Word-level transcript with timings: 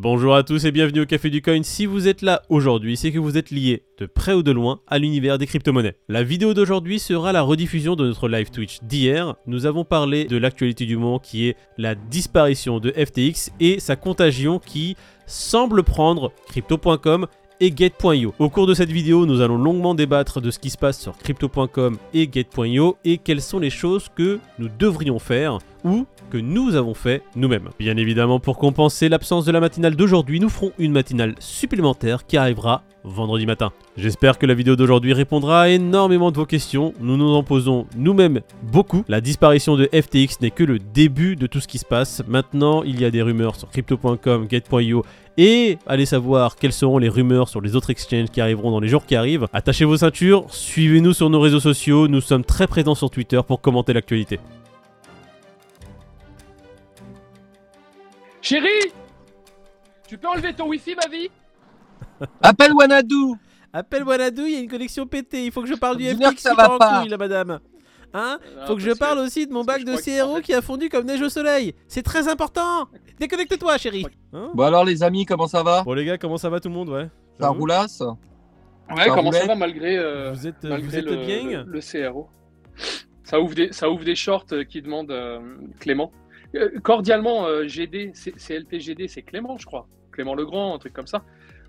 Bonjour 0.00 0.36
à 0.36 0.44
tous 0.44 0.64
et 0.64 0.70
bienvenue 0.70 1.00
au 1.00 1.06
Café 1.06 1.28
du 1.28 1.42
Coin. 1.42 1.64
Si 1.64 1.84
vous 1.84 2.06
êtes 2.06 2.22
là 2.22 2.42
aujourd'hui, 2.50 2.96
c'est 2.96 3.10
que 3.10 3.18
vous 3.18 3.36
êtes 3.36 3.50
lié 3.50 3.82
de 3.98 4.06
près 4.06 4.32
ou 4.32 4.44
de 4.44 4.52
loin 4.52 4.78
à 4.86 4.96
l'univers 4.96 5.38
des 5.38 5.46
crypto-monnaies. 5.48 5.96
La 6.08 6.22
vidéo 6.22 6.54
d'aujourd'hui 6.54 7.00
sera 7.00 7.32
la 7.32 7.42
rediffusion 7.42 7.96
de 7.96 8.06
notre 8.06 8.28
live 8.28 8.52
Twitch 8.52 8.78
d'hier. 8.84 9.34
Nous 9.48 9.66
avons 9.66 9.84
parlé 9.84 10.26
de 10.26 10.36
l'actualité 10.36 10.86
du 10.86 10.96
moment 10.96 11.18
qui 11.18 11.48
est 11.48 11.56
la 11.78 11.96
disparition 11.96 12.78
de 12.78 12.92
FTX 12.92 13.50
et 13.58 13.80
sa 13.80 13.96
contagion 13.96 14.60
qui 14.60 14.96
semble 15.26 15.82
prendre 15.82 16.30
crypto.com 16.46 17.26
et 17.60 17.76
Get.io. 17.76 18.34
Au 18.38 18.50
cours 18.50 18.68
de 18.68 18.74
cette 18.74 18.92
vidéo, 18.92 19.26
nous 19.26 19.40
allons 19.40 19.58
longuement 19.58 19.96
débattre 19.96 20.40
de 20.40 20.52
ce 20.52 20.60
qui 20.60 20.70
se 20.70 20.78
passe 20.78 21.00
sur 21.00 21.18
crypto.com 21.18 21.98
et 22.14 22.30
Get.io 22.32 22.96
et 23.04 23.18
quelles 23.18 23.42
sont 23.42 23.58
les 23.58 23.70
choses 23.70 24.06
que 24.14 24.38
nous 24.60 24.68
devrions 24.78 25.18
faire 25.18 25.58
ou 25.88 26.06
que 26.30 26.38
nous 26.38 26.74
avons 26.74 26.94
fait 26.94 27.22
nous-mêmes. 27.36 27.70
Bien 27.78 27.96
évidemment, 27.96 28.38
pour 28.40 28.58
compenser 28.58 29.08
l'absence 29.08 29.44
de 29.44 29.52
la 29.52 29.60
matinale 29.60 29.96
d'aujourd'hui, 29.96 30.40
nous 30.40 30.48
ferons 30.48 30.72
une 30.78 30.92
matinale 30.92 31.34
supplémentaire 31.38 32.26
qui 32.26 32.36
arrivera 32.36 32.82
vendredi 33.04 33.46
matin. 33.46 33.72
J'espère 33.96 34.38
que 34.38 34.46
la 34.46 34.54
vidéo 34.54 34.76
d'aujourd'hui 34.76 35.12
répondra 35.12 35.62
à 35.62 35.68
énormément 35.68 36.30
de 36.30 36.36
vos 36.36 36.46
questions. 36.46 36.92
Nous 37.00 37.16
nous 37.16 37.34
en 37.34 37.42
posons 37.42 37.86
nous-mêmes 37.96 38.40
beaucoup. 38.62 39.04
La 39.08 39.20
disparition 39.20 39.76
de 39.76 39.88
FTX 39.92 40.40
n'est 40.40 40.50
que 40.50 40.64
le 40.64 40.78
début 40.78 41.36
de 41.36 41.46
tout 41.46 41.60
ce 41.60 41.68
qui 41.68 41.78
se 41.78 41.86
passe. 41.86 42.22
Maintenant, 42.28 42.82
il 42.82 43.00
y 43.00 43.04
a 43.04 43.10
des 43.10 43.22
rumeurs 43.22 43.56
sur 43.56 43.70
crypto.com, 43.70 44.46
get.io 44.50 45.04
et 45.40 45.78
allez 45.86 46.04
savoir 46.04 46.56
quelles 46.56 46.72
seront 46.72 46.98
les 46.98 47.08
rumeurs 47.08 47.48
sur 47.48 47.60
les 47.60 47.76
autres 47.76 47.90
exchanges 47.90 48.28
qui 48.28 48.40
arriveront 48.40 48.72
dans 48.72 48.80
les 48.80 48.88
jours 48.88 49.06
qui 49.06 49.14
arrivent. 49.14 49.46
Attachez 49.52 49.84
vos 49.84 49.96
ceintures, 49.96 50.46
suivez-nous 50.48 51.12
sur 51.12 51.30
nos 51.30 51.40
réseaux 51.40 51.60
sociaux, 51.60 52.08
nous 52.08 52.20
sommes 52.20 52.44
très 52.44 52.66
présents 52.66 52.96
sur 52.96 53.08
Twitter 53.08 53.40
pour 53.46 53.60
commenter 53.60 53.92
l'actualité. 53.92 54.40
Chérie 58.48 58.92
Tu 60.08 60.16
peux 60.16 60.26
enlever 60.26 60.54
ton 60.54 60.68
wifi 60.68 60.94
ma 60.94 61.06
vie 61.14 61.28
Appelle 62.42 62.72
Wanadu 62.72 63.34
Appelle 63.74 64.04
Wanadu, 64.04 64.40
il 64.46 64.52
y 64.52 64.56
a 64.56 64.60
une 64.60 64.70
connexion 64.70 65.06
pétée, 65.06 65.44
il 65.44 65.52
faut 65.52 65.60
que 65.60 65.68
je 65.68 65.74
parle 65.74 65.98
du 65.98 66.06
ça 66.08 66.32
qui 66.32 66.44
va 66.44 66.54
part 66.54 66.72
en 66.72 66.78
pas. 66.78 67.00
couille, 67.00 67.10
la 67.10 67.18
madame. 67.18 67.60
Hein 68.14 68.38
Non, 68.56 68.66
Faut 68.66 68.74
que 68.76 68.80
je 68.80 68.92
parle 68.92 69.18
aussi 69.18 69.46
de 69.46 69.52
mon 69.52 69.64
bac 69.64 69.84
de 69.84 69.94
CRO 69.96 70.36
fait- 70.36 70.42
qui 70.42 70.54
a 70.54 70.62
fondu 70.62 70.88
comme 70.88 71.04
neige 71.04 71.20
au 71.20 71.28
soleil. 71.28 71.74
C'est 71.88 72.02
très 72.02 72.26
important. 72.26 72.88
Déconnecte-toi, 73.20 73.76
chérie. 73.76 74.06
Hein 74.32 74.50
Bon 74.54 74.62
alors 74.64 74.86
les 74.86 75.02
amis, 75.02 75.26
comment 75.26 75.46
ça 75.46 75.62
va 75.62 75.82
bon 75.82 75.92
les 75.92 76.06
gars, 76.06 76.16
comment 76.16 76.38
ça 76.38 76.48
va 76.48 76.58
tout 76.58 76.70
le 76.70 76.74
monde, 76.74 76.88
ouais 76.88 77.10
Ça 77.38 77.50
roulasse? 77.50 78.00
Ouais, 78.90 79.04
Ça 79.04 79.14
comment 79.14 79.30
ça 79.30 79.44
va 79.46 79.54
malgré, 79.56 79.98
euh, 79.98 80.32
Vous 80.32 80.46
êtes, 80.46 80.64
malgré 80.64 80.88
vous 80.88 80.96
êtes 80.96 81.04
le, 81.04 81.16
bien? 81.16 81.64
le, 81.66 81.72
le 81.72 81.80
CRO 81.80 82.28
ça 83.24 83.38
ouvre, 83.38 83.54
des, 83.54 83.74
ça 83.74 83.90
ouvre 83.90 84.04
des 84.04 84.14
shorts 84.14 84.46
euh, 84.52 84.64
qui 84.64 84.80
demandent 84.80 85.10
euh, 85.10 85.38
Clément. 85.78 86.10
Euh, 86.54 86.78
cordialement, 86.82 87.46
euh, 87.46 87.66
GD, 87.66 88.12
c'est 88.14 88.54
LTGD, 88.54 89.06
c'est 89.08 89.22
Clément, 89.22 89.58
je 89.58 89.66
crois. 89.66 89.86
Clément 90.12 90.34
Legrand, 90.34 90.74
un 90.74 90.78
truc 90.78 90.92
comme 90.94 91.06
ça. 91.06 91.22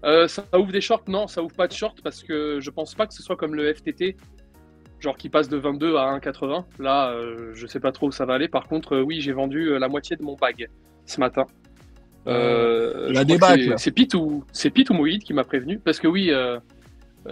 Euh, 0.06 0.28
ça 0.28 0.46
ouvre 0.58 0.72
des 0.72 0.82
shorts? 0.82 1.04
Non, 1.08 1.28
ça 1.28 1.44
ouvre 1.44 1.54
pas 1.56 1.68
de 1.68 1.74
shorts 1.74 1.96
parce 2.04 2.24
que 2.24 2.60
je 2.62 2.70
pense 2.70 2.96
pas 2.96 3.06
que 3.06 3.14
ce 3.14 3.22
soit 3.22 3.36
comme 3.36 3.54
le 3.56 3.74
FTT, 3.74 4.16
genre 5.00 5.18
qui 5.18 5.28
passe 5.30 5.50
de 5.50 5.58
22 5.58 5.98
à 5.98 6.06
1,80. 6.18 6.66
Là, 6.80 7.12
euh, 7.12 7.52
je 7.54 7.68
sais 7.68 7.80
pas 7.82 7.92
trop 7.92 8.08
où 8.08 8.12
ça 8.12 8.26
va 8.26 8.36
aller. 8.36 8.48
Par 8.48 8.68
contre, 8.68 8.98
oui, 9.00 9.20
j'ai 9.20 9.34
vendu 9.34 9.78
la 9.78 9.90
moitié 9.90 10.16
de 10.16 10.24
mon 10.24 10.36
bag 10.36 10.70
ce 11.06 11.20
matin. 11.20 11.46
La 12.26 13.26
débâcle. 13.26 13.74
c'est- 13.78 13.92
Pete 13.92 14.14
ou 14.14 14.46
c'est 14.52 14.70
Pete 14.70 14.90
ou 14.90 14.94
Moïd 14.94 15.24
qui 15.24 15.34
m'a 15.34 15.44
prévenu 15.44 15.80
parce 15.80 16.00
que 16.00 16.08
oui, 16.08 16.32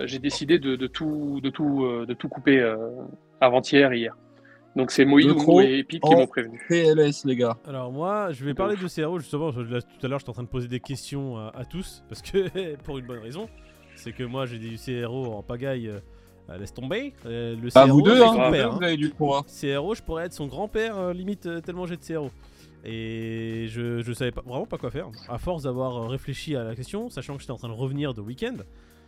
j'ai 0.03 0.19
décidé 0.19 0.59
de, 0.59 0.75
de 0.75 0.87
tout 0.87 1.39
de 1.41 1.49
tout 1.49 2.05
de 2.05 2.13
tout 2.13 2.27
couper 2.27 2.61
avant-hier 3.39 3.93
hier. 3.93 4.17
Donc 4.77 4.91
c'est 4.91 5.05
Moïd 5.05 5.27
De 5.27 5.33
ou- 5.33 5.39
trop 5.39 5.59
et 5.61 5.83
Pete 5.83 6.01
qui 6.01 6.15
m'ont 6.15 6.27
prévenu. 6.27 6.61
PLS 6.69 7.25
les 7.25 7.35
gars. 7.35 7.57
Alors 7.67 7.91
moi, 7.91 8.31
je 8.31 8.45
vais 8.45 8.53
parler 8.53 8.75
de 8.75 8.87
CRO 8.87 9.19
justement. 9.19 9.51
là, 9.51 9.81
tout 9.81 10.05
à 10.05 10.07
l'heure, 10.07 10.19
j'étais 10.19 10.29
en 10.29 10.33
train 10.33 10.43
de 10.43 10.47
poser 10.47 10.67
des 10.67 10.79
questions 10.79 11.37
à, 11.37 11.51
à 11.55 11.65
tous 11.65 12.03
parce 12.07 12.21
que 12.21 12.75
pour 12.83 12.97
une 12.97 13.05
bonne 13.07 13.19
raison, 13.19 13.49
c'est 13.95 14.11
que 14.13 14.23
moi 14.23 14.45
j'ai 14.45 14.59
du 14.59 14.77
CRO 14.77 15.33
en 15.33 15.41
pagaille. 15.43 15.87
euh, 15.89 15.99
laisse 16.57 16.73
tomber. 16.73 17.13
Euh, 17.25 17.55
le 17.61 17.69
CRO, 17.69 17.87
vous 17.97 18.01
deux, 18.03 18.15
c'est 18.17 18.23
hein, 18.23 18.45
vous 18.45 18.51
père, 18.51 18.71
hein. 18.71 18.77
vous 18.77 18.83
avez 18.83 18.95
du 18.97 19.09
courant. 19.11 19.43
CRO, 19.43 19.95
je 19.95 20.01
pourrais 20.01 20.25
être 20.27 20.33
son 20.33 20.47
grand-père, 20.47 20.97
euh, 20.97 21.11
limite 21.13 21.45
euh, 21.47 21.59
tellement 21.59 21.85
j'ai 21.85 21.97
de 21.97 22.01
CRO. 22.05 22.29
Et 22.85 23.65
je, 23.69 24.01
je 24.01 24.13
savais 24.13 24.31
pas, 24.31 24.41
vraiment 24.45 24.65
pas 24.65 24.77
quoi 24.77 24.91
faire. 24.91 25.09
À 25.27 25.39
force 25.39 25.63
d'avoir 25.63 26.07
réfléchi 26.07 26.55
à 26.55 26.63
la 26.63 26.73
question, 26.75 27.09
sachant 27.09 27.33
que 27.35 27.41
j'étais 27.41 27.51
en 27.51 27.57
train 27.57 27.67
de 27.67 27.73
revenir 27.73 28.13
de 28.13 28.21
week-end, 28.21 28.55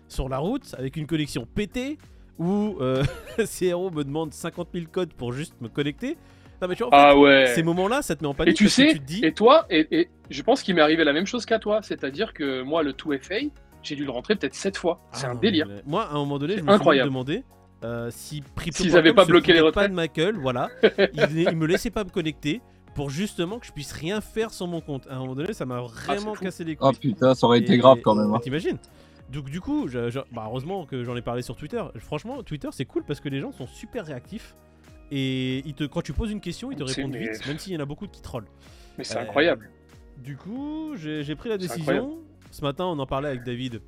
sur 0.09 0.27
la 0.27 0.39
route, 0.39 0.75
avec 0.77 0.97
une 0.97 1.05
connexion 1.07 1.45
pétée, 1.55 1.97
où 2.39 2.77
euh, 2.81 3.03
CRO 3.59 3.91
me 3.91 4.03
demande 4.03 4.33
50 4.33 4.69
000 4.73 4.85
codes 4.91 5.13
pour 5.13 5.31
juste 5.33 5.53
me 5.61 5.67
connecter. 5.67 6.17
Non 6.61 6.67
mais 6.67 6.75
tu 6.75 6.83
vois, 6.83 6.87
en 6.87 6.91
fait, 6.91 7.07
Ah 7.09 7.17
ouais. 7.17 7.51
ces 7.55 7.63
moments-là, 7.63 8.01
ça 8.01 8.15
te 8.15 8.23
met 8.23 8.27
en 8.27 8.33
panique 8.33 8.53
Et 8.53 8.55
tu 8.55 8.63
parce 8.65 8.75
que 8.75 8.81
sais, 8.87 8.93
tu 8.93 8.99
te 8.99 9.05
dis... 9.05 9.23
et 9.23 9.33
toi, 9.33 9.65
et, 9.69 9.87
et 9.97 10.09
je 10.29 10.41
pense 10.41 10.61
qu'il 10.63 10.75
m'est 10.75 10.81
arrivé 10.81 11.03
la 11.05 11.13
même 11.13 11.25
chose 11.25 11.45
qu'à 11.45 11.59
toi, 11.59 11.79
c'est-à-dire 11.83 12.33
que 12.33 12.61
moi 12.63 12.83
le 12.83 12.91
2FA, 12.93 13.49
j'ai 13.83 13.95
dû 13.95 14.03
le 14.03 14.11
rentrer 14.11 14.35
peut-être 14.35 14.55
7 14.55 14.75
fois. 14.77 14.99
C'est 15.13 15.25
Ah 15.25 15.29
un 15.29 15.33
non, 15.35 15.39
délire. 15.39 15.67
mais 15.69 15.81
Moi, 15.85 16.03
à 16.03 16.11
un 16.11 16.15
moment 16.15 16.37
donné, 16.37 16.53
je 16.55 16.59
C'est 16.59 16.65
me 16.65 16.77
suis 16.77 16.99
demandé 17.03 17.43
euh, 17.85 18.09
si 18.11 18.43
S'ils 18.71 18.97
avaient 18.97 19.13
pas 19.13 19.23
bloqué 19.23 19.53
les 19.53 19.59
foutait 19.59 19.71
pas 19.71 19.81
retraits. 19.83 19.91
de 19.91 19.95
ma 19.95 20.07
gueule, 20.09 20.35
voilà. 20.37 20.67
ils, 21.13 21.45
ils 21.49 21.55
me 21.55 21.65
laissaient 21.65 21.91
pas 21.91 22.03
me 22.03 22.09
connecter 22.09 22.59
pour 22.93 23.09
justement 23.09 23.57
que 23.59 23.65
je 23.65 23.71
puisse 23.71 23.93
rien 23.93 24.19
faire 24.19 24.51
sur 24.51 24.67
mon 24.67 24.81
compte. 24.81 25.07
À 25.09 25.15
un 25.15 25.19
moment 25.19 25.35
donné, 25.35 25.53
ça 25.53 25.65
m'a 25.65 25.79
vraiment 25.79 26.33
fou. 26.35 26.43
cassé 26.43 26.65
les 26.65 26.75
couilles. 26.75 26.89
Oh 26.93 26.99
putain, 26.99 27.33
ça 27.35 27.47
aurait 27.47 27.59
été 27.59 27.75
Et- 27.75 27.77
grave 27.77 27.99
quand 28.03 28.15
même. 28.15 28.33
hein. 28.33 28.39
T'imagines? 28.43 28.77
Donc 29.31 29.49
du 29.49 29.61
coup, 29.61 29.87
je- 29.87 30.09
je- 30.09 30.19
bah, 30.31 30.43
heureusement 30.47 30.85
que 30.85 31.03
j'en 31.03 31.15
ai 31.15 31.21
parlé 31.21 31.41
sur 31.41 31.55
Twitter. 31.55 31.81
Franchement, 31.97 32.43
Twitter 32.43 32.69
c'est 32.71 32.85
cool 32.85 33.03
parce 33.03 33.19
que 33.19 33.29
les 33.29 33.39
gens 33.39 33.51
sont 33.51 33.67
super 33.67 34.05
réactifs 34.05 34.55
et 35.11 35.59
ils 35.65 35.73
te, 35.73 35.83
quand 35.85 36.01
tu 36.01 36.13
poses 36.13 36.31
une 36.31 36.41
question, 36.41 36.71
ils 36.71 36.77
te 36.77 36.83
répondent 36.83 37.11
mais- 37.13 37.31
vite, 37.31 37.47
même 37.47 37.57
s'il 37.57 37.73
y 37.73 37.77
en 37.77 37.79
a 37.79 37.85
beaucoup 37.85 38.07
qui 38.07 38.21
trollent. 38.21 38.47
Mais 38.97 39.03
c'est 39.03 39.17
Euh, 39.17 39.21
incroyable. 39.21 39.69
Du 40.17 40.35
coup, 40.35 40.93
j'ai 40.95 41.35
pris 41.35 41.49
la 41.49 41.57
décision. 41.57 42.19
Ce 42.51 42.61
matin, 42.61 42.85
on 42.85 42.97
en 42.99 43.05
parlait 43.05 43.29
avec 43.29 43.43
David. 43.43 43.81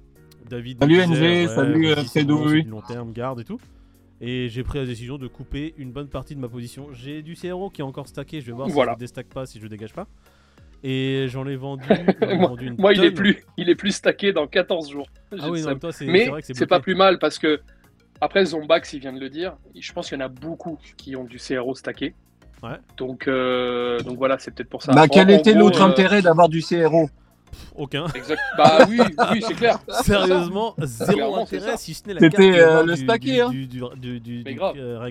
David 0.49 0.79
Salut 0.79 0.97
NG, 1.01 1.47
salut, 1.47 1.87
euh, 1.87 1.95
c'est 1.97 2.19
Fredo, 2.21 2.47
oui. 2.47 2.63
long 2.63 2.81
terme, 2.81 3.11
garde 3.11 3.39
et 3.39 3.43
tout. 3.43 3.59
Et 4.21 4.49
j'ai 4.49 4.63
pris 4.63 4.77
la 4.79 4.85
décision 4.85 5.17
de 5.17 5.27
couper 5.27 5.73
une 5.77 5.91
bonne 5.91 6.07
partie 6.07 6.35
de 6.35 6.39
ma 6.39 6.47
position. 6.47 6.89
J'ai 6.93 7.23
du 7.23 7.35
CRO 7.35 7.69
qui 7.71 7.81
est 7.81 7.83
encore 7.83 8.07
stacké. 8.07 8.39
Je 8.39 8.45
vais 8.47 8.51
voir 8.51 8.67
Voilà. 8.69 8.91
si 8.93 8.95
je 8.97 8.99
déstack 8.99 9.27
pas, 9.27 9.45
si 9.47 9.59
je 9.59 9.65
dégage 9.67 9.93
pas. 9.93 10.07
Et 10.83 11.27
j'en 11.29 11.45
ai 11.47 11.55
vendu. 11.55 11.85
Moi- 12.21 12.47
vendu 12.47 12.67
une 12.67 12.75
Moi, 12.77 12.93
il 12.93 13.03
est 13.03 13.11
plus, 13.11 13.43
il 13.57 13.69
est 13.69 13.75
plus 13.75 13.91
stacké 13.91 14.33
dans 14.33 14.47
14 14.47 14.91
jours. 14.91 15.07
Ah 15.39 15.49
oui, 15.49 15.61
non, 15.61 15.77
toi, 15.77 15.91
c'est 15.91 16.05
Mais 16.05 16.25
c'est 16.25 16.29
vrai 16.29 16.41
que 16.41 16.47
c'est 16.47 16.53
c'est 16.55 16.65
pas 16.67 16.79
plus 16.79 16.95
mal 16.95 17.19
parce 17.19 17.37
que 17.37 17.61
après 18.19 18.45
Zombax, 18.45 18.93
il 18.93 18.99
vient 18.99 19.13
de 19.13 19.19
le 19.19 19.29
dire. 19.29 19.55
Je 19.79 19.91
pense 19.93 20.09
qu'il 20.09 20.17
y 20.17 20.21
en 20.21 20.25
a 20.25 20.29
beaucoup 20.29 20.79
qui 20.97 21.15
ont 21.15 21.23
du 21.23 21.37
CRO 21.37 21.75
stacké. 21.75 22.15
Ouais. 22.63 22.77
Donc, 22.97 23.27
euh, 23.27 23.99
donc 24.01 24.17
voilà, 24.17 24.37
c'est 24.37 24.51
peut-être 24.53 24.69
pour 24.69 24.83
ça. 24.83 24.91
Bah 24.93 25.03
En- 25.03 25.07
quel 25.07 25.27
en 25.27 25.37
était 25.37 25.53
l'autre 25.53 25.81
euh, 25.81 25.85
intérêt 25.85 26.21
d'avoir 26.21 26.47
du 26.49 26.61
CRO 26.61 27.09
Aucun. 27.75 28.05
Exact. 28.15 28.39
Bah 28.57 28.85
oui, 28.87 28.99
oui, 29.31 29.43
c'est 29.45 29.55
clair. 29.55 29.79
Sérieusement, 30.03 30.75
zéro 30.79 31.37
intérêt 31.37 31.77
si 31.77 31.93
ce 31.93 32.07
n'est 32.07 32.13
la 32.13 32.19
C'était, 32.21 32.59
euh, 32.59 32.83
le 32.83 32.95
du, 32.95 33.41
hein. 33.41 33.49
du, 33.49 33.67
du, 33.67 33.81
du, 33.97 34.19
du- 34.19 34.43
Mais 34.45 34.53
du, 34.53 34.59
euh. 34.61 35.09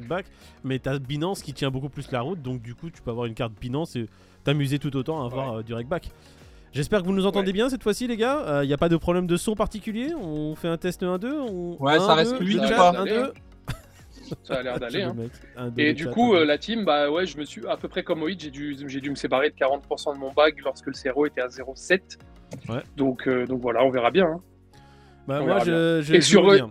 Mais 0.64 0.78
t'as 0.78 0.98
Binance 0.98 1.42
qui 1.42 1.52
tient 1.52 1.70
beaucoup 1.70 1.88
plus 1.88 2.10
la 2.12 2.20
route, 2.20 2.40
donc 2.40 2.62
du 2.62 2.74
coup 2.74 2.90
tu 2.90 3.02
peux 3.02 3.10
avoir 3.10 3.26
une 3.26 3.34
carte 3.34 3.52
Binance 3.60 3.96
et 3.96 4.06
t'amuser 4.44 4.78
tout 4.78 4.96
autant 4.96 5.22
à 5.22 5.26
avoir 5.26 5.58
euh, 5.58 5.62
du 5.62 5.74
Rackback. 5.74 6.10
J'espère 6.72 7.00
que 7.02 7.06
vous 7.06 7.12
nous 7.12 7.26
entendez 7.26 7.48
Ouais. 7.48 7.52
bien 7.52 7.68
cette 7.68 7.82
fois-ci 7.82 8.06
les 8.06 8.16
gars. 8.16 8.60
Il 8.62 8.66
n'y 8.68 8.72
a 8.72 8.78
pas 8.78 8.88
de 8.88 8.96
problème 8.96 9.26
de 9.26 9.36
son 9.36 9.54
particulier? 9.56 10.14
On 10.14 10.54
fait 10.54 10.68
un 10.68 10.76
test 10.76 11.02
1-2. 11.02 11.26
On... 11.32 11.76
Ouais, 11.82 11.98
ça 11.98 12.12
Un, 12.12 12.14
reste 12.14 12.30
deux, 12.32 12.36
fluide 12.38 12.60
le 12.60 12.66
ou 12.66 12.76
pas 12.76 13.00
un, 13.00 13.04
deux. 13.04 13.32
Ça 14.44 14.54
a 14.58 14.62
l'air 14.62 14.78
d'aller. 14.78 15.02
hein. 15.56 15.72
Et 15.76 15.92
du 15.92 16.06
coup, 16.06 16.34
euh, 16.36 16.44
la 16.44 16.58
team, 16.58 16.84
bah 16.84 17.10
ouais, 17.10 17.26
je 17.26 17.36
me 17.38 17.44
suis 17.44 17.66
à 17.66 17.76
peu 17.76 17.88
près 17.88 18.04
comme 18.04 18.20
Moïd, 18.20 18.40
j'ai 18.40 18.50
dû, 18.52 18.76
j'ai 18.86 19.00
dû 19.00 19.10
me 19.10 19.16
séparer 19.16 19.50
de 19.50 19.54
40% 19.56 20.14
de 20.14 20.18
mon 20.20 20.32
bag 20.32 20.54
lorsque 20.64 20.86
le 20.86 20.92
CRO 20.92 21.26
était 21.26 21.40
à 21.40 21.48
0,7. 21.48 22.18
Ouais. 22.68 22.76
Donc, 22.96 23.26
euh, 23.26 23.44
donc 23.46 23.60
voilà, 23.60 23.82
on 23.84 23.90
verra 23.90 24.12
bien. 24.12 24.26
hein. 24.26 24.40
Bah, 25.26 25.40
on 25.42 25.46
moi 25.46 25.58
verra 25.58 25.64
je, 25.64 26.02
je, 26.02 26.14
Et 26.14 26.20
sur- 26.20 26.70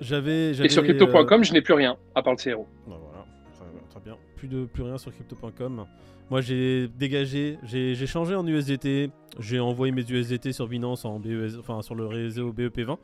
J'avais. 0.00 0.50
Et 0.50 0.68
sur 0.68 0.82
euh, 0.82 0.84
crypto.com, 0.84 1.42
je 1.42 1.52
n'ai 1.52 1.62
plus 1.62 1.74
rien 1.74 1.96
à 2.14 2.22
part 2.22 2.34
le 2.34 2.52
CRO. 2.52 2.66
Bah 2.86 2.96
voilà, 3.00 3.24
très, 3.56 3.90
très 3.90 4.00
bien. 4.04 4.16
Plus, 4.36 4.46
de, 4.46 4.64
plus 4.66 4.84
rien 4.84 4.98
sur 4.98 5.12
crypto.com. 5.12 5.84
Moi 6.32 6.40
j'ai 6.40 6.88
dégagé, 6.88 7.58
j'ai 7.62 8.06
changé 8.06 8.34
en 8.34 8.46
USDT, 8.46 9.10
j'ai 9.38 9.60
envoyé 9.60 9.92
mes 9.92 10.00
USDT 10.00 10.52
sur 10.52 10.66
Binance 10.66 11.04
en 11.04 11.20
BES, 11.20 11.58
enfin 11.60 11.82
sur 11.82 11.94
le 11.94 12.06
réseau 12.06 12.54
BEP20. 12.54 12.96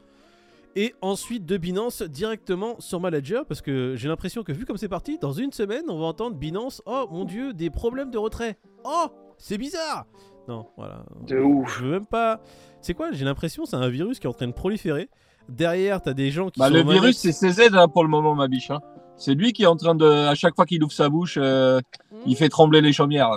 Et 0.76 0.94
ensuite 1.02 1.44
de 1.44 1.58
Binance 1.58 2.00
directement 2.00 2.76
sur 2.78 3.00
ma 3.00 3.10
ledger 3.10 3.42
parce 3.46 3.60
que 3.60 3.96
j'ai 3.96 4.08
l'impression 4.08 4.44
que 4.44 4.52
vu 4.52 4.64
comme 4.64 4.78
c'est 4.78 4.88
parti, 4.88 5.18
dans 5.18 5.32
une 5.32 5.52
semaine 5.52 5.82
on 5.90 5.98
va 5.98 6.06
entendre 6.06 6.36
Binance, 6.36 6.80
oh 6.86 7.06
mon 7.10 7.26
dieu, 7.26 7.52
des 7.52 7.68
problèmes 7.68 8.10
de 8.10 8.16
retrait. 8.16 8.56
Oh, 8.86 9.08
c'est 9.36 9.58
bizarre. 9.58 10.06
Non, 10.48 10.64
voilà. 10.78 11.04
De 11.26 11.36
ouf. 11.38 11.80
Je 11.80 11.84
veux 11.84 11.90
même 11.90 12.06
pas. 12.06 12.40
C'est 12.80 12.94
quoi? 12.94 13.12
J'ai 13.12 13.26
l'impression 13.26 13.66
c'est 13.66 13.76
un 13.76 13.90
virus 13.90 14.20
qui 14.20 14.26
est 14.26 14.30
en 14.30 14.32
train 14.32 14.46
de 14.48 14.52
proliférer. 14.52 15.10
Derrière, 15.50 16.00
t'as 16.00 16.14
des 16.14 16.30
gens 16.30 16.48
qui 16.48 16.60
Bah 16.60 16.68
sont 16.68 16.72
le 16.76 16.82
virus 16.82 17.18
c'est 17.18 17.32
CZ 17.32 17.74
hein, 17.74 17.88
pour 17.88 18.04
le 18.04 18.08
moment 18.08 18.34
ma 18.34 18.48
biche. 18.48 18.70
hein. 18.70 18.80
C'est 19.18 19.34
lui 19.34 19.52
qui 19.52 19.64
est 19.64 19.66
en 19.66 19.76
train 19.76 19.94
de, 19.94 20.06
à 20.06 20.34
chaque 20.34 20.54
fois 20.54 20.64
qu'il 20.64 20.82
ouvre 20.82 20.92
sa 20.92 21.08
bouche, 21.08 21.38
euh, 21.40 21.80
il 22.26 22.36
fait 22.36 22.48
trembler 22.48 22.80
les 22.80 22.92
chaumières. 22.92 23.30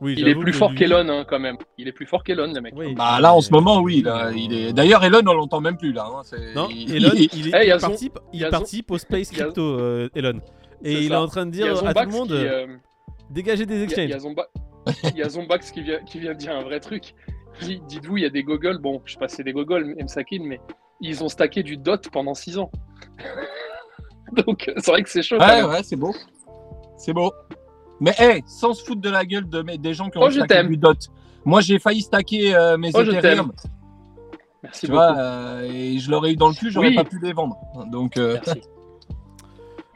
Oui, 0.00 0.16
Il 0.18 0.26
est 0.28 0.34
plus 0.34 0.50
que 0.52 0.58
fort 0.58 0.70
lui- 0.70 0.76
qu'Elon 0.78 1.08
hein, 1.08 1.24
quand 1.26 1.38
même. 1.38 1.56
Il 1.78 1.86
est 1.88 1.92
plus 1.92 2.04
fort 2.04 2.24
qu'Elon, 2.24 2.52
le 2.52 2.60
mec. 2.60 2.74
Oui, 2.76 2.94
Bah 2.94 3.20
là 3.20 3.32
en 3.32 3.40
ce 3.40 3.50
moment 3.52 3.80
oui, 3.80 4.02
là, 4.02 4.32
il 4.34 4.52
est. 4.52 4.72
D'ailleurs 4.72 5.02
Elon 5.04 5.20
on 5.26 5.32
l'entend 5.34 5.60
même 5.60 5.76
plus 5.78 5.92
là. 5.92 6.06
hein, 6.12 6.22
Non, 6.54 6.68
il- 6.68 6.94
Elon, 6.96 7.10
il- 7.14 7.28
il, 7.32 7.46
est- 7.46 7.50
y 7.50 7.54
a 7.54 7.76
il 7.76 7.80
Zon- 7.80 7.86
participe, 7.86 8.18
il 8.32 8.40
y 8.40 8.44
a 8.44 8.48
Zon- 8.48 8.50
participe 8.50 8.90
au 8.90 8.98
Space 8.98 9.30
Crypto, 9.30 9.62
euh, 9.62 10.08
Elon. 10.14 10.40
Et 10.82 10.92
il 10.94 11.08
ça. 11.08 11.14
est 11.14 11.16
en 11.16 11.28
train 11.28 11.46
de 11.46 11.52
dire 11.52 11.86
à 11.86 11.94
tout 11.94 12.00
le 12.10 12.12
monde 12.12 12.28
qui, 12.28 12.34
euh, 12.34 12.66
dégagez 13.30 13.64
des 13.66 13.84
exchanges. 13.84 14.04
il 14.06 14.10
y 14.10 15.22
a 15.22 15.28
Zomba- 15.28 15.28
Zombax 15.30 15.70
qui 15.70 15.82
vient, 15.82 16.00
qui 16.04 16.18
vient 16.18 16.32
de 16.34 16.38
dire 16.38 16.54
un 16.54 16.62
vrai 16.62 16.80
truc. 16.80 17.14
dites-vous, 17.62 18.16
il 18.18 18.22
y 18.24 18.26
a 18.26 18.30
des 18.30 18.42
gogoles, 18.42 18.78
bon, 18.78 19.00
je 19.04 19.12
sais 19.12 19.18
pas 19.18 19.28
si 19.28 19.36
c'est 19.36 19.44
des 19.44 19.52
gogoles, 19.52 19.94
Msakin, 20.02 20.42
mais 20.44 20.60
ils 21.00 21.22
ont 21.22 21.28
stacké 21.28 21.62
du 21.62 21.76
dot 21.76 22.08
pendant 22.10 22.34
6 22.34 22.58
ans. 22.58 22.70
Donc, 24.46 24.70
c'est 24.76 24.90
vrai 24.90 25.02
que 25.02 25.10
c'est 25.10 25.22
chaud. 25.22 25.36
quand 25.38 25.46
Ouais, 25.46 25.62
même. 25.62 25.70
ouais, 25.70 25.82
c'est 25.82 25.96
beau. 25.96 26.14
C'est 26.96 27.12
beau. 27.12 27.32
Mais 28.00 28.12
hey, 28.18 28.42
sans 28.46 28.72
se 28.74 28.84
foutre 28.84 29.00
de 29.00 29.10
la 29.10 29.24
gueule 29.24 29.48
de, 29.48 29.62
mes- 29.62 29.78
des 29.78 29.94
gens 29.94 30.10
qui 30.10 30.18
ont 30.18 30.22
Oh, 30.24 30.30
je 30.30 30.40
stacké 30.40 30.68
du 30.68 30.76
dot. 30.76 30.98
Moi, 31.44 31.60
j'ai 31.60 31.78
failli 31.78 32.02
stacker 32.02 32.54
euh, 32.54 32.76
mes 32.76 32.90
Oh, 32.94 33.04
je 33.04 33.10
Ethereum. 33.12 33.52
Merci 34.62 34.80
Tu 34.80 34.86
beaucoup. 34.86 34.96
vois, 35.02 35.16
euh, 35.18 35.70
et 35.70 35.98
je 35.98 36.10
l'aurais 36.10 36.32
eu 36.32 36.36
dans 36.36 36.48
le 36.48 36.54
cul, 36.54 36.70
j'aurais 36.70 36.88
Oui. 36.88 36.94
pas 36.94 37.04
pu 37.04 37.18
les 37.22 37.32
vendre. 37.34 37.56
Donc, 37.90 38.16
euh, 38.16 38.38
Merci. 38.44 38.62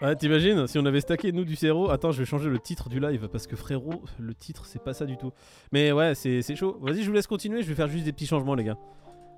Ouais, 0.01 0.15
t'imagines, 0.15 0.69
si 0.69 0.79
on 0.79 0.87
avait 0.87 1.01
stacké 1.01 1.33
nous 1.33 1.45
du 1.45 1.57
CRO. 1.57 1.91
Attends, 1.91 2.13
je 2.13 2.21
vais 2.21 2.25
changer 2.25 2.49
le 2.49 2.61
titre 2.61 2.89
du 2.89 3.01
live 3.01 3.27
parce 3.33 3.49
que 3.49 3.57
frérot, 3.57 4.01
le 4.21 4.33
titre 4.33 4.65
c'est 4.65 4.81
pas 4.81 4.95
ça 4.95 5.07
du 5.07 5.17
tout. 5.17 5.33
Mais 5.73 5.91
ouais, 5.91 6.15
c'est 6.15 6.41
c'est 6.43 6.55
chaud. 6.55 6.79
Vas-y, 6.81 7.03
je 7.03 7.09
vous 7.09 7.15
laisse 7.17 7.27
continuer. 7.27 7.63
Je 7.63 7.69
vais 7.69 7.75
faire 7.75 7.89
juste 7.89 8.05
des 8.05 8.13
petits 8.13 8.27
changements, 8.27 8.55
les 8.55 8.63
gars. 8.63 8.77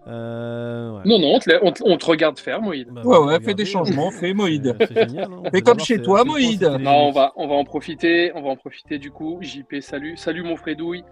Euh, 0.06 0.93
ouais. 0.93 1.02
Non, 1.05 1.19
non, 1.19 1.35
on 1.35 1.38
te, 1.38 1.50
la- 1.50 1.62
on 1.62 1.73
te- 1.73 1.82
on 1.85 1.97
te 1.99 2.06
regarde 2.06 2.38
faire, 2.38 2.61
Moïd. 2.62 2.88
Bah, 2.91 3.02
ouais, 3.05 3.19
ouais, 3.19 3.41
fais 3.41 3.55
des 3.55 3.67
changements, 3.67 4.11
fais 4.11 4.32
Moïd. 4.32 4.75
c'est 4.81 4.94
génial, 5.08 5.29
hein. 5.32 5.43
Allez 5.44 5.61
comme 5.62 5.79
chez 5.81 6.00
toi, 6.00 6.25
Moïd. 6.25 6.62
Non, 6.81 7.08
on 7.08 7.11
va, 7.12 7.32
on 7.37 7.47
va 7.47 7.55
en 7.55 7.64
profiter. 7.64 8.32
On 8.35 8.43
va 8.43 8.49
en 8.50 8.56
profiter 8.56 8.99
du 8.99 9.11
coup. 9.11 9.38
JP, 9.43 9.76
salut. 9.81 10.17
Salut 10.17 10.43
mon 10.43 10.56
Fredouille. 10.56 11.05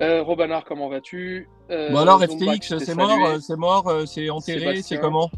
Euh, 0.00 0.22
Robanard, 0.22 0.64
comment 0.64 0.88
vas-tu? 0.88 1.48
Euh, 1.70 1.90
Bon 1.90 1.98
alors, 1.98 2.22
FTX, 2.22 2.78
c'est 2.78 2.94
mort, 2.94 3.18
euh, 3.26 3.38
c'est 3.40 3.56
mort, 3.56 3.92
c'est 4.06 4.30
enterré, 4.30 4.80
c'est 4.80 4.98
comment? 4.98 5.28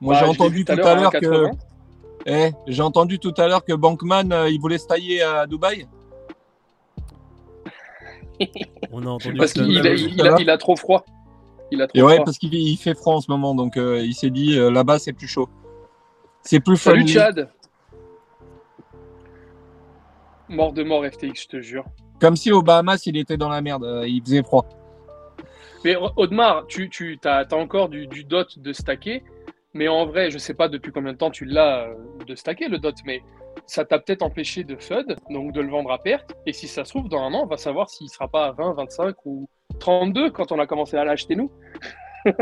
Moi, 0.00 0.14
Bah, 0.14 0.20
j'ai 0.20 0.26
entendu 0.30 0.64
tout 0.64 0.72
à 0.72 0.94
l'heure 0.94 1.12
que, 1.12 1.18
80. 1.18 1.50
eh, 2.26 2.50
j'ai 2.66 2.82
entendu 2.82 3.18
tout 3.20 3.32
à 3.36 3.46
l'heure 3.46 3.64
que 3.64 3.72
Bankman, 3.72 4.32
euh, 4.32 4.50
il 4.50 4.58
voulait 4.60 4.78
se 4.78 4.86
tailler 4.86 5.22
à 5.22 5.46
Dubaï. 5.46 5.86
On 8.92 9.06
a 9.06 9.10
entendu. 9.10 9.36
Parce 9.38 9.52
tout 9.52 9.60
à 9.60 9.64
qu'il 9.64 9.74
l'heure. 9.82 10.32
a, 10.34 10.36
a, 10.36 10.40
il 10.40 10.50
a 10.50 10.58
trop 10.58 10.74
froid. 10.76 11.04
Il 11.70 11.82
a 11.82 11.86
trop 11.88 11.98
Et 11.98 12.02
ouais, 12.02 12.14
froid. 12.14 12.24
parce 12.24 12.38
qu'il 12.38 12.54
il 12.54 12.76
fait 12.76 12.94
froid 12.94 13.14
en 13.14 13.20
ce 13.20 13.30
moment, 13.30 13.54
donc 13.54 13.76
euh, 13.76 14.00
il 14.04 14.14
s'est 14.14 14.30
dit 14.30 14.58
euh, 14.58 14.70
là-bas 14.70 14.98
c'est 14.98 15.12
plus 15.12 15.26
chaud. 15.28 15.48
C'est 16.42 16.60
plus 16.60 16.76
Salut. 16.76 17.06
Chad. 17.08 17.48
Mort 20.48 20.72
de 20.72 20.84
mort 20.84 21.04
FTX, 21.04 21.42
je 21.42 21.48
te 21.48 21.60
jure. 21.60 21.84
Comme 22.20 22.36
si 22.36 22.52
aux 22.52 22.62
Bahamas 22.62 23.04
il 23.06 23.16
était 23.16 23.36
dans 23.36 23.48
la 23.48 23.60
merde, 23.60 23.84
euh, 23.84 24.06
il 24.06 24.22
faisait 24.22 24.42
froid. 24.42 24.64
Mais 25.84 25.96
Audemars, 26.16 26.66
tu, 26.66 26.88
tu 26.88 27.18
as, 27.24 27.46
encore 27.52 27.88
du, 27.88 28.06
du 28.06 28.24
dot 28.24 28.58
de 28.58 28.72
stacker, 28.72 29.22
mais 29.76 29.88
en 29.88 30.06
vrai, 30.06 30.30
je 30.30 30.38
sais 30.38 30.54
pas 30.54 30.68
depuis 30.68 30.90
combien 30.90 31.12
de 31.12 31.18
temps 31.18 31.30
tu 31.30 31.44
l'as 31.44 31.84
euh, 31.88 31.94
de 32.26 32.34
stacker 32.34 32.68
le 32.68 32.78
dot, 32.78 32.96
mais 33.04 33.22
ça 33.66 33.84
t'a 33.84 33.98
peut-être 33.98 34.22
empêché 34.22 34.64
de 34.64 34.76
FUD, 34.76 35.16
donc 35.30 35.52
de 35.52 35.60
le 35.60 35.70
vendre 35.70 35.92
à 35.92 35.98
perte. 35.98 36.34
Et 36.46 36.52
si 36.52 36.66
ça 36.66 36.84
se 36.84 36.90
trouve, 36.90 37.08
dans 37.08 37.20
un 37.20 37.32
an, 37.34 37.42
on 37.44 37.46
va 37.46 37.56
savoir 37.56 37.88
s'il 37.90 38.08
sera 38.08 38.28
pas 38.28 38.46
à 38.46 38.52
20, 38.52 38.72
25 38.74 39.14
ou 39.26 39.48
32 39.78 40.30
quand 40.30 40.50
on 40.52 40.58
a 40.58 40.66
commencé 40.66 40.96
à 40.96 41.04
l'acheter 41.04 41.36
nous. 41.36 41.50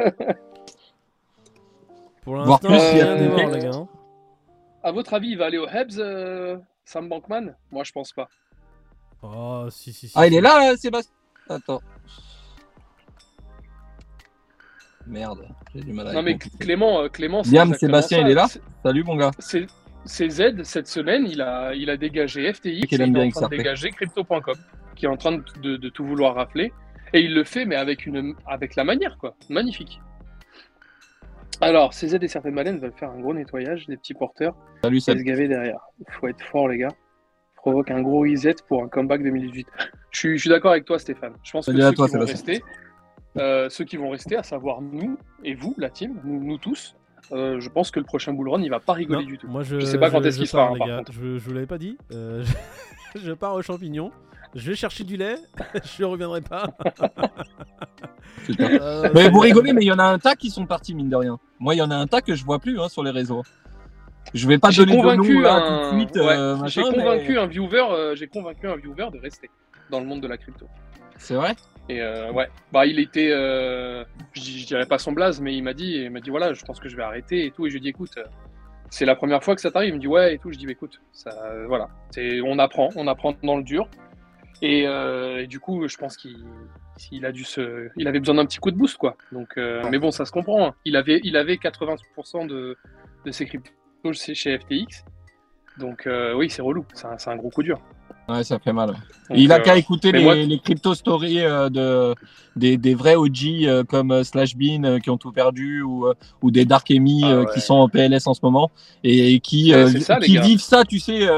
Pour 2.23 2.37
l'instant, 2.37 2.69
rien 2.69 3.17
n'est 3.17 3.29
mort, 3.29 3.51
les 3.51 3.61
gars. 3.61 3.75
hein. 3.75 3.89
À 4.83 4.93
votre 4.93 5.15
avis, 5.15 5.31
il 5.31 5.39
va 5.39 5.47
aller 5.47 5.59
au 5.59 5.67
Hebs, 5.67 5.99
euh, 5.99 6.57
Sam 6.85 7.09
Bankman? 7.09 7.57
Moi, 7.71 7.85
je 7.85 7.93
pense 7.93 8.13
pas. 8.13 8.29
Oh, 9.23 9.67
si, 9.71 9.93
si, 9.93 10.09
si. 10.09 10.15
Ah, 10.17 10.27
il 10.27 10.35
est 10.35 10.41
là, 10.41 10.71
euh, 10.73 10.77
Sébastien 10.77 11.13
Attends. 11.49 11.81
Merde, 15.07 15.47
j'ai 15.75 15.83
du 15.83 15.93
mal 15.93 16.09
à 16.09 16.13
Non, 16.13 16.23
mais. 16.23 16.39
Clément, 16.59 17.01
euh, 17.03 17.09
Clément, 17.09 17.43
c'est 17.43 17.53
Liam, 17.55 17.75
Sébastien, 17.75 18.19
ça. 18.19 18.25
il 18.27 18.31
est 18.31 18.35
là 18.35 18.47
Salut 18.83 19.05
mon 19.05 19.17
gars. 19.17 19.31
c'est 19.39 19.67
c'est 20.07 20.29
Z 20.29 20.63
cette 20.65 20.87
semaine, 20.87 21.27
il 21.27 21.41
a, 21.41 21.75
il 21.75 21.89
a 21.91 21.97
dégagé 21.97 22.53
FTX, 22.53 22.67
il 22.91 23.01
est 23.01 23.03
en 23.19 23.31
train 23.31 23.49
de 23.49 23.57
dégager 23.57 23.91
Crypto.com, 23.91 24.55
qui 24.97 25.07
est 25.07 25.09
en 25.09 25.17
train 25.17 25.33
de, 25.33 25.43
de- 25.63 25.77
de 25.77 25.89
tout 25.89 26.05
vouloir 26.05 26.35
rafler. 26.35 26.73
Et 27.15 27.21
il 27.21 27.33
le 27.35 27.45
fait, 27.45 27.65
mais 27.65 27.77
avec, 27.77 28.07
une, 28.07 28.35
avec 28.47 28.77
la 28.77 28.85
manière, 28.85 29.17
quoi. 29.19 29.35
Magnifique. 29.49 30.01
Alors, 31.61 31.93
CZ 31.95 32.17
et 32.21 32.29
certaines 32.29 32.55
baleines 32.57 32.79
veulent 32.81 32.93
faire 32.99 33.11
un 33.11 33.21
gros 33.21 33.33
nettoyage 33.33 33.87
des 33.87 33.97
petits 33.97 34.15
porteurs 34.15 34.57
Salut 34.83 35.01
Seb. 35.01 35.19
se 35.19 35.23
gaver 35.23 35.49
derrière. 35.49 35.79
Il 36.01 36.13
faut 36.13 36.27
être 36.29 36.43
fort, 36.43 36.69
les 36.69 36.79
gars. 36.79 36.93
Provoque 37.57 37.91
un 37.91 38.03
gros 38.03 38.21
reset 38.23 38.57
pour 38.69 38.83
un 38.83 38.89
comeback 38.89 39.23
2018. 39.23 39.67
Je 40.11 40.19
suis, 40.19 40.37
je 40.37 40.41
suis 40.43 40.51
d'accord 40.51 40.73
avec 40.73 40.85
toi, 40.85 40.99
Stéphane. 40.99 41.35
Je 41.43 41.53
pense 41.53 41.67
Salut 41.67 41.79
que 41.79 41.83
à 41.85 41.89
ceux 41.91 41.95
toi, 41.95 42.09
qui 42.09 42.15
vont 42.17 42.21
rester, 42.27 42.63
ceux 43.37 43.85
qui 43.85 43.97
vont 43.97 44.11
rester, 44.11 44.37
à 44.37 44.43
savoir 44.43 44.81
nous 44.81 45.19
et 45.43 45.55
vous, 45.55 45.75
la 45.79 45.91
team, 45.91 46.15
nous, 46.25 46.43
nous 46.43 46.59
tous, 46.59 46.95
euh, 47.33 47.59
je 47.61 47.69
pense 47.71 47.91
que 47.91 47.99
le 47.99 48.05
prochain 48.05 48.33
bull 48.33 48.49
run, 48.51 48.61
il 48.63 48.69
va 48.71 48.81
pas 48.81 48.93
rigoler 48.93 49.25
Non, 49.25 49.27
du 49.31 49.39
tout. 49.39 49.49
Moi, 49.49 49.63
je, 49.63 49.81
Je 49.81 49.87
sais 49.87 49.99
pas 49.99 50.11
quand 50.11 50.23
est-ce 50.25 50.37
qu'il 50.39 50.47
sera, 50.47 50.67
pars, 50.67 50.75
hein, 50.75 50.79
par 50.79 50.97
contre. 50.99 51.13
Je, 51.13 51.39
je 51.39 51.45
vous 51.45 51.53
l'avais 51.55 51.67
pas 51.67 51.79
dit. 51.79 51.97
euh, 52.13 52.45
je, 53.15 53.21
je 53.25 53.33
pars 53.33 53.55
aux 53.55 53.63
champignons. 53.63 54.11
Je 54.55 54.71
vais 54.71 54.77
chercher 54.77 55.03
du 55.05 55.17
lait. 55.17 55.37
je 55.99 56.05
reviendrai 56.05 56.41
pas. 56.43 56.69
Euh, 58.61 59.09
Mais 59.15 59.31
vous 59.31 59.39
rigolez, 59.39 59.73
mais 59.73 59.83
il 59.83 59.87
y 59.87 59.93
en 59.93 59.99
a 59.99 60.05
un 60.05 60.19
tas 60.19 60.35
qui 60.35 60.51
sont 60.51 60.67
partis, 60.67 60.95
mine 60.95 61.09
de 61.09 61.17
rien. 61.17 61.39
Moi, 61.61 61.75
il 61.75 61.79
y 61.79 61.83
en 61.83 61.91
a 61.91 61.95
un 61.97 62.07
tas 62.07 62.21
que 62.21 62.35
je 62.35 62.45
vois 62.45 62.59
plus 62.59 62.79
hein, 62.79 62.89
sur 62.89 63.03
les 63.03 63.11
réseaux. 63.11 63.43
Je 64.35 64.47
vais 64.47 64.59
pas 64.59 64.71
J'ai 64.71 64.85
donner 64.85 64.97
de 64.99 65.03
convaincu, 65.03 65.35
nom 65.37 65.41
là 65.41 65.55
un... 65.55 65.91
tout 65.91 65.95
de 65.97 66.01
suite. 66.01 66.17
ouais, 66.17 66.37
euh, 66.37 66.67
j'ai 66.67 66.83
convaincu 66.83 67.33
mais- 67.33 67.39
un 67.39 67.47
viewer, 67.47 67.87
euh, 67.91 68.15
j'ai 68.15 68.27
convaincu 68.27 68.67
un 68.69 68.77
viewer 68.77 69.09
de 69.13 69.19
rester 69.19 69.49
dans 69.91 70.01
le 70.01 70.05
monde 70.07 70.21
de 70.21 70.27
la 70.29 70.37
crypto. 70.37 70.67
C'est 71.17 71.35
vrai? 71.37 71.55
Et 71.89 72.01
euh, 72.01 72.33
ouais, 72.33 72.49
bah 72.73 72.87
il 72.87 72.99
était, 72.99 73.31
euh, 73.31 74.05
je, 74.33 74.41
je 74.41 74.67
dirais 74.67 74.87
pas 74.87 74.99
son 74.99 75.13
blaze, 75.13 75.41
mais 75.41 75.55
il 75.55 75.63
m'a 75.63 75.75
dit, 75.75 75.97
il 76.05 76.11
m'a 76.11 76.21
dit 76.21 76.31
voilà, 76.31 76.55
je 76.55 76.65
pense 76.65 76.81
que 76.81 76.89
je 76.89 76.97
vais 76.97 77.03
arrêter 77.03 77.45
et 77.47 77.51
tout. 77.51 77.67
Et 77.67 77.71
je 77.71 77.75
lui 77.75 77.79
ai 77.79 77.83
dit 77.83 77.89
écoute, 77.91 78.17
euh, 78.17 78.25
c'est 78.91 79.05
la 79.05 79.15
première 79.15 79.45
fois 79.45 79.55
que 79.55 79.61
ça 79.61 79.71
t'arrive. 79.71 79.91
Il 79.91 79.97
me 79.97 80.01
dit 80.01 80.07
ouais 80.07 80.35
et 80.35 80.39
tout. 80.39 80.51
Je 80.51 80.57
dis 80.57 80.65
bah, 80.65 80.73
écoute, 80.73 81.01
ça, 81.13 81.31
voilà, 81.67 81.89
c'est, 82.11 82.41
on 82.41 82.59
apprend, 82.59 82.89
on 82.97 83.07
apprend 83.07 83.35
dans 83.43 83.57
le 83.59 83.63
dur. 83.63 83.87
Et, 84.63 84.87
euh, 84.87 85.43
et 85.43 85.47
du 85.47 85.61
coup, 85.61 85.87
je 85.87 85.97
pense 85.99 86.17
qu'il 86.17 86.37
il 87.11 87.27
a 87.27 87.33
dû 87.33 87.45
se, 87.45 87.91
il 87.97 88.07
avait 88.09 88.21
besoin 88.21 88.37
d'un 88.37 88.47
petit 88.47 88.59
coup 88.59 88.71
de 88.71 88.77
boost 88.77 88.97
quoi. 88.97 89.17
Donc, 89.33 89.59
mais 89.91 89.99
bon, 89.99 90.11
ça 90.11 90.25
se 90.25 90.33
comprend. 90.33 90.69
hein. 90.69 90.75
Il 90.85 90.97
avait, 90.97 91.21
il 91.25 91.37
avait 91.37 91.57
80% 91.57 92.47
de, 92.47 92.79
de 93.27 93.31
ses 93.31 93.45
cryptos 93.47 94.13
chez 94.13 94.35
chez 94.35 94.59
FTX. 94.59 95.05
Donc 95.77 96.09
oui, 96.37 96.49
c'est 96.49 96.63
relou. 96.63 96.87
C'est 96.95 97.07
un, 97.07 97.19
c'est 97.19 97.31
un 97.31 97.37
gros 97.37 97.51
coup 97.51 97.63
dur. 97.65 97.79
Ouais, 98.29 98.43
ça 98.43 98.59
fait 98.59 98.73
mal. 98.73 98.89
Donc, 98.89 98.99
il 99.35 99.53
a 99.53 99.57
euh, 99.57 99.61
qu'à 99.61 99.77
écouter 99.77 100.11
les, 100.13 100.23
moi- 100.23 100.35
les 100.35 100.59
crypto 100.59 100.95
stories 100.95 101.41
euh, 101.43 101.69
de, 101.69 102.15
des, 102.57 102.77
des 102.79 102.95
vrais 102.95 103.17
OG 103.17 103.65
euh, 103.65 103.85
comme 103.85 104.13
euh, 104.13 104.25
Slashbean 104.25 104.85
euh, 104.85 104.99
qui 104.99 105.11
ont 105.11 105.19
tout 105.19 105.31
perdu 105.33 105.83
ou, 105.83 106.07
ou 106.43 106.51
des 106.51 106.65
Dark 106.65 106.91
Emi 106.91 107.21
Ah 107.25 107.41
ouais. 107.41 107.47
qui 107.53 107.61
sont 107.61 107.75
en 107.75 107.89
PLS 107.89 108.27
en 108.27 108.33
ce 108.35 108.41
moment 108.43 108.71
et, 109.03 109.35
et 109.35 109.41
qui, 109.41 109.75
Ouais, 109.75 109.89
c'est 109.91 110.01
ça, 110.01 110.19
les 110.19 110.27
qui 110.27 110.35
gars. 110.35 110.41
vivent 110.43 110.61
ça, 110.63 110.85
tu 110.85 110.99
sais, 111.01 111.29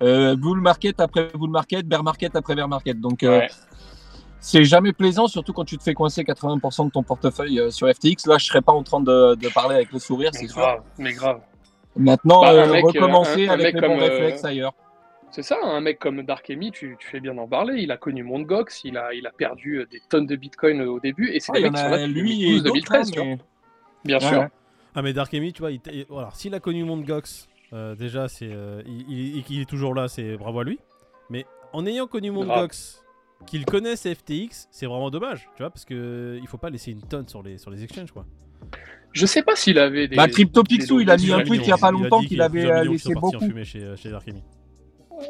bull 0.00 0.60
market 0.60 1.00
après 1.00 1.30
bull 1.34 1.50
market, 1.50 1.86
bear 1.86 2.02
market 2.02 2.34
après 2.34 2.56
bear 2.56 2.66
market. 2.68 3.00
Donc 3.00 3.20
Ouais. 3.22 3.48
c'est 4.40 4.64
jamais 4.64 4.92
plaisant, 4.92 5.28
surtout 5.28 5.52
quand 5.52 5.64
tu 5.64 5.78
te 5.78 5.82
fais 5.84 5.94
coincer 5.94 6.24
80% 6.24 6.86
de 6.86 6.90
ton 6.90 7.04
portefeuille 7.04 7.70
sur 7.70 7.88
FTX. 7.88 8.26
Là, 8.26 8.38
je 8.38 8.46
serais 8.46 8.62
pas 8.62 8.72
en 8.72 8.82
train 8.82 9.00
de, 9.00 9.36
de 9.36 9.48
parler 9.48 9.76
avec 9.76 9.92
le 9.92 10.00
sourire, 10.00 10.30
c'est 10.32 10.48
sûr. 10.48 10.56
grave, 10.60 10.80
mais 10.98 11.12
grave. 11.12 11.38
Maintenant, 11.96 12.40
Bah, 12.42 12.66
mec, 12.66 12.84
recommencer 12.84 13.46
un- 13.46 13.50
un 13.50 13.54
avec 13.54 13.74
les 13.80 13.86
bons 13.86 13.98
réflexes 13.98 14.44
ailleurs. 14.44 14.72
C'est 15.32 15.42
ça, 15.42 15.56
un 15.62 15.80
mec 15.80 15.98
comme 15.98 16.22
Darkemy, 16.22 16.70
tu, 16.72 16.94
tu 16.98 17.08
fais 17.08 17.18
bien 17.18 17.34
d'en 17.34 17.48
parler. 17.48 17.80
Il 17.82 17.90
a 17.90 17.96
connu 17.96 18.22
Mondgox, 18.22 18.82
il 18.84 18.98
a, 18.98 19.14
il 19.14 19.26
a 19.26 19.30
perdu 19.32 19.78
euh, 19.78 19.86
des 19.86 20.00
tonnes 20.10 20.26
de 20.26 20.36
bitcoin 20.36 20.82
euh, 20.82 20.90
au 20.90 21.00
début, 21.00 21.30
et 21.30 21.40
c'est 21.40 21.52
Ouais, 21.52 21.58
des 21.62 21.64
mecs 21.70 21.74
qui 21.74 21.80
sont 21.80 21.88
là 21.88 21.96
a 21.96 22.06
depuis 22.06 22.20
lui 22.20 22.38
2012, 22.38 22.52
et 22.60 22.62
d'autres, 22.62 22.74
2013, 22.74 23.00
hein, 23.00 23.10
tu 23.12 23.18
vois. 23.18 23.26
mais- 23.28 23.38
bien 24.04 24.18
Ouais, 24.18 24.28
sûr. 24.28 24.38
ouais. 24.40 24.48
Ah 24.94 25.00
mais 25.00 25.14
Dark 25.14 25.32
Amy, 25.32 25.54
tu 25.54 25.60
vois, 25.60 25.70
il, 25.72 25.80
alors 26.10 26.36
s'il 26.36 26.54
a 26.54 26.60
connu 26.60 26.84
Monde 26.84 27.06
Gox, 27.06 27.48
euh, 27.72 27.94
déjà 27.94 28.28
c'est, 28.28 28.50
euh, 28.52 28.82
il, 28.86 29.42
est 29.58 29.64
toujours 29.68 29.94
là, 29.94 30.06
c'est 30.06 30.36
bravo 30.36 30.60
à 30.60 30.64
lui. 30.64 30.78
Mais 31.30 31.46
en 31.72 31.86
ayant 31.86 32.06
connu 32.06 32.30
Monde 32.30 32.48
Grave. 32.48 32.64
Gox, 32.64 33.02
qu'il 33.46 33.64
connaisse 33.64 34.06
FTX, 34.06 34.68
c'est 34.70 34.84
vraiment 34.84 35.08
dommage, 35.08 35.48
tu 35.56 35.62
vois, 35.62 35.70
parce 35.70 35.86
que 35.86 36.38
il 36.42 36.46
faut 36.46 36.58
pas 36.58 36.68
laisser 36.68 36.90
une 36.92 37.00
tonne 37.00 37.26
sur 37.26 37.42
les 37.42 37.56
sur 37.56 37.70
les 37.70 37.82
exchanges 37.82 38.12
quoi. 38.12 38.26
Je 39.12 39.24
sais 39.24 39.42
pas 39.42 39.56
s'il 39.56 39.78
avait 39.78 40.08
des. 40.08 40.16
Bah, 40.16 40.28
Crypto 40.28 40.62
Picsou, 40.62 40.98
des 40.98 41.04
il 41.04 41.10
a 41.10 41.16
mis 41.16 41.32
un 41.32 41.42
tweet 41.42 41.62
il 41.64 41.68
y 41.68 41.72
a 41.72 41.78
pas 41.78 41.90
longtemps 41.90 42.20
qu'il 42.20 42.42
avait 42.42 42.84
laissé 42.84 43.14
beaucoup. 43.14 43.40
fumée 43.40 43.64
chez, 43.64 43.96
chez 43.96 44.10
Dark 44.10 44.28
Amy. 44.28 44.42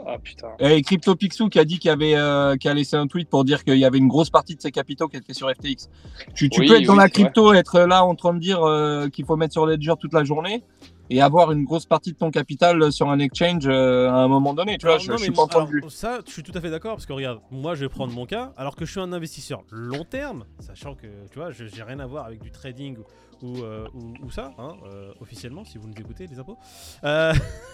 Ah 0.07 0.19
putain. 0.19 0.49
Et 0.59 0.83
Crypto 0.83 1.15
Picsou 1.15 1.49
qui 1.49 1.59
a 1.59 1.65
dit 1.65 1.79
qu'il 1.79 1.89
y 1.89 1.93
avait, 1.93 2.15
euh, 2.15 2.57
qui 2.57 2.69
a 2.69 2.75
laissé 2.75 2.97
un 2.97 3.07
tweet 3.07 3.29
pour 3.29 3.45
dire 3.45 3.65
qu'il 3.65 3.77
y 3.79 3.85
avait 3.85 3.99
une 3.99 4.09
grosse 4.09 4.31
partie 4.31 4.57
de 4.57 4.61
ses 4.63 4.71
capitaux 4.71 5.09
qui 5.09 5.17
était 5.17 5.35
sur 5.35 5.51
FTX. 5.51 5.89
Tu, 6.35 6.49
tu 6.49 6.61
Oui, 6.61 6.69
peux 6.69 6.77
être 6.77 6.87
dans 6.87 6.93
oui, 6.95 6.99
la 6.99 7.05
c'est 7.05 7.11
crypto, 7.11 7.53
être 7.53 7.81
là 7.81 8.05
en 8.05 8.15
train 8.15 8.35
de 8.35 8.39
dire 8.39 8.63
euh, 8.63 9.09
qu'il 9.09 9.25
faut 9.25 9.37
mettre 9.37 9.53
sur 9.53 9.67
Ledger 9.67 9.95
toute 10.01 10.15
la 10.15 10.25
journée 10.25 10.65
et 11.11 11.21
avoir 11.21 11.53
une 11.53 11.65
grosse 11.65 11.85
partie 11.85 12.13
de 12.13 12.17
ton 12.17 12.31
capital 12.31 12.91
sur 12.91 13.11
un 13.11 13.19
exchange 13.19 13.67
euh, 13.67 14.09
à 14.09 14.15
un 14.15 14.29
moment 14.29 14.55
donné. 14.55 14.79
Tu 14.79 14.87
vois, 14.87 14.95
Alors, 14.95 15.05
je, 15.05 15.11
non, 15.11 15.17
je 15.19 15.25
suis 15.25 15.33
pas 15.33 15.43
en 15.43 15.47
train 15.47 15.65
de 15.65 15.77
alors, 15.77 15.91
Ça, 15.91 16.21
je 16.27 16.33
suis 16.33 16.43
tout 16.43 16.53
à 16.55 16.61
fait 16.61 16.71
d'accord 16.71 16.93
parce 16.95 17.07
que 17.07 17.13
regarde, 17.13 17.41
moi 17.51 17.75
je 17.75 17.81
vais 17.81 17.89
prendre 17.91 18.13
mon 18.15 18.25
cas, 18.25 18.53
alors 18.57 18.77
que 18.77 18.85
je 18.87 18.93
suis 18.93 19.01
un 19.01 19.13
investisseur 19.13 19.63
long 19.71 20.05
terme, 20.05 20.45
sachant 20.61 20.95
que 20.95 21.07
tu 21.31 21.39
vois, 21.39 21.51
je 21.51 21.67
j'ai 21.67 21.83
rien 21.83 21.99
à 21.99 22.07
voir 22.07 22.25
avec 22.27 22.41
du 22.41 22.51
trading 22.51 22.97
ou, 23.43 23.49
ou, 23.59 23.63
euh, 23.65 23.87
ou- 23.95 24.15
ou 24.27 24.31
ça, 24.31 24.53
hein, 24.59 24.77
euh, 24.87 25.13
officiellement, 25.21 25.65
si 25.65 25.79
vous 25.79 25.89
nous 25.89 25.95
écoutez, 25.99 26.27
les 26.27 26.39
impôts. 26.39 26.59
Euh, 27.05 27.33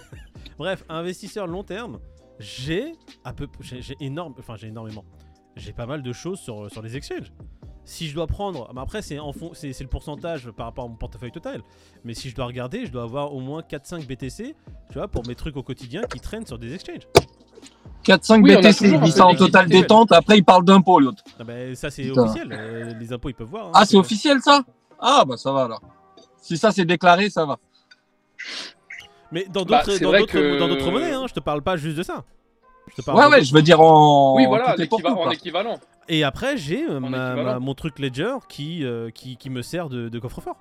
Bref, 0.59 0.85
investisseur 0.89 1.47
long 1.47 1.63
terme, 1.65 1.99
j'ai 2.39 2.93
à 3.25 3.33
peu, 3.33 3.49
j'ai 3.61 3.97
énorme, 4.01 4.35
enfin 4.39 4.57
j'ai 4.57 4.69
énormément, 4.69 5.05
j'ai 5.57 5.73
pas 5.73 5.87
mal 5.87 6.03
de 6.03 6.13
choses 6.13 6.39
sur, 6.41 6.71
sur 6.71 6.83
les 6.83 6.97
exchanges. 6.97 7.33
Si 7.85 8.07
je 8.07 8.15
dois 8.15 8.27
prendre, 8.27 8.71
bah 8.75 8.83
après 8.83 9.01
c'est 9.01 9.19
en 9.19 9.33
fond, 9.33 9.53
c'est 9.55 9.73
c'est 9.73 9.83
le 9.83 9.89
pourcentage 9.89 10.51
par 10.51 10.67
rapport 10.67 10.85
à 10.85 10.89
mon 10.89 10.97
portefeuille 10.97 11.33
total. 11.33 11.63
Mais 12.05 12.13
si 12.13 12.29
je 12.29 12.35
dois 12.37 12.45
regarder, 12.45 12.85
je 12.85 12.93
dois 12.93 13.03
avoir 13.05 13.33
au 13.35 13.41
moins 13.41 13.63
4-5 13.63 14.07
BTC, 14.07 14.55
tu 14.91 14.95
vois, 14.95 15.09
pour 15.09 15.27
mes 15.27 15.35
trucs 15.35 15.57
au 15.57 15.63
quotidien 15.63 16.03
qui 16.03 16.21
traînent 16.21 16.45
sur 16.45 16.59
des 16.59 16.75
exchanges. 16.75 17.09
4-5 18.05 18.43
Oui, 18.43 18.53
on 18.55 18.59
a 18.59 18.61
BTC, 18.61 18.89
il 18.91 19.01
dit 19.01 19.11
ça 19.13 19.27
en 19.27 19.31
liquidité, 19.31 19.81
détente, 19.81 20.13
après 20.13 20.37
il 20.39 20.45
parle 20.45 20.65
d'impôts 20.65 21.01
l'autre. 21.01 21.23
Ah 21.41 21.45
bah, 21.45 21.75
ça 21.75 21.91
c'est 21.91 22.11
officiel, 22.11 22.53
euh, 22.53 22.93
les 22.99 23.13
impôts 23.13 23.31
ils 23.31 23.35
peuvent 23.35 23.49
voir. 23.49 23.69
hein. 23.69 23.73
Ah, 23.75 23.87
c'est 23.87 23.97
officiel 23.97 24.41
ça? 24.43 24.63
Ah, 24.99 25.25
bah 25.27 25.37
ça 25.37 25.53
va 25.53 25.65
alors. 25.65 25.81
Si 26.41 26.57
ça 26.57 26.71
c'est 26.73 26.85
déclaré, 26.85 27.31
ça 27.31 27.45
va. 27.47 27.59
Mais 29.31 29.45
dans 29.45 29.65
Bah, 29.65 29.79
d'autres 29.83 29.93
c'est 29.99 30.03
dans 30.05 30.09
vrai 30.11 30.21
d'autres 30.21 30.33
que- 30.33 30.59
dans 30.59 30.69
d'autres 30.69 30.91
monnaies, 30.91 31.13
hein, 31.13 31.27
je 31.29 31.35
te 31.35 31.41
parle 31.41 31.63
pas 31.63 31.77
juste 31.77 31.97
de 31.99 32.03
ça. 32.03 32.25
Je 32.89 32.95
te 32.97 33.03
parle 33.03 33.19
Ouais, 33.19 33.25
ouais, 33.25 33.31
d'autres- 33.37 33.45
je 33.45 33.55
veux 33.55 33.63
dire 33.63 33.81
en. 33.81 34.35
Oui, 34.37 34.47
voilà, 34.47 34.75
tout 34.75 34.81
est 34.83 34.87
pour 34.87 34.99
l'équiva- 34.99 35.11
tout, 35.15 35.19
en 35.19 35.23
quoi. 35.25 35.35
équivalent. 35.35 35.81
Et 36.09 36.25
après 36.25 36.57
j'ai 36.57 36.85
euh, 36.89 37.01
ma- 37.01 37.09
équivalent. 37.09 37.45
ma- 37.45 37.59
mon 37.59 37.75
truc 37.75 37.99
Ledger 37.99 38.37
qui, 38.49 38.85
euh, 38.85 39.11
qui, 39.11 39.37
qui 39.37 39.51
me 39.51 39.61
sert 39.63 39.89
de, 39.91 40.09
de 40.09 40.19
coffre-fort. 40.19 40.57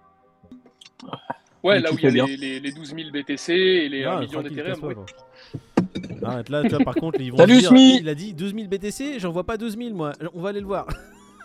Ouais, 1.64 1.76
Mais 1.76 1.80
là 1.82 1.90
tu 1.90 1.96
où 1.96 1.98
il 2.00 2.04
y 2.04 2.08
a 2.08 2.12
bien. 2.12 2.26
les, 2.26 2.38
les, 2.38 2.60
les 2.60 2.72
12 2.72 2.94
000 2.96 3.10
BTC 3.12 3.54
et 3.54 3.90
les 3.90 4.04
1 4.04 4.12
Ah, 4.12 4.20
million 4.20 4.32
tranquille, 4.42 4.50
d'Ethereum. 4.56 4.72
casse-toi, 4.74 4.94
quoi. 4.96 6.30
Arrête 6.30 6.50
là, 6.50 6.64
tu 6.64 6.70
vois, 6.70 6.80
par 6.80 6.96
contre, 6.96 7.20
ils 7.22 7.32
vont 7.32 7.38
Salut, 7.38 7.60
dire, 7.60 7.70
Smi 7.70 7.98
il 8.00 8.10
a 8.10 8.16
dit 8.16 8.34
12 8.34 8.54
000 8.54 8.68
BTC, 8.68 9.20
j'en 9.20 9.32
vois 9.32 9.44
pas 9.46 9.58
12 9.58 9.78
000 9.78 9.96
moi, 9.96 10.12
on 10.34 10.42
va 10.42 10.50
aller 10.50 10.60
le 10.60 10.66
voir. 10.68 10.88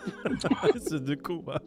C'est 0.77 1.03
de 1.03 1.15
con. 1.15 1.43
hein. 1.47 1.57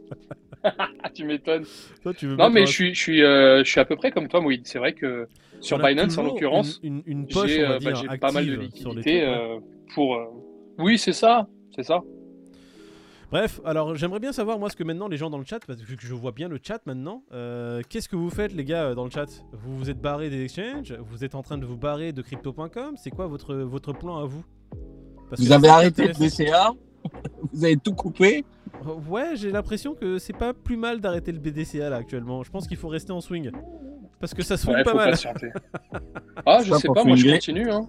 Tu 1.14 1.25
m'étonnes. 1.25 1.64
Toi, 2.02 2.14
tu 2.14 2.26
veux 2.26 2.37
Non, 2.37 2.50
mais 2.50 2.66
je 2.66 2.73
suis, 2.73 2.94
je, 2.94 3.00
suis, 3.00 3.23
euh, 3.23 3.64
je 3.64 3.70
suis 3.70 3.80
à 3.80 3.85
peu 3.85 3.96
près 3.96 4.11
comme 4.11 4.28
toi, 4.28 4.40
Moïd. 4.40 4.66
C'est 4.66 4.78
vrai 4.78 4.92
que 4.92 5.28
sur 5.61 5.78
on 5.78 5.82
Binance, 5.87 6.18
en 6.18 6.23
l'occurrence, 6.25 6.80
une, 6.82 7.26
poche, 7.26 7.49
j'ai 7.49 7.64
euh, 7.64 7.78
bah, 7.82 7.94
j'ai 7.94 8.18
pas 8.18 8.32
mal 8.32 8.46
de 8.46 8.54
liquidités 8.54 9.23
euh, 9.25 9.58
pour. 9.94 10.14
euh, 10.16 10.25
Oui, 10.78 10.99
c'est 10.99 11.12
ça. 11.12 11.46
C'est 11.75 11.82
ça. 11.82 12.00
Bref, 13.32 13.61
alors 13.64 13.96
j'aimerais 13.96 14.20
bien 14.20 14.30
savoir 14.32 14.58
moi 14.58 14.70
ce 14.70 14.76
que 14.76 14.85
maintenant 14.85 15.08
les 15.08 15.16
gens 15.16 15.30
dans 15.30 15.38
le 15.38 15.44
chat, 15.44 15.58
parce 15.66 15.80
que 15.80 15.85
vu 15.85 15.96
que 15.96 16.06
je 16.06 16.14
vois 16.14 16.30
bien 16.30 16.49
le 16.49 16.61
chat 16.62 16.80
maintenant, 16.87 17.25
euh, 17.32 17.82
qu'est-ce 17.88 18.08
que 18.08 18.14
vous 18.14 18.30
faites 18.30 18.54
les 18.54 18.64
gars 18.64 18.94
dans 18.94 19.04
le 19.04 19.11
chat? 19.11 19.26
Vous 19.52 19.76
vous 19.76 19.90
êtes 19.90 20.00
barré 20.00 20.30
des 20.30 20.44
exchanges? 20.44 20.92
Vous 21.00 21.25
êtes 21.25 21.35
en 21.35 21.42
train 21.42 21.58
de 21.58 21.66
vous 21.66 21.76
barrer 21.76 22.12
de 22.12 22.23
crypto.com 22.23 22.94
C'est 22.96 23.11
quoi 23.11 23.26
votre, 23.26 23.54
votre 23.56 23.92
plan 23.92 24.18
à 24.18 24.26
vous? 24.26 24.44
Parce 25.28 25.42
Vous 25.42 25.49
que 25.49 25.52
avez 25.54 25.68
arrêté 25.68 26.06
le. 26.06 26.12
BCA, 26.12 26.73
vous 27.52 27.64
avez 27.64 27.76
tout 27.76 27.94
coupé? 27.94 28.44
Euh, 28.87 28.95
Ouais, 29.09 29.30
j'ai 29.35 29.50
l'impression 29.50 29.95
que 29.95 30.18
c'est 30.18 30.33
pas 30.37 30.52
plus 30.52 30.76
mal 30.76 31.00
d'arrêter 31.00 31.33
le 31.33 31.38
BDCA 31.38 31.90
là 31.90 31.97
actuellement. 31.97 32.42
Je 32.42 32.50
pense 32.50 32.66
qu'il 32.66 32.76
faut 32.76 32.88
rester 32.88 33.12
en 33.12 33.21
swing. 33.21 33.50
Parce 34.21 34.35
que 34.35 34.42
ça 34.42 34.56
swing 34.56 34.76
Ouais, 34.76 34.85
pas 34.85 34.95
mal. 34.95 35.14
Ah, 36.45 36.59
je 36.62 36.73
Ça, 36.73 36.78
sais 36.78 36.88
pas, 36.88 37.04
moi 37.04 37.16
je 37.16 37.30
continue. 37.30 37.71
Hein. 37.71 37.87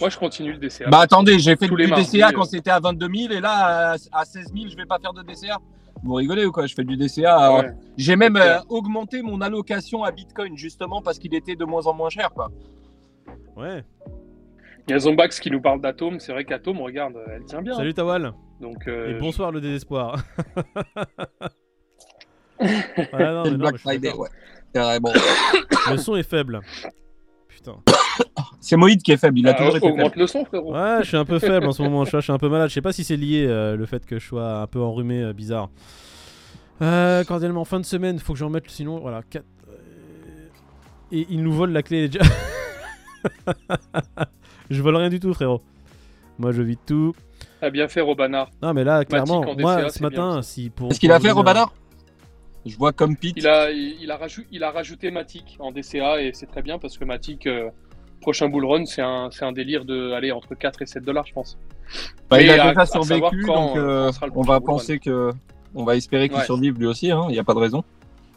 Moi 0.00 0.08
je 0.08 0.18
continue 0.18 0.52
le 0.52 0.58
DCA. 0.58 0.88
Bah 0.88 1.00
attendez, 1.00 1.38
j'ai 1.38 1.56
fait 1.56 1.66
Tous 1.66 1.74
du 1.76 1.82
les 1.82 1.88
mardis, 1.88 2.06
DCA 2.18 2.28
euh. 2.28 2.32
quand 2.32 2.44
c'était 2.44 2.70
à 2.70 2.80
22 2.80 3.08
000 3.14 3.32
et 3.32 3.40
là 3.40 3.92
à, 3.92 3.96
à 4.12 4.24
16 4.24 4.52
000, 4.54 4.68
je 4.70 4.76
vais 4.76 4.86
pas 4.86 4.98
faire 4.98 5.12
de 5.12 5.22
DCA. 5.22 5.58
Vous 6.02 6.14
rigolez 6.14 6.46
ou 6.46 6.52
quoi? 6.52 6.66
Je 6.66 6.74
fais 6.74 6.84
du 6.84 6.96
DCA. 6.96 7.50
euh, 7.58 7.60
Ouais. 7.62 7.70
J'ai 7.98 8.16
même 8.16 8.36
euh, 8.36 8.58
augmenté 8.68 9.20
mon 9.22 9.40
allocation 9.42 10.02
à 10.04 10.12
Bitcoin 10.12 10.56
justement 10.56 11.02
parce 11.02 11.18
qu'il 11.18 11.34
était 11.34 11.56
de 11.56 11.64
moins 11.64 11.86
en 11.86 11.92
moins 11.94 12.08
cher. 12.08 12.30
Quoi. 12.30 12.50
Ouais. 13.56 13.84
Il 14.88 14.92
y 14.92 14.94
a 14.94 14.98
Zombax 15.00 15.38
qui 15.40 15.50
nous 15.50 15.60
parle 15.60 15.80
d'Atome. 15.82 16.18
C'est 16.20 16.32
vrai 16.32 16.44
qu'Atome, 16.44 16.80
regarde, 16.80 17.16
elle 17.30 17.44
tient 17.44 17.60
bien. 17.60 17.74
Salut 17.74 17.92
Tawal. 17.92 18.32
Donc, 18.60 18.86
euh, 18.86 19.16
Et 19.16 19.18
bonsoir 19.18 19.50
le 19.52 19.60
désespoir. 19.60 20.22
Non, 22.62 23.06
mais 23.14 23.18
le 23.18 23.32
non, 23.32 23.44
mais 23.44 23.56
Black 23.56 23.72
je 23.72 23.78
suis 23.78 23.88
Friday, 23.88 24.08
d'accord. 24.08 24.20
ouais. 24.20 24.28
Carrément. 24.74 25.12
Le 25.90 25.96
son 25.96 26.16
est 26.16 26.22
faible. 26.22 26.60
Putain. 27.48 27.76
C'est 28.60 28.76
Moïd 28.76 29.02
qui 29.02 29.12
est 29.12 29.16
faible, 29.16 29.38
il 29.38 29.48
a 29.48 29.52
ah, 29.52 29.54
toujours 29.54 29.76
été 29.76 29.96
faible. 29.96 30.12
le 30.14 30.26
son, 30.26 30.44
frérot. 30.44 30.74
Ouais, 30.74 30.98
je 31.00 31.08
suis 31.08 31.16
un 31.16 31.24
peu 31.24 31.38
faible 31.38 31.66
en 31.66 31.72
ce 31.72 31.82
moment, 31.82 32.04
je, 32.04 32.20
suis 32.20 32.32
un 32.32 32.38
peu 32.38 32.48
malade. 32.50 32.68
Je 32.68 32.74
sais 32.74 32.82
pas 32.82 32.92
si 32.92 33.02
c'est 33.02 33.16
lié 33.16 33.46
euh, 33.48 33.76
le 33.76 33.86
fait 33.86 34.04
que 34.04 34.18
je 34.18 34.26
sois 34.26 34.60
un 34.60 34.66
peu 34.66 34.80
enrhumé, 34.80 35.22
euh, 35.22 35.32
bizarre. 35.32 35.70
Euh, 36.82 37.24
cordialement, 37.24 37.64
fin 37.64 37.80
de 37.80 37.86
semaine, 37.86 38.18
faut 38.18 38.34
que 38.34 38.38
j'en 38.38 38.50
mette, 38.50 38.70
sinon, 38.70 39.00
voilà. 39.00 39.22
quatre- 39.22 39.46
euh, 39.68 40.48
Et 41.12 41.26
il 41.30 41.42
nous 41.42 41.52
vole 41.52 41.72
la 41.72 41.82
clé 41.82 42.08
déjà. 42.08 42.24
je 44.70 44.82
vole 44.82 44.96
rien 44.96 45.08
du 45.08 45.18
tout, 45.18 45.32
frérot. 45.32 45.62
Moi, 46.38 46.52
je 46.52 46.62
vis 46.62 46.76
tout. 46.76 47.14
T'as 47.60 47.70
bien 47.70 47.88
fait, 47.88 48.00
Robanard. 48.00 48.50
Non, 48.62 48.72
mais 48.72 48.84
là, 48.84 49.04
clairement, 49.04 49.40
en 49.40 49.54
moi, 49.56 49.76
DCA, 49.76 49.88
ce 49.90 50.02
matin, 50.02 50.32
bien, 50.32 50.42
si 50.42 50.70
pour. 50.70 50.88
Qu'est-ce 50.88 51.00
qu'il 51.00 51.12
a 51.12 51.20
fait, 51.20 51.30
Robanard 51.30 51.72
Je 52.64 52.76
vois 52.76 52.92
comme 52.92 53.16
Pete. 53.16 53.34
Il 53.36 53.46
a, 53.46 53.70
il, 53.70 53.96
il 54.00 54.10
a, 54.10 54.18
il 54.50 54.64
a 54.64 54.70
rajouté 54.70 55.10
Matic 55.10 55.56
en 55.60 55.70
DCA 55.72 56.22
et 56.22 56.30
c'est 56.32 56.46
très 56.46 56.62
bien 56.62 56.78
parce 56.78 56.96
que 56.96 57.04
Matic, 57.04 57.46
euh, 57.46 57.68
prochain 58.20 58.48
bull 58.48 58.64
run, 58.64 58.86
c'est 58.86 59.02
un, 59.02 59.28
c'est 59.30 59.44
un 59.44 59.52
délire 59.52 59.84
de 59.84 60.12
aller 60.12 60.32
entre 60.32 60.54
4 60.54 60.82
et 60.82 60.86
7 60.86 61.04
dollars, 61.04 61.26
je 61.26 61.32
pense. 61.34 61.58
Bah, 62.30 62.40
il 62.40 62.48
a 62.50 62.68
déjà 62.68 62.86
survécu, 62.86 63.44
donc 63.44 63.76
euh, 63.76 64.08
euh, 64.22 64.28
on 64.34 64.42
va 64.42 64.54
run. 64.54 64.60
penser 64.60 64.98
que. 64.98 65.30
On 65.74 65.84
va 65.84 65.94
espérer 65.96 66.28
qu'il 66.28 66.36
Ouais. 66.38 66.44
survive 66.44 66.76
lui 66.80 66.86
aussi, 66.86 67.12
hein. 67.12 67.26
il 67.28 67.32
n'y 67.32 67.38
a 67.38 67.44
pas 67.44 67.54
de 67.54 67.60
raison. 67.60 67.84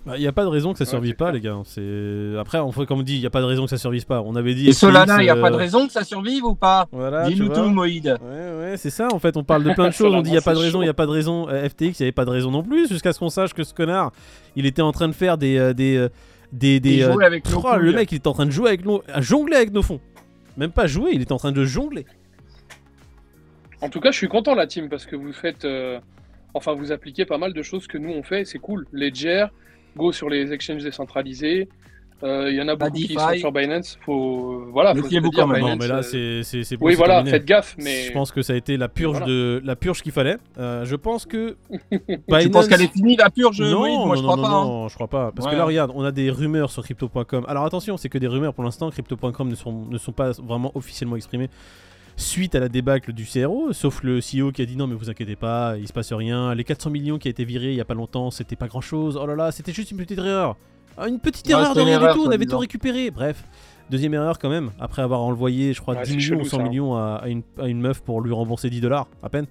Il 0.05 0.11
n'y 0.19 0.23
Bah, 0.23 0.29
a 0.29 0.31
pas 0.33 0.43
de 0.43 0.49
raison 0.49 0.73
que 0.73 0.77
ça 0.79 0.83
Ouais, 0.83 0.89
survive 0.89 1.15
pas, 1.15 1.25
clair. 1.31 1.33
les 1.35 1.41
gars. 1.41 1.61
C'est 1.65 2.33
Après, 2.39 2.59
on 2.59 2.71
fait 2.71 2.85
comme 2.85 2.99
on 2.99 3.03
dit, 3.03 3.15
il 3.15 3.19
n'y 3.21 3.25
a 3.25 3.29
pas 3.29 3.39
de 3.41 3.45
raison 3.45 3.63
que 3.63 3.69
ça 3.69 3.77
survive 3.77 4.05
pas. 4.05 4.21
On 4.21 4.35
avait 4.35 4.53
dit. 4.53 4.67
Et 4.67 4.73
Solana, 4.73 5.21
il 5.21 5.25
n'y 5.25 5.29
a 5.29 5.35
pas 5.35 5.49
de 5.49 5.55
euh, 5.55 5.59
raison 5.59 5.85
que 5.87 5.93
ça 5.93 6.03
survive 6.03 6.43
ou 6.43 6.55
pas? 6.55 6.87
Voilà, 6.91 7.29
Dis-nous 7.29 7.49
tout, 7.49 7.69
Moïd. 7.69 8.17
Ouais, 8.21 8.59
ouais, 8.71 8.73
c'est 8.77 8.89
ça 8.89 9.07
en 9.13 9.19
fait. 9.19 9.37
On 9.37 9.43
parle 9.43 9.63
de 9.63 9.71
plein 9.73 9.87
de 9.87 9.93
choses. 9.93 10.13
on 10.13 10.21
dit 10.21 10.31
il 10.31 10.35
y 10.35 10.37
a 10.37 10.41
pas 10.41 10.53
de 10.53 10.59
raison, 10.59 10.81
il 10.81 10.85
y 10.85 10.89
a 10.89 10.93
pas 10.93 11.05
de 11.05 11.11
raison. 11.11 11.47
FTX, 11.47 11.81
il 11.81 11.85
n'y 11.85 12.05
avait 12.05 12.11
pas 12.11 12.25
de 12.25 12.31
raison 12.31 12.51
non 12.51 12.63
plus, 12.63 12.87
jusqu'à 12.89 13.13
ce 13.13 13.19
qu'on 13.19 13.29
sache 13.29 13.53
que 13.53 13.63
ce 13.63 13.73
connard, 13.73 14.11
il 14.55 14.65
était 14.65 14.81
en 14.81 14.91
train 14.91 15.07
de 15.07 15.13
faire 15.13 15.37
des. 15.37 15.57
euh, 15.57 15.73
des, 15.73 15.95
euh, 15.97 16.09
des, 16.51 16.79
des 16.79 16.97
Il 16.97 17.03
euh, 17.03 17.17
avec 17.19 17.49
nos 17.49 17.61
oh, 17.63 17.77
le 17.77 17.93
mec, 17.93 18.11
il 18.11 18.15
était 18.15 18.27
en 18.27 18.33
train 18.33 18.45
de 18.45 18.51
jouer 18.51 18.67
avec 18.69 18.85
nos. 18.85 19.01
à 19.11 19.21
jongler 19.21 19.55
avec 19.55 19.71
nos 19.71 19.81
fonds. 19.81 19.99
Même 20.57 20.71
pas 20.71 20.85
jouer, 20.85 21.11
il 21.13 21.21
était 21.21 21.31
en 21.31 21.37
train 21.37 21.51
de 21.51 21.63
jongler. 21.65 22.05
En 23.81 23.89
tout 23.89 23.99
cas, 23.99 24.11
je 24.11 24.17
suis 24.17 24.27
content, 24.27 24.53
la 24.55 24.67
team, 24.67 24.89
parce 24.89 25.05
que 25.05 25.15
vous 25.15 25.33
faites. 25.33 25.65
euh, 25.65 25.99
Enfin, 26.55 26.73
vous 26.73 26.91
appliquez 26.91 27.25
pas 27.25 27.39
mal 27.39 27.51
de 27.53 27.63
choses 27.63 27.87
que 27.87 27.97
nous 27.97 28.11
on 28.11 28.21
fait, 28.21 28.45
c'est 28.45 28.59
cool. 28.59 28.85
Ledger, 28.91 29.47
go 29.95 30.11
sur 30.11 30.29
les 30.29 30.51
exchanges 30.53 30.83
décentralisés. 30.83 31.69
Euh, 32.23 32.49
Il 32.49 32.55
y 32.55 32.61
en 32.61 32.69
a 32.69 32.75
beaucoup 32.77 32.93
qui 32.93 33.15
sont 33.15 33.33
sur 33.35 33.51
Binance. 33.51 33.99
Faut, 34.05 34.63
voilà, 34.71 34.95
faut 34.95 34.99
se 35.09 35.13
le 35.13 35.21
dire, 35.21 35.29
quand 35.35 35.45
même. 35.45 35.59
non, 35.59 35.65
Binance, 35.75 35.79
mais 35.81 35.87
là, 35.89 35.97
euh, 35.97 36.01
c'est 36.03 36.43
c'est 36.43 36.63
c'est 36.63 36.77
bon, 36.77 36.85
Oui, 36.85 36.95
voilà, 36.95 37.15
terminé. 37.15 37.31
faites 37.31 37.45
gaffe, 37.45 37.75
mais. 37.77 38.03
Je 38.03 38.11
pense 38.13 38.31
que 38.31 38.41
ça 38.41 38.53
a 38.53 38.55
été 38.55 38.77
la 38.77 38.87
purge 38.87 39.17
Voilà. 39.17 39.25
de 39.25 39.61
la 39.65 39.75
purge 39.75 40.01
qu'il 40.01 40.13
fallait. 40.13 40.37
Euh, 40.57 40.85
je 40.85 40.95
pense 40.95 41.25
que 41.25 41.57
Tu 42.39 42.49
penses 42.49 42.69
qu'elle 42.69 42.81
est 42.81 42.93
finie 42.93 43.17
la 43.17 43.29
purge, 43.29 43.59
non, 43.61 43.79
Moi, 43.79 43.89
non, 43.89 44.15
je 44.15 44.21
non, 44.21 44.27
crois 44.27 44.35
non, 44.37 44.41
pas. 44.43 44.49
hein. 44.49 44.63
non, 44.65 44.87
je 44.87 44.95
crois 44.95 45.07
pas. 45.09 45.31
Parce 45.35 45.49
que 45.51 45.55
là, 45.55 45.65
regarde, 45.65 45.91
on 45.95 46.03
a 46.05 46.11
des 46.13 46.29
rumeurs 46.29 46.71
sur 46.71 46.83
crypto.com. 46.83 47.43
Alors 47.49 47.65
attention, 47.65 47.97
c'est 47.97 48.07
que 48.07 48.17
des 48.17 48.27
rumeurs 48.27 48.53
pour 48.53 48.63
l'instant. 48.63 48.89
Crypto.com 48.89 49.49
ne 49.49 49.55
sont, 49.55 49.85
ne 49.89 49.97
sont 49.97 50.13
pas 50.13 50.31
vraiment 50.41 50.71
officiellement 50.75 51.17
exprimées 51.17 51.49
suite 52.15 52.55
à 52.55 52.59
la 52.59 52.69
débâcle 52.69 53.11
du 53.13 53.25
CRO, 53.25 53.73
sauf 53.73 54.03
le 54.03 54.19
CEO 54.19 54.51
qui 54.51 54.61
a 54.61 54.65
dit 54.65 54.75
non, 54.75 54.87
mais 54.87 54.95
vous 54.95 55.09
inquiétez 55.09 55.35
pas, 55.35 55.75
il 55.79 55.87
se 55.87 55.93
passe 55.93 56.13
rien. 56.13 56.53
Les 56.55 56.63
400 56.63 56.89
millions 56.89 57.17
qui 57.17 57.27
a 57.27 57.31
été 57.31 57.43
virés 57.45 57.69
il 57.71 57.75
y 57.75 57.81
a 57.81 57.85
pas 57.85 57.93
longtemps, 57.95 58.31
c'était 58.31 58.55
pas 58.55 58.67
grand 58.67 58.81
chose. 58.81 59.17
Oh 59.21 59.25
là 59.25 59.35
là, 59.35 59.51
c'était 59.51 59.73
juste 59.73 59.91
une 59.91 59.97
petite 59.97 60.17
erreur. 60.19 60.55
Ah, 60.97 61.07
Une 61.07 61.19
petite 61.19 61.45
Ouais, 61.47 61.53
erreur 61.53 61.73
de 61.73 61.81
rien 61.81 61.99
du 61.99 62.13
tout, 62.13 62.25
on 62.27 62.29
avait 62.31 62.45
tout 62.45 62.57
récupéré. 62.59 63.09
Bref. 63.11 63.43
Deuxième 63.89 64.13
erreur 64.13 64.39
quand 64.39 64.49
même, 64.49 64.71
après 64.79 65.01
avoir 65.01 65.21
envoyé, 65.21 65.73
je 65.73 65.81
crois, 65.81 65.95
Ouais, 65.95 66.03
10 66.03 66.09
c'est 66.11 66.15
millions 66.17 66.35
ou 66.35 66.39
chelou, 66.45 66.49
100 66.49 66.57
ça. 66.57 66.63
millions 66.63 66.95
à, 66.95 67.15
à 67.23 67.27
une, 67.27 67.41
à 67.59 67.67
une 67.67 67.81
meuf 67.81 68.01
pour 68.01 68.21
lui 68.21 68.31
rembourser 68.31 68.69
10 68.69 68.79
dollars 68.79 69.07
à 69.21 69.29
peine. 69.29 69.45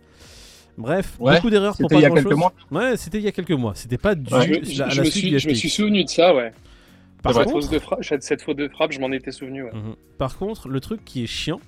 Bref, 0.78 1.16
Ouais, 1.20 1.34
beaucoup 1.36 1.50
d'erreurs 1.50 1.76
pour 1.76 1.90
C'était 1.90 1.96
pas 1.96 2.00
il 2.00 2.02
y 2.02 2.06
a 2.06 2.08
grand 2.08 2.16
quelques 2.16 2.30
chose. 2.30 2.38
mois. 2.38 2.52
Ouais, 2.70 2.96
c'était 2.96 3.18
il 3.18 3.24
y 3.24 3.28
a 3.28 3.32
quelques 3.32 3.50
mois. 3.50 3.72
C'était 3.74 3.98
pas 3.98 4.14
du 4.14 4.32
Ouais. 4.32 4.62
Je, 4.64 4.78
la- 4.78 4.86
à 4.86 4.88
je 4.88 4.96
la 4.96 5.02
me 5.04 5.10
suite 5.10 5.20
suis, 5.22 5.30
du 5.30 5.38
je 5.38 5.48
me 5.48 5.54
suis 5.54 5.68
souvenu 5.68 6.04
de 6.04 6.08
ça, 6.08 6.34
ouais. 6.34 6.52
Par 7.22 7.34
contre, 7.44 7.68
de 7.68 7.78
cette- 8.20 8.42
faute 8.42 8.56
de 8.56 8.68
frappe, 8.68 8.92
je 8.92 8.98
m'en 9.00 9.12
étais 9.12 9.32
souvenu. 9.32 9.64
Ouais. 9.64 9.70
Mhm. 9.72 9.94
Par 10.16 10.38
contre, 10.38 10.68
le 10.68 10.80
truc 10.80 11.04
qui 11.04 11.22
est 11.24 11.26
chiant, 11.26 11.60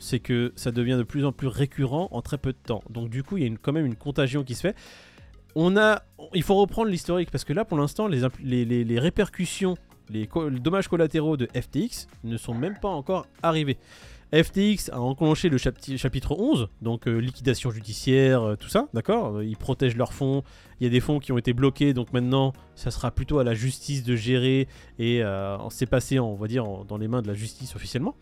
c'est 0.00 0.18
que 0.18 0.52
ça 0.56 0.72
devient 0.72 0.96
de 0.98 1.04
plus 1.04 1.24
en 1.24 1.32
plus 1.32 1.46
récurrent 1.46 2.08
en 2.10 2.22
très 2.22 2.38
peu 2.38 2.52
de 2.52 2.58
temps. 2.58 2.82
Donc 2.90 3.10
du 3.10 3.22
coup, 3.22 3.36
il 3.36 3.44
y 3.44 3.46
a 3.46 3.56
quand 3.60 3.72
même 3.72 3.86
une 3.86 3.96
contagion 3.96 4.42
qui 4.42 4.54
se 4.54 4.62
fait. 4.62 4.76
On 5.54 5.76
a, 5.76 6.02
il 6.34 6.42
faut 6.42 6.56
reprendre 6.56 6.88
l'historique 6.88 7.30
parce 7.30 7.44
que 7.44 7.52
là, 7.52 7.64
pour 7.64 7.78
l'instant, 7.78 8.08
les, 8.08 8.98
répercussions, 8.98 9.76
les, 10.08 10.28
dommages 10.60 10.88
collatéraux 10.88 11.36
de 11.36 11.48
FTX 11.54 12.08
ne 12.24 12.36
sont 12.36 12.54
même 12.54 12.78
pas 12.80 12.88
encore 12.88 13.26
arrivés. 13.42 13.78
FTX 14.32 14.90
a 14.92 15.00
enclenché 15.00 15.48
le 15.48 15.58
chapitre 15.58 16.36
11, 16.38 16.68
donc 16.82 17.08
euh, 17.08 17.18
liquidation 17.18 17.72
judiciaire, 17.72 18.42
euh, 18.42 18.54
tout 18.54 18.68
ça, 18.68 18.86
d'accord? 18.94 19.42
Ils 19.42 19.56
protègent 19.56 19.96
leurs 19.96 20.12
fonds. 20.12 20.44
Il 20.80 20.84
y 20.84 20.86
a 20.86 20.90
des 20.90 21.00
fonds 21.00 21.18
qui 21.18 21.32
ont 21.32 21.38
été 21.38 21.52
bloqués, 21.52 21.94
donc 21.94 22.12
maintenant, 22.12 22.52
ça 22.76 22.92
sera 22.92 23.10
plutôt 23.10 23.40
à 23.40 23.44
la 23.44 23.54
justice 23.54 24.04
de 24.04 24.14
gérer 24.14 24.68
et 25.00 25.24
euh, 25.24 25.58
c'est 25.70 25.86
passé, 25.86 26.20
on 26.20 26.36
va 26.36 26.46
dire, 26.46 26.64
dans 26.86 26.96
les 26.96 27.08
mains 27.08 27.22
de 27.22 27.26
la 27.26 27.34
justice 27.34 27.74
officiellement. 27.74 28.14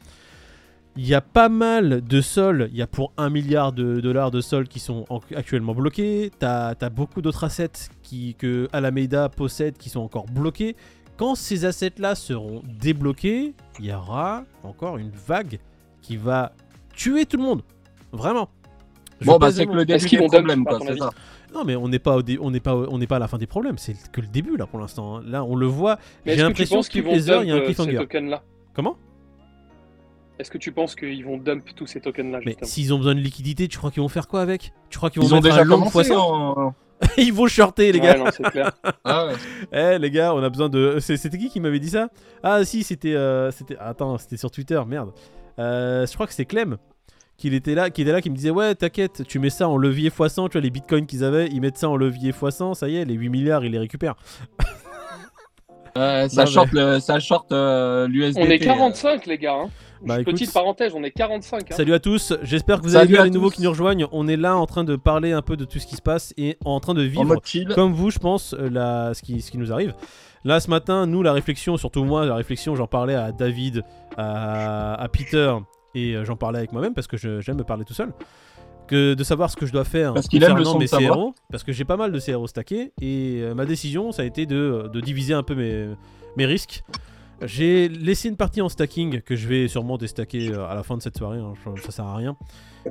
Il 1.01 1.07
y 1.07 1.15
a 1.15 1.21
pas 1.21 1.49
mal 1.49 2.03
de 2.03 2.21
sols, 2.21 2.69
il 2.73 2.77
y 2.77 2.83
a 2.83 2.89
pour 2.89 3.13
1 3.19 3.31
milliard 3.31 3.73
de 3.73 4.01
dollars 4.01 4.33
de 4.33 4.41
sols 4.41 4.67
qui 4.67 4.81
sont 4.81 5.05
en- 5.11 5.21
actuellement 5.37 5.73
bloqués. 5.73 6.33
T'as 6.41 6.75
as 6.81 6.91
beaucoup 6.91 7.23
d'autres 7.23 7.45
assets 7.45 7.71
qui, 8.03 8.35
que 8.35 8.69
Alameda 8.73 9.29
possède 9.29 9.79
qui 9.79 9.91
sont 9.91 10.01
encore 10.01 10.27
bloqués. 10.27 10.75
Quand 11.17 11.37
ces 11.37 11.65
assets-là 11.65 12.17
seront 12.17 12.63
débloqués, 12.81 13.55
il 13.79 13.85
y 13.87 13.93
aura 13.93 14.43
encore 14.65 14.99
une 14.99 15.11
vague 15.11 15.61
qui 16.03 16.17
va 16.17 16.51
tuer 16.97 17.27
tout 17.27 17.37
le 17.37 17.45
monde. 17.45 17.63
Vraiment. 18.11 18.49
Je 19.21 19.27
Bon, 19.27 19.35
veux 19.35 19.39
bah, 19.39 19.47
pas 19.47 19.53
c'est 19.53 19.59
dire 19.67 19.71
que 19.71 19.77
le 19.77 19.83
Est-ce 19.83 19.87
début 19.87 20.07
qu'ils 20.09 20.19
des 20.19 20.25
vont 20.25 20.31
dump, 20.31 20.39
problèmes, 20.47 20.61
à 20.67 20.71
quoi, 20.71 20.79
ton 20.81 20.85
c'est 20.87 20.91
avis 20.93 21.01
ça. 21.01 21.11
Non, 21.55 21.65
mais 21.65 21.77
on 21.77 21.87
n'est 21.89 21.99
pas, 22.01 22.17
au 22.17 22.23
dé- 22.23 22.39
on 22.41 22.51
n'est 22.51 22.59
pas, 22.61 22.75
au- 22.75 22.89
on 22.93 22.99
n'est 22.99 23.07
pas 23.07 23.17
à 23.17 23.21
la 23.21 23.29
fin 23.29 23.39
des 23.39 23.47
problèmes. 23.47 23.79
C'est 23.79 23.95
que 24.11 24.21
le 24.21 24.27
début 24.27 24.57
là 24.57 24.67
pour 24.67 24.81
l'instant. 24.81 25.19
hein. 25.19 25.23
Là, 25.25 25.45
on 25.45 25.55
le 25.55 25.67
voit. 25.67 25.99
Mais 26.27 26.33
J'ai 26.33 26.39
que 26.39 26.43
l'impression 26.43 26.81
que 26.83 26.99
les 26.99 27.31
heures, 27.31 27.45
il 27.45 27.49
y 27.49 27.53
a 27.53 27.55
un 27.55 27.59
euh, 27.59 27.61
ces 27.69 27.75
cliffhanger. 27.75 27.99
tokens-là? 27.99 28.43
Comment? 28.75 28.97
Est-ce 30.39 30.51
que 30.51 30.59
tu 30.59 30.71
penses 30.73 30.95
qu'ils 30.95 31.25
vont 31.25 31.37
dump 31.37 31.65
tous 31.75 31.87
ces 31.87 32.01
tokens-là, 32.01 32.41
Mais 32.47 32.57
s'ils 32.63 32.93
ont 32.95 32.99
besoin 32.99 33.15
de 33.15 33.21
liquidité, 33.21 33.67
tu 33.69 33.77
crois 33.79 33.91
qu'ils 33.91 34.03
vont 34.03 34.09
faire 34.09 34.29
quoi 34.29 34.41
avec? 34.41 34.73
Tu 34.89 34.99
crois 34.99 35.11
qu'ils 35.11 35.21
vont 35.23 35.29
Ils 35.29 35.33
ont 35.33 35.37
mettre 35.37 35.49
déjà 35.49 35.61
un 35.63 35.65
long 35.65 35.79
commencé. 35.79 35.93
poisson 35.93 36.15
en- 36.15 36.75
Ils 37.17 37.33
vont 37.33 37.47
shorter 37.47 37.93
les 37.93 38.01
Ouais, 38.01 38.07
gars. 38.07 38.17
non, 38.19 38.51
clair. 38.51 38.73
Ah 39.05 39.27
ouais. 39.27 39.33
Eh 39.73 39.99
les 39.99 40.11
gars, 40.11 40.35
on 40.35 40.43
a 40.43 40.49
besoin 40.49 40.69
de. 40.69 40.99
C'était 41.01 41.39
qui 41.39 41.49
qui 41.49 41.61
m'avait 41.61 41.79
dit 41.81 41.91
ça? 41.91 42.09
Ah 42.43 42.65
si, 42.65 42.83
c'était, 42.83 43.15
euh, 43.15 43.51
c'était. 43.53 43.77
Attends, 43.79 44.19
c'était 44.19 44.37
sur 44.37 44.51
Twitter, 44.51 44.81
merde. 44.87 45.13
Euh, 45.59 46.07
je 46.07 46.15
crois 46.15 46.27
que 46.27 46.33
c'est 46.33 46.45
Clem 46.45 46.77
qui 47.37 47.55
était 47.55 47.77
là, 47.77 47.89
qui 47.91 48.03
était 48.03 48.11
là, 48.11 48.21
qui 48.21 48.31
me 48.31 48.35
disait 48.35 48.51
ouais 48.51 48.75
t'inquiète, 48.75 49.23
tu 49.29 49.39
mets 49.39 49.51
ça 49.51 49.69
en 49.69 49.77
levier 49.77 50.11
x100, 50.11 50.49
tu 50.49 50.53
vois 50.55 50.61
les 50.61 50.71
bitcoins 50.71 51.07
qu'ils 51.07 51.23
avaient, 51.23 51.47
ils 51.47 51.61
mettent 51.61 51.79
ça 51.79 51.89
en 51.89 51.97
levier 51.97 52.33
x100, 52.33 52.75
ça 52.75 52.89
y 52.89 52.97
est, 52.97 53.05
les 53.05 53.15
8 53.15 53.29
milliards 53.29 53.65
ils 53.65 53.71
les 53.71 53.79
récupèrent. 53.79 54.17
Euh, 55.97 56.23
Non, 56.25 56.29
ça 56.29 56.45
mais- 56.45 56.51
short 56.51 56.73
le- 56.73 57.01
ça 57.01 57.19
short 57.21 57.51
euh, 57.53 58.07
l'USDT. 58.09 58.47
On 58.47 58.51
est 58.51 58.59
45, 58.59 59.27
les 59.27 59.39
gars. 59.39 59.55
hein. 59.55 59.71
Bah, 60.07 60.21
écoute, 60.21 60.35
Petite 60.35 60.53
parenthèse, 60.53 60.93
on 60.95 61.03
est 61.03 61.11
45. 61.11 61.71
hein. 61.73 61.75
Salut 61.75 61.93
à 61.95 61.99
tous, 61.99 62.33
j'espère 62.43 62.79
que 62.79 62.85
vous 62.85 62.91
Salut 62.91 63.15
avez 63.17 63.25
vu 63.25 63.31
les 63.31 63.35
nouveaux 63.35 63.51
qui 63.51 63.63
nous 63.63 63.71
rejoignent. 63.71 64.07
On 64.13 64.29
est 64.29 64.37
là 64.37 64.57
en 64.57 64.67
train 64.67 64.85
de 64.85 64.97
parler 64.97 65.33
un 65.33 65.43
peu 65.43 65.57
de 65.57 65.65
tout 65.65 65.79
ce 65.79 65.87
qui 65.87 65.97
se 65.97 66.03
passe 66.03 66.33
et 66.37 66.57
en 66.65 66.79
train 66.81 66.95
de 66.95 67.03
vivre 67.03 67.25
comme 67.75 67.93
vous, 67.93 68.11
je 68.11 68.19
pense, 68.19 68.55
euh, 68.55 68.69
la- 68.71 69.13
ce, 69.15 69.23
qui, 69.23 69.41
ce 69.41 69.51
qui 69.51 69.59
nous 69.59 69.73
arrive. 69.73 69.95
Là, 70.45 70.61
ce 70.61 70.71
matin, 70.71 71.07
nous, 71.07 71.23
la 71.23 71.33
réflexion, 71.33 71.77
surtout 71.77 72.05
moi, 72.05 72.25
la 72.27 72.37
réflexion, 72.37 72.77
j'en 72.77 72.87
parlais 72.87 73.15
à 73.17 73.33
David, 73.33 73.83
à, 74.17 74.95
à 74.95 75.09
Peter, 75.09 75.53
et 75.95 76.15
euh, 76.15 76.25
j'en 76.25 76.37
parlais 76.37 76.59
avec 76.59 76.73
moi-même 76.73 76.95
parce 76.95 77.07
que 77.09 77.17
j'aime 77.41 77.57
me 77.57 77.65
parler 77.65 77.85
tout 77.85 77.95
seul. 77.95 78.13
Que 78.87 79.13
de 79.13 79.23
savoir 79.25 79.51
ce 79.51 79.57
que 79.57 79.67
je 79.67 79.73
dois 79.73 79.85
faire 79.85 80.15
Parce 80.15 80.29
qu'il 80.29 80.43
aime 80.45 80.57
le 80.57 80.65
concernant 80.65 80.87
son 80.87 80.99
mes. 80.99 81.07
CRO, 81.09 81.35
parce 81.51 81.63
que 81.63 81.73
j'ai 81.73 81.85
pas 81.85 81.99
mal 81.99 82.11
de 82.11 82.19
CRO 82.21 82.47
stackés, 82.47 82.93
et 83.03 83.41
euh, 83.43 83.53
ma 83.55 83.67
décision, 83.67 84.13
ça 84.13 84.23
a 84.23 84.25
été 84.25 84.47
de, 84.47 84.89
de 84.91 85.01
diviser 85.01 85.35
un 85.35 85.43
peu 85.43 85.55
mes, 85.55 85.89
mes 86.37 86.47
risques. 86.47 86.83
J'ai 87.43 87.89
laissé 87.89 88.29
une 88.29 88.37
partie 88.37 88.61
en 88.61 88.69
stacking 88.69 89.21
que 89.23 89.37
je 89.37 89.47
vais 89.47 89.69
sûrement 89.69 89.97
déstacker 89.97 90.51
euh, 90.53 90.67
à 90.67 90.75
la 90.75 90.83
fin 90.83 90.97
de 90.97 91.03
cette 91.03 91.17
soirée, 91.17 91.39
hein, 91.39 91.53
ça 91.85 91.93
sert 91.93 92.05
à 92.05 92.17
rien. 92.17 92.37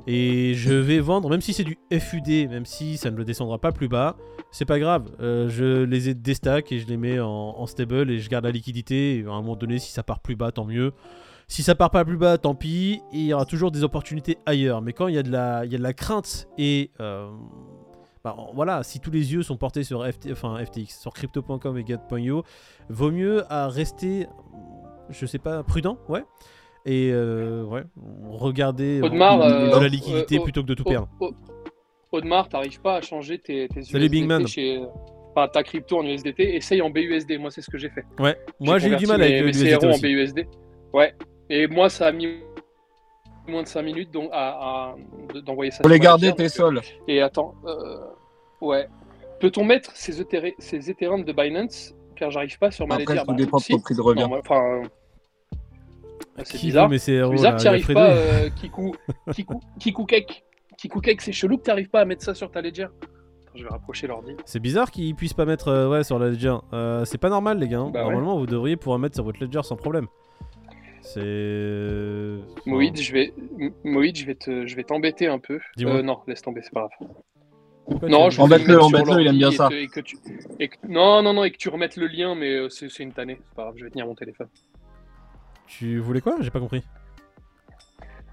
Et 0.05 0.53
je 0.53 0.73
vais 0.73 0.99
vendre, 0.99 1.29
même 1.29 1.41
si 1.41 1.51
c'est 1.53 1.65
du 1.65 1.77
FUD, 1.91 2.49
même 2.49 2.65
si 2.65 2.95
ça 2.97 3.11
ne 3.11 3.17
le 3.17 3.25
descendra 3.25 3.57
pas 3.59 3.71
plus 3.73 3.87
bas, 3.89 4.15
c'est 4.51 4.65
pas 4.65 4.79
grave. 4.79 5.09
euh, 5.19 5.49
je 5.49 5.83
les 5.83 6.07
ai 6.09 6.13
déstack 6.13 6.71
et 6.71 6.79
je 6.79 6.87
les 6.87 6.95
mets 6.97 7.19
en, 7.19 7.65
stable 7.65 8.09
et 8.09 8.19
je 8.19 8.29
garde 8.29 8.45
la 8.45 8.51
liquidité. 8.51 9.17
Et 9.19 9.25
à 9.25 9.31
un 9.31 9.41
moment 9.41 9.55
donné, 9.57 9.79
si 9.79 9.91
ça 9.91 10.03
part 10.03 10.19
plus 10.21 10.35
bas, 10.35 10.51
tant 10.51 10.65
mieux. 10.65 10.93
Si 11.49 11.63
ça 11.63 11.75
part 11.75 11.91
pas 11.91 12.05
plus 12.05 12.17
bas, 12.17 12.37
tant 12.37 12.55
pis. 12.55 13.01
Et 13.11 13.17
il 13.17 13.25
y 13.25 13.33
aura 13.33 13.45
toujours 13.45 13.71
des 13.71 13.83
opportunités 13.83 14.37
ailleurs. 14.45 14.81
Mais 14.81 14.93
quand 14.93 15.07
il 15.07 15.15
y, 15.15 15.17
a 15.17 15.23
de 15.23 15.31
la- 15.31 15.65
y 15.65 15.75
a 15.75 15.77
de 15.77 15.83
la 15.83 15.93
crainte 15.93 16.47
et. 16.57 16.91
euh, 17.01 17.29
bah, 18.23 18.35
voilà, 18.53 18.83
si 18.83 18.99
tous 18.99 19.11
les 19.11 19.33
yeux 19.33 19.43
sont 19.43 19.57
portés 19.57 19.83
sur 19.83 20.05
FT, 20.05 20.29
enfin, 20.31 20.57
FTX, 20.63 20.99
sur 20.99 21.13
crypto.com 21.13 21.77
et 21.77 21.85
get.io, 21.85 22.43
vaut 22.89 23.11
mieux 23.11 23.43
à 23.51 23.67
rester, 23.67 24.27
je 25.09 25.25
sais 25.25 25.39
pas, 25.39 25.63
prudent, 25.63 25.97
ouais. 26.09 26.23
Et 26.85 27.09
euh, 27.11 27.63
ouais, 27.65 27.83
regarder 28.29 29.01
Audemars, 29.01 29.41
euh, 29.41 29.69
de 29.69 29.75
euh, 29.75 29.81
la 29.81 29.87
liquidité 29.89 30.39
euh, 30.39 30.43
plutôt 30.43 30.61
que 30.61 30.67
de 30.67 30.73
tout 30.73 30.83
perdre. 30.85 31.09
au- 31.19 31.33
Audemars, 32.13 32.47
t'arrives 32.47 32.79
pas 32.81 32.95
à 32.95 33.01
changer 33.01 33.37
tes, 33.39 33.67
tes 33.67 33.83
chez 34.47 34.81
enfin, 35.35 35.49
ta 35.49 35.63
crypto 35.63 35.99
en 35.99 36.03
USDT, 36.05 36.55
essaye 36.55 36.81
en 36.81 36.89
BUSD. 36.89 37.37
Moi, 37.39 37.51
c'est 37.51 37.61
ce 37.61 37.69
que 37.69 37.77
j'ai 37.77 37.89
fait. 37.89 38.05
Ouais, 38.19 38.37
moi 38.61 38.79
j'ai 38.79 38.89
eu 38.89 38.95
du 38.95 39.05
mal 39.05 39.21
avec 39.21 39.43
mes, 39.43 39.51
le 39.51 39.85
en. 39.85 39.97
BUSD. 39.99 40.47
Ouais. 40.93 41.13
Et 41.49 41.67
moi, 41.67 41.89
ça 41.89 42.07
a 42.07 42.11
mis 42.11 42.27
moins 43.47 43.63
de 43.63 43.67
5 43.67 43.81
minutes 43.81 44.11
donc, 44.11 44.29
à, 44.31 44.49
à- 44.49 44.95
de- 45.33 45.39
d'envoyer 45.41 45.71
ça. 45.71 45.81
Pour 45.81 45.89
les 45.89 45.99
garder 45.99 46.33
tes 46.33 46.43
donc, 46.43 46.51
sols. 46.51 46.77
euh, 46.79 46.81
Et 47.07 47.21
attends, 47.21 47.55
euh, 47.65 47.97
ouais. 48.61 48.87
Peut-on 49.39 49.63
mettre 49.63 49.91
ces, 49.95 50.19
Ether- 50.21 50.55
ces 50.59 50.89
Ethereum 50.89 51.23
de 51.23 51.31
Binance 51.31 51.93
Car 52.15 52.31
j'arrive 52.31 52.57
pas 52.59 52.71
sur 52.71 52.87
ma 52.87 52.95
Après, 52.95 53.13
Ledger. 53.13 53.19
tout 53.25 53.31
Bah, 53.31 53.37
dépend 53.37 53.57
de 53.57 53.63
ton 53.63 53.79
prix 53.79 53.95
de 53.95 54.01
revient. 54.01 54.23
Enfin, 54.29 54.81
euh, 54.83 54.87
c'est 56.43 56.59
bizarre. 56.61 56.89
mes 56.89 56.99
CRO 56.99 57.31
bizarre 57.31 57.55
que 57.55 57.61
tu 57.61 57.67
arrives 57.67 57.93
pas, 57.93 58.11
euh, 58.11 58.49
Kikou 59.79 60.05
Cake. 60.05 60.43
Kikou 60.77 61.01
Cake, 61.01 61.21
c'est 61.21 61.31
chelou 61.31 61.57
que 61.57 61.63
tu 61.63 61.69
n'arrives 61.69 61.89
pas 61.89 62.01
à 62.01 62.05
mettre 62.05 62.23
ça 62.23 62.33
sur 62.35 62.51
ta 62.51 62.61
Ledger. 62.61 62.87
Je 63.55 63.63
vais 63.63 63.69
rapprocher 63.69 64.05
l'ordi. 64.05 64.35
C'est 64.45 64.59
bizarre 64.59 64.91
qu'ils 64.91 65.15
puissent 65.15 65.33
pas 65.33 65.45
mettre 65.45 65.69
euh, 65.69 65.89
ouais, 65.89 66.03
sur 66.03 66.19
la 66.19 66.29
Ledger. 66.29 66.55
Euh, 66.73 67.05
c'est 67.05 67.17
pas 67.17 67.29
normal, 67.29 67.57
les 67.57 67.67
gars. 67.67 67.79
hein. 67.79 67.89
Bah 67.91 67.99
ouais. 68.01 68.05
Normalement, 68.11 68.37
vous 68.37 68.45
devriez 68.45 68.75
pouvoir 68.75 68.99
mettre 68.99 69.15
sur 69.15 69.23
votre 69.23 69.39
Ledger 69.43 69.63
sans 69.63 69.75
problème. 69.75 70.05
C'est. 71.01 72.37
Moïd, 72.65 72.99
je 72.99 73.13
vais, 73.13 73.33
Moïd, 73.83 74.17
je 74.17 74.25
vais 74.25 74.35
te, 74.35 74.65
je 74.65 74.75
vais 74.75 74.83
t'embêter 74.83 75.27
un 75.27 75.39
peu. 75.39 75.59
Euh, 75.89 76.01
non, 76.03 76.19
laisse 76.27 76.41
tomber, 76.41 76.61
c'est 76.63 76.73
pas 76.73 76.87
grave. 76.99 77.09
Pourquoi 77.85 78.09
Non, 78.09 78.29
je 78.29 78.37
vais 78.37 78.43
Embête-le, 78.43 78.81
embête-le, 78.81 79.21
il 79.21 79.27
aime 79.27 79.37
bien 79.37 79.51
ça. 79.51 79.67
et 79.67 79.69
te- 79.69 79.73
et 79.75 79.87
que 79.87 79.99
tu- 80.01 80.17
et 80.59 80.67
que- 80.67 80.75
non, 80.87 81.21
non, 81.21 81.33
non, 81.33 81.43
et 81.45 81.51
que 81.51 81.57
tu 81.57 81.69
remettes 81.69 81.95
le 81.95 82.07
lien, 82.07 82.35
mais 82.35 82.51
euh, 82.53 82.69
c'est 82.69 82.89
c'est 82.89 83.03
une 83.03 83.13
tannée. 83.13 83.39
C'est 83.47 83.55
pas 83.55 83.63
grave, 83.63 83.75
je 83.77 83.85
vais 83.85 83.89
tenir 83.91 84.05
mon 84.05 84.15
téléphone. 84.15 84.47
Tu 85.67 85.99
voulais 85.99 86.21
quoi? 86.21 86.35
J'ai 86.41 86.49
pas 86.51 86.59
compris. 86.59 86.83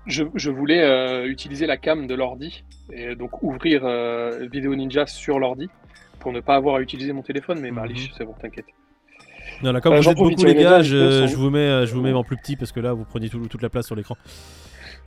Je, 0.06 0.24
je 0.34 0.50
voulais 0.50 0.82
euh, 0.82 1.26
utiliser 1.26 1.66
la 1.66 1.76
cam 1.78 2.06
de 2.06 2.14
l'ordi 2.14 2.62
et 2.92 3.14
donc 3.14 3.42
ouvrir 3.42 3.82
euh, 3.86 4.46
Vidéo 4.52 4.74
Ninja 4.74 5.06
sur 5.06 5.38
l'ordi 5.38 5.68
pour 6.20 6.32
ne 6.32 6.40
pas 6.40 6.56
avoir 6.56 6.76
à 6.76 6.80
utiliser 6.82 7.12
mon 7.12 7.22
téléphone, 7.22 7.60
mais 7.60 7.70
Mhm. 7.70 7.76
Marlich, 7.76 8.12
c'est 8.18 8.24
bon, 8.24 8.34
t'inquiète. 8.34 8.66
Non, 9.62 9.72
là, 9.72 9.80
comme 9.80 9.94
Euh, 9.94 10.00
vous 10.00 10.08
êtes 10.08 10.16
beaucoup, 10.16 10.44
les 10.44 10.54
gars, 10.54 10.82
je, 10.82 11.34
vous 11.34 11.50
mets, 11.50 11.58
euh, 11.60 11.86
je 11.86 11.94
vous 11.94 12.00
mets 12.02 12.12
en 12.12 12.24
plus 12.24 12.36
petit 12.36 12.56
parce 12.56 12.72
que 12.72 12.80
là, 12.80 12.92
vous 12.92 13.04
preniez 13.04 13.28
tout- 13.28 13.46
toute 13.48 13.62
la 13.62 13.68
place 13.70 13.86
sur 13.86 13.94
l'écran. 13.94 14.16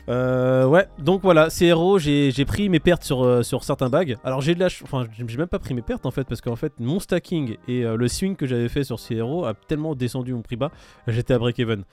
Euh, 0.09 0.65
ouais, 0.65 0.87
donc 0.99 1.21
voilà, 1.21 1.49
CRO, 1.49 1.99
j'ai 1.99 2.31
j'ai 2.31 2.45
pris 2.45 2.69
mes 2.69 2.79
pertes 2.79 3.03
sur, 3.03 3.25
euh, 3.25 3.43
sur 3.43 3.65
certains 3.65 3.89
bags. 3.89 4.15
Alors 4.23 4.39
j'ai 4.39 4.55
de 4.55 4.59
la 4.61 4.67
enfin, 4.67 5.05
j'ai 5.17 5.37
même 5.37 5.47
pas 5.47 5.59
pris 5.59 5.73
mes 5.73 5.81
pertes 5.81 6.05
en 6.05 6.11
fait, 6.11 6.23
parce 6.23 6.39
qu'en 6.39 6.55
fait, 6.55 6.71
mon 6.79 6.99
stacking 7.01 7.57
et 7.67 7.83
euh, 7.83 7.97
le 7.97 8.07
swing 8.07 8.37
que 8.37 8.45
j'avais 8.45 8.69
fait 8.69 8.85
sur 8.85 8.97
CRO 9.01 9.43
a 9.43 9.53
tellement 9.53 9.95
descendu 9.95 10.33
mon 10.33 10.41
prix 10.41 10.55
bas, 10.55 10.71
j'étais 11.07 11.33
à 11.33 11.39
break-even. 11.39 11.83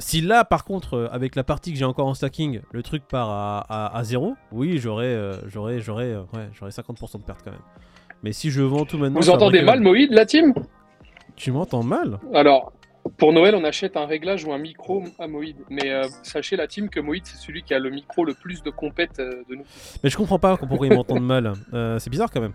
Si 0.00 0.22
là, 0.22 0.44
par 0.44 0.64
contre, 0.64 1.08
avec 1.12 1.36
la 1.36 1.44
partie 1.44 1.70
que 1.72 1.78
j'ai 1.78 1.84
encore 1.84 2.06
en 2.06 2.14
stacking, 2.14 2.60
le 2.72 2.82
truc 2.82 3.02
part 3.06 3.28
à, 3.28 3.58
à, 3.68 3.98
à 3.98 4.02
zéro, 4.04 4.34
oui, 4.50 4.78
j'aurais 4.78 5.16
j'aurais 5.48 5.80
j'aurais 5.80 6.14
ouais, 6.32 6.48
j'aurais 6.58 6.70
50% 6.72 7.18
de 7.20 7.24
pertes 7.24 7.40
quand 7.44 7.50
même. 7.52 7.60
Mais 8.22 8.32
si 8.32 8.50
je 8.50 8.62
vends 8.62 8.86
tout 8.86 8.96
maintenant, 8.96 9.20
Vous 9.20 9.28
entendez 9.30 9.60
mal, 9.62 9.80
Moïd, 9.82 10.10
la 10.12 10.24
team? 10.24 10.54
Tu 11.36 11.52
m'entends 11.52 11.82
mal 11.82 12.18
Alors, 12.34 12.72
pour 13.18 13.32
Noël, 13.32 13.54
on 13.54 13.64
achète 13.64 13.96
un 13.96 14.06
réglage 14.06 14.44
ou 14.44 14.52
un 14.52 14.58
micro 14.58 15.04
à 15.18 15.26
Moïd. 15.28 15.56
Mais 15.68 15.90
euh, 15.90 16.04
sachez, 16.22 16.56
la 16.56 16.66
team, 16.66 16.88
que 16.88 16.98
Moïd, 17.00 17.24
c'est 17.26 17.36
celui 17.36 17.62
qui 17.62 17.74
a 17.74 17.78
le 17.78 17.90
micro 17.90 18.24
le 18.24 18.34
plus 18.34 18.62
de 18.62 18.70
compète 18.70 19.20
euh, 19.20 19.42
de 19.48 19.56
nous. 19.56 19.64
Mais 20.02 20.10
je 20.10 20.16
comprends 20.16 20.38
pas 20.38 20.56
pourquoi 20.56 20.86
ils 20.86 20.94
m'entendent 20.94 21.22
mal. 21.26 21.52
Euh, 21.74 21.98
c'est 21.98 22.10
bizarre 22.10 22.30
quand 22.32 22.40
même. 22.40 22.54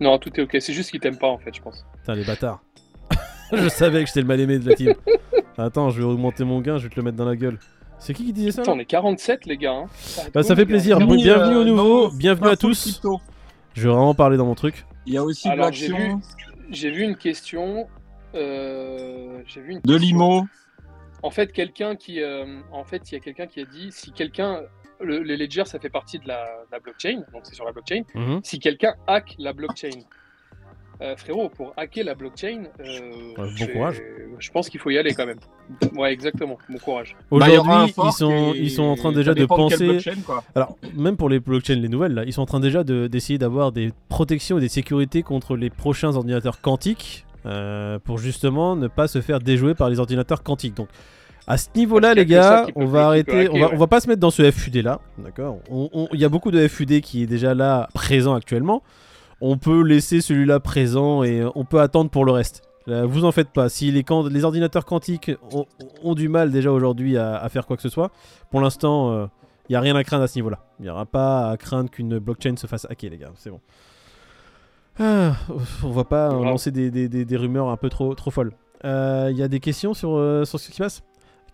Non, 0.00 0.18
tout 0.18 0.30
est 0.38 0.42
ok. 0.42 0.56
C'est 0.60 0.72
juste 0.72 0.90
qu'ils 0.90 1.00
t'aiment 1.00 1.18
pas, 1.18 1.28
en 1.28 1.38
fait, 1.38 1.54
je 1.54 1.62
pense. 1.62 1.84
Putain, 2.00 2.14
les 2.14 2.24
bâtards. 2.24 2.60
je 3.52 3.68
savais 3.68 4.00
que 4.02 4.06
j'étais 4.08 4.20
le 4.22 4.26
mal 4.26 4.40
aimé 4.40 4.58
de 4.58 4.68
la 4.68 4.74
team. 4.74 4.94
Attends, 5.58 5.90
je 5.90 5.98
vais 5.98 6.04
augmenter 6.04 6.44
mon 6.44 6.60
gain, 6.60 6.78
je 6.78 6.84
vais 6.84 6.88
te 6.90 6.96
le 6.96 7.02
mettre 7.02 7.16
dans 7.16 7.24
la 7.26 7.36
gueule. 7.36 7.58
C'est 7.98 8.14
qui 8.14 8.24
qui 8.24 8.32
disait 8.32 8.50
ça 8.50 8.62
on 8.66 8.78
est 8.78 8.86
47, 8.86 9.44
les 9.44 9.58
gars. 9.58 9.72
hein. 9.72 9.84
Bah, 10.32 10.42
ça 10.42 10.56
fait 10.56 10.64
plaisir. 10.64 10.96
Bienvenue, 10.96 11.18
bienvenue 11.22 11.56
au 11.56 11.60
euh, 11.60 11.64
nouveau, 11.64 12.08
dans- 12.08 12.16
bienvenue 12.16 12.48
à 12.48 12.56
tous. 12.56 13.00
Je 13.74 13.82
vais 13.82 13.88
vraiment 13.94 14.14
parler 14.14 14.38
dans 14.38 14.46
mon 14.46 14.54
truc. 14.54 14.86
Il 15.04 15.12
y 15.12 15.18
a 15.18 15.22
aussi 15.24 15.48
Alors, 15.48 15.66
de 15.66 15.70
l'action, 15.70 16.20
J'ai 16.70 16.90
vu 16.90 17.02
une 17.02 17.16
question. 17.16 17.88
euh, 18.34 19.42
j'ai 19.46 19.60
vu 19.60 19.72
une 19.72 19.80
de 19.80 19.92
question. 19.98 19.98
l'IMO. 19.98 20.46
En 21.22 21.30
fait, 21.30 21.52
quelqu'un 21.52 21.96
qui, 21.96 22.22
euh, 22.22 22.60
en 22.72 22.84
fait, 22.84 23.10
il 23.10 23.14
y 23.14 23.18
a 23.18 23.20
quelqu'un 23.20 23.46
qui 23.46 23.60
a 23.60 23.64
dit 23.64 23.92
si 23.92 24.12
quelqu'un, 24.12 24.62
le, 25.00 25.18
les 25.18 25.36
ledgers, 25.36 25.66
ça 25.66 25.78
fait 25.78 25.90
partie 25.90 26.18
de 26.18 26.26
la, 26.26 26.44
de 26.44 26.72
la 26.72 26.78
blockchain, 26.78 27.24
donc 27.32 27.42
c'est 27.44 27.54
sur 27.54 27.64
la 27.64 27.72
blockchain. 27.72 28.02
Mhm. 28.14 28.40
Si 28.42 28.58
quelqu'un 28.58 28.94
hack 29.06 29.34
la 29.38 29.52
blockchain, 29.52 29.90
euh, 31.02 31.16
frérot, 31.16 31.48
pour 31.48 31.72
hacker 31.76 32.04
la 32.04 32.14
blockchain, 32.14 32.64
euh, 32.80 33.34
bon 33.58 33.66
courage. 33.72 34.02
Je 34.38 34.50
pense 34.50 34.68
qu'il 34.68 34.80
faut 34.80 34.90
y 34.90 34.98
aller 34.98 35.14
quand 35.14 35.26
même. 35.26 35.38
Ouais, 35.96 36.12
exactement. 36.12 36.58
Bon 36.68 36.78
courage. 36.78 37.16
Bah, 37.30 37.36
Aujourd'hui, 37.46 37.94
ils 38.04 38.12
sont, 38.12 38.52
ils 38.54 38.70
sont 38.70 38.82
en 38.84 38.96
train 38.96 39.12
déjà 39.12 39.34
de 39.34 39.44
penser. 39.46 39.98
Alors, 40.54 40.76
même 40.94 41.16
pour 41.16 41.28
les 41.28 41.40
blockchains, 41.40 41.74
les 41.76 41.88
nouvelles, 41.88 42.14
là, 42.14 42.24
ils 42.24 42.32
sont 42.32 42.42
en 42.42 42.46
train 42.46 42.60
déjà 42.60 42.84
de- 42.84 43.06
d'essayer 43.06 43.38
d'avoir 43.38 43.72
des 43.72 43.92
protections 44.08 44.58
et 44.58 44.60
des 44.60 44.68
sécurités 44.68 45.22
contre 45.22 45.56
les 45.56 45.70
prochains 45.70 46.14
ordinateurs 46.16 46.60
quantiques 46.60 47.24
euh, 47.46 47.98
pour 47.98 48.18
justement 48.18 48.76
ne 48.76 48.88
pas 48.88 49.08
se 49.08 49.20
faire 49.20 49.40
déjouer 49.40 49.74
par 49.74 49.88
les 49.90 49.98
ordinateurs 50.00 50.42
quantiques. 50.42 50.74
Donc, 50.74 50.88
à 51.46 51.56
ce 51.56 51.68
niveau-là, 51.74 52.14
les 52.14 52.26
gars, 52.26 52.66
on 52.76 52.84
va 52.84 53.06
arrêter. 53.06 53.40
hacker, 53.40 53.54
on, 53.54 53.58
va, 53.58 53.66
ouais. 53.68 53.72
on 53.74 53.78
va 53.78 53.86
pas 53.86 54.00
se 54.00 54.08
mettre 54.08 54.20
dans 54.20 54.30
ce 54.30 54.48
FUD 54.50 54.76
là, 54.76 55.00
d'accord? 55.18 55.58
Il 56.12 56.20
y 56.20 56.24
a 56.24 56.28
beaucoup 56.28 56.50
de 56.50 56.68
FUD 56.68 57.00
qui 57.00 57.22
est 57.22 57.26
déjà 57.26 57.54
là, 57.54 57.88
présent 57.94 58.34
actuellement. 58.34 58.82
On 59.40 59.56
peut 59.56 59.82
laisser 59.82 60.20
celui-là 60.20 60.60
présent 60.60 61.22
et 61.22 61.40
euh, 61.40 61.50
on 61.54 61.64
peut 61.64 61.80
attendre 61.80 62.10
pour 62.10 62.24
le 62.24 62.32
reste. 62.32 62.62
Euh, 62.88 63.06
vous 63.06 63.24
en 63.24 63.32
faites 63.32 63.50
pas. 63.50 63.68
Si 63.68 63.90
les, 63.90 64.04
les 64.30 64.44
ordinateurs 64.44 64.84
quantiques 64.84 65.30
ont, 65.52 65.66
ont 66.02 66.14
du 66.14 66.28
mal 66.28 66.50
déjà 66.50 66.72
aujourd'hui 66.72 67.16
à, 67.16 67.36
à 67.36 67.48
faire 67.48 67.66
quoi 67.66 67.76
que 67.76 67.82
ce 67.82 67.88
soit, 67.88 68.10
pour 68.50 68.60
l'instant, 68.60 69.12
euh, 69.12 69.26
il 69.68 69.72
n'y 69.72 69.76
a 69.76 69.80
rien 69.80 69.94
à 69.96 70.02
craindre 70.04 70.24
à 70.24 70.28
ce 70.28 70.36
niveau-là. 70.36 70.58
Il 70.78 70.82
n'y 70.84 70.88
aura 70.90 71.06
pas 71.06 71.50
à 71.50 71.56
craindre 71.56 71.90
qu'une 71.90 72.18
blockchain 72.18 72.56
se 72.56 72.66
fasse 72.66 72.86
hacker, 72.90 73.10
les 73.10 73.18
gars. 73.18 73.30
C'est 73.36 73.50
bon. 73.50 73.60
Ah, 74.98 75.34
on 75.84 75.90
va 75.90 76.04
pas 76.04 76.30
euh, 76.32 76.44
lancer 76.44 76.70
des, 76.70 76.90
des- 76.90 77.08
des- 77.08 77.24
des 77.24 77.36
rumeurs 77.36 77.68
un 77.68 77.76
peu 77.76 77.88
trop, 77.88 78.14
trop 78.14 78.30
folles. 78.30 78.52
Euh, 78.84 79.28
Il 79.30 79.36
y 79.38 79.42
a 79.42 79.48
des 79.48 79.60
questions 79.60 79.94
sur, 79.94 80.16
euh, 80.16 80.44
sur 80.44 80.58
ce 80.58 80.68
qui 80.68 80.72
se 80.76 80.82
passe? 80.82 81.02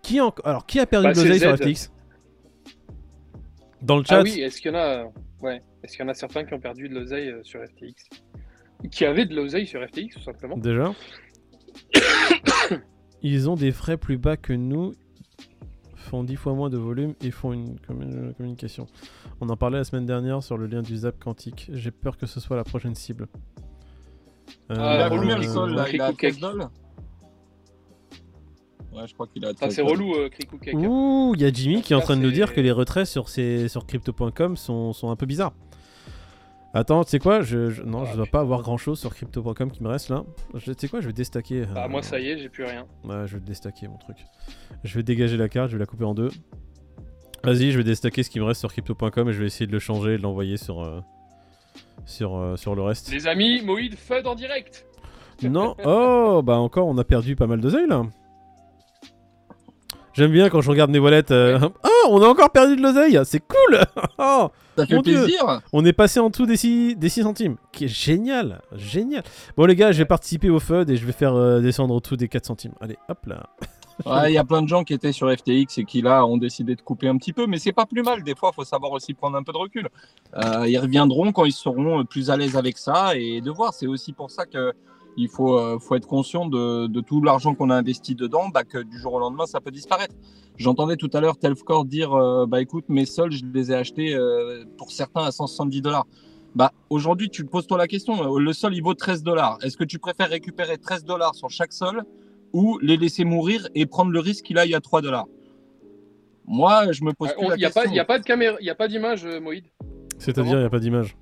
Qui 0.01 0.19
en- 0.21 0.33
Alors, 0.43 0.65
qui 0.65 0.79
a 0.79 0.85
perdu 0.85 1.07
Bah, 1.07 1.13
de 1.13 1.21
l'oseille 1.21 1.39
sur. 1.39 1.55
FTX 1.55 1.91
Dans 3.81 3.97
le 3.97 4.03
chat 4.03 4.19
Ah 4.19 4.23
oui, 4.23 4.41
est-ce 4.41 4.59
qu'il 4.61 4.71
y 4.71 4.75
en 4.75 4.77
a, 4.79 5.05
ouais, 5.41 5.61
est-ce 5.83 5.95
qu'il 5.97 6.05
y 6.05 6.07
en 6.07 6.11
a 6.11 6.13
certains 6.13 6.43
qui 6.45 6.53
ont 6.53 6.59
perdu 6.59 6.89
de 6.89 6.93
l'oseille 6.95 7.29
euh, 7.29 7.43
sur 7.43 7.61
FTX, 7.63 7.93
qui 8.91 9.05
avaient 9.05 9.25
de 9.25 9.35
l'oseille 9.35 9.65
sur 9.67 9.81
FTX 9.85 10.15
tout 10.15 10.21
simplement 10.21 10.57
Déjà. 10.57 10.93
Ils 13.21 13.49
ont 13.49 13.55
des 13.55 13.71
frais 13.71 13.97
plus 13.97 14.17
bas 14.17 14.37
que 14.37 14.53
nous, 14.53 14.93
font 15.95 16.23
10 16.23 16.35
fois 16.35 16.53
moins 16.53 16.69
de 16.69 16.77
volume 16.77 17.15
et 17.21 17.31
font 17.31 17.51
une 17.51 17.75
commu- 17.79 18.33
communication. 18.35 18.85
On 19.41 19.49
en 19.49 19.57
parlait 19.57 19.79
la 19.79 19.83
semaine 19.83 20.05
dernière 20.05 20.41
sur 20.43 20.57
le 20.57 20.67
lien 20.67 20.81
du 20.81 20.95
Zap 20.95 21.19
quantique. 21.19 21.69
J'ai 21.73 21.91
peur 21.91 22.17
que 22.17 22.25
ce 22.25 22.39
soit 22.39 22.55
la 22.55 22.63
prochaine 22.63 22.95
cible. 22.95 23.27
Ah, 24.69 25.05
Euh, 25.05 25.09
combien 25.09 25.37
le 25.37 25.45
euh, 25.45 26.67
Ouais, 28.97 29.07
je 29.07 29.13
crois 29.13 29.27
qu'il 29.27 29.45
a. 29.45 29.49
Ça, 29.49 29.69
c'est 29.69 29.81
13 29.83 29.91
relou, 29.91 30.15
euh. 30.15 30.29
Ouh, 30.73 31.33
il 31.35 31.41
y 31.41 31.45
a 31.45 31.51
Jimmy 31.51 31.81
qui 31.81 31.93
est 31.93 31.95
en 31.95 32.01
train 32.01 32.17
de 32.17 32.21
nous 32.21 32.31
dire 32.31 32.53
que 32.53 32.61
les 32.61 32.71
retraits 32.71 33.05
sur, 33.05 33.29
ces, 33.29 33.67
sur 33.67 33.85
crypto.com 33.85 34.57
sont, 34.57 34.93
sont 34.93 35.09
un 35.11 35.15
peu 35.15 35.25
bizarres. 35.25 35.53
Attends, 36.73 37.03
tu 37.03 37.11
sais 37.11 37.19
quoi 37.19 37.41
je, 37.41 37.69
je- 37.69 37.81
Non, 37.81 38.03
Ah, 38.05 38.09
je 38.11 38.15
dois 38.17 38.25
pas 38.25 38.39
avoir 38.41 38.61
grand 38.61 38.77
chose 38.77 38.99
sur 38.99 39.13
crypto.com 39.15 39.71
qui 39.71 39.81
me 39.81 39.87
reste 39.89 40.09
là. 40.09 40.23
Tu 40.59 40.71
sais 40.77 40.87
quoi 40.87 40.99
Je 41.01 41.07
vais 41.07 41.13
déstacker. 41.13 41.65
Bah, 41.73 41.85
euh, 41.85 41.89
moi, 41.89 42.01
ça 42.03 42.19
y 42.19 42.27
est, 42.29 42.37
j'ai 42.37 42.49
plus 42.49 42.65
rien. 42.65 42.85
Ouais, 43.03 43.25
je 43.25 43.35
vais 43.37 43.39
déstacker 43.43 43.87
mon 43.87 43.97
truc. 43.97 44.17
Je 44.83 44.93
vais 44.95 45.03
dégager 45.03 45.37
la 45.37 45.49
carte, 45.49 45.69
je 45.69 45.75
vais 45.77 45.79
la 45.79 45.85
couper 45.85 46.03
en 46.05 46.13
deux. 46.13 46.29
Vas-y, 47.43 47.71
je 47.71 47.77
vais 47.77 47.83
déstacker 47.83 48.21
ce 48.23 48.29
qui 48.29 48.39
me 48.39 48.45
reste 48.45 48.59
sur 48.59 48.71
crypto.com 48.71 49.29
et 49.29 49.33
je 49.33 49.39
vais 49.39 49.45
essayer 49.45 49.65
de 49.67 49.71
le 49.71 49.79
changer 49.79 50.15
et 50.15 50.17
de 50.17 50.23
l'envoyer 50.23 50.57
sur, 50.57 50.81
euh, 50.81 50.99
sur, 52.05 52.35
euh, 52.35 52.57
sur 52.57 52.75
le 52.75 52.81
reste. 52.81 53.11
Les 53.11 53.27
amis, 53.27 53.61
Moïd 53.61 53.95
FUD 53.95 54.27
en 54.27 54.35
direct. 54.35 54.85
Non, 55.43 55.75
oh, 55.85 56.41
bah 56.43 56.57
encore, 56.57 56.87
on 56.87 56.97
a 56.97 57.03
perdu 57.03 57.35
pas 57.35 57.45
mal 57.47 57.61
d'oseille 57.61 57.87
là. 57.87 58.03
J'aime 60.17 60.31
bien 60.31 60.49
quand 60.49 60.61
je 60.61 60.69
regarde 60.71 60.89
mes 60.89 60.97
wallets. 60.97 61.31
euh, 61.31 61.59
Oh, 61.83 62.07
on 62.09 62.21
a 62.23 62.27
encore 62.27 62.49
perdu 62.49 62.75
de 62.75 62.81
l'oseille, 62.81 63.19
c'est 63.23 63.39
cool. 63.39 63.79
Oh, 64.17 64.49
Ça 64.75 64.87
fait 64.87 64.95
Mon 64.95 65.01
Dieu. 65.03 65.21
plaisir. 65.23 65.61
on 65.71 65.85
est 65.85 65.93
passé 65.93 66.19
en 66.19 66.31
dessous 66.31 66.47
des 66.47 66.57
6, 66.57 66.95
des 66.95 67.09
6 67.09 67.21
centimes. 67.21 67.57
Qui 67.71 67.85
est 67.85 67.87
génial, 67.87 68.61
génial. 68.75 69.23
Bon 69.55 69.65
les 69.65 69.75
gars, 69.75 69.91
je 69.91 69.99
vais 69.99 70.05
participer 70.05 70.49
au 70.49 70.59
FUD 70.59 70.89
et 70.89 70.97
je 70.97 71.05
vais 71.05 71.11
faire 71.11 71.35
euh, 71.35 71.59
descendre 71.59 71.93
au 71.93 71.99
dessous 71.99 72.17
des 72.17 72.27
4 72.29 72.45
centimes. 72.47 72.73
Allez, 72.81 72.97
hop 73.09 73.25
là. 73.27 73.43
Ouais, 74.05 74.31
Il 74.31 74.35
y 74.35 74.37
a 74.37 74.43
plein 74.43 74.61
de 74.61 74.67
gens 74.67 74.83
qui 74.83 74.93
étaient 74.93 75.11
sur 75.11 75.27
FTX 75.31 75.79
et 75.79 75.83
qui 75.83 76.03
là 76.03 76.23
ont 76.23 76.37
décidé 76.37 76.75
de 76.75 76.81
couper 76.81 77.07
un 77.07 77.17
petit 77.17 77.33
peu, 77.33 77.47
mais 77.47 77.57
c'est 77.57 77.71
pas 77.71 77.87
plus 77.87 78.03
mal. 78.03 78.21
Des 78.23 78.35
fois, 78.35 78.51
il 78.53 78.55
faut 78.55 78.63
savoir 78.63 78.91
aussi 78.91 79.15
prendre 79.15 79.35
un 79.37 79.41
peu 79.41 79.51
de 79.51 79.57
recul. 79.57 79.87
Euh, 80.35 80.67
ils 80.67 80.77
reviendront 80.77 81.31
quand 81.31 81.45
ils 81.45 81.51
seront 81.51 82.05
plus 82.05 82.29
à 82.29 82.37
l'aise 82.37 82.55
avec 82.55 82.77
ça 82.77 83.15
et 83.15 83.41
de 83.41 83.49
voir. 83.49 83.73
C'est 83.73 83.87
aussi 83.87 84.13
pour 84.13 84.29
ça 84.29 84.45
que 84.45 84.71
il 85.17 85.27
faut, 85.27 85.57
euh, 85.59 85.79
faut 85.79 85.95
être 85.95 86.07
conscient 86.07 86.45
de, 86.47 86.87
de 86.87 87.01
tout 87.01 87.21
l'argent 87.21 87.55
qu'on 87.55 87.69
a 87.71 87.75
investi 87.75 88.13
dedans, 88.15 88.49
bah, 88.49 88.63
que 88.63 88.77
du 88.77 88.97
jour 88.99 89.13
au 89.15 89.19
lendemain, 89.19 89.45
ça 89.47 89.59
peut 89.59 89.71
disparaître. 89.71 90.15
J'entendais 90.57 90.95
tout 90.95 91.09
à 91.13 91.19
l'heure 91.21 91.37
Telfcore 91.37 91.85
dire 91.85 92.13
euh, 92.13 92.45
bah 92.47 92.61
écoute, 92.61 92.85
mes 92.87 93.05
sols, 93.05 93.31
je 93.31 93.43
les 93.45 93.71
ai 93.71 93.75
achetés 93.75 94.15
euh, 94.15 94.63
pour 94.77 94.91
certains 94.91 95.23
à 95.23 95.31
170 95.31 95.81
dollars. 95.81 96.05
Bah, 96.55 96.71
aujourd'hui, 96.89 97.29
tu 97.29 97.43
te 97.45 97.49
poses 97.49 97.67
toi 97.67 97.77
la 97.77 97.87
question. 97.87 98.37
Le 98.37 98.53
sol, 98.53 98.73
il 98.75 98.81
vaut 98.81 98.93
13 98.95 99.21
dollars. 99.23 99.57
Est-ce 99.63 99.77
que 99.77 99.83
tu 99.83 99.99
préfères 99.99 100.29
récupérer 100.29 100.77
13 100.77 101.03
dollars 101.03 101.35
sur 101.35 101.49
chaque 101.49 101.73
sol 101.73 102.03
ou 102.53 102.79
les 102.81 102.97
laisser 102.97 103.25
mourir 103.25 103.67
et 103.75 103.85
prendre 103.85 104.11
le 104.11 104.19
risque 104.19 104.45
qu'il 104.45 104.57
aille 104.57 104.73
à 104.73 104.81
3 104.81 105.01
dollars? 105.01 105.25
Moi, 106.45 106.91
je 106.91 107.03
me 107.03 107.11
pose 107.13 107.33
plus 107.33 107.43
Il 107.45 107.49
la 107.49 107.55
n'y 107.57 107.65
a, 107.65 107.67
question. 107.69 107.89
pas- 107.91 107.95
y 107.95 107.99
a 107.99 108.05
pas 108.05 108.19
de 108.19 108.23
caméra, 108.23 108.55
il 108.61 108.69
a 108.69 108.75
pas 108.75 108.87
d'image, 108.87 109.25
Moïd. 109.25 109.65
C'est-à-dire, 110.17 110.55
il 110.55 110.59
n'y 110.61 110.65
a 110.65 110.69
pas 110.69 110.79
d'image. 110.79 111.15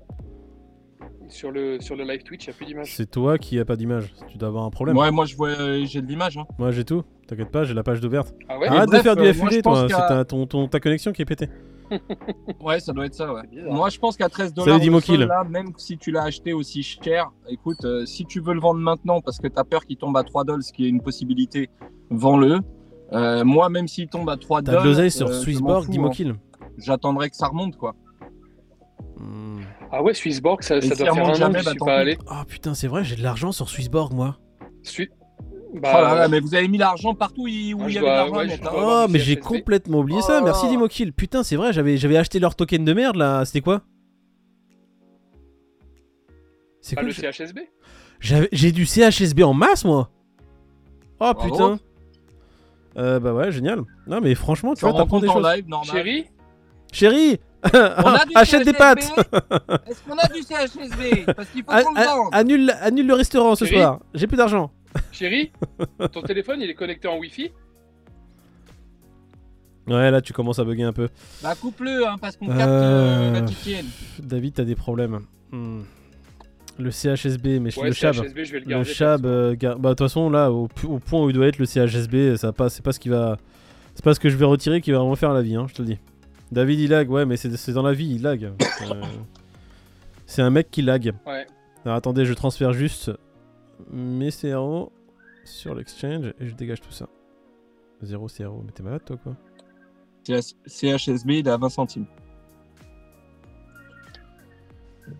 Sur 1.28 1.50
le, 1.50 1.80
sur 1.80 1.96
le 1.96 2.04
live 2.04 2.22
Twitch, 2.22 2.44
il 2.46 2.50
n'y 2.50 2.54
a 2.54 2.56
plus 2.56 2.66
d'image. 2.66 2.94
C'est 2.94 3.10
toi 3.10 3.36
qui 3.38 3.58
a 3.58 3.64
pas 3.64 3.76
d'image. 3.76 4.12
Tu 4.28 4.38
dois 4.38 4.48
avoir 4.48 4.64
un 4.64 4.70
problème. 4.70 4.96
Ouais, 4.96 5.10
moi, 5.10 5.24
je 5.24 5.34
vois, 5.36 5.48
euh, 5.48 5.84
j'ai 5.84 6.00
de 6.00 6.06
l'image. 6.06 6.36
hein. 6.38 6.44
Moi 6.58 6.70
j'ai 6.70 6.84
tout. 6.84 7.02
T'inquiète 7.26 7.50
pas, 7.50 7.64
j'ai 7.64 7.74
la 7.74 7.82
page 7.82 8.00
d'ouverte. 8.00 8.32
Ah 8.48 8.58
ouais 8.58 8.66
Ah, 8.70 8.74
Arrête 8.76 8.88
bref, 8.88 8.98
de 9.00 9.02
faire 9.02 9.16
du 9.16 9.22
euh, 9.22 9.32
moi, 9.34 9.48
FUD 9.48 9.56
je 9.56 9.60
pense 9.60 9.78
toi. 9.78 9.88
C'est 9.88 9.94
qu'à- 9.96 10.08
ta, 10.08 10.24
ton, 10.24 10.46
ton- 10.46 10.68
ta 10.68 10.78
connexion 10.80 11.12
qui 11.12 11.22
est 11.22 11.26
pétée. 11.26 11.48
Ouais, 12.60 12.80
ça 12.80 12.92
doit 12.92 13.06
être 13.06 13.14
ça. 13.14 13.32
Ouais. 13.32 13.42
Bizarre. 13.50 13.72
Moi, 13.72 13.88
je 13.90 13.98
pense 13.98 14.16
qu'à 14.16 14.28
13 14.28 14.48
Salut, 14.48 14.64
dollars, 14.64 14.80
Dimo 14.80 15.00
Kill. 15.00 15.20
là, 15.20 15.44
même 15.44 15.68
si 15.76 15.96
tu 15.98 16.10
l'as 16.10 16.24
acheté 16.24 16.52
aussi 16.52 16.82
cher, 16.82 17.30
écoute, 17.48 17.84
euh, 17.84 18.04
si 18.06 18.24
tu 18.24 18.40
veux 18.40 18.54
le 18.54 18.60
vendre 18.60 18.80
maintenant 18.80 19.20
parce 19.20 19.38
que 19.38 19.46
tu 19.46 19.56
as 19.58 19.64
peur 19.64 19.84
qu'il 19.84 19.96
tombe 19.96 20.16
à 20.16 20.24
3 20.24 20.44
dollars, 20.44 20.62
ce 20.62 20.72
qui 20.72 20.84
est 20.86 20.88
une 20.88 21.00
possibilité, 21.00 21.70
vends-le. 22.10 22.58
Euh, 23.12 23.44
moi, 23.44 23.68
même 23.68 23.86
s'il 23.86 24.08
tombe 24.08 24.28
à 24.30 24.36
3 24.36 24.62
T'as 24.62 24.72
dollars, 24.72 24.84
de 24.84 24.88
l'oseille 24.88 25.10
sur 25.12 25.26
euh, 25.28 25.30
je 25.30 25.36
m'en 25.36 25.42
Swissborg, 25.42 25.84
fous, 25.84 25.90
Dimo 25.92 26.06
hein. 26.08 26.10
Kill. 26.10 26.34
J'attendrai 26.78 27.30
que 27.30 27.36
ça 27.36 27.46
remonte, 27.46 27.76
quoi. 27.76 27.94
Hmm. 29.18 29.60
Ah 29.90 30.02
ouais, 30.02 30.12
Swissborg, 30.14 30.62
ça, 30.62 30.78
doit 30.80 30.94
faire 30.96 31.14
un 31.14 31.18
an 31.20 31.52
que 31.52 31.58
je 31.58 31.68
suis 31.70 31.78
pas 31.78 31.96
allé. 31.96 32.18
Ah 32.28 32.44
putain, 32.46 32.74
c'est 32.74 32.86
vrai, 32.88 33.02
j'ai 33.04 33.16
de 33.16 33.22
l'argent 33.22 33.52
sur 33.52 33.68
Swissborg 33.68 34.12
moi. 34.12 34.38
Oh 34.98 35.78
Bah, 35.80 36.00
là 36.02 36.14
là, 36.14 36.28
mais 36.28 36.40
vous 36.40 36.54
avez 36.54 36.68
mis 36.68 36.78
l'argent 36.78 37.14
partout 37.14 37.42
où 37.44 37.48
il 37.48 37.74
Ah, 37.80 37.84
il 37.88 37.94
y 37.94 37.98
avait 37.98 38.06
de 38.06 38.12
l'argent 38.12 38.36
ouais, 38.36 38.52
hein. 38.52 38.70
Oh, 38.74 39.06
mais 39.10 39.18
j'ai 39.18 39.36
complètement 39.36 39.98
oublié 40.00 40.20
ça. 40.22 40.38
Oh. 40.40 40.44
Merci 40.44 40.68
Dimo 40.68 40.86
Kill. 40.88 41.12
Putain, 41.12 41.42
c'est 41.42 41.56
vrai, 41.56 41.72
j'avais 41.72 41.96
j'avais 41.96 42.16
acheté 42.16 42.38
leur 42.38 42.54
token 42.54 42.84
de 42.84 42.92
merde 42.92 43.16
là. 43.16 43.44
C'était 43.44 43.60
quoi 43.62 43.82
C'est 46.80 46.94
quoi 46.94 47.04
le 47.04 47.12
CHSB 47.12 47.60
J'avais- 48.20 48.48
J'ai 48.52 48.72
du 48.72 48.86
CHSB 48.86 49.42
en 49.42 49.54
masse 49.54 49.84
moi. 49.84 50.10
Oh 51.20 51.32
Bravo. 51.34 51.40
putain. 51.50 51.78
Euh, 52.96 53.18
bah 53.20 53.34
ouais, 53.34 53.50
génial. 53.52 53.80
Non 54.06 54.20
mais 54.20 54.34
franchement, 54.34 54.74
tu 54.74 54.80
vois, 54.84 54.94
t'apprends 54.94 55.20
des 55.20 55.28
en 55.28 55.34
choses. 55.34 55.46
live, 55.54 55.68
normal. 55.68 55.90
Chérie 55.96 56.26
Chérie, 56.92 57.40
On 57.72 57.76
a 58.14 58.24
du 58.26 58.32
achète 58.34 58.64
des 58.64 58.72
pâtes. 58.72 58.98
Est-ce 59.88 60.02
qu'on 60.02 60.16
a 60.18 60.28
du 60.28 60.42
CHSB 60.42 61.32
Parce 61.34 61.48
qu'il 61.50 61.62
faut 61.64 61.70
qu'on 61.70 61.94
le 61.94 62.04
vende. 62.04 62.28
annule, 62.32 62.70
annule 62.80 63.06
le 63.06 63.14
restaurant 63.14 63.54
ce 63.54 63.64
Chérie 63.64 63.80
soir. 63.80 64.00
J'ai 64.14 64.26
plus 64.26 64.36
d'argent. 64.36 64.70
Chérie 65.12 65.52
Ton 66.12 66.22
téléphone, 66.22 66.60
il 66.60 66.70
est 66.70 66.74
connecté 66.74 67.08
en 67.08 67.18
Wi-Fi 67.18 67.50
Ouais, 69.88 70.10
là 70.10 70.20
tu 70.20 70.32
commences 70.32 70.58
à 70.58 70.64
bugger 70.64 70.82
un 70.82 70.92
peu. 70.92 71.08
Bah 71.42 71.54
coupe-le, 71.60 72.06
hein, 72.08 72.16
parce 72.20 72.36
qu'on 72.36 72.48
capte 72.48 72.60
Euh, 72.62 73.30
euh, 73.30 73.32
la 73.34 73.42
titienne. 73.42 73.86
David, 74.20 74.54
t'as 74.54 74.64
des 74.64 74.74
problèmes. 74.74 75.20
Hmm. 75.52 75.82
Le 76.78 76.90
CHSB, 76.90 77.60
mais 77.60 77.76
Ouais, 77.78 77.88
le 77.88 77.92
chab. 77.94 78.14
CHSB, 78.14 78.44
je 78.44 78.52
vais 78.52 78.60
le 78.60 78.84
chab, 78.84 79.24
euh, 79.24 79.54
gar- 79.54 79.78
bah 79.78 79.90
de 79.90 79.94
toute 79.94 80.06
façon 80.08 80.28
là, 80.28 80.50
au, 80.50 80.68
au 80.88 80.98
point 80.98 81.22
où 81.22 81.30
il 81.30 81.34
doit 81.34 81.46
être 81.46 81.58
le 81.58 81.66
CHSB, 81.66 82.36
ça 82.36 82.52
pas, 82.52 82.68
c'est 82.68 82.82
pas 82.82 82.92
ce 82.92 82.98
qui 83.00 83.08
va, 83.08 83.38
c'est 83.94 84.04
pas 84.04 84.12
ce 84.12 84.18
que 84.20 84.28
je 84.28 84.36
vais 84.36 84.44
retirer 84.44 84.80
qui 84.80 84.90
va 84.90 84.98
vraiment 84.98 85.14
faire 85.14 85.32
la 85.32 85.40
vie, 85.42 85.54
hein, 85.54 85.66
je 85.68 85.74
te 85.74 85.82
le 85.82 85.88
dis. 85.88 85.98
David 86.52 86.80
il 86.80 86.90
lag, 86.90 87.10
ouais, 87.10 87.26
mais 87.26 87.36
c'est 87.36 87.54
c'est 87.56 87.72
dans 87.72 87.82
la 87.82 87.92
vie, 87.92 88.14
il 88.14 88.22
lag. 88.22 88.44
Euh, 88.44 88.54
c'est 90.26 90.42
un 90.42 90.50
mec 90.50 90.70
qui 90.70 90.82
lag. 90.82 91.12
Ouais. 91.26 91.46
Alors 91.84 91.96
attendez, 91.96 92.24
je 92.24 92.34
transfère 92.34 92.72
juste 92.72 93.10
mes 93.90 94.30
CRO 94.30 94.92
sur 95.44 95.74
l'exchange 95.74 96.32
et 96.40 96.46
je 96.46 96.54
dégage 96.54 96.80
tout 96.80 96.92
ça. 96.92 97.08
Zéro 98.02 98.26
CRO, 98.26 98.62
mais 98.64 98.72
t'es 98.72 98.82
malade 98.82 99.02
toi 99.04 99.16
quoi? 99.16 99.36
CHSB, 100.24 101.30
il 101.30 101.46
est 101.46 101.50
à 101.50 101.56
20 101.56 101.68
centimes. 101.68 102.06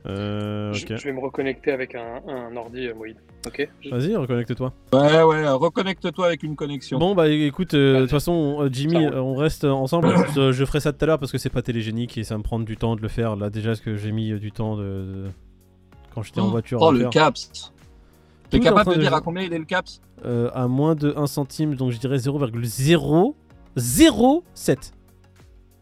Euh, 0.06 0.72
Je, 0.72 0.86
vais 1.04 1.12
me 1.12 1.20
reconnecter 1.20 1.70
avec 1.72 1.94
un, 1.94 2.20
un 2.28 2.56
ordi, 2.56 2.86
euh, 2.88 2.94
Moïd. 2.94 3.16
Ok 3.46 3.68
Vas-y, 3.90 4.16
reconnecte-toi. 4.16 4.72
Ouais, 4.92 5.22
ouais, 5.22 5.48
reconnecte-toi 5.48 6.26
avec 6.26 6.42
une 6.42 6.56
connexion. 6.56 6.98
Bon 6.98 7.14
bah 7.14 7.28
écoute, 7.28 7.74
euh, 7.74 7.96
de 7.96 8.00
toute 8.02 8.10
façon 8.10 8.58
euh, 8.62 8.68
Jimmy, 8.72 8.94
Ça 8.94 8.98
euh, 9.14 9.20
on 9.20 9.34
reste 9.36 9.64
ensemble. 9.64 10.08
je, 10.34 10.50
je 10.52 10.64
ferai 10.64 10.80
ça 10.80 10.92
tout 10.92 11.04
à 11.04 11.06
l'heure 11.06 11.18
parce 11.20 11.30
que 11.30 11.38
c'est 11.38 11.50
pas 11.50 11.62
télégénique 11.62 12.18
et 12.18 12.24
ça 12.24 12.36
me 12.36 12.42
prend 12.42 12.58
du 12.58 12.76
temps 12.76 12.96
de 12.96 13.00
le 13.02 13.08
faire. 13.08 13.36
Là 13.36 13.48
déjà, 13.50 13.74
ce 13.76 13.82
que 13.82 13.96
j'ai 13.96 14.10
mis 14.12 14.32
euh, 14.32 14.38
du 14.40 14.50
temps 14.52 14.76
de, 14.76 14.82
de- 14.82 15.26
quand 16.14 16.22
j'étais 16.22 16.40
en 16.40 16.48
voiture 16.48 16.78
Oh, 16.82 16.90
le 16.90 17.00
faire. 17.02 17.10
caps. 17.10 17.72
T'es 18.50 18.58
capable 18.60 18.90
de 18.92 18.96
de 18.96 19.00
dire 19.02 19.14
à 19.14 19.20
combien 19.20 19.42
il 19.44 19.52
est 19.52 19.58
le 19.58 19.64
caps? 19.64 20.00
Euh, 20.24 20.50
à 20.54 20.66
moins 20.66 20.94
de 20.94 21.12
1 21.16 21.26
centime, 21.26 21.74
donc 21.74 21.90
je 21.92 21.98
dirais 21.98 22.18
0,007. 23.76 24.92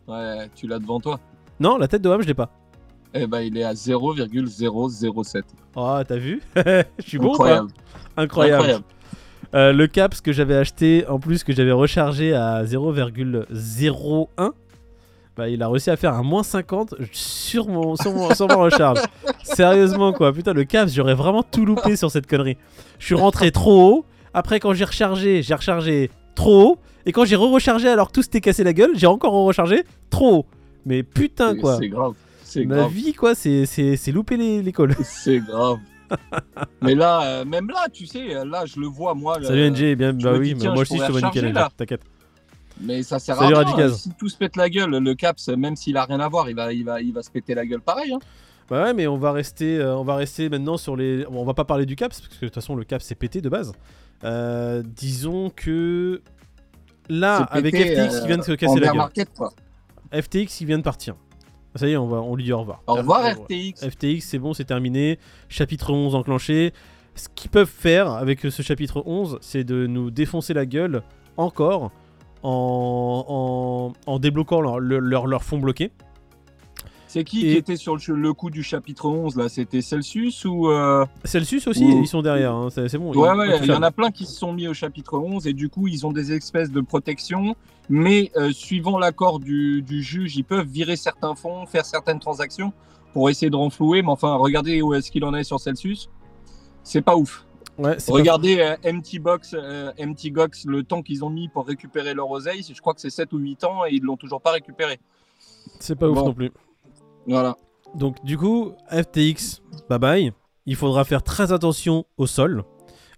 Ouais, 0.08 0.48
tu 0.54 0.66
l'as 0.66 0.78
devant 0.78 1.00
toi. 1.00 1.18
Non, 1.60 1.78
la 1.78 1.88
tête 1.88 2.02
de 2.02 2.10
Ham, 2.10 2.20
je 2.22 2.26
l'ai 2.26 2.34
pas. 2.34 2.50
Eh 3.14 3.26
ben, 3.26 3.40
il 3.40 3.56
est 3.56 3.64
à 3.64 3.74
0,007. 3.74 5.44
Oh, 5.76 5.98
t'as 6.06 6.16
vu? 6.16 6.42
Je 6.56 6.82
suis 6.98 7.18
bon 7.18 7.34
ou 7.34 7.38
pas 7.38 7.44
Incroyable. 7.44 7.72
Incroyable. 8.16 8.54
Incroyable. 8.62 8.84
Euh, 9.54 9.72
le 9.72 9.86
caps 9.86 10.20
que 10.20 10.32
j'avais 10.32 10.56
acheté, 10.56 11.06
en 11.06 11.20
plus 11.20 11.44
que 11.44 11.52
j'avais 11.52 11.70
rechargé 11.70 12.34
à 12.34 12.64
0,01, 12.64 14.50
bah, 15.36 15.48
il 15.48 15.62
a 15.62 15.68
réussi 15.68 15.90
à 15.90 15.96
faire 15.96 16.14
un 16.14 16.24
moins 16.24 16.42
50 16.42 16.96
sur 17.12 17.68
mon, 17.68 17.94
sur 17.94 18.12
mon, 18.12 18.34
sur 18.34 18.48
ma 18.48 18.56
recharge. 18.56 18.98
Sérieusement 19.44 20.12
quoi, 20.12 20.32
putain 20.32 20.52
le 20.52 20.64
caps, 20.64 20.92
j'aurais 20.92 21.14
vraiment 21.14 21.44
tout 21.44 21.64
loupé 21.64 21.94
sur 21.94 22.10
cette 22.10 22.26
connerie. 22.26 22.56
Je 22.98 23.06
suis 23.06 23.14
rentré 23.14 23.52
trop 23.52 23.90
haut, 23.92 24.04
après 24.32 24.58
quand 24.58 24.74
j'ai 24.74 24.84
rechargé, 24.84 25.42
j'ai 25.42 25.54
rechargé 25.54 26.10
trop 26.34 26.62
haut, 26.62 26.78
et 27.06 27.12
quand 27.12 27.24
j'ai 27.24 27.36
re-rechargé 27.36 27.88
alors 27.88 28.08
que 28.08 28.12
tout 28.14 28.22
s'était 28.22 28.40
cassé 28.40 28.64
la 28.64 28.72
gueule, 28.72 28.92
j'ai 28.94 29.06
encore 29.06 29.32
rechargé 29.32 29.84
trop 30.10 30.34
haut. 30.38 30.46
Mais 30.84 31.04
putain 31.04 31.56
quoi, 31.56 31.76
C'est 31.78 31.88
grave. 31.88 32.14
C'est 32.54 32.64
ma 32.66 32.76
grave. 32.76 32.92
vie 32.92 33.12
quoi, 33.14 33.34
c'est 33.34 33.66
c'est- 33.66 33.96
c'est 33.96 34.12
louper 34.12 34.36
les- 34.36 34.62
l'école. 34.62 34.94
C'est 35.04 35.40
grave. 35.40 35.78
Mais 36.82 36.94
là, 36.94 37.22
euh, 37.40 37.44
même 37.44 37.68
là, 37.68 37.86
tu 37.92 38.06
sais, 38.06 38.34
euh, 38.36 38.44
là, 38.44 38.64
je 38.66 38.78
le 38.78 38.86
vois, 38.86 39.14
moi. 39.14 39.38
le- 39.38 39.44
Salut 39.46 39.70
NJ, 39.70 39.96
bien, 39.96 40.10
je 40.18 40.24
bah 40.24 40.32
me 40.32 40.38
oui, 40.38 40.54
dis, 40.54 40.60
tiens, 40.60 40.74
moi 40.74 40.84
je 40.84 40.92
aussi 40.92 40.98
je 40.98 41.02
te 41.02 41.06
pourrais 41.08 41.20
vois 41.20 41.28
nickel, 41.30 41.44
recharger, 41.46 41.52
NJ, 41.52 41.54
là. 41.54 41.70
t'inquiète. 41.76 42.02
Mais 42.80 43.02
ça 43.02 43.18
sert 43.18 43.36
Salut 43.36 43.54
à 43.54 43.58
rien. 43.60 43.66
Radicaz. 43.68 43.96
Si 44.02 44.10
tout 44.18 44.28
se 44.28 44.36
pète 44.36 44.56
la 44.56 44.68
gueule, 44.68 44.90
le 44.90 45.14
caps, 45.14 45.48
même 45.48 45.76
s'il 45.76 45.96
a 45.96 46.04
rien 46.04 46.20
à 46.20 46.28
voir, 46.28 46.48
il 46.50 46.56
va, 46.56 46.72
il 46.72 46.84
va, 46.84 47.00
il 47.00 47.12
va 47.12 47.22
se 47.22 47.30
péter 47.30 47.54
la 47.54 47.64
gueule 47.64 47.80
pareil. 47.80 48.12
hein. 48.12 48.18
Bah 48.68 48.82
ouais, 48.84 48.94
mais 48.94 49.06
on 49.06 49.16
va 49.18 49.32
rester, 49.32 49.78
euh, 49.78 49.96
on 49.96 50.04
va 50.04 50.16
rester 50.16 50.48
maintenant 50.48 50.76
sur 50.76 50.96
les. 50.96 51.24
bon, 51.24 51.40
on 51.40 51.44
va 51.44 51.54
pas 51.54 51.64
parler 51.64 51.84
du 51.86 51.96
caps 51.96 52.18
parce 52.20 52.28
que 52.28 52.34
de 52.34 52.46
toute 52.46 52.54
façon 52.54 52.74
le 52.76 52.84
caps 52.84 53.04
c'est 53.04 53.14
pété 53.14 53.40
de 53.40 53.48
base. 53.48 53.72
Euh, 54.24 54.82
disons 54.84 55.50
que 55.54 56.22
là 57.08 57.46
C'est 57.52 57.58
avec 57.58 57.74
pété, 57.74 57.94
FTX 57.94 58.14
euh, 58.16 58.20
qui 58.20 58.26
vient 58.26 58.38
de 58.38 58.42
se 58.42 58.52
En 58.52 58.56
casser 58.56 58.80
la 58.80 58.86
gueule. 58.88 58.96
market, 58.96 59.28
quoi. 59.36 59.50
FTX 60.12 60.60
il 60.60 60.66
vient 60.66 60.78
de 60.78 60.82
partir. 60.82 61.14
Ça 61.76 61.88
y 61.88 61.92
est, 61.92 61.96
on 61.96 62.06
va, 62.06 62.18
on 62.22 62.36
lui 62.36 62.44
dit 62.44 62.52
au 62.52 62.60
revoir. 62.60 62.82
Au 62.86 62.94
revoir, 62.94 63.24
Euh, 63.24 63.30
RTX. 63.32 63.88
FTX 63.90 64.20
c'est 64.20 64.38
bon, 64.38 64.54
c'est 64.54 64.64
terminé. 64.64 65.18
Chapitre 65.48 65.92
11 65.92 66.14
enclenché. 66.14 66.72
Ce 67.16 67.28
qu'ils 67.34 67.50
peuvent 67.50 67.68
faire 67.68 68.10
avec 68.10 68.40
ce 68.40 68.62
chapitre 68.62 69.02
11, 69.06 69.38
c'est 69.40 69.64
de 69.64 69.86
nous 69.86 70.10
défoncer 70.10 70.52
la 70.54 70.66
gueule 70.66 71.02
encore 71.36 71.90
en, 72.42 73.92
en, 74.06 74.10
en 74.12 74.18
débloquant 74.18 74.60
leur, 74.60 74.78
leur, 74.80 75.00
leur- 75.00 75.26
leur 75.26 75.42
fonds 75.42 75.58
bloqué. 75.58 75.90
C'est 77.14 77.22
qui 77.22 77.46
Et- 77.46 77.52
qui 77.52 77.56
était 77.58 77.76
sur 77.76 77.94
le, 77.94 78.32
coup 78.32 78.50
du 78.50 78.64
chapitre 78.64 79.08
11 79.08 79.36
là? 79.36 79.48
C'était 79.48 79.82
Celsius 79.82 80.44
ou 80.46 80.68
euh, 80.68 81.06
Celsius 81.24 81.68
aussi, 81.68 81.84
ils 81.86 82.08
sont 82.08 82.22
derrière, 82.22 82.52
hein, 82.52 82.70
c'est 82.70 82.98
bon. 82.98 83.14
Ouais, 83.14 83.30
ouais, 83.30 83.56
il 83.62 83.68
y 83.68 83.72
en 83.72 83.84
a 83.84 83.92
plein 83.92 84.10
qui 84.10 84.26
se 84.26 84.32
sont 84.34 84.52
mis 84.52 84.66
au 84.66 84.74
chapitre 84.74 85.16
11 85.16 85.46
et 85.46 85.52
du 85.52 85.68
coup, 85.68 85.86
ils 85.86 86.04
ont 86.04 86.10
des 86.10 86.32
espèces 86.32 86.72
de 86.72 86.80
protection. 86.80 87.54
Mais 87.88 88.32
euh, 88.36 88.50
suivant 88.50 88.98
l'accord 88.98 89.38
du, 89.38 89.80
du 89.82 90.02
juge, 90.02 90.34
ils 90.36 90.42
peuvent 90.42 90.66
virer 90.66 90.96
certains 90.96 91.36
fonds, 91.36 91.66
faire 91.66 91.84
certaines 91.86 92.18
transactions 92.18 92.72
pour 93.12 93.30
essayer 93.30 93.48
de 93.48 93.54
renflouer. 93.54 94.02
Mais 94.02 94.10
enfin, 94.10 94.34
regardez 94.34 94.82
où 94.82 94.92
est-ce 94.92 95.12
qu'il 95.12 95.24
en 95.24 95.34
est 95.34 95.44
sur 95.44 95.60
Celsius. 95.60 96.10
C'est 96.82 97.02
pas 97.02 97.14
ouf. 97.14 97.46
Ouais, 97.78 97.94
c'est 98.00 98.10
pas- 98.10 98.18
Regardez 98.18 98.58
euh, 98.58 98.92
MT 98.92 99.20
Box, 99.20 99.54
euh, 99.56 99.92
MT 100.04 100.32
Gox, 100.32 100.64
le 100.64 100.82
temps 100.82 101.02
qu'ils 101.02 101.24
ont 101.24 101.30
mis 101.30 101.48
pour 101.48 101.64
récupérer 101.64 102.12
leur 102.12 102.28
oseille. 102.28 102.66
Je 102.68 102.80
crois 102.80 102.92
que 102.92 103.00
c'est 103.00 103.10
7 103.10 103.32
ou 103.32 103.38
8 103.38 103.62
ans 103.62 103.84
et 103.84 103.90
ils 103.92 104.02
l'ont 104.02 104.16
toujours 104.16 104.40
pas 104.40 104.50
récupéré. 104.50 104.98
c'est 105.78 105.94
pas 105.94 106.08
ouf 106.08 106.16
non 106.16 106.34
plus. 106.34 106.50
Voilà. 107.26 107.56
Donc 107.94 108.24
du 108.24 108.36
coup, 108.36 108.72
FTX, 108.90 109.62
bye 109.88 109.98
bye. 109.98 110.32
Il 110.66 110.76
faudra 110.76 111.04
faire 111.04 111.22
très 111.22 111.52
attention 111.52 112.06
au 112.16 112.26
sol. 112.26 112.64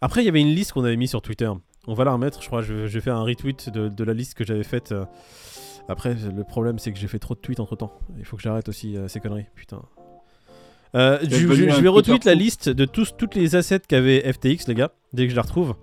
Après, 0.01 0.23
il 0.23 0.27
y 0.27 0.29
avait 0.29 0.41
une 0.41 0.55
liste 0.55 0.73
qu'on 0.73 0.85
avait 0.85 0.97
mis 0.97 1.09
sur 1.09 1.23
Twitter. 1.23 1.51
On 1.87 1.95
va 1.95 2.05
la 2.05 2.13
remettre, 2.13 2.43
je 2.43 2.47
crois. 2.49 2.63
Je, 2.63 2.87
je 2.87 2.95
vais 2.95 3.01
faire 3.01 3.17
un 3.17 3.23
retweet 3.23 3.71
de, 3.71 3.89
de 3.89 4.05
la 4.05 4.13
liste 4.13 4.35
que 4.35 4.45
j'avais 4.45 4.65
faite. 4.65 4.93
euh. 4.93 5.05
Après, 5.89 6.15
le 6.15 6.43
problème, 6.43 6.79
c'est 6.79 6.93
que 6.93 6.99
j'ai 6.99 7.07
fait 7.07 7.21
trop 7.21 7.35
de 7.35 7.39
tweets 7.41 7.61
entre 7.61 7.77
temps. 7.77 7.93
Il 8.19 8.25
faut 8.25 8.37
que 8.37 8.43
j'arrête 8.43 8.69
aussi 8.69 8.97
euh, 8.97 9.07
ces 9.07 9.21
conneries. 9.21 9.47
Putain. 9.55 9.81
Euh, 10.97 11.19
je, 11.23 11.47
vais 11.47 11.89
retweet 11.89 12.25
la 12.25 12.35
liste 12.35 12.69
de 12.69 12.85
tous, 12.85 13.13
toutes 13.17 13.35
les 13.35 13.55
assets 13.55 13.81
qu'avait 13.87 14.21
FTX, 14.33 14.67
les 14.67 14.75
gars, 14.75 14.93
dès 15.13 15.25
que 15.27 15.31
je 15.31 15.37
la 15.37 15.43
retrouve. 15.43 15.75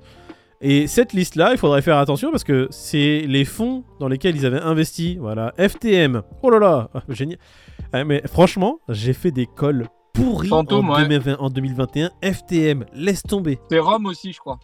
Et 0.59 0.87
cette 0.87 1.13
liste-là, 1.13 1.51
il 1.51 1.57
faudrait 1.57 1.81
faire 1.81 1.97
attention 1.97 2.31
parce 2.31 2.43
que 2.43 2.67
c'est 2.71 3.21
les 3.27 3.45
fonds 3.45 3.83
dans 3.99 4.07
lesquels 4.07 4.35
ils 4.35 4.45
avaient 4.45 4.61
investi. 4.61 5.17
Voilà, 5.17 5.53
FTM. 5.57 6.21
Oh 6.41 6.49
là 6.49 6.59
là, 6.59 6.89
ah, 6.93 7.03
génial. 7.09 7.37
Ah, 7.93 8.03
mais 8.03 8.21
franchement, 8.27 8.79
j'ai 8.89 9.13
fait 9.13 9.31
des 9.31 9.47
calls 9.47 9.87
pourris 10.13 10.47
Fantôme, 10.49 10.89
en, 10.89 10.95
ouais. 10.95 11.03
2020 11.03 11.37
en 11.39 11.49
2021. 11.49 12.09
FTM, 12.21 12.85
laisse 12.93 13.21
tomber. 13.23 13.59
C'est 13.69 13.79
Rome 13.79 14.05
aussi, 14.07 14.33
je 14.33 14.39
crois. 14.39 14.59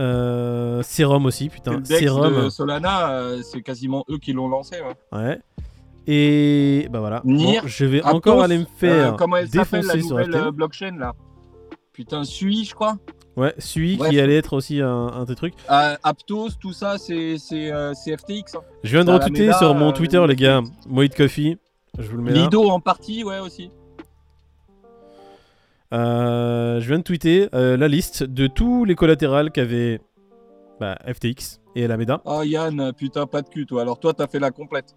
Euh, 0.00 0.82
Serum 0.82 1.26
aussi, 1.26 1.48
putain. 1.48 1.82
Serum. 1.84 2.44
de 2.44 2.50
Solana, 2.50 3.10
euh, 3.10 3.42
c'est 3.42 3.62
quasiment 3.62 4.04
eux 4.10 4.18
qui 4.18 4.32
l'ont 4.32 4.48
lancé. 4.48 4.76
ouais. 4.80 5.18
Ouais. 5.18 5.40
Et 6.06 6.88
bah 6.90 7.00
voilà. 7.00 7.20
Nier, 7.24 7.60
Bon, 7.60 7.66
je 7.68 7.84
vais 7.84 7.98
Atos, 8.00 8.14
encore 8.14 8.42
aller 8.42 8.58
me 8.58 8.64
faire 8.78 9.12
Euh, 9.14 9.16
comment 9.16 9.36
elle 9.36 9.48
s'appelle 9.48 9.84
la 9.84 9.92
défoncer 9.94 10.00
sur 10.00 10.10
nouvelle 10.16 10.30
FTM. 10.30 10.46
euh, 10.46 10.50
blockchain 10.52 10.96
là? 10.98 11.12
Putain, 11.92 12.24
Sui, 12.24 12.64
je 12.64 12.74
crois. 12.74 12.96
Ouais, 13.36 13.54
Bref. 13.98 14.10
qui 14.10 14.18
allait 14.20 14.36
être 14.36 14.54
aussi 14.54 14.80
un, 14.80 14.88
un 14.88 15.24
des 15.24 15.34
trucs. 15.34 15.52
Euh, 15.70 15.96
Aptos, 16.02 16.48
tout 16.60 16.72
ça, 16.72 16.96
c'est 16.96 17.36
c'est, 17.38 17.70
euh, 17.70 17.92
c'est 17.94 18.16
FTX. 18.16 18.54
hein. 18.56 18.60
Je 18.84 18.92
viens 18.96 19.04
de 19.04 19.10
retweeter 19.10 19.52
sur 19.58 19.74
mon 19.74 19.92
Twitter, 19.92 20.24
les 20.26 20.36
gars. 20.36 20.62
Moïd 20.88 21.14
Coffee. 21.14 21.58
Je 21.98 22.08
vous 22.08 22.16
le 22.16 22.22
mets 22.22 22.32
là. 22.32 22.42
Lido 22.42 22.68
en 22.68 22.80
partie, 22.80 23.24
ouais 23.24 23.40
aussi. 23.40 23.70
Euh, 25.92 26.80
je 26.80 26.86
viens 26.86 26.98
de 26.98 27.02
tweeter 27.02 27.48
euh, 27.54 27.76
la 27.76 27.88
liste 27.88 28.22
de 28.22 28.46
tous 28.46 28.84
les 28.84 28.94
collatérales 28.94 29.50
qu'avait 29.50 30.00
bah, 30.80 30.98
FTX 31.06 31.60
et 31.74 31.84
Alameda. 31.84 32.20
Ah 32.26 32.44
Yann, 32.44 32.92
putain, 32.92 33.26
pas 33.26 33.42
de 33.42 33.48
cul 33.48 33.66
toi. 33.66 33.82
Alors 33.82 33.98
toi, 33.98 34.12
t'as 34.12 34.26
fait 34.26 34.38
la 34.38 34.50
complète. 34.50 34.94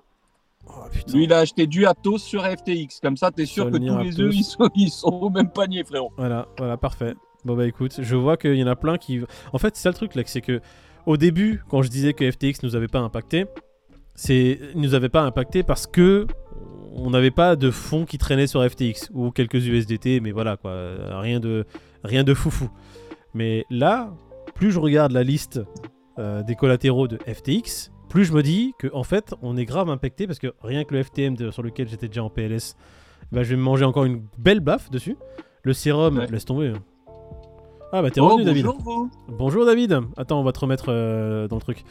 Oh. 0.68 0.84
Lui, 1.14 1.24
il 1.24 1.34
a 1.34 1.40
acheté 1.40 1.66
du 1.66 1.86
Aptos 1.86 2.20
sur 2.20 2.44
FTX. 2.44 3.00
Comme 3.02 3.18
ça, 3.18 3.32
t'es 3.32 3.46
sûr 3.46 3.72
que 3.72 3.78
tous 3.78 3.98
les 4.00 4.20
œufs, 4.20 4.36
ils 4.36 4.44
sont, 4.44 4.70
ils 4.76 4.92
sont 4.92 5.14
au 5.14 5.30
même 5.30 5.50
panier, 5.50 5.84
frérot. 5.84 6.12
Voilà, 6.18 6.48
voilà, 6.58 6.78
parfait. 6.78 7.16
Bon 7.44 7.56
bah 7.56 7.66
écoute, 7.66 7.96
je 8.00 8.16
vois 8.16 8.38
qu'il 8.38 8.56
y 8.56 8.64
en 8.64 8.68
a 8.68 8.76
plein 8.76 8.98
qui... 9.00 9.22
En 9.52 9.58
fait, 9.58 9.76
c'est 9.76 9.82
ça 9.82 9.90
le 9.90 9.96
truc 9.96 10.14
là, 10.14 10.22
c'est 10.28 10.42
que 10.42 10.62
au 11.08 11.18
début, 11.18 11.64
quand 11.70 11.82
je 11.82 11.90
disais 11.90 12.14
que 12.14 12.30
FTX 12.30 12.62
nous 12.62 12.76
avait 12.76 12.88
pas 12.88 13.00
impacté, 13.00 13.48
c'est 14.14 14.60
nous 14.76 14.94
avait 14.94 15.10
pas 15.10 15.24
impacté 15.24 15.64
parce 15.64 15.88
que 15.88 16.28
on 16.94 17.10
n'avait 17.10 17.32
pas 17.32 17.56
de 17.56 17.72
fonds 17.72 18.06
qui 18.06 18.18
traînaient 18.18 18.48
sur 18.48 18.64
FTX 18.68 19.10
ou 19.14 19.32
quelques 19.32 19.66
USDT, 19.66 20.20
mais 20.22 20.32
voilà 20.32 20.58
quoi, 20.58 20.74
rien 21.20 21.40
de 21.40 21.66
rien 22.04 22.24
de 22.24 22.34
foufou. 22.34 22.70
Mais 23.34 23.66
là, 23.70 24.12
plus 24.56 24.72
je 24.72 24.80
regarde 24.80 25.12
la 25.12 25.24
liste 25.24 25.62
euh, 26.20 26.44
des 26.44 26.56
collatéraux 26.56 27.08
de 27.08 27.18
FTX, 27.26 27.92
plus 28.10 28.26
je 28.26 28.34
me 28.34 28.44
dis 28.44 28.74
que 28.78 28.88
en 28.94 29.04
fait, 29.04 29.34
on 29.42 29.56
est 29.58 29.66
grave 29.66 29.90
impacté 29.90 30.28
parce 30.28 30.40
que 30.40 30.54
rien 30.62 30.84
que 30.84 30.94
le 30.94 31.04
FTM 31.04 31.36
de- 31.36 31.50
sur 31.52 31.64
lequel 31.64 31.88
j'étais 31.88 32.08
déjà 32.08 32.24
en 32.24 32.30
PLS, 32.30 32.76
bah, 33.32 33.44
je 33.44 33.52
vais 33.52 33.56
me 33.56 33.62
manger 33.62 33.86
encore 33.86 34.04
une 34.04 34.24
belle 34.38 34.60
baffe 34.60 34.90
dessus. 34.92 35.16
Le 35.64 35.72
sérum, 35.74 36.18
Ouais. 36.18 36.28
laisse 36.28 36.44
tomber. 36.46 36.74
Ah 37.94 38.02
bah 38.02 38.10
t'es 38.12 38.20
Oh, 38.22 38.28
revenu 38.30 38.46
David. 38.46 38.66
vous. 38.66 39.10
Bonjour 39.30 39.66
David. 39.66 40.00
Attends, 40.18 40.40
on 40.40 40.44
va 40.44 40.52
te 40.54 40.60
remettre 40.60 40.86
euh, 40.90 41.48
dans 41.48 41.56
le 41.58 41.62
truc. 41.62 41.84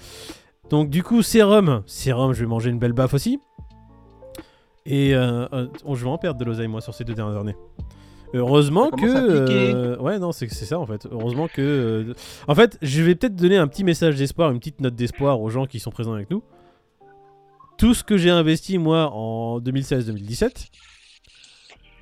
Donc 0.70 0.90
du 0.90 1.02
coup, 1.02 1.22
sérum. 1.22 1.82
Sérum, 1.86 2.32
je 2.32 2.40
vais 2.40 2.46
manger 2.46 2.70
une 2.70 2.78
belle 2.78 2.92
baffe 2.92 3.14
aussi. 3.14 3.38
Et 4.86 5.14
euh, 5.14 5.46
euh, 5.52 5.66
je 5.94 6.04
vais 6.04 6.10
en 6.10 6.18
perdre 6.18 6.38
de 6.40 6.44
l'oseille 6.44 6.68
moi 6.68 6.80
sur 6.80 6.94
ces 6.94 7.04
deux 7.04 7.14
dernières 7.14 7.40
années. 7.40 7.56
Heureusement 8.32 8.90
que... 8.90 9.04
euh, 9.74 9.98
ouais, 9.98 10.18
non, 10.18 10.30
c'est 10.32 10.48
c'est 10.48 10.64
ça 10.64 10.78
en 10.78 10.86
fait. 10.86 11.06
Heureusement 11.10 11.48
que... 11.48 11.60
euh, 11.60 12.14
En 12.46 12.54
fait, 12.54 12.78
je 12.80 13.02
vais 13.02 13.14
peut-être 13.14 13.34
donner 13.34 13.56
un 13.56 13.66
petit 13.66 13.82
message 13.84 14.16
d'espoir, 14.16 14.50
une 14.52 14.58
petite 14.58 14.80
note 14.80 14.94
d'espoir 14.94 15.40
aux 15.40 15.50
gens 15.50 15.66
qui 15.66 15.80
sont 15.80 15.90
présents 15.90 16.12
avec 16.12 16.30
nous. 16.30 16.42
Tout 17.76 17.94
ce 17.94 18.04
que 18.04 18.16
j'ai 18.16 18.30
investi 18.30 18.78
moi 18.78 19.10
en 19.12 19.58
2016-2017, 19.60 20.68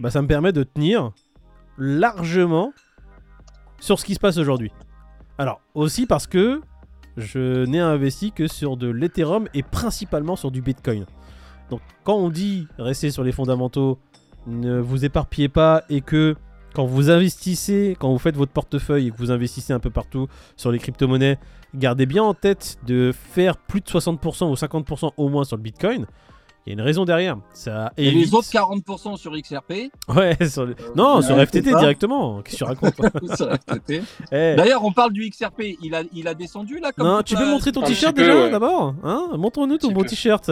bah, 0.00 0.10
ça 0.10 0.20
me 0.22 0.26
permet 0.28 0.52
de 0.52 0.62
tenir 0.64 1.12
largement 1.78 2.72
sur 3.80 3.98
ce 3.98 4.04
qui 4.04 4.14
se 4.14 4.20
passe 4.20 4.38
aujourd'hui. 4.38 4.72
Alors, 5.38 5.60
aussi 5.74 6.04
parce 6.06 6.26
que 6.26 6.60
je 7.16 7.64
n'ai 7.64 7.78
investi 7.80 8.32
que 8.32 8.48
sur 8.48 8.76
de 8.76 8.88
l'Ethereum 8.88 9.48
et 9.54 9.62
principalement 9.62 10.36
sur 10.36 10.50
du 10.50 10.60
Bitcoin. 10.62 11.06
Donc, 11.70 11.80
quand 12.04 12.14
on 12.16 12.28
dit 12.30 12.66
rester 12.78 13.10
sur 13.10 13.22
les 13.24 13.32
fondamentaux, 13.32 13.98
ne 14.46 14.78
vous 14.78 15.04
éparpillez 15.04 15.48
pas 15.48 15.82
et 15.90 16.00
que 16.00 16.34
quand 16.74 16.86
vous 16.86 17.10
investissez, 17.10 17.96
quand 17.98 18.10
vous 18.10 18.18
faites 18.18 18.36
votre 18.36 18.52
portefeuille 18.52 19.08
et 19.08 19.10
que 19.10 19.16
vous 19.16 19.30
investissez 19.30 19.72
un 19.72 19.80
peu 19.80 19.90
partout 19.90 20.28
sur 20.56 20.70
les 20.70 20.78
crypto-monnaies, 20.78 21.38
gardez 21.74 22.06
bien 22.06 22.22
en 22.22 22.34
tête 22.34 22.78
de 22.86 23.12
faire 23.12 23.56
plus 23.56 23.80
de 23.80 23.86
60% 23.86 24.44
ou 24.50 24.54
50% 24.54 25.12
au 25.16 25.28
moins 25.28 25.44
sur 25.44 25.56
le 25.56 25.62
Bitcoin. 25.62 26.06
Il 26.66 26.70
y 26.70 26.72
a 26.72 26.74
une 26.74 26.82
raison 26.82 27.06
derrière. 27.06 27.38
Ça 27.54 27.92
Et 27.96 28.10
les 28.10 28.34
autres 28.34 28.48
40% 28.48 29.16
sur 29.16 29.32
XRP. 29.32 29.90
Ouais, 30.14 30.36
sur 30.46 30.66
le- 30.66 30.76
non, 30.94 31.18
euh, 31.18 31.22
sur 31.22 31.34
ouais, 31.36 31.46
FTT 31.46 31.62
directement. 31.62 32.42
Qu'est-ce 32.42 32.56
que 32.56 32.58
tu 32.58 32.64
racontes 32.64 32.94
sur 33.36 33.50
FTT. 33.50 34.02
Eh, 34.32 34.54
D'ailleurs, 34.56 34.84
on 34.84 34.92
parle 34.92 35.12
du 35.14 35.28
XRP. 35.30 35.62
Il 35.82 35.94
a, 35.94 36.02
il 36.12 36.28
a 36.28 36.34
descendu 36.34 36.78
là 36.78 36.92
comme 36.92 37.06
Non, 37.06 37.22
tu 37.22 37.36
peux 37.36 37.48
montrer 37.48 37.72
ton 37.72 37.82
t-shirt 37.82 38.14
déjà 38.14 38.34
ouais. 38.34 38.50
d'abord 38.50 38.94
hein? 39.02 39.30
Montre-nous 39.38 39.78
ton 39.78 39.92
beau 39.92 40.04
t-shirt. 40.04 40.50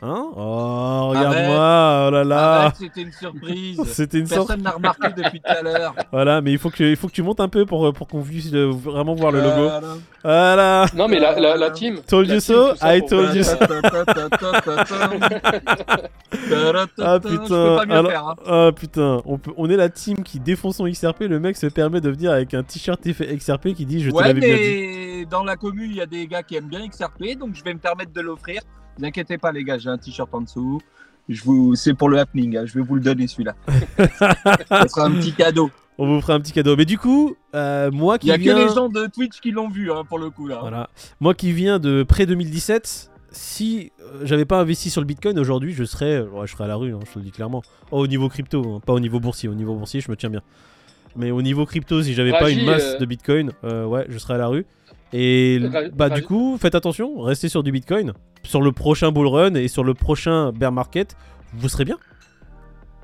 Hein 0.00 0.26
Oh, 0.36 1.08
regarde-moi, 1.10 2.04
oh 2.06 2.10
là 2.12 2.24
là. 2.24 2.52
Arrête, 2.60 2.74
C'était 2.78 3.02
une 3.02 3.10
surprise. 3.12 3.80
C'était 3.86 4.18
une 4.20 4.26
sorte. 4.28 4.46
Personne 4.46 4.62
n'a 4.62 4.70
remarqué 4.70 5.08
depuis 5.16 5.40
tout 5.40 5.50
à 5.50 5.60
l'heure. 5.62 5.94
Voilà, 6.12 6.40
mais 6.40 6.52
il 6.52 6.58
faut 6.58 6.70
que, 6.70 6.84
il 6.84 6.94
faut 6.96 7.08
que 7.08 7.12
tu 7.12 7.22
montes 7.24 7.40
un 7.40 7.48
peu 7.48 7.66
pour, 7.66 7.92
pour 7.92 8.06
qu'on 8.06 8.22
puisse 8.22 8.52
euh, 8.54 8.70
vraiment 8.70 9.14
voir 9.14 9.32
le 9.32 9.40
logo. 9.40 9.54
Voilà. 9.68 9.80
Voilà. 10.22 10.86
Non, 10.94 11.08
mais 11.08 11.18
la, 11.18 11.38
la, 11.40 11.56
la 11.56 11.70
team. 11.70 12.00
Told 12.06 12.28
la 12.28 12.34
you 12.34 12.40
so, 12.40 12.74
I 12.80 13.02
told 13.04 13.34
you 13.34 13.42
so. 13.42 13.56
Ah 17.00 17.18
putain, 17.20 17.78
alors- 17.90 18.10
faire. 18.10 18.26
hein. 18.28 18.34
Ah 18.46 18.70
putain, 18.74 19.22
on, 19.24 19.38
peut- 19.38 19.52
on 19.56 19.68
est 19.70 19.76
la 19.76 19.88
team 19.88 20.22
qui 20.22 20.40
défonce 20.40 20.76
son 20.76 20.86
XRP. 20.88 21.22
Le 21.22 21.40
mec 21.40 21.56
se 21.56 21.66
permet 21.66 22.00
de 22.00 22.10
venir 22.10 22.30
avec 22.32 22.54
un 22.54 22.62
t-shirt 22.62 23.04
effet 23.06 23.34
XRP 23.36 23.74
qui 23.74 23.86
dit 23.86 24.02
Je 24.02 24.10
te 24.10 24.14
Ouais, 24.14 24.28
l'avais 24.28 24.40
bien 24.40 24.54
dit. 24.56 24.60
mais 25.20 25.24
dans 25.26 25.42
la 25.44 25.56
commune, 25.56 25.90
il 25.90 25.96
y 25.96 26.00
a 26.00 26.06
des 26.06 26.26
gars 26.26 26.42
qui 26.42 26.56
aiment 26.56 26.68
bien 26.68 26.86
XRP, 26.86 27.38
donc 27.38 27.54
je 27.54 27.64
vais 27.64 27.74
me 27.74 27.78
permettre 27.78 28.12
de 28.12 28.20
l'offrir. 28.20 28.60
Ne 28.98 29.02
vous 29.02 29.06
inquiétez 29.06 29.38
pas, 29.38 29.52
les 29.52 29.64
gars, 29.64 29.78
j'ai 29.78 29.88
un 29.88 29.98
t-shirt 29.98 30.28
en 30.34 30.40
dessous. 30.42 30.80
Je 31.28 31.42
vous... 31.44 31.74
C'est 31.74 31.94
pour 31.94 32.08
le 32.08 32.18
happening, 32.18 32.56
hein, 32.56 32.64
je 32.66 32.74
vais 32.74 32.80
vous 32.80 32.94
le 32.96 33.00
donner 33.00 33.26
celui-là. 33.26 33.54
Ce 33.68 34.88
sera 34.88 35.04
un 35.06 35.12
petit 35.12 35.32
cadeau. 35.32 35.70
On 35.98 36.06
vous 36.06 36.20
fera 36.20 36.34
un 36.34 36.40
petit 36.40 36.52
cadeau. 36.52 36.76
Mais 36.76 36.84
du 36.84 36.98
coup, 36.98 37.36
euh, 37.54 37.90
moi 37.90 38.16
Il 38.16 38.18
qui 38.20 38.26
y 38.28 38.32
a 38.32 38.36
viens. 38.36 38.54
que 38.54 38.68
les 38.68 38.74
gens 38.74 38.88
de 38.88 39.06
Twitch 39.06 39.40
qui 39.40 39.50
l'ont 39.50 39.68
vu, 39.68 39.90
hein, 39.92 40.02
pour 40.08 40.18
le 40.18 40.30
coup. 40.30 40.46
là. 40.46 40.58
Voilà. 40.60 40.90
Moi 41.20 41.34
qui 41.34 41.52
viens 41.52 41.78
de 41.78 42.02
près 42.02 42.24
2017, 42.26 43.10
si 43.30 43.92
euh, 44.00 44.20
j'avais 44.24 44.44
pas 44.44 44.60
investi 44.60 44.90
sur 44.90 45.00
le 45.00 45.06
Bitcoin 45.06 45.38
aujourd'hui, 45.38 45.72
je 45.72 45.84
serais, 45.84 46.20
euh, 46.20 46.26
ouais, 46.28 46.46
je 46.46 46.52
serais 46.52 46.64
à 46.64 46.68
la 46.68 46.76
rue, 46.76 46.94
hein, 46.94 47.00
je 47.06 47.12
te 47.12 47.18
le 47.18 47.24
dis 47.24 47.30
clairement. 47.30 47.62
Oh, 47.90 47.98
au 47.98 48.06
niveau 48.06 48.28
crypto, 48.28 48.74
hein, 48.76 48.80
pas 48.84 48.92
au 48.92 49.00
niveau 49.00 49.20
boursier. 49.20 49.48
Au 49.48 49.54
niveau 49.54 49.74
boursier, 49.74 50.00
je 50.00 50.10
me 50.10 50.16
tiens 50.16 50.30
bien. 50.30 50.42
Mais 51.16 51.30
au 51.30 51.42
niveau 51.42 51.66
crypto, 51.66 52.02
si 52.02 52.14
j'avais 52.14 52.30
pas 52.32 52.50
une 52.50 52.64
masse 52.64 52.94
euh, 52.94 52.98
de 52.98 53.04
Bitcoin, 53.04 53.50
euh, 53.64 53.84
ouais, 53.84 54.06
je 54.08 54.18
serais 54.18 54.34
à 54.34 54.38
la 54.38 54.46
rue. 54.46 54.66
Et 55.12 55.58
bah 55.94 56.10
du 56.10 56.22
coup, 56.22 56.58
faites 56.60 56.74
attention, 56.74 57.20
restez 57.20 57.48
sur 57.48 57.62
du 57.62 57.72
Bitcoin. 57.72 58.12
Sur 58.44 58.60
le 58.62 58.72
prochain 58.72 59.10
bull 59.10 59.26
run 59.26 59.54
et 59.54 59.68
sur 59.68 59.84
le 59.84 59.94
prochain 59.94 60.52
bear 60.52 60.70
market, 60.72 61.16
vous 61.54 61.68
serez 61.68 61.84
bien. 61.84 61.98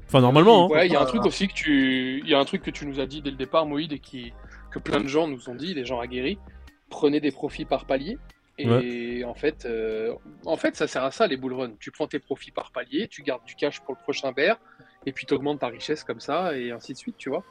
Enfin 0.07 0.21
normalement. 0.21 0.67
hein. 0.67 0.69
Ouais, 0.75 0.87
il 0.87 0.93
y 0.93 0.97
a 0.97 1.01
un 1.01 1.07
truc 1.07 1.25
aussi 1.27 1.49
que 1.49 1.55
tu, 1.55 2.21
il 2.23 2.29
y 2.31 2.35
a 2.35 2.39
un 2.39 2.45
truc 2.45 2.63
que 2.63 2.71
tu 2.71 2.87
nous 2.87 3.01
as 3.01 3.07
dit 3.07 3.21
dès 3.23 3.31
le 3.31 3.37
départ, 3.37 3.67
Moïd, 3.67 3.93
et 3.93 3.99
qui, 3.99 4.33
que 4.71 4.79
plein 4.79 5.01
de 5.01 5.09
gens 5.09 5.27
nous 5.27 5.49
ont 5.49 5.55
dit, 5.55 5.75
les 5.75 5.85
gens 5.85 5.99
aguerris, 6.01 6.39
prenez 6.91 7.21
des 7.21 7.33
profits 7.33 7.65
par 7.65 7.85
palier. 7.87 8.19
Et 8.59 9.25
en 9.25 9.35
fait, 9.35 9.65
euh, 9.67 10.13
en 10.47 10.57
fait, 10.57 10.77
ça 10.77 10.87
sert 10.87 11.03
à 11.03 11.11
ça 11.11 11.27
les 11.27 11.37
bull 11.37 11.55
runs. 11.55 11.73
Tu 11.81 11.91
prends 11.91 12.07
tes 12.07 12.21
profits 12.21 12.53
par 12.53 12.71
palier, 12.71 13.09
tu 13.09 13.23
gardes 13.23 13.45
du 13.45 13.57
cash 13.57 13.81
pour 13.81 13.95
le 13.95 14.01
prochain 14.01 14.31
bear, 14.31 14.59
et 15.07 15.11
puis 15.13 15.27
tu 15.27 15.35
augmentes 15.35 15.59
ta 15.61 15.67
richesse 15.69 16.05
comme 16.05 16.21
ça, 16.21 16.57
et 16.57 16.71
ainsi 16.71 16.93
de 16.93 16.99
suite, 16.99 17.17
tu 17.19 17.31
vois. 17.31 17.43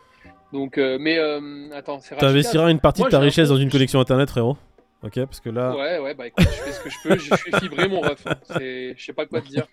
Donc, 0.54 0.78
euh, 0.78 0.98
mais 1.02 1.18
euh, 1.18 1.42
attends, 1.74 2.00
c'est 2.00 2.16
T'investiras 2.16 2.70
une 2.70 2.80
partie 2.80 3.02
Moi, 3.02 3.10
de 3.10 3.12
ta 3.12 3.20
richesse 3.20 3.50
dans 3.50 3.58
une 3.58 3.72
connexion 3.72 4.00
internet, 4.00 4.30
frérot. 4.30 4.56
Ok, 5.04 5.16
parce 5.16 5.40
que 5.42 5.50
là. 5.50 5.76
Ouais, 5.76 6.00
ouais, 6.00 6.14
bah 6.14 6.28
écoute, 6.28 6.46
je 6.46 6.62
fais 6.62 6.72
ce 6.72 6.80
que 6.80 6.90
je 6.90 6.96
peux, 7.04 7.18
je 7.18 7.36
suis 7.36 7.52
fibré 7.60 7.90
mon 7.90 8.00
ref. 8.00 8.26
hein. 8.28 8.36
Je 8.60 8.94
sais 9.04 9.14
pas 9.14 9.26
quoi 9.26 9.42
te 9.42 9.48
dire. 9.48 9.66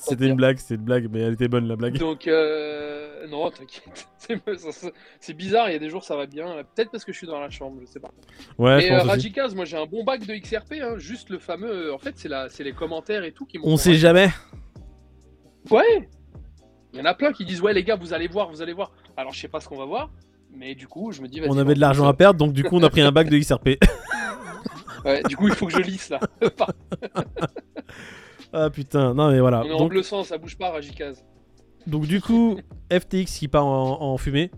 C'était 0.00 0.26
une 0.26 0.34
blague, 0.34 0.56
c'était 0.58 0.76
une 0.76 0.84
blague, 0.84 1.08
mais 1.12 1.20
elle 1.20 1.34
était 1.34 1.46
bonne 1.46 1.68
la 1.68 1.76
blague. 1.76 1.98
Donc, 1.98 2.26
euh, 2.26 3.26
non, 3.28 3.50
t'inquiète. 3.50 4.08
C'est- 5.20 5.34
bizarre, 5.34 5.68
il 5.68 5.72
y 5.74 5.76
a 5.76 5.78
des 5.78 5.90
jours 5.90 6.04
ça 6.04 6.16
va 6.16 6.26
bien. 6.26 6.46
Peut-être 6.74 6.90
parce 6.90 7.04
que 7.04 7.12
je 7.12 7.18
suis 7.18 7.26
dans 7.26 7.38
la 7.38 7.50
chambre, 7.50 7.76
je 7.80 7.86
sais 7.86 8.00
pas. 8.00 8.10
Ouais, 8.58 8.78
Mais 8.78 8.92
euh. 8.92 9.02
Rajikaz, 9.02 9.54
moi 9.54 9.64
j'ai 9.66 9.76
un 9.76 9.86
bon 9.86 10.04
bac 10.04 10.26
de 10.26 10.34
XRP, 10.34 10.74
hein, 10.80 10.94
juste 10.98 11.28
le 11.30 11.38
fameux. 11.38 11.92
En 11.92 11.98
fait, 11.98 12.14
c'est 12.16 12.28
la... 12.28 12.48
c'est 12.48 12.64
les 12.64 12.72
commentaires 12.72 13.24
et 13.24 13.32
tout 13.32 13.44
qui 13.44 13.58
m'ont. 13.58 13.66
On 13.66 13.76
sait 13.76 13.94
jamais. 13.94 14.30
Ouais 15.70 16.08
Il 16.92 16.98
y 16.98 17.02
en 17.02 17.04
a 17.04 17.14
plein 17.14 17.32
qui 17.32 17.44
disent 17.44 17.60
Ouais, 17.60 17.74
les 17.74 17.84
gars, 17.84 17.96
vous 17.96 18.14
allez 18.14 18.28
voir, 18.28 18.50
vous 18.50 18.62
allez 18.62 18.72
voir. 18.72 18.92
Alors, 19.20 19.34
je 19.34 19.40
sais 19.40 19.48
pas 19.48 19.60
ce 19.60 19.68
qu'on 19.68 19.76
va 19.76 19.84
voir, 19.84 20.10
mais 20.50 20.74
du 20.74 20.88
coup, 20.88 21.12
je 21.12 21.20
me 21.20 21.28
dis 21.28 21.42
On 21.46 21.58
avait 21.58 21.74
de 21.74 21.80
l'argent 21.80 22.08
à 22.08 22.14
perdre, 22.14 22.38
donc 22.38 22.54
du 22.54 22.64
coup 22.64 22.76
on 22.76 22.82
a 22.82 22.88
pris 22.88 23.02
un 23.02 23.12
bac 23.12 23.28
de 23.28 23.38
XRP. 23.38 23.70
Ouais, 25.04 25.22
du 25.26 25.34
coup, 25.34 25.48
il 25.48 25.54
faut 25.54 25.66
que 25.66 25.72
je 25.72 25.80
lisse 25.80 26.10
là. 26.10 26.20
ah 28.52 28.68
putain, 28.68 29.14
non 29.14 29.30
mais 29.30 29.40
voilà. 29.40 29.62
On 29.62 29.64
est 29.64 29.72
en 29.72 29.86
bleu 29.86 30.02
sang, 30.02 30.24
ça 30.24 30.36
bouge 30.36 30.58
pas, 30.58 30.70
Rajikaz. 30.70 31.24
donc 31.86 32.06
du 32.06 32.20
coup, 32.20 32.58
FTX 32.92 33.24
qui 33.38 33.48
part 33.48 33.64
en, 33.64 34.02
en 34.02 34.18
fumée. 34.18 34.50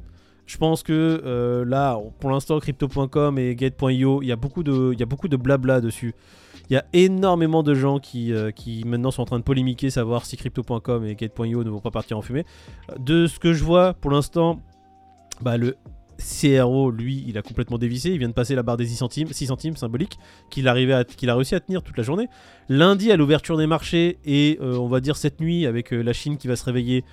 Je 0.47 0.57
pense 0.59 0.83
que 0.83 1.23
euh, 1.25 1.65
là, 1.65 1.97
pour 2.19 2.31
l'instant, 2.31 2.59
crypto.com 2.59 3.39
et 3.39 3.55
gate.io, 3.55 4.23
il 4.23 4.27
y 4.27 4.33
a 4.33 4.37
beaucoup 4.37 4.65
de, 4.65 4.93
il 4.93 4.99
y 4.99 5.03
a 5.05 5.07
beaucoup 5.07 5.29
de 5.29 5.37
blabla 5.37 5.81
dessus. 5.81 6.13
Il 6.71 6.75
y 6.75 6.77
a 6.77 6.85
énormément 6.93 7.63
de 7.63 7.75
gens 7.75 7.99
qui, 7.99 8.33
euh, 8.33 8.51
qui 8.51 8.85
maintenant 8.87 9.11
sont 9.11 9.23
en 9.23 9.27
train 9.27 9.39
de 9.39 9.45
polémiquer, 9.45 9.91
savoir 9.91 10.25
si 10.25 10.37
crypto.com 10.37 11.05
et 11.05 11.15
gate.io 11.15 11.65
ne 11.65 11.71
vont 11.71 11.81
pas 11.81 11.91
partir 11.91 12.19
en 12.19 12.23
fumée. 12.23 12.45
De 12.99 13.27
ce 13.27 13.39
que 13.39 13.53
je 13.53 13.65
vois, 13.65 13.95
pour 13.95 14.11
l'instant, 14.11 14.61
bah, 15.41 15.57
le 15.57 15.77
CRO, 16.23 16.91
lui, 16.91 17.25
il 17.27 17.37
a 17.37 17.43
complètement 17.43 17.79
dévissé. 17.79 18.11
Il 18.11 18.19
vient 18.19 18.29
de 18.29 18.35
passer 18.35 18.55
la 18.55 18.63
barre 18.63 18.77
des 18.77 18.87
6 18.87 18.97
centimes, 18.97 19.29
6 19.29 19.47
centimes 19.47 19.77
symbolique, 19.77 20.19
qu'il 20.51 20.69
a 20.69 20.73
réussi 20.73 21.55
à 21.55 21.61
tenir 21.61 21.83
toute 21.83 21.97
la 21.97 22.03
journée. 22.03 22.29
Lundi, 22.69 23.11
à 23.11 23.17
l'ouverture 23.17 23.57
des 23.57 23.67
marchés, 23.67 24.19
et 24.25 24.59
euh, 24.61 24.77
on 24.77 24.89
va 24.89 25.01
dire 25.01 25.17
cette 25.17 25.41
nuit, 25.41 25.67
avec 25.67 25.93
euh, 25.93 26.03
la 26.03 26.13
Chine 26.13 26.37
qui 26.39 26.49
va 26.49 26.57
se 26.57 26.65
réveiller, 26.65 27.05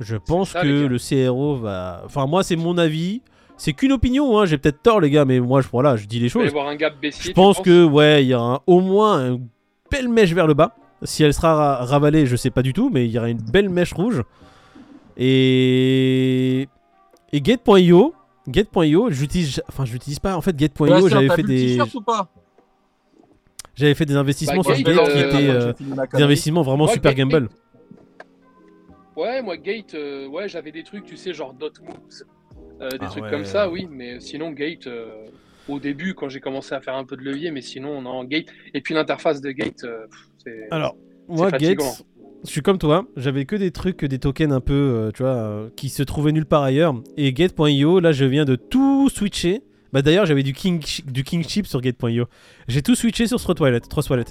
je 0.00 0.16
pense 0.16 0.50
ça, 0.50 0.62
que 0.62 0.86
le 0.86 0.98
CRO 0.98 1.56
va. 1.56 2.02
Enfin, 2.04 2.26
moi, 2.26 2.42
c'est 2.42 2.56
mon 2.56 2.78
avis. 2.78 3.22
C'est 3.64 3.74
qu'une 3.74 3.92
opinion, 3.92 4.40
hein. 4.40 4.44
j'ai 4.44 4.58
peut-être 4.58 4.82
tort, 4.82 5.00
les 5.00 5.08
gars, 5.08 5.24
mais 5.24 5.38
moi, 5.38 5.60
je, 5.60 5.68
voilà, 5.68 5.94
je 5.94 6.06
dis 6.06 6.18
les 6.18 6.26
Il 6.26 6.30
choses. 6.30 6.48
avoir 6.48 6.66
un 6.66 6.74
gap 6.74 7.00
baissier. 7.00 7.30
Je 7.30 7.32
pense 7.32 7.60
que, 7.60 7.84
ouais, 7.84 8.24
il 8.24 8.26
y 8.26 8.34
aura 8.34 8.56
un- 8.56 8.60
au 8.66 8.80
moins 8.80 9.34
une 9.34 9.46
belle 9.88 10.08
mèche 10.08 10.32
vers 10.34 10.48
le 10.48 10.54
bas. 10.54 10.74
Si 11.04 11.22
elle 11.22 11.32
sera 11.32 11.54
ra- 11.54 11.84
ravalée, 11.84 12.26
je 12.26 12.34
sais 12.34 12.50
pas 12.50 12.62
du 12.62 12.72
tout, 12.72 12.90
mais 12.92 13.06
il 13.06 13.12
y 13.12 13.18
aura 13.18 13.28
une 13.30 13.38
belle 13.40 13.68
mèche 13.68 13.92
rouge. 13.92 14.24
Et. 15.16 16.68
Et 17.32 17.40
Gate.io. 17.40 18.14
Gate.io, 18.48 19.10
j'utilise. 19.10 19.62
Enfin, 19.68 19.84
je 19.84 19.92
l'utilise 19.92 20.18
pas. 20.18 20.36
En 20.36 20.40
fait, 20.40 20.56
Gate.io, 20.56 20.86
Bastien, 20.88 21.08
j'avais 21.08 21.28
fait 21.28 21.42
des. 21.44 21.56
t-shirt 21.66 21.94
ou 21.94 22.00
pas? 22.00 22.28
J'avais 23.76 23.94
fait 23.94 24.06
des 24.06 24.16
investissements 24.16 24.62
Bah, 24.62 24.74
sur 24.74 24.84
Gate, 24.84 24.96
Gate 24.96 25.12
qui 25.12 25.18
euh, 25.18 25.28
étaient. 25.28 25.38
j'ai 25.38 25.50
euh, 25.50 25.72
des 26.14 26.22
investissements 26.22 26.62
vraiment 26.62 26.86
Ouais, 26.86 26.92
super 26.94 27.14
Gate- 27.14 27.28
gamble. 27.28 27.48
Ouais, 29.16 29.40
moi, 29.40 29.56
Gate, 29.56 29.94
euh, 29.94 30.26
ouais, 30.26 30.48
j'avais 30.48 30.72
des 30.72 30.82
trucs, 30.82 31.04
tu 31.04 31.16
sais, 31.16 31.32
genre 31.32 31.54
dot 31.54 31.80
moves, 31.80 31.94
euh, 32.82 32.90
des 32.90 32.98
Ah 33.00 33.06
trucs 33.06 33.24
ouais. 33.24 33.30
comme 33.30 33.44
ça, 33.44 33.70
oui, 33.70 33.86
mais 33.90 34.20
sinon, 34.20 34.50
Gate, 34.50 34.86
euh, 34.86 35.06
au 35.68 35.78
début, 35.78 36.14
quand 36.14 36.28
j'ai 36.28 36.40
commencé 36.40 36.74
à 36.74 36.80
faire 36.80 36.94
un 36.96 37.04
peu 37.04 37.16
de 37.16 37.22
levier, 37.22 37.50
mais 37.50 37.62
sinon, 37.62 38.02
non, 38.02 38.24
Gate. 38.24 38.46
Et 38.74 38.80
puis 38.80 38.94
l'interface 38.94 39.40
de 39.40 39.50
Gate, 39.50 39.84
euh, 39.84 40.06
c'est. 40.44 40.68
Alors, 40.70 40.96
moi, 41.28 41.50
fatigant. 41.50 41.84
Gates, 41.84 42.02
je 42.44 42.50
suis 42.50 42.60
comme 42.62 42.78
toi. 42.78 43.06
J'avais 43.16 43.44
que 43.44 43.54
des 43.56 43.70
trucs, 43.70 44.04
des 44.04 44.18
tokens 44.18 44.52
un 44.52 44.60
peu, 44.60 45.10
tu 45.14 45.22
vois, 45.22 45.68
qui 45.76 45.88
se 45.88 46.02
trouvaient 46.02 46.32
nulle 46.32 46.46
part 46.46 46.62
ailleurs. 46.64 46.94
Et 47.16 47.32
Gate.io, 47.32 48.00
là, 48.00 48.10
je 48.12 48.24
viens 48.24 48.44
de 48.44 48.56
tout 48.56 49.08
switcher. 49.08 49.62
Bah, 49.92 50.02
d'ailleurs, 50.02 50.26
j'avais 50.26 50.42
du 50.42 50.52
King, 50.52 50.82
du 51.06 51.22
King 51.22 51.44
Chip 51.46 51.66
sur 51.66 51.80
Gate.io. 51.80 52.24
J'ai 52.66 52.82
tout 52.82 52.94
switché 52.94 53.26
sur 53.26 53.38
Wallet. 53.60 53.80
Trust 53.80 54.10
Wallet. 54.10 54.24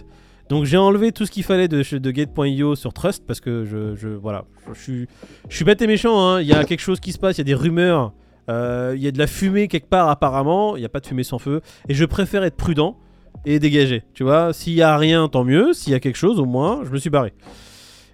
Donc, 0.50 0.66
j'ai 0.66 0.76
enlevé 0.76 1.14
tout 1.14 1.26
ce 1.26 1.32
qu'il 1.32 1.44
fallait 1.44 1.70
de, 1.70 1.98
de 1.98 2.12
Gate.io 2.12 2.76
sur 2.76 2.92
Trust 2.92 3.24
parce 3.26 3.40
que 3.40 3.64
je, 3.64 3.96
je 3.96 4.10
voilà, 4.10 4.44
je, 4.74 4.82
suis, 4.82 5.08
je 5.48 5.56
suis 5.56 5.64
bête 5.64 5.82
et 5.82 5.88
méchant. 5.88 6.20
hein. 6.20 6.42
Il 6.42 6.48
y 6.48 6.54
a 6.54 6.66
quelque 6.66 6.82
chose 6.82 7.00
qui 7.00 7.14
se 7.14 7.20
passe, 7.20 7.38
il 7.38 7.40
y 7.40 7.42
a 7.42 7.46
des 7.46 7.54
rumeurs. 7.54 8.12
Euh, 8.52 8.94
Il 8.96 9.02
y 9.02 9.08
a 9.08 9.12
de 9.12 9.18
la 9.18 9.28
fumée 9.28 9.68
quelque 9.68 9.88
part 9.90 10.10
apparemment. 10.10 10.76
Il 10.76 10.80
n'y 10.80 10.86
a 10.86 10.90
pas 10.90 11.00
de 11.00 11.08
fumée 11.08 11.24
sans 11.24 11.40
feu. 11.40 11.62
Et 11.90 11.94
je 11.94 12.06
préfère 12.06 12.44
être 12.44 12.56
prudent 12.58 12.98
et 13.46 13.60
dégager. 13.60 14.04
Tu 14.14 14.24
vois, 14.24 14.54
s'il 14.54 14.74
y 14.74 14.82
a 14.82 14.98
rien, 14.98 15.28
tant 15.28 15.44
mieux. 15.44 15.74
S'il 15.74 15.94
y 15.94 15.96
a 15.96 16.00
quelque 16.00 16.18
chose, 16.18 16.40
au 16.40 16.46
moins, 16.46 16.82
je 16.84 16.90
me 16.92 16.98
suis 16.98 17.10
barré. 17.10 17.34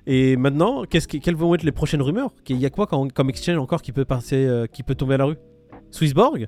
Et 0.06 0.38
maintenant, 0.38 0.84
qu'est-ce 0.86 1.08
qui- 1.08 1.19
quelles 1.19 1.36
vont 1.36 1.54
être 1.56 1.63
les 1.63 1.71
prochaines 1.73 2.02
rumeurs? 2.02 2.32
Il 2.47 2.58
y 2.58 2.65
a 2.65 2.69
quoi 2.69 2.88
quand- 2.88 3.12
comme 3.12 3.30
exchange 3.30 3.58
encore 3.58 3.82
qui 3.82 3.91
peut 3.91 4.06
passer, 4.06 4.45
euh, 4.45 4.65
qui 4.65 4.84
peut 4.84 4.95
tomber 4.95 5.15
à 5.15 5.17
la 5.17 5.26
rue? 5.26 5.36
Swissborg? 5.91 6.47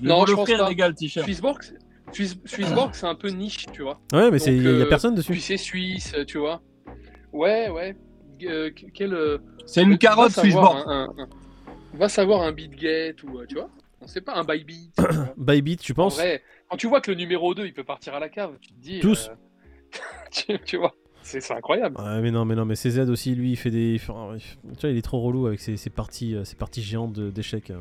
Je 0.00 0.08
Non, 0.08 0.26
je 0.26 0.34
pense 0.34 0.50
pas. 0.50 0.92
t-shirt. 0.94 1.24
Swissborg, 1.24 1.58
Swiss- 2.12 2.38
Swissborg, 2.44 2.90
c'est 2.94 3.06
un 3.06 3.14
peu 3.14 3.28
niche, 3.28 3.66
tu 3.72 3.82
vois. 3.82 4.00
Ouais, 4.12 4.30
mais 4.30 4.38
c'est- 4.38 4.54
il 4.56 4.62
Donc, 4.64 4.72
y 4.72 4.76
a 4.82 4.84
euh, 4.84 4.88
personne 4.88 5.14
dessus. 5.14 5.32
Puis 5.32 5.40
c'est 5.40 5.56
suisse, 5.56 6.12
euh, 6.16 6.24
tu 6.24 6.38
vois. 6.38 6.60
Ouais, 7.32 7.70
ouais. 7.70 7.96
Euh, 8.44 8.70
quel. 8.92 9.14
euh, 9.14 9.38
C'est 9.66 9.82
une 9.84 9.96
carotte 9.98 10.32
savoir 10.32 10.72
Swissborg. 10.72 10.82
un- 10.88 10.90
un- 10.90 11.22
un- 11.22 11.28
Va 11.94 12.08
savoir 12.08 12.42
un 12.42 12.52
BitGet 12.52 13.16
ou, 13.24 13.38
euh, 13.38 13.46
tu 13.46 13.54
vois. 13.56 13.70
On 14.00 14.06
sait 14.06 14.20
pas, 14.20 14.34
un 14.34 14.44
Bybit. 14.44 14.90
Bybit, 15.36 15.76
tu 15.76 15.92
En 15.92 15.94
penses 15.94 16.16
vrai, 16.16 16.42
quand 16.68 16.76
tu 16.76 16.88
vois 16.88 17.00
que 17.00 17.10
le 17.10 17.16
numéro 17.16 17.54
2, 17.54 17.66
il 17.66 17.72
peut 17.72 17.84
partir 17.84 18.14
à 18.14 18.20
la 18.20 18.28
cave, 18.28 18.56
tu 18.60 18.70
te 18.72 18.80
dis. 18.80 19.00
Tous. 19.00 19.28
euh, 19.30 19.34
tu, 20.30 20.58
tu 20.64 20.76
vois, 20.78 20.94
c'est 21.22 21.48
incroyable. 21.52 22.00
Ouais, 22.00 22.20
mais 22.20 22.30
non, 22.30 22.44
mais 22.44 22.54
non, 22.56 22.64
mais 22.64 22.74
CZ 22.74 23.08
aussi, 23.10 23.34
lui, 23.34 23.52
il 23.52 23.56
fait 23.56 23.70
des. 23.70 23.98
enfin, 24.00 24.34
il- 24.36 24.72
Tu 24.76 24.80
vois, 24.80 24.90
il 24.90 24.96
est 24.96 25.02
trop 25.02 25.20
relou 25.20 25.46
avec 25.46 25.60
ses, 25.60 25.76
ses 25.76 25.90
parties, 25.90 26.34
euh, 26.34 26.44
ses 26.44 26.56
parties 26.56 26.82
géantes 26.82 27.12
d'échecs. 27.20 27.72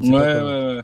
Ouais, 0.00 0.08
ouais, 0.08 0.42
ouais. 0.42 0.80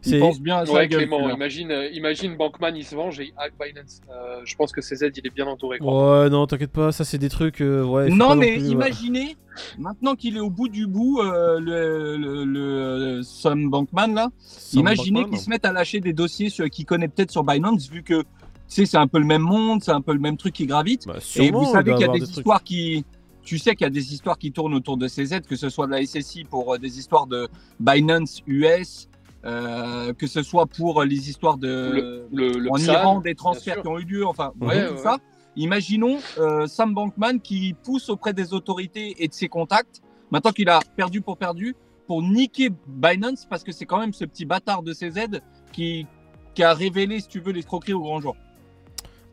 C'est- 0.00 0.12
Il 0.16 0.20
pense 0.20 0.40
bien 0.40 0.58
à 0.58 0.66
sa 0.66 0.72
Ouais. 0.72 0.88
Clément, 0.88 1.28
imagine, 1.28 1.72
euh, 1.72 1.88
imagine 1.90 2.36
Bankman, 2.36 2.76
il 2.76 2.84
se 2.84 2.94
venge 2.94 3.18
et 3.18 3.24
il 3.26 3.32
hack 3.36 3.52
Binance. 3.60 4.00
Euh, 4.10 4.40
je 4.44 4.54
pense 4.54 4.70
que 4.70 4.80
CZ, 4.80 5.10
il 5.16 5.26
est 5.26 5.34
bien 5.34 5.46
entouré. 5.46 5.78
Quoi. 5.78 6.22
Ouais, 6.22 6.30
non, 6.30 6.46
t'inquiète 6.46 6.70
pas, 6.70 6.92
ça 6.92 7.04
c'est 7.04 7.18
des 7.18 7.28
trucs. 7.28 7.60
euh, 7.60 7.82
ouais, 7.84 8.08
Non, 8.08 8.36
mais 8.36 8.52
plus, 8.52 8.62
ouais. 8.66 8.68
imaginez, 8.70 9.36
maintenant 9.76 10.14
qu'il 10.14 10.36
est 10.36 10.40
au 10.40 10.50
bout 10.50 10.68
du 10.68 10.86
bout, 10.86 11.20
euh, 11.20 11.58
le, 11.58 12.16
le, 12.16 12.44
le 12.44 13.22
Sam 13.22 13.68
Bankman, 13.70 14.14
là, 14.14 14.28
imaginez 14.72 15.22
Bankman, 15.22 15.30
qu'il 15.30 15.38
se 15.44 15.50
mette 15.50 15.64
à 15.64 15.72
lâcher 15.72 15.98
des 16.00 16.12
dossiers 16.12 16.48
sur- 16.48 16.70
qu'il 16.70 16.84
connaît 16.84 17.08
peut-être 17.08 17.32
sur 17.32 17.42
Binance, 17.42 17.90
vu 17.90 18.04
que, 18.04 18.20
tu 18.22 18.26
sais, 18.68 18.86
c'est 18.86 18.98
un 18.98 19.08
peu 19.08 19.18
le 19.18 19.24
même 19.26 19.42
monde, 19.42 19.82
c'est 19.82 19.90
un 19.92 20.00
peu 20.00 20.12
le 20.12 20.20
même 20.20 20.36
truc 20.36 20.54
qui 20.54 20.66
gravite. 20.66 21.06
Bah, 21.08 21.16
Et 21.36 21.50
vous 21.50 21.64
savez 21.64 21.92
qu'il 21.94 22.06
y 22.06 22.08
a 22.08 22.12
des, 22.12 22.22
histoires 22.22 22.62
qui. 22.62 23.04
Tu 23.42 23.56
sais 23.58 23.74
qu'il 23.74 23.84
y 23.84 23.86
a 23.86 23.90
des 23.90 24.12
histoires 24.12 24.36
qui 24.38 24.52
tournent 24.52 24.74
autour 24.74 24.98
de 24.98 25.08
CZ, 25.08 25.40
que 25.48 25.56
ce 25.56 25.70
soit 25.70 25.86
de 25.86 25.92
la 25.92 26.02
SSI 26.04 26.44
pour 26.44 26.74
euh, 26.74 26.78
des 26.78 26.98
histoires 26.98 27.26
de 27.26 27.48
Binance 27.80 28.42
US, 28.46 29.08
euh, 29.48 30.12
que 30.12 30.26
ce 30.26 30.42
soit 30.42 30.66
pour 30.66 31.02
les 31.04 31.28
histoires 31.30 31.56
de. 31.58 32.26
Le, 32.32 32.52
le 32.52 32.70
en 32.70 32.74
PSAN, 32.74 32.92
Iran, 32.92 33.20
des 33.20 33.34
transferts 33.34 33.82
qui 33.82 33.88
ont 33.88 33.98
eu 33.98 34.04
lieu, 34.04 34.26
enfin, 34.26 34.52
vous 34.58 34.66
Ouais, 34.66 34.74
voyez 34.74 34.88
tout 34.88 34.94
ouais, 34.96 35.02
ça. 35.02 35.18
Imaginons 35.56 36.18
euh, 36.38 36.66
Sam 36.66 36.94
Bankman 36.94 37.40
qui 37.40 37.74
pousse 37.82 38.08
auprès 38.10 38.32
des 38.32 38.52
autorités 38.54 39.16
et 39.22 39.28
de 39.28 39.32
ses 39.34 39.48
contacts, 39.48 40.00
maintenant 40.30 40.52
qu'il 40.52 40.68
a 40.68 40.80
perdu 40.96 41.20
pour 41.20 41.36
perdu, 41.36 41.74
pour 42.06 42.22
niquer 42.22 42.70
Binance, 42.86 43.46
parce 43.48 43.64
que 43.64 43.72
c'est 43.72 43.84
quand 43.86 43.98
même 43.98 44.12
ce 44.12 44.24
petit 44.24 44.44
bâtard 44.44 44.82
de 44.82 44.92
CZ 44.92 45.40
qui, 45.72 46.06
qui 46.54 46.62
a 46.62 46.72
révélé, 46.74 47.18
si 47.20 47.28
tu 47.28 47.40
veux, 47.40 47.52
l'escroquerie 47.52 47.92
au 47.94 48.00
grand 48.00 48.20
jour. 48.20 48.36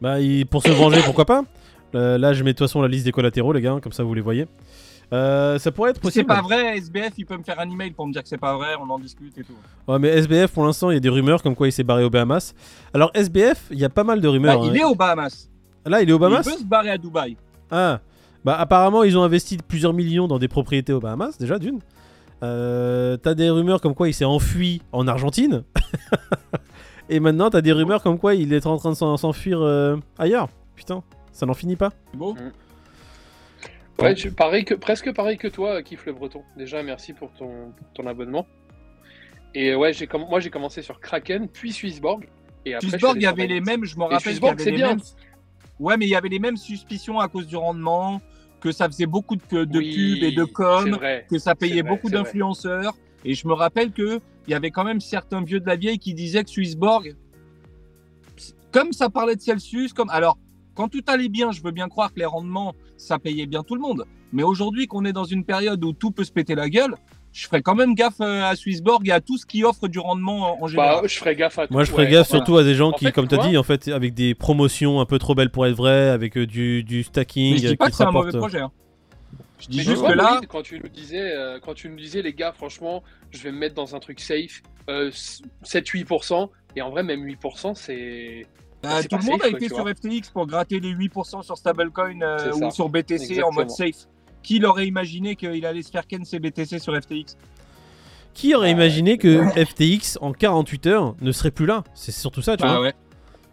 Bah, 0.02 0.20
il- 0.20 0.46
pour 0.48 0.64
se 0.64 0.72
venger, 0.72 1.02
pourquoi 1.04 1.26
pas 1.26 1.44
Euh, 1.94 2.18
Là, 2.18 2.34
je 2.34 2.44
mets 2.44 2.52
de 2.54 2.58
toute 2.58 2.68
façon 2.68 2.82
la 2.82 2.88
liste 2.88 3.06
des 3.06 3.12
collatéraux, 3.12 3.54
les 3.54 3.62
gars, 3.62 3.78
comme 3.82 3.94
ça 3.94 4.04
vous 4.04 4.14
les 4.14 4.22
voyez. 4.22 4.48
Euh, 5.14 5.60
ça 5.60 5.72
pourrait 5.72 5.92
être 5.92 5.98
Si 5.98 6.02
possible. 6.02 6.26
c'est 6.30 6.36
pas 6.36 6.42
vrai, 6.42 6.78
SBF, 6.78 7.14
il 7.18 7.26
peut 7.26 7.38
me 7.38 7.44
faire 7.44 7.60
un 7.60 7.70
email 7.70 7.92
pour 7.92 8.08
me 8.08 8.12
dire 8.14 8.24
que 8.24 8.28
c'est 8.30 8.38
pas 8.38 8.56
vrai, 8.56 8.70
on 8.82 8.90
en 8.90 8.98
discute 9.00 9.38
et 9.38 9.44
tout. 9.44 9.54
Ouais, 9.88 10.00
mais 10.00 10.08
SBF, 10.10 10.52
pour 10.52 10.66
l'instant, 10.66 10.90
il 10.90 10.96
y 10.96 10.98
a 10.98 11.00
des 11.00 11.10
rumeurs 11.10 11.44
comme 11.44 11.56
quoi 11.56 11.68
il 11.68 11.72
s'est 11.72 11.84
barré 11.84 12.04
aux 12.04 12.10
Bahamas. 12.10 12.54
Alors, 12.94 13.12
SBF, 13.14 13.68
il 13.72 13.80
y 13.80 13.86
a 13.86 13.90
pas 13.90 14.04
mal 14.04 14.20
de 14.20 14.28
Bah, 14.28 14.32
rumeurs. 14.32 14.66
il 14.66 14.72
hein. 14.72 14.74
est 14.74 14.84
aux 14.84 14.96
Bahamas. 14.96 15.50
Là, 15.86 16.02
il 16.02 16.10
est 16.10 16.14
aux 16.14 16.20
Bahamas 16.20 16.42
Il 16.46 16.52
peut 16.54 16.58
se 16.60 16.64
barrer 16.66 16.90
à 16.90 16.98
Dubaï. 16.98 17.38
Ah, 17.70 18.00
bah 18.44 18.56
apparemment 18.60 19.04
ils 19.04 19.18
ont 19.18 19.24
investi 19.24 19.58
plusieurs 19.58 19.94
millions 19.94 20.28
dans 20.28 20.38
des 20.40 20.48
propriétés 20.48 20.94
aux 20.94 21.00
Bahamas, 21.00 21.38
déjà 21.40 21.58
d'une. 21.60 21.80
Euh, 22.44 23.18
t'as 23.18 23.34
des 23.34 23.50
rumeurs 23.50 23.82
comme 23.82 23.96
quoi 23.96 24.08
il 24.08 24.14
s'est 24.14 24.26
enfui 24.26 24.82
en 24.92 25.08
Argentine. 25.08 25.64
Et 27.10 27.20
maintenant 27.20 27.50
t'as 27.50 27.62
des 27.62 27.72
rumeurs 27.72 28.02
comme 28.04 28.18
quoi 28.20 28.34
il 28.36 28.52
est 28.54 28.66
en 28.66 28.78
train 28.78 28.90
de 28.92 28.96
s'en- 28.96 29.18
s'enfuir 29.18 29.60
euh, 29.62 29.98
ailleurs. 30.18 30.48
Putain, 30.76 31.04
ça 31.32 31.46
n'en 31.46 31.54
finit 31.54 31.76
pas. 31.76 31.92
C'est 32.12 32.18
beau. 32.18 32.36
Ouais, 34.02 34.16
je- 34.16 34.30
pareil 34.30 34.66
que, 34.66 34.74
presque 34.74 35.14
pareil 35.14 35.38
que 35.38 35.48
toi, 35.48 35.82
Kiff 35.82 36.06
le 36.06 36.14
Breton. 36.14 36.44
Déjà, 36.58 36.84
merci 36.84 37.14
pour 37.14 37.32
ton, 37.34 37.72
pour 37.72 37.88
ton 37.94 38.08
abonnement. 38.08 38.46
Et 39.54 39.74
ouais, 39.74 39.94
j'ai 39.94 40.08
moi 40.30 40.40
j'ai 40.42 40.50
commencé 40.50 40.82
sur 40.82 41.00
Kraken, 41.00 41.48
puis 41.48 41.72
Swissborg. 41.72 42.28
Et 42.66 42.74
après, 42.74 42.90
Swissborg, 42.90 43.16
il 43.18 43.22
y 43.24 43.26
avait 43.26 43.48
les 43.48 43.62
mêmes, 43.62 43.86
je 43.86 43.96
me 43.98 44.04
rappelle 44.04 44.20
Swissborg, 44.20 44.60
c'est 44.60 44.72
bien. 44.72 44.90
mêmes. 44.96 45.00
Ouais, 45.80 45.96
mais 45.98 46.06
il 46.06 46.10
y 46.10 46.16
avait 46.16 46.30
les 46.30 46.40
mêmes 46.40 46.58
suspicions 46.58 47.20
à 47.20 47.28
cause 47.30 47.48
du 47.48 47.56
rendement, 47.56 48.22
que 48.60 48.72
ça 48.72 48.88
faisait 48.88 49.06
beaucoup 49.06 49.36
de, 49.36 49.64
de 49.64 49.78
Oui, 49.78 50.16
pubs 50.20 50.24
et 50.24 50.32
de 50.32 50.44
com, 50.44 51.00
que 51.30 51.38
ça 51.38 51.56
payait 51.56 51.82
vrai, 51.82 51.90
beaucoup 51.92 52.10
d'influenceurs. 52.10 52.96
Et 53.24 53.34
je 53.34 53.48
me 53.48 53.54
rappelle 53.54 53.92
que 53.92 54.20
il 54.48 54.52
y 54.52 54.54
avait 54.54 54.72
quand 54.72 54.84
même 54.84 55.00
certains 55.02 55.42
vieux 55.42 55.60
de 55.60 55.66
la 55.68 55.76
vieille 55.76 56.00
qui 56.00 56.14
disaient 56.14 56.44
que 56.44 56.50
Swissborg, 56.50 57.16
comme 58.72 58.92
ça 58.94 59.10
parlait 59.10 59.36
de 59.36 59.42
Celsius, 59.42 59.94
comme 59.94 60.10
alors 60.10 60.38
quand 60.76 60.90
tout 60.90 61.02
allait 61.08 61.30
bien, 61.30 61.52
je 61.52 61.62
veux 61.62 61.72
bien 61.72 61.88
croire 61.90 62.14
que 62.14 62.20
les 62.20 62.26
rendements, 62.26 62.74
ça 62.98 63.18
payait 63.18 63.46
bien 63.48 63.64
tout 63.64 63.76
le 63.76 63.82
monde. 63.82 64.06
Mais 64.34 64.44
aujourd'hui, 64.44 64.88
qu'on 64.88 65.06
est 65.06 65.14
dans 65.14 65.24
une 65.24 65.46
période 65.46 65.84
où 65.84 65.94
tout 65.94 66.12
peut 66.12 66.24
se 66.24 66.32
péter 66.32 66.54
la 66.56 66.70
gueule, 66.70 66.96
je 67.32 67.48
ferais 67.48 67.62
quand 67.62 67.76
même 67.76 67.96
gaffe 67.96 68.22
euh, 68.22 68.44
à 68.44 68.56
Swissborg 68.56 69.08
et 69.08 69.12
à 69.12 69.20
tout 69.22 69.38
ce 69.38 69.46
qui 69.46 69.64
offre 69.66 69.88
du 69.88 70.00
rendement 70.00 70.62
en 70.64 70.68
général. 70.68 71.02
Bah, 71.02 71.08
je 71.08 71.18
ferais 71.18 71.36
gaffe 71.36 71.60
à 71.60 71.68
tout. 71.68 71.74
Moi, 71.74 71.84
je 71.84 71.92
ferais 71.92 72.04
ouais, 72.06 72.12
gaffe 72.12 72.30
voilà. 72.30 72.44
surtout 72.46 72.58
à 72.58 72.64
des 72.64 72.76
gens 72.76 72.90
En 72.90 72.92
qui, 72.94 73.06
fait, 73.06 73.12
comme 73.12 73.28
tu 73.28 73.36
as 73.36 73.40
dit, 73.48 73.58
en 73.58 73.64
fait, 73.64 73.88
avec 73.90 74.14
des 74.14 74.36
promotions 74.36 75.00
un 75.02 75.06
peu 75.06 75.18
trop 75.20 75.36
belles 75.36 75.50
pour 75.52 75.66
être 75.66 75.76
vraies, 75.76 76.10
avec 76.10 76.38
euh, 76.38 76.46
du, 76.48 76.84
du 76.84 77.04
stacking 77.04 77.54
Mais 77.54 77.58
je 77.60 77.68
dis 77.68 77.74
euh, 77.74 77.76
pas 77.78 77.86
qui 77.86 77.92
que 77.92 77.98
c'est 77.98 78.04
un 78.04 78.12
mauvais 78.12 78.32
projet. 78.38 78.60
hein. 78.60 78.72
Je 79.60 79.68
dis 79.68 79.78
Mais 79.78 79.84
juste 79.84 80.06
que 80.06 80.12
là, 80.14 80.42
quand 80.50 80.62
tu 80.64 80.80
nous 80.80 80.90
disais, 80.90 81.32
euh, 81.34 81.60
quand 81.62 81.74
tu 81.74 81.90
nous 81.90 81.96
disais, 81.98 82.22
les 82.22 82.34
gars, 82.34 82.52
franchement, 82.54 83.04
je 83.32 83.42
vais 83.44 83.52
me 83.52 83.58
mettre 83.58 83.76
dans 83.76 83.96
un 83.96 84.00
truc 84.00 84.20
safe, 84.20 84.62
euh, 84.90 85.12
7-8%, 85.64 86.50
et 86.76 86.82
en 86.82 86.90
vrai, 86.90 87.04
même 87.04 87.24
8%, 87.26 87.74
c'est. 87.76 88.46
C'est 89.02 89.08
tout 89.08 89.18
le 89.18 89.24
monde 89.24 89.42
safe, 89.42 89.54
a 89.54 89.58
été 89.58 89.68
sur. 89.70 89.88
FTX 89.88 90.30
pour 90.34 90.48
gratter 90.48 90.80
les 90.80 90.94
8% 90.94 91.44
sur 91.44 91.58
stablecoin 91.58 92.22
euh, 92.22 92.52
ou 92.54 92.72
sur 92.72 92.90
BTC 92.90 93.42
en 93.44 93.52
mode 93.52 93.70
safe. 93.70 94.08
Qui 94.44 94.60
l'aurait 94.60 94.86
imaginé 94.88 95.36
qu'il 95.36 95.66
allait 95.66 95.82
se 95.82 95.90
faire 95.92 96.06
ken 96.08 96.24
ses 96.24 96.40
BTC 96.40 96.80
sur 96.80 96.96
FTX 96.96 97.36
Qui 98.34 98.54
aurait 98.54 98.68
Bah, 98.74 98.82
imaginé 98.84 99.18
que 99.18 99.42
FTX 99.66 100.18
en 100.22 100.34
48 100.34 100.86
heures 100.88 101.16
ne 101.22 101.32
serait 101.32 101.52
plus 101.52 101.66
là? 101.66 101.84
C'est 101.96 102.12
surtout 102.12 102.42
ça, 102.42 102.56
tu 102.58 102.64
Ah 102.66 102.74
vois. 102.74 102.82
ouais. 102.82 102.94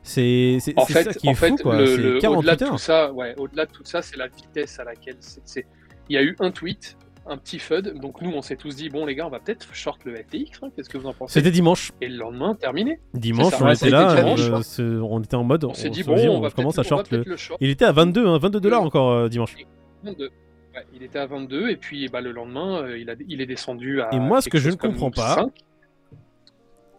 C'est 0.02 0.58
ça 0.60 1.04
qui 1.04 1.26
est 1.28 1.30
en 1.30 1.34
fait 1.34 1.50
fou, 1.50 1.56
quoi. 1.58 1.76
au-delà 1.76 2.20
48 2.20 2.60
de 2.60 2.66
tout 2.70 2.78
ça, 2.78 3.12
ouais, 3.12 3.34
au-delà 3.38 3.66
de 3.66 3.70
tout 3.70 3.84
ça, 3.84 4.02
c'est 4.02 4.16
la 4.16 4.26
vitesse 4.26 4.78
à 4.80 4.84
laquelle 4.84 5.16
c'est- 5.20 5.66
Il 6.08 6.14
y 6.14 6.18
a 6.18 6.22
eu 6.22 6.36
un 6.40 6.50
tweet, 6.50 6.96
un 7.26 7.36
petit 7.36 7.58
FUD, 7.58 8.00
donc 8.00 8.20
nous, 8.20 8.30
on 8.32 8.42
s'est 8.42 8.56
tous 8.56 8.74
dit, 8.76 8.88
bon, 8.88 9.06
les 9.06 9.14
gars, 9.14 9.26
on 9.26 9.30
va 9.30 9.38
peut-être 9.38 9.74
short 9.74 10.04
le 10.04 10.16
FTX, 10.16 10.62
hein, 10.62 10.70
qu'est-ce 10.74 10.88
que 10.88 10.98
vous 10.98 11.06
en 11.06 11.12
pensez? 11.12 11.34
C'était 11.34 11.50
dimanche. 11.50 11.92
Et 12.00 12.08
le 12.08 12.16
lendemain, 12.16 12.54
terminé. 12.54 13.00
Dimanche, 13.14 13.52
C'est 13.52 13.58
ça, 13.58 13.64
on 13.64 13.72
était 13.72 13.90
là, 13.90 14.34
dimanche, 14.34 14.80
euh, 14.80 15.00
on 15.02 15.20
était 15.20 15.36
en 15.36 15.44
mode. 15.44 15.64
On 15.64 15.74
s'est 15.74 15.90
dit, 15.90 16.02
bon, 16.02 16.16
on 16.28 16.40
va 16.40 16.50
commence 16.50 16.78
à 16.78 16.82
short 16.82 17.10
le. 17.10 17.18
peut-être 17.18 17.28
le 17.28 17.36
short. 17.36 17.58
Il 17.60 17.70
était 17.70 17.84
à 17.84 17.92
22, 17.92 18.26
hein, 18.26 18.38
22 18.38 18.60
dollars 18.60 18.82
encore 18.82 19.10
euh, 19.10 19.28
dimanche. 19.28 19.56
22. 20.02 20.30
Ouais, 20.74 20.86
il 20.94 21.02
était 21.02 21.18
à 21.18 21.26
22 21.26 21.68
et 21.68 21.76
puis 21.76 22.08
bah, 22.08 22.20
le 22.20 22.32
lendemain, 22.32 22.82
euh, 22.82 22.98
il, 22.98 23.10
a, 23.10 23.14
il 23.28 23.40
est 23.40 23.46
descendu 23.46 24.00
à. 24.00 24.08
Et 24.12 24.18
moi, 24.18 24.40
ce 24.40 24.48
que 24.48 24.58
je 24.58 24.70
ne 24.70 24.74
comprends 24.76 25.10
pas, 25.10 25.34
5. 25.34 25.52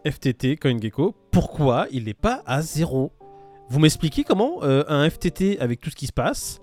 FTT, 0.06 0.56
CoinGecko, 0.56 1.14
pourquoi 1.32 1.86
il 1.90 2.04
n'est 2.04 2.14
pas 2.14 2.42
à 2.46 2.62
zéro? 2.62 3.12
Vous 3.68 3.80
m'expliquez 3.80 4.22
comment 4.22 4.62
euh, 4.62 4.84
un 4.88 5.08
FTT 5.08 5.58
avec 5.58 5.80
tout 5.80 5.90
ce 5.90 5.96
qui 5.96 6.06
se 6.06 6.12
passe, 6.12 6.60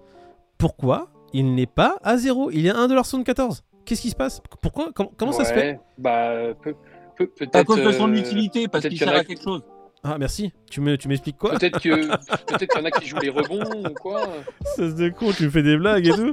pourquoi 0.57 1.09
il 1.33 1.55
n'est 1.55 1.65
pas 1.65 1.97
à 2.03 2.17
zéro 2.17 2.51
Il 2.51 2.65
est 2.65 2.69
à 2.71 2.75
1,74$. 2.87 3.61
Qu'est-ce 3.85 4.01
qui 4.01 4.09
se 4.09 4.15
passe? 4.15 4.41
Pourquoi? 4.61 4.89
Comment, 4.93 5.11
comment 5.17 5.31
ça 5.31 5.45
se 5.45 5.53
fait? 5.53 5.79
Bah, 5.97 6.53
peu- 6.61 6.75
peu- 7.17 7.27
peut-être. 7.27 7.55
À 7.55 7.63
cause 7.63 7.81
de 7.83 7.91
son 7.91 8.09
euh, 8.11 8.15
utilité, 8.15 8.67
parce 8.67 8.83
peut-être 8.83 8.93
qu'il 8.97 9.03
en 9.03 9.07
sert 9.11 9.15
a 9.17 9.19
à 9.21 9.23
quelque 9.23 9.43
chose. 9.43 9.63
Ah 10.03 10.17
merci, 10.17 10.51
tu 10.69 10.81
me- 10.81 10.97
tu 10.97 11.07
m'expliques 11.07 11.37
quoi? 11.37 11.51
Peut-être 11.51 11.79
que 11.79 11.89
peut-être 11.89 12.71
qu'il 12.71 12.79
y 12.79 12.83
en 12.83 12.85
a 12.85 12.91
qui 12.91 13.05
jouent 13.07 13.19
les 13.19 13.29
rebonds 13.29 13.85
ou 13.89 13.93
quoi. 13.93 14.23
Ça 14.75 14.89
se 14.89 14.95
de 14.95 15.09
con, 15.09 15.31
tu 15.31 15.45
me 15.45 15.49
fais 15.51 15.61
des 15.61 15.77
blagues 15.77 16.07
et 16.07 16.11
tout 16.11 16.31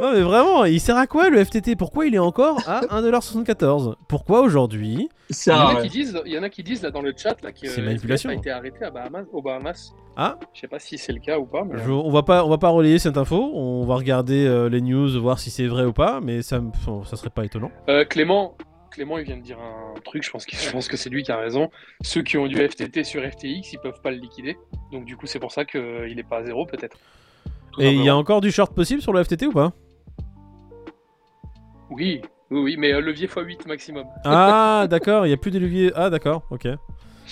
Non 0.00 0.12
mais 0.12 0.20
vraiment, 0.20 0.64
il 0.66 0.78
sert 0.80 0.96
à 0.96 1.06
quoi 1.06 1.30
le 1.30 1.42
FTT 1.42 1.74
Pourquoi 1.76 2.06
il 2.06 2.14
est 2.14 2.18
encore 2.18 2.58
à 2.68 2.80
1,74$ 3.00 3.94
Pourquoi 4.08 4.40
aujourd'hui? 4.42 5.08
Il 5.30 5.52
y, 5.52 5.52
en 5.52 5.68
a 5.68 5.82
qui 5.82 5.88
disent, 5.88 6.20
il 6.26 6.32
y 6.32 6.38
en 6.38 6.42
a 6.42 6.48
qui 6.50 6.62
disent 6.62 6.82
là 6.82 6.90
dans 6.90 7.00
le 7.00 7.14
chat 7.16 7.40
là, 7.42 7.50
que 7.52 7.66
C'est 7.66 7.80
euh, 7.80 7.84
manipulation. 7.84 8.30
A 8.30 8.34
été 8.34 8.50
arrêté 8.50 8.84
à 8.84 8.90
Bahamas, 8.90 9.24
aux 9.32 9.40
Bahamas. 9.42 9.92
Ah 10.16 10.38
Je 10.54 10.60
sais 10.60 10.68
pas 10.68 10.78
si 10.78 10.98
c'est 10.98 11.12
le 11.12 11.20
cas 11.20 11.38
ou 11.38 11.46
pas. 11.46 11.64
Mais... 11.64 11.82
Je- 11.82 11.90
on 11.90 12.10
va 12.10 12.22
pas, 12.22 12.44
on 12.44 12.48
va 12.50 12.58
pas 12.58 12.68
relayer 12.68 12.98
cette 12.98 13.16
info. 13.16 13.50
On 13.54 13.84
va 13.86 13.96
regarder 13.96 14.46
euh, 14.46 14.68
les 14.68 14.80
news, 14.82 15.20
voir 15.20 15.38
si 15.38 15.50
c'est 15.50 15.66
vrai 15.66 15.84
ou 15.84 15.92
pas. 15.92 16.20
Mais 16.22 16.42
ça, 16.42 16.60
ça 17.04 17.16
serait 17.16 17.30
pas 17.30 17.44
étonnant. 17.44 17.70
Euh, 17.88 18.04
Clément, 18.04 18.56
Clément, 18.90 19.16
il 19.18 19.24
vient 19.24 19.36
de 19.38 19.42
dire 19.42 19.58
un 19.58 19.98
truc. 20.00 20.22
Je 20.22 20.30
pense, 20.30 20.44
qu'il- 20.46 20.58
je 20.62 20.70
pense 20.70 20.88
que 20.88 20.96
c'est 20.96 21.10
lui 21.10 21.22
qui 21.22 21.32
a 21.32 21.38
raison. 21.38 21.70
Ceux 22.02 22.22
qui 22.22 22.36
ont 22.36 22.46
du 22.46 22.56
FTT 22.56 23.02
sur 23.04 23.22
FTX, 23.22 23.72
ils 23.72 23.78
peuvent 23.82 24.00
pas 24.02 24.10
le 24.10 24.18
liquider. 24.18 24.56
Donc 24.92 25.04
du 25.06 25.16
coup, 25.16 25.26
c'est 25.26 25.40
pour 25.40 25.52
ça 25.52 25.64
qu'il 25.64 25.80
est 26.18 26.28
pas 26.28 26.38
à 26.38 26.44
zéro 26.44 26.66
peut-être. 26.66 26.98
Et 27.78 27.92
il 27.92 28.02
y 28.02 28.08
a 28.08 28.16
encore 28.16 28.40
du 28.40 28.50
short 28.50 28.74
possible 28.74 29.02
sur 29.02 29.12
le 29.12 29.22
FTT 29.22 29.46
ou 29.48 29.52
pas? 29.52 29.72
Oui, 31.90 32.20
oui, 32.50 32.60
oui, 32.60 32.76
mais 32.76 32.92
euh, 32.92 33.00
levier 33.00 33.26
x8 33.26 33.66
maximum. 33.68 34.06
Ah 34.24 34.86
d'accord, 34.90 35.26
il 35.26 35.30
y 35.30 35.32
a 35.32 35.36
plus 35.36 35.50
de 35.50 35.58
levier. 35.58 35.92
Ah 35.94 36.10
d'accord, 36.10 36.42
ok. 36.50 36.66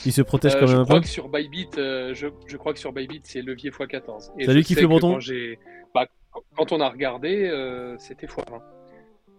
Il 0.07 0.13
se 0.13 0.23
protège 0.23 0.55
Euh, 0.57 0.61
quand 0.61 0.67
je 0.67 0.73
même 0.73 0.81
un 0.83 0.85
crois 0.85 0.97
peu. 0.97 1.03
que 1.03 1.09
sur 1.09 1.29
Bybit, 1.29 1.69
euh, 1.79 2.15
je, 2.15 2.27
je 2.47 2.57
crois 2.57 2.73
que 2.73 2.79
sur 2.81 2.93
Bybit, 2.93 3.21
c'est 3.25 3.43
levier 3.43 3.71
x14. 3.71 4.31
Et 4.39 4.47
Salut, 4.47 4.63
je 4.63 4.67
Kiffe 4.67 4.77
sais 4.77 4.83
le 4.83 4.89
que 4.89 4.93
Breton. 4.93 5.13
Quand, 5.15 5.21
j'ai- 5.21 5.59
bah, 5.95 6.07
quand 6.57 6.73
on 6.73 6.81
a 6.81 6.89
regardé, 6.89 7.49
euh, 7.49 7.97
c'était 7.99 8.27
x20. 8.27 8.61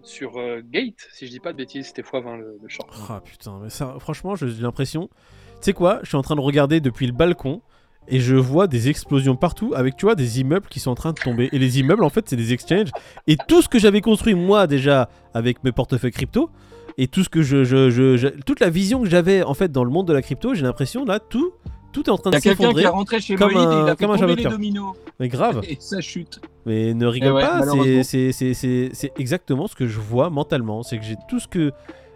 Sur 0.02 0.38
euh, 0.38 0.62
Gate, 0.64 1.08
si 1.12 1.26
je 1.26 1.32
dis 1.32 1.40
pas 1.40 1.52
de 1.52 1.58
bêtises, 1.58 1.88
c'était 1.88 2.04
x20 2.04 2.38
le, 2.38 2.58
le 2.62 2.68
short. 2.70 2.90
Ah 3.10 3.22
putain, 3.24 3.60
mais 3.62 3.70
ça, 3.70 3.96
franchement, 4.00 4.36
j'ai 4.36 4.48
l'impression. 4.62 5.10
Tu 5.56 5.58
sais 5.62 5.74
quoi 5.74 6.00
Je 6.04 6.08
suis 6.10 6.18
en 6.18 6.22
train 6.22 6.36
de 6.36 6.42
regarder 6.42 6.80
depuis 6.80 7.08
le 7.08 7.14
balcon 7.14 7.62
et 8.08 8.20
je 8.20 8.36
vois 8.36 8.68
des 8.68 8.90
explosions 8.90 9.36
partout 9.36 9.74
avec, 9.76 9.96
tu 9.98 10.06
vois, 10.06 10.16
des 10.16 10.40
immeubles 10.40 10.68
qui 10.70 10.80
sont 10.80 10.92
en 10.92 10.96
train 10.96 11.12
de 11.14 11.20
tomber. 11.20 11.50
Et 11.52 11.60
les 11.60 11.80
immeubles, 11.80 12.04
en 12.04 12.10
fait, 12.10 12.26
c'est 12.30 12.36
des 12.36 12.54
exchanges. 12.54 12.90
Et 13.28 13.36
tout 13.48 13.62
ce 13.62 13.70
que 13.70 13.80
j'avais 13.80 14.02
construit 14.02 14.36
moi 14.36 14.68
déjà 14.68 15.10
avec 15.34 15.64
mes 15.64 15.72
portefeuilles 15.72 16.12
crypto 16.12 16.50
et 16.98 17.08
tout 17.08 17.24
ce 17.24 17.30
que 17.30 17.42
je, 17.42 17.64
je- 17.64 17.90
je- 17.90 18.16
je- 18.18 18.28
toute 18.46 18.60
la 18.60 18.70
vision 18.70 19.02
que 19.02 19.10
j'avais 19.10 19.44
en 19.44 19.54
fait 19.54 19.72
dans 19.72 19.84
le 19.84 19.90
monde 19.90 20.08
de 20.08 20.14
la 20.14 20.22
crypto, 20.22 20.54
j'ai 20.54 20.64
l'impression 20.64 21.04
là 21.06 21.20
tout, 21.20 21.52
tout 21.92 22.04
est 22.04 22.10
en 22.10 22.18
train 22.18 22.32
Il 22.32 22.34
de 22.34 22.36
y 22.36 22.38
a 22.38 22.42
quelqu'un 22.42 22.58
s'effondrer. 22.64 22.82
qui 22.84 22.88
est 22.88 22.90
rentré 22.92 23.20
chez 23.22 23.36
comme 23.36 23.52
Moïse 23.54 23.64
et 23.66 23.68
un- 23.74 23.84
il 23.86 23.90
a 23.90 23.96
fait 23.96 24.06
comme 24.06 24.14
un 24.14 24.18
jambon 24.18 24.34
de 24.34 24.38
les 24.38 24.44
dominos. 24.44 24.96
Mais 25.20 25.28
grave. 25.28 25.62
Et 25.70 25.78
ça 25.80 26.00
chute. 26.02 26.40
Mais 26.66 26.94
ne 26.94 27.06
rigole 27.06 27.30
Eh 27.30 27.34
ouais, 27.34 27.42
pas, 27.42 28.04
c'est 28.04 29.12
exactement 29.18 29.68
ce 29.68 29.76
que 29.76 29.88
je 29.88 30.00
vois 30.00 30.30
mentalement. 30.30 30.84
C'est 30.84 30.98
que 30.98 31.04
j'ai 31.06 31.16
tout 31.30 31.40
ce 31.40 31.48
que 31.48 31.72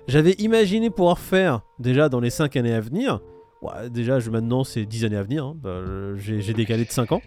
j'avais 0.07 0.33
imaginé 0.39 0.89
pouvoir 0.89 1.19
faire 1.19 1.61
déjà 1.79 2.09
dans 2.09 2.19
les 2.19 2.29
5 2.29 2.55
années 2.55 2.73
à 2.73 2.81
venir. 2.81 3.19
Ouais, 3.61 3.89
déjà, 3.89 4.19
je, 4.19 4.29
maintenant, 4.29 4.63
c'est 4.63 4.85
10 4.85 5.05
années 5.05 5.17
à 5.17 5.23
venir. 5.23 5.45
hein. 5.45 5.53
Bah, 5.57 5.81
j'ai 6.15 6.41
j'ai 6.41 6.53
décalé 6.53 6.85
de 6.85 6.91
5 6.91 7.11
ans. 7.11 7.21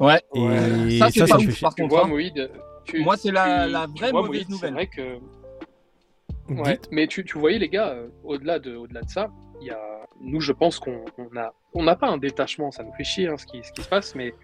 Ouais. 0.00 0.20
Et 0.34 0.40
Ouais. 0.40 0.98
ça, 0.98 1.10
c'est 1.10 1.26
ça 1.26 1.38
fait 1.38 1.46
ouf, 1.46 1.60
par 1.60 1.74
contre. 1.74 1.88
vois, 1.94 2.04
hein. 2.04 2.08
Moïd, 2.08 2.50
tu- 2.84 3.02
Moi, 3.02 3.16
c'est 3.16 3.30
la- 3.30 3.66
tu- 3.66 3.72
la 3.72 3.86
tu 3.86 4.00
vraie 4.00 4.10
vois, 4.10 4.22
mauvaise 4.22 4.48
Moïd, 4.48 4.50
nouvelle. 4.50 4.70
C'est 4.70 4.74
vrai 4.74 4.86
que. 4.86 5.18
Ouais, 6.52 6.72
Dites. 6.72 6.88
mais 6.90 7.06
tu, 7.06 7.24
tu 7.24 7.38
voyais 7.38 7.58
les 7.58 7.68
gars, 7.68 7.88
euh, 7.90 8.08
au-delà 8.22 8.58
de, 8.58 8.74
au-delà 8.76 9.00
de 9.02 9.08
ça, 9.08 9.30
il 9.62 9.66
y 9.66 9.70
a, 9.70 9.78
nous 10.20 10.40
je 10.40 10.52
pense 10.52 10.78
qu'on 10.78 11.02
on 11.16 11.36
a, 11.38 11.54
on 11.72 11.82
n'a 11.84 11.96
pas 11.96 12.08
un 12.08 12.18
détachement, 12.18 12.70
ça 12.70 12.82
nous 12.82 12.92
fait 12.92 13.04
chier 13.04 13.28
hein, 13.28 13.38
ce, 13.38 13.46
qui, 13.46 13.62
ce 13.64 13.72
qui 13.72 13.82
se 13.82 13.88
passe, 13.88 14.14
mais 14.14 14.34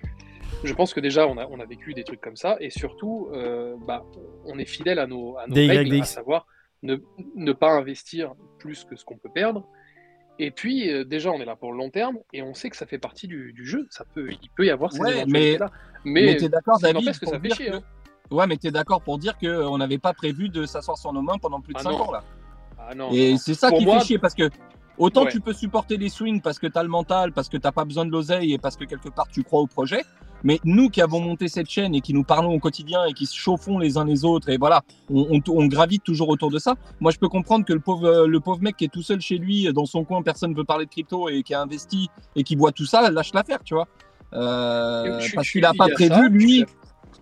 je 0.64 0.72
pense 0.72 0.94
que 0.94 1.00
déjà 1.00 1.26
on 1.26 1.36
a, 1.36 1.46
on 1.48 1.60
a 1.60 1.66
vécu 1.66 1.92
des 1.92 2.02
trucs 2.04 2.22
comme 2.22 2.36
ça 2.36 2.56
et 2.58 2.70
surtout, 2.70 3.28
euh, 3.34 3.76
bah, 3.86 4.02
on 4.46 4.58
est 4.58 4.64
fidèle 4.64 4.98
à 4.98 5.06
nos, 5.06 5.36
à 5.36 5.46
nos 5.46 5.54
règles, 5.54 6.00
à 6.00 6.04
savoir 6.04 6.46
ne, 6.82 6.96
ne 7.34 7.52
pas 7.52 7.70
investir 7.72 8.32
plus 8.58 8.84
que 8.84 8.96
ce 8.96 9.04
qu'on 9.04 9.18
peut 9.18 9.28
perdre. 9.34 9.66
Et 10.38 10.50
puis 10.50 10.90
euh, 10.90 11.04
déjà 11.04 11.30
on 11.30 11.40
est 11.40 11.44
là 11.44 11.56
pour 11.56 11.72
le 11.72 11.78
long 11.78 11.90
terme 11.90 12.18
et 12.32 12.40
on 12.42 12.54
sait 12.54 12.70
que 12.70 12.76
ça 12.76 12.86
fait 12.86 12.98
partie 12.98 13.26
du, 13.28 13.52
du 13.52 13.66
jeu, 13.66 13.86
ça 13.90 14.04
peut, 14.14 14.30
il 14.30 14.48
peut 14.56 14.64
y 14.64 14.70
avoir 14.70 14.92
ces 14.92 15.00
Ouais. 15.00 15.24
Mais 15.26 15.58
Mais, 16.04 16.36
t'es 16.36 16.48
d'accord, 16.48 16.78
David 16.80 17.12
que 17.12 17.18
pour 17.24 17.32
ça 17.34 17.40
fait 17.40 17.48
dire 17.48 17.56
chier. 17.56 17.70
que- 17.70 17.76
hein. 17.76 17.82
Ouais, 18.30 18.46
mais 18.46 18.56
t'es 18.56 18.70
d'accord 18.70 19.02
pour 19.02 19.18
dire 19.18 19.36
qu'on 19.38 19.76
n'avait 19.76 19.98
pas 19.98 20.12
prévu 20.14 20.48
de 20.48 20.64
s'asseoir 20.64 20.96
sur 20.96 21.12
nos 21.12 21.20
mains 21.20 21.36
pendant 21.38 21.60
plus 21.60 21.74
de 21.74 21.78
Ah 21.80 21.82
5 21.82 21.90
non. 21.90 22.00
ans 22.04 22.12
là. 22.12 22.24
Ah 22.78 22.94
non, 22.94 23.10
Et 23.12 23.36
c'est 23.36 23.54
ça 23.54 23.68
Pour 23.68 23.78
qui 23.78 23.84
moi- 23.84 23.98
fait 24.00 24.06
chier 24.06 24.18
parce 24.18 24.34
que 24.34 24.48
autant 24.96 25.24
Ouais. 25.24 25.30
tu 25.32 25.40
peux 25.40 25.52
supporter 25.52 25.96
les 25.98 26.08
swings 26.08 26.40
parce 26.40 26.58
que 26.58 26.66
t'as 26.68 26.82
le 26.82 26.88
mental, 26.88 27.32
parce 27.32 27.48
que 27.50 27.56
t'as 27.58 27.72
pas 27.72 27.84
besoin 27.84 28.06
de 28.06 28.10
l'oseille 28.10 28.54
et 28.54 28.58
parce 28.58 28.76
que 28.76 28.84
quelque 28.84 29.08
part 29.10 29.28
tu 29.28 29.42
crois 29.42 29.60
au 29.60 29.66
projet. 29.66 30.02
Mais 30.42 30.58
nous 30.64 30.88
qui 30.88 31.02
avons 31.02 31.20
monté 31.20 31.48
cette 31.48 31.68
chaîne 31.68 31.94
et 31.94 32.00
qui 32.00 32.14
nous 32.14 32.24
parlons 32.24 32.52
au 32.54 32.58
quotidien 32.58 33.04
et 33.04 33.12
qui 33.12 33.26
se 33.26 33.36
chauffons 33.36 33.78
les 33.78 33.96
uns 33.98 34.04
les 34.04 34.24
autres 34.24 34.48
et 34.48 34.56
voilà, 34.56 34.82
on, 35.12 35.26
on- 35.38 35.52
on 35.56 35.66
gravite 35.66 36.02
toujours 36.02 36.28
autour 36.28 36.50
de 36.50 36.58
ça. 36.58 36.74
Moi, 37.00 37.12
je 37.12 37.18
peux 37.18 37.28
comprendre 37.28 37.64
que 37.64 37.72
le 37.72 37.80
pauvre, 37.80 38.26
le 38.26 38.40
pauvre 38.40 38.60
mec 38.62 38.76
qui 38.76 38.84
est 38.86 38.92
tout 38.92 39.02
seul 39.02 39.20
chez 39.20 39.38
lui, 39.38 39.72
dans 39.72 39.86
son 39.86 40.04
coin, 40.04 40.22
personne 40.22 40.52
ne 40.52 40.56
veut 40.56 40.64
parler 40.64 40.86
de 40.86 40.90
crypto 40.90 41.28
et 41.28 41.42
qui 41.42 41.52
a 41.54 41.60
investi 41.60 42.08
et 42.36 42.42
qui 42.42 42.56
voit 42.56 42.72
tout 42.72 42.86
ça, 42.86 43.10
lâche 43.10 43.32
l'affaire, 43.34 43.60
tu 43.64 43.74
vois. 43.74 43.86
Euh, 44.32 45.18
Je- 45.20 45.34
parce 45.34 45.50
qu'il 45.50 45.62
n'a 45.62 45.72
pas 45.74 45.88
prévu, 45.88 46.08
ça, 46.14 46.28
lui, 46.28 46.64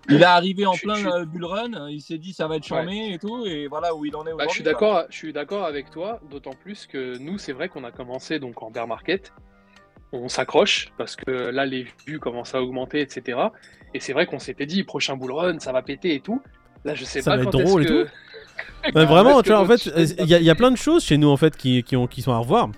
il 0.09 0.21
est 0.21 0.23
arrivé 0.23 0.65
en 0.65 0.73
Je- 0.73 0.81
plein 0.81 0.95
je- 0.95 1.07
euh, 1.07 1.25
bull 1.25 1.45
run, 1.45 1.89
il 1.89 2.01
s'est 2.01 2.17
dit 2.17 2.33
ça 2.33 2.47
va 2.47 2.55
être 2.57 2.63
charmé 2.65 3.13
et 3.13 3.17
tout, 3.19 3.45
et 3.45 3.67
voilà 3.67 3.95
où 3.95 4.05
il 4.05 4.15
en 4.15 4.25
est 4.25 4.33
Bah, 4.33 4.45
je 4.47 4.53
suis 4.53 4.61
aujourd'hui, 4.61 4.63
d'accord, 4.63 5.03
je 5.09 5.15
suis 5.17 5.33
d'accord 5.33 5.65
avec 5.65 5.89
toi, 5.89 6.19
d'autant 6.29 6.53
plus 6.53 6.85
que 6.87 7.17
nous, 7.17 7.37
c'est 7.37 7.51
vrai 7.53 7.67
qu'on 7.69 7.83
a 7.83 7.91
commencé 7.91 8.39
donc 8.39 8.61
en 8.63 8.69
bear 8.71 8.87
market, 8.87 9.33
on 10.11 10.27
s'accroche 10.29 10.89
parce 10.97 11.15
que 11.15 11.31
là 11.31 11.65
les 11.65 11.85
vues 12.07 12.19
commencent 12.19 12.55
à 12.55 12.61
augmenter, 12.61 13.01
etc. 13.01 13.37
Et 13.93 13.99
c'est 13.99 14.13
vrai 14.13 14.25
qu'on 14.25 14.39
s'était 14.39 14.65
dit 14.65 14.83
prochain 14.83 15.15
bull 15.15 15.31
run, 15.31 15.59
ça 15.59 15.71
va 15.71 15.81
péter 15.81 16.15
et 16.15 16.19
tout. 16.19 16.41
Là, 16.85 16.95
je 16.95 17.03
sais 17.03 17.21
Ça 17.21 17.31
pas 17.31 17.37
va 17.37 17.43
être 17.43 17.51
quand 17.51 17.59
est-ce 17.59 17.67
drôle 17.67 17.83
et 17.83 17.85
que- 17.85 18.03
tout. 18.03 18.09
Vraiment, 18.93 19.41
tu 19.41 19.49
vois, 19.49 19.59
en 19.59 19.65
fait, 19.65 19.85
il 20.19 20.27
y, 20.27 20.33
a- 20.33 20.39
il 20.39 20.45
y 20.45 20.49
a 20.49 20.53
va 20.53 20.55
plein 20.55 20.71
de 20.71 20.77
choses 20.77 21.03
chez 21.03 21.17
nous 21.17 21.29
en 21.29 21.37
fait 21.37 21.55
qui, 21.57 21.83
qui, 21.83 21.95
ont, 21.95 22.07
qui 22.07 22.21
sont 22.21 22.31
à 22.31 22.37
revoir. 22.37 22.69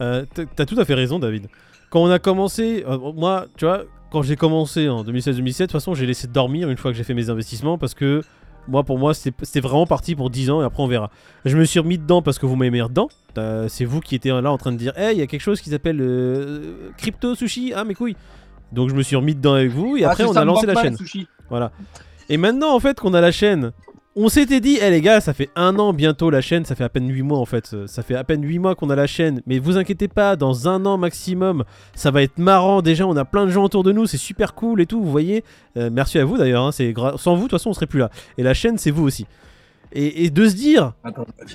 Euh, 0.00 0.24
t'as- 0.34 0.44
T'as 0.44 0.66
tout 0.66 0.78
à 0.78 0.84
fait 0.84 0.94
raison, 0.94 1.18
David. 1.18 1.46
Quand 1.90 2.02
on 2.02 2.10
a 2.10 2.18
commencé, 2.18 2.84
euh, 2.86 2.98
moi, 3.14 3.46
tu 3.56 3.64
vois, 3.64 3.84
quand 4.10 4.22
j'ai 4.22 4.36
commencé 4.36 4.88
en 4.88 5.02
2016-2017, 5.04 5.58
de 5.58 5.64
toute 5.66 5.72
façon, 5.72 5.94
j'ai 5.94 6.04
laissé 6.06 6.26
dormir 6.26 6.68
une 6.70 6.76
fois 6.76 6.90
que 6.90 6.96
j'ai 6.96 7.04
fait 7.04 7.14
mes 7.14 7.30
investissements 7.30 7.78
parce 7.78 7.94
que 7.94 8.22
moi, 8.68 8.82
pour 8.84 8.98
moi, 8.98 9.14
c'était 9.14 9.60
vraiment 9.60 9.86
parti 9.86 10.14
pour 10.14 10.30
10 10.30 10.50
ans 10.50 10.62
et 10.62 10.64
après 10.64 10.82
on 10.82 10.86
verra. 10.88 11.10
Je 11.44 11.56
me 11.56 11.64
suis 11.64 11.78
remis 11.78 11.98
dedans 11.98 12.22
parce 12.22 12.38
que 12.38 12.46
vous 12.46 12.56
m'avez 12.56 12.70
mis 12.70 12.80
dedans. 12.80 13.08
Euh, 13.38 13.68
C'est 13.68 13.84
vous 13.84 14.00
qui 14.00 14.14
étiez 14.14 14.30
là 14.40 14.50
en 14.50 14.58
train 14.58 14.72
de 14.72 14.76
dire, 14.76 14.92
hey, 14.98 15.16
il 15.16 15.18
y 15.18 15.22
a 15.22 15.26
quelque 15.26 15.40
chose 15.40 15.60
qui 15.60 15.70
s'appelle 15.70 16.00
euh, 16.00 16.90
crypto 16.96 17.34
sushi, 17.34 17.72
ah 17.74 17.84
mes 17.84 17.94
couilles. 17.94 18.16
Donc 18.72 18.90
je 18.90 18.94
me 18.94 19.02
suis 19.02 19.16
remis 19.16 19.34
dedans 19.34 19.54
avec 19.54 19.70
vous 19.70 19.96
et 19.96 20.04
Ah, 20.04 20.10
après 20.10 20.24
on 20.24 20.34
a 20.36 20.44
lancé 20.44 20.66
la 20.66 20.74
chaîne. 20.74 20.96
Sushi. 20.96 21.26
Voilà. 21.48 21.70
Et 22.28 22.36
maintenant, 22.36 22.74
en 22.74 22.80
fait, 22.80 22.98
qu'on 22.98 23.14
a 23.14 23.20
la 23.20 23.30
chaîne, 23.30 23.70
on 24.18 24.28
s'était 24.30 24.60
dit, 24.60 24.78
eh 24.80 24.90
les 24.90 25.00
gars, 25.02 25.20
ça 25.20 25.34
fait 25.34 25.50
un 25.56 25.78
an 25.78 25.92
bientôt 25.92 26.30
la 26.30 26.40
chaîne, 26.40 26.64
ça 26.64 26.74
fait 26.74 26.84
à 26.84 26.88
peine 26.88 27.08
8 27.10 27.22
mois 27.22 27.38
en 27.38 27.44
fait. 27.44 27.70
euh, 27.74 27.86
Ça 27.86 28.02
fait 28.02 28.14
à 28.14 28.24
peine 28.24 28.42
8 28.42 28.58
mois 28.58 28.74
qu'on 28.74 28.88
a 28.90 28.96
la 28.96 29.06
chaîne. 29.06 29.42
Mais 29.46 29.58
vous 29.58 29.76
inquiétez 29.76 30.08
pas, 30.08 30.36
dans 30.36 30.68
un 30.68 30.84
an 30.86 30.96
maximum, 30.96 31.64
ça 31.94 32.10
va 32.10 32.22
être 32.22 32.38
marrant. 32.38 32.80
Déjà, 32.82 33.06
on 33.06 33.16
a 33.16 33.24
plein 33.26 33.44
de 33.46 33.50
gens 33.50 33.64
autour 33.64 33.82
de 33.84 33.92
nous, 33.92 34.06
c'est 34.06 34.16
super 34.16 34.54
cool 34.54 34.80
et 34.80 34.86
tout, 34.86 35.02
vous 35.02 35.10
voyez. 35.10 35.44
Euh, 35.76 35.90
merci 35.92 36.18
à 36.18 36.24
vous 36.24 36.38
d'ailleurs, 36.38 36.64
hein, 36.64 36.72
c'est 36.72 36.92
gra- 36.92 37.18
sans 37.18 37.34
vous, 37.34 37.42
de 37.44 37.48
toute 37.48 37.58
façon, 37.58 37.70
on 37.70 37.74
serait 37.74 37.86
plus 37.86 38.00
là. 38.00 38.10
Et 38.38 38.42
la 38.42 38.54
chaîne, 38.54 38.78
c'est 38.78 38.90
vous 38.90 39.04
aussi. 39.04 39.26
Et, 39.92 40.24
et 40.24 40.30
de 40.30 40.48
se 40.48 40.54
dire, 40.54 40.94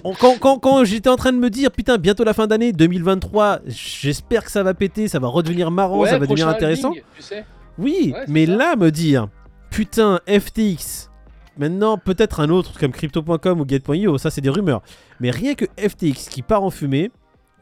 on- 0.04 0.14
quand, 0.14 0.38
quand, 0.40 0.58
quand 0.58 0.84
j'étais 0.86 1.10
en 1.10 1.18
train 1.18 1.34
de 1.34 1.38
me 1.38 1.50
dire, 1.50 1.70
putain, 1.72 1.98
bientôt 1.98 2.24
la 2.24 2.34
fin 2.34 2.48
d'année 2.48 2.72
2023, 2.72 3.60
j'espère 3.68 4.46
que 4.46 4.52
ça 4.52 4.64
va 4.64 4.74
péter, 4.74 5.08
ça 5.10 5.20
va 5.20 5.28
redevenir 5.28 5.70
marrant, 5.70 6.00
Ouais, 6.00 6.10
ça 6.10 6.18
va 6.18 6.26
devenir 6.26 6.48
intéressant. 6.48 6.90
halving, 6.90 7.04
tu 7.18 7.22
sais. 7.24 7.44
Oui, 7.78 8.12
Ouais, 8.16 8.24
mais 8.30 8.46
ça. 8.46 8.56
là, 8.56 8.76
me 8.78 8.90
dire, 8.90 9.28
putain, 9.70 10.20
FTX, 10.28 11.10
maintenant 11.58 11.98
peut-être 11.98 12.40
un 12.40 12.50
autre 12.50 12.80
comme 12.80 12.92
crypto.com 12.92 13.62
ou 13.62 13.66
get.io, 13.68 14.18
ça 14.18 14.30
c'est 14.30 14.42
des 14.42 14.50
rumeurs. 14.50 14.82
Mais 15.20 15.32
rien 15.32 15.56
que 15.56 15.66
FTX 15.78 16.30
qui 16.30 16.42
part 16.42 16.64
en 16.64 16.70
fumée, 16.70 17.12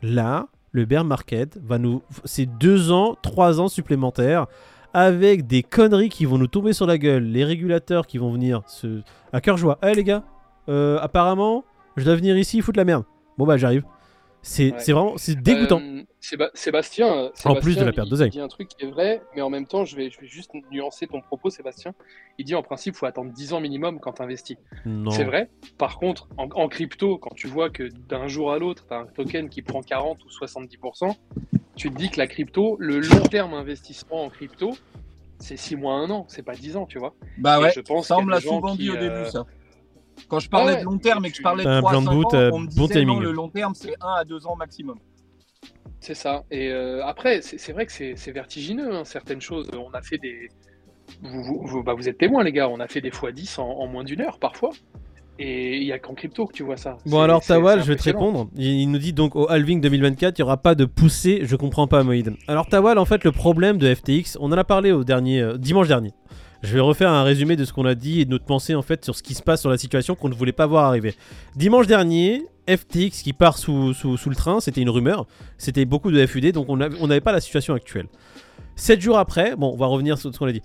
là, 0.01 0.47
le 0.71 0.85
bear 0.85 1.03
market 1.03 1.59
va 1.63 1.77
nous. 1.77 2.01
C'est 2.25 2.45
deux 2.45 2.91
ans, 2.91 3.15
trois 3.21 3.59
ans 3.59 3.67
supplémentaires 3.67 4.47
avec 4.93 5.45
des 5.45 5.61
conneries 5.61 6.09
qui 6.09 6.25
vont 6.25 6.37
nous 6.37 6.47
tomber 6.47 6.73
sur 6.73 6.87
la 6.87 6.97
gueule, 6.97 7.23
les 7.23 7.43
régulateurs 7.43 8.07
qui 8.07 8.17
vont 8.17 8.31
venir 8.31 8.61
se. 8.67 9.01
à 9.33 9.41
cœur 9.41 9.57
joie. 9.57 9.77
Eh 9.83 9.93
les 9.93 10.03
gars, 10.03 10.23
euh, 10.67 10.99
apparemment, 10.99 11.63
je 11.95 12.05
dois 12.05 12.15
venir 12.15 12.37
ici 12.37 12.61
foutre 12.61 12.77
la 12.77 12.85
merde. 12.85 13.03
Bon 13.37 13.45
bah 13.45 13.57
j'arrive. 13.57 13.83
C'est 14.41 14.71
Ouais. 14.71 14.79
c'est 14.79 14.93
vraiment. 14.93 15.17
C'est 15.17 15.35
dégoûtant. 15.35 15.81
Euh, 15.81 16.03
Séba- 16.21 16.49
Sébastien, 16.53 17.07
euh, 17.13 17.29
En 17.45 17.55
plus 17.55 17.75
de 17.75 17.79
Sébastien, 17.79 17.85
la 17.85 17.91
perte 17.93 18.07
il- 18.07 18.09
d'oseille. 18.09 18.27
Il 18.29 18.31
dit 18.31 18.39
un 18.39 18.47
truc 18.47 18.67
qui 18.69 18.85
est 18.85 18.89
vrai, 18.89 19.21
mais 19.35 19.41
en 19.41 19.49
même 19.49 19.65
temps, 19.65 19.83
je 19.85 19.95
vais, 19.95 20.09
je 20.09 20.19
vais 20.19 20.27
juste 20.27 20.51
nuancer 20.71 21.07
ton 21.07 21.21
propos, 21.21 21.49
Sébastien. 21.49 21.93
Il 22.37 22.45
dit 22.45 22.55
en 22.55 22.63
principe, 22.63 22.95
il 22.95 22.97
faut 22.97 23.05
attendre 23.05 23.31
10 23.31 23.51
ans 23.53 23.59
minimum 23.59 23.99
quand 23.99 24.13
tu 24.13 24.21
investis. 24.21 24.57
C'est 25.11 25.23
vrai. 25.25 25.49
Par 25.77 25.97
contre, 25.97 26.27
en, 26.37 26.47
en 26.55 26.67
crypto, 26.69 27.17
quand 27.17 27.33
tu 27.35 27.47
vois 27.47 27.69
que 27.69 27.89
d'un 28.07 28.27
jour 28.27 28.51
à 28.53 28.59
l'autre, 28.59 28.85
tu 28.87 28.93
as 28.93 28.99
un 28.99 29.05
token 29.05 29.49
qui 29.49 29.61
prend 29.61 29.81
40 29.81 30.23
ou 30.25 30.29
70%, 30.29 31.15
tu 31.75 31.89
te 31.91 31.97
dis 31.97 32.09
que 32.09 32.17
la 32.17 32.27
crypto, 32.27 32.75
le 32.79 32.99
long 32.99 33.21
terme 33.29 33.53
investissement 33.53 34.23
en 34.25 34.29
crypto, 34.29 34.71
c'est 35.37 35.57
6 35.57 35.75
mois, 35.77 35.93
1 35.95 36.09
an, 36.11 36.25
c'est 36.27 36.43
pas 36.43 36.55
10 36.55 36.75
ans, 36.77 36.85
tu 36.85 36.97
vois. 36.99 37.13
Bah 37.37 37.57
Et 37.59 37.63
ouais, 37.63 37.71
je 37.73 37.79
pense 37.81 38.07
ça 38.07 38.17
on 38.17 38.23
me 38.23 38.31
l'a 38.31 38.41
souvent 38.41 38.75
dit 38.75 38.89
au 38.89 38.95
euh, 38.95 38.99
début 39.19 39.29
ça. 39.29 39.45
Quand 40.27 40.39
je 40.39 40.49
parlais 40.49 40.73
ouais, 40.73 40.79
de 40.81 40.85
long 40.85 40.97
terme 40.97 41.25
et 41.25 41.31
que 41.31 41.37
je 41.37 41.41
parlais 41.41 41.63
de 41.63 41.69
Un 41.69 41.79
3 41.79 41.91
plan 41.91 41.99
à 41.99 42.01
de 42.03 42.07
5 42.07 42.13
boot, 42.15 42.25
ans, 42.33 42.37
euh, 42.37 42.49
on 42.53 42.59
me 42.59 42.67
bon 42.67 42.87
disait 42.87 43.05
non, 43.05 43.13
timing. 43.13 43.21
le 43.21 43.31
long 43.31 43.49
terme 43.49 43.73
c'est 43.75 43.93
1 44.01 44.07
à 44.21 44.25
2 44.25 44.45
ans 44.47 44.55
maximum. 44.55 44.97
C'est 46.01 46.13
ça. 46.15 46.43
Et 46.49 46.69
euh, 46.69 47.05
après, 47.05 47.41
c'est 47.41 47.73
vrai 47.73 47.85
que 47.85 47.91
c'est 47.91 48.31
vertigineux, 48.31 48.93
hein, 48.95 49.03
certaines 49.03 49.41
choses. 49.41 49.69
On 49.73 49.91
a 49.93 50.01
fait 50.01 50.17
des. 50.17 50.47
Vous, 51.21 51.43
vous- 51.43 51.61
vous- 51.67 51.83
bah, 51.83 51.93
vous 51.93 52.07
êtes 52.07 52.17
témoins, 52.17 52.43
les 52.43 52.51
gars. 52.53 52.69
On 52.69 52.79
a 52.79 52.87
fait 52.87 53.01
des 53.01 53.11
fois 53.11 53.31
10 53.31 53.59
en, 53.59 53.67
en 53.67 53.87
moins 53.87 54.03
d'une 54.05 54.21
heure, 54.21 54.39
parfois. 54.39 54.69
Et 55.41 55.77
il 55.77 55.85
n'y 55.85 55.91
a 55.93 55.99
qu'en 55.99 56.13
crypto 56.15 56.45
que 56.47 56.53
tu 56.53 56.63
vois 56.63 56.75
ça. 56.75 56.97
Bon 57.05 57.21
alors 57.21 57.41
Tawal, 57.41 57.81
je 57.81 57.87
vais 57.87 57.95
te 57.95 58.03
répondre. 58.03 58.49
Il, 58.57 58.65
il 58.81 58.87
nous 58.91 58.97
dit 58.97 59.13
donc 59.13 59.37
au 59.37 59.49
halving 59.49 59.79
2024, 59.79 60.37
il 60.37 60.41
n'y 60.41 60.43
aura 60.43 60.57
pas 60.57 60.75
de 60.75 60.83
poussée. 60.85 61.41
Je 61.43 61.55
comprends 61.55 61.87
pas 61.87 62.03
Moïd. 62.03 62.33
Alors 62.49 62.67
Tawal, 62.67 62.97
en 62.97 63.05
fait, 63.05 63.23
le 63.23 63.31
problème 63.31 63.77
de 63.77 63.93
FTX, 63.93 64.37
on 64.41 64.47
en 64.47 64.57
a 64.57 64.63
parlé 64.65 64.91
au 64.91 65.03
dernier 65.05 65.41
euh, 65.41 65.57
dimanche 65.57 65.87
dernier. 65.87 66.11
Je 66.61 66.73
vais 66.73 66.79
refaire 66.81 67.09
un 67.09 67.23
résumé 67.23 67.55
de 67.55 67.63
ce 67.63 67.71
qu'on 67.71 67.85
a 67.85 67.95
dit 67.95 68.19
et 68.21 68.25
de 68.25 68.31
notre 68.31 68.43
pensée 68.45 68.75
en 68.75 68.81
fait 68.81 69.05
sur 69.05 69.15
ce 69.15 69.23
qui 69.23 69.33
se 69.33 69.41
passe 69.41 69.61
sur 69.61 69.69
la 69.69 69.77
situation 69.77 70.15
qu'on 70.15 70.27
ne 70.29 70.33
voulait 70.33 70.51
pas 70.51 70.65
voir 70.67 70.85
arriver. 70.85 71.15
Dimanche 71.55 71.87
dernier, 71.87 72.45
FTX 72.67 73.21
qui 73.23 73.31
part 73.33 73.57
sous, 73.57 73.93
le 74.03 74.35
train, 74.35 74.59
c'était 74.59 74.81
une 74.81 74.89
rumeur. 74.89 75.25
C'était 75.57 75.85
beaucoup 75.85 76.11
de 76.11 76.25
FUD, 76.25 76.51
donc 76.51 76.67
on 76.69 76.75
n'avait 76.77 77.21
pas 77.21 77.31
la 77.31 77.39
situation 77.39 77.73
actuelle. 77.73 78.07
Sept 78.75 78.99
jours 79.01 79.17
après, 79.17 79.55
bon, 79.55 79.71
on 79.73 79.77
va 79.77 79.85
revenir 79.87 80.17
sur 80.17 80.33
ce 80.33 80.37
qu'on 80.37 80.47
a 80.47 80.51
dit. 80.51 80.61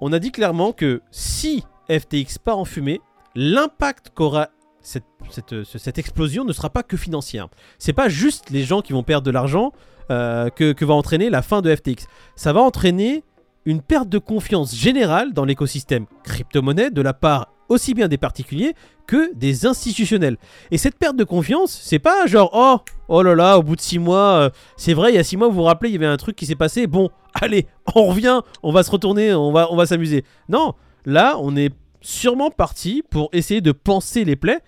On 0.00 0.12
a 0.12 0.18
dit 0.18 0.30
clairement 0.30 0.72
que 0.72 1.00
si 1.10 1.64
FTX 1.90 2.38
part 2.44 2.58
en 2.58 2.64
fumée, 2.66 3.00
l'impact 3.34 4.10
qu'aura 4.14 4.48
cette, 4.82 5.04
cette, 5.30 5.62
ce- 5.64 5.78
cette 5.78 5.98
explosion 5.98 6.44
ne 6.44 6.52
sera 6.52 6.68
pas 6.68 6.82
que 6.82 6.96
financière. 6.98 7.48
C'est 7.78 7.92
pas 7.94 8.10
juste 8.10 8.50
les 8.50 8.64
gens 8.64 8.82
qui 8.82 8.92
vont 8.92 9.02
perdre 9.02 9.24
de 9.26 9.30
l'argent 9.30 9.72
euh, 10.10 10.50
que 10.50 10.84
va 10.84 10.92
entraîner 10.94 11.30
la 11.30 11.40
fin 11.40 11.62
de 11.62 11.74
FTX. 11.74 12.06
Ça 12.36 12.52
va 12.52 12.60
entraîner 12.60 13.24
une 13.64 13.80
perte 13.80 14.08
de 14.08 14.18
confiance 14.18 14.74
générale 14.74 15.32
dans 15.32 15.44
l'écosystème 15.44 16.06
crypto-monnaie 16.22 16.90
de 16.90 17.02
la 17.02 17.14
part 17.14 17.48
aussi 17.68 17.94
bien 17.94 18.08
des 18.08 18.18
particuliers 18.18 18.74
que 19.06 19.34
des 19.34 19.66
institutionnels. 19.66 20.36
Et 20.70 20.78
cette 20.78 20.96
perte 20.98 21.16
de 21.16 21.24
confiance, 21.24 21.78
c'est 21.82 21.98
pas 21.98 22.26
genre 22.26 22.50
oh 22.52 22.78
oh 23.08 23.22
là 23.22 23.34
là 23.34 23.58
au 23.58 23.62
bout 23.62 23.76
de 23.76 23.80
six 23.80 23.98
mois, 23.98 24.34
euh, 24.34 24.50
c'est 24.76 24.94
vrai 24.94 25.12
il 25.12 25.16
y 25.16 25.18
a 25.18 25.24
six 25.24 25.36
mois 25.36 25.48
vous 25.48 25.54
vous 25.54 25.62
rappelez 25.62 25.90
il 25.90 25.94
y 25.94 25.96
avait 25.96 26.06
un 26.06 26.16
truc 26.16 26.36
qui 26.36 26.46
s'est 26.46 26.54
passé. 26.54 26.86
Bon 26.86 27.10
allez 27.34 27.66
on 27.94 28.06
revient, 28.06 28.40
on 28.62 28.72
va 28.72 28.82
se 28.82 28.90
retourner, 28.90 29.32
on 29.34 29.52
va 29.52 29.70
on 29.70 29.76
va 29.76 29.86
s'amuser. 29.86 30.24
Non 30.48 30.74
là 31.06 31.36
on 31.40 31.56
est 31.56 31.72
sûrement 32.00 32.50
parti 32.50 33.02
pour 33.10 33.30
essayer 33.32 33.60
de 33.60 33.72
penser 33.72 34.24
les 34.24 34.36
plaies 34.36 34.60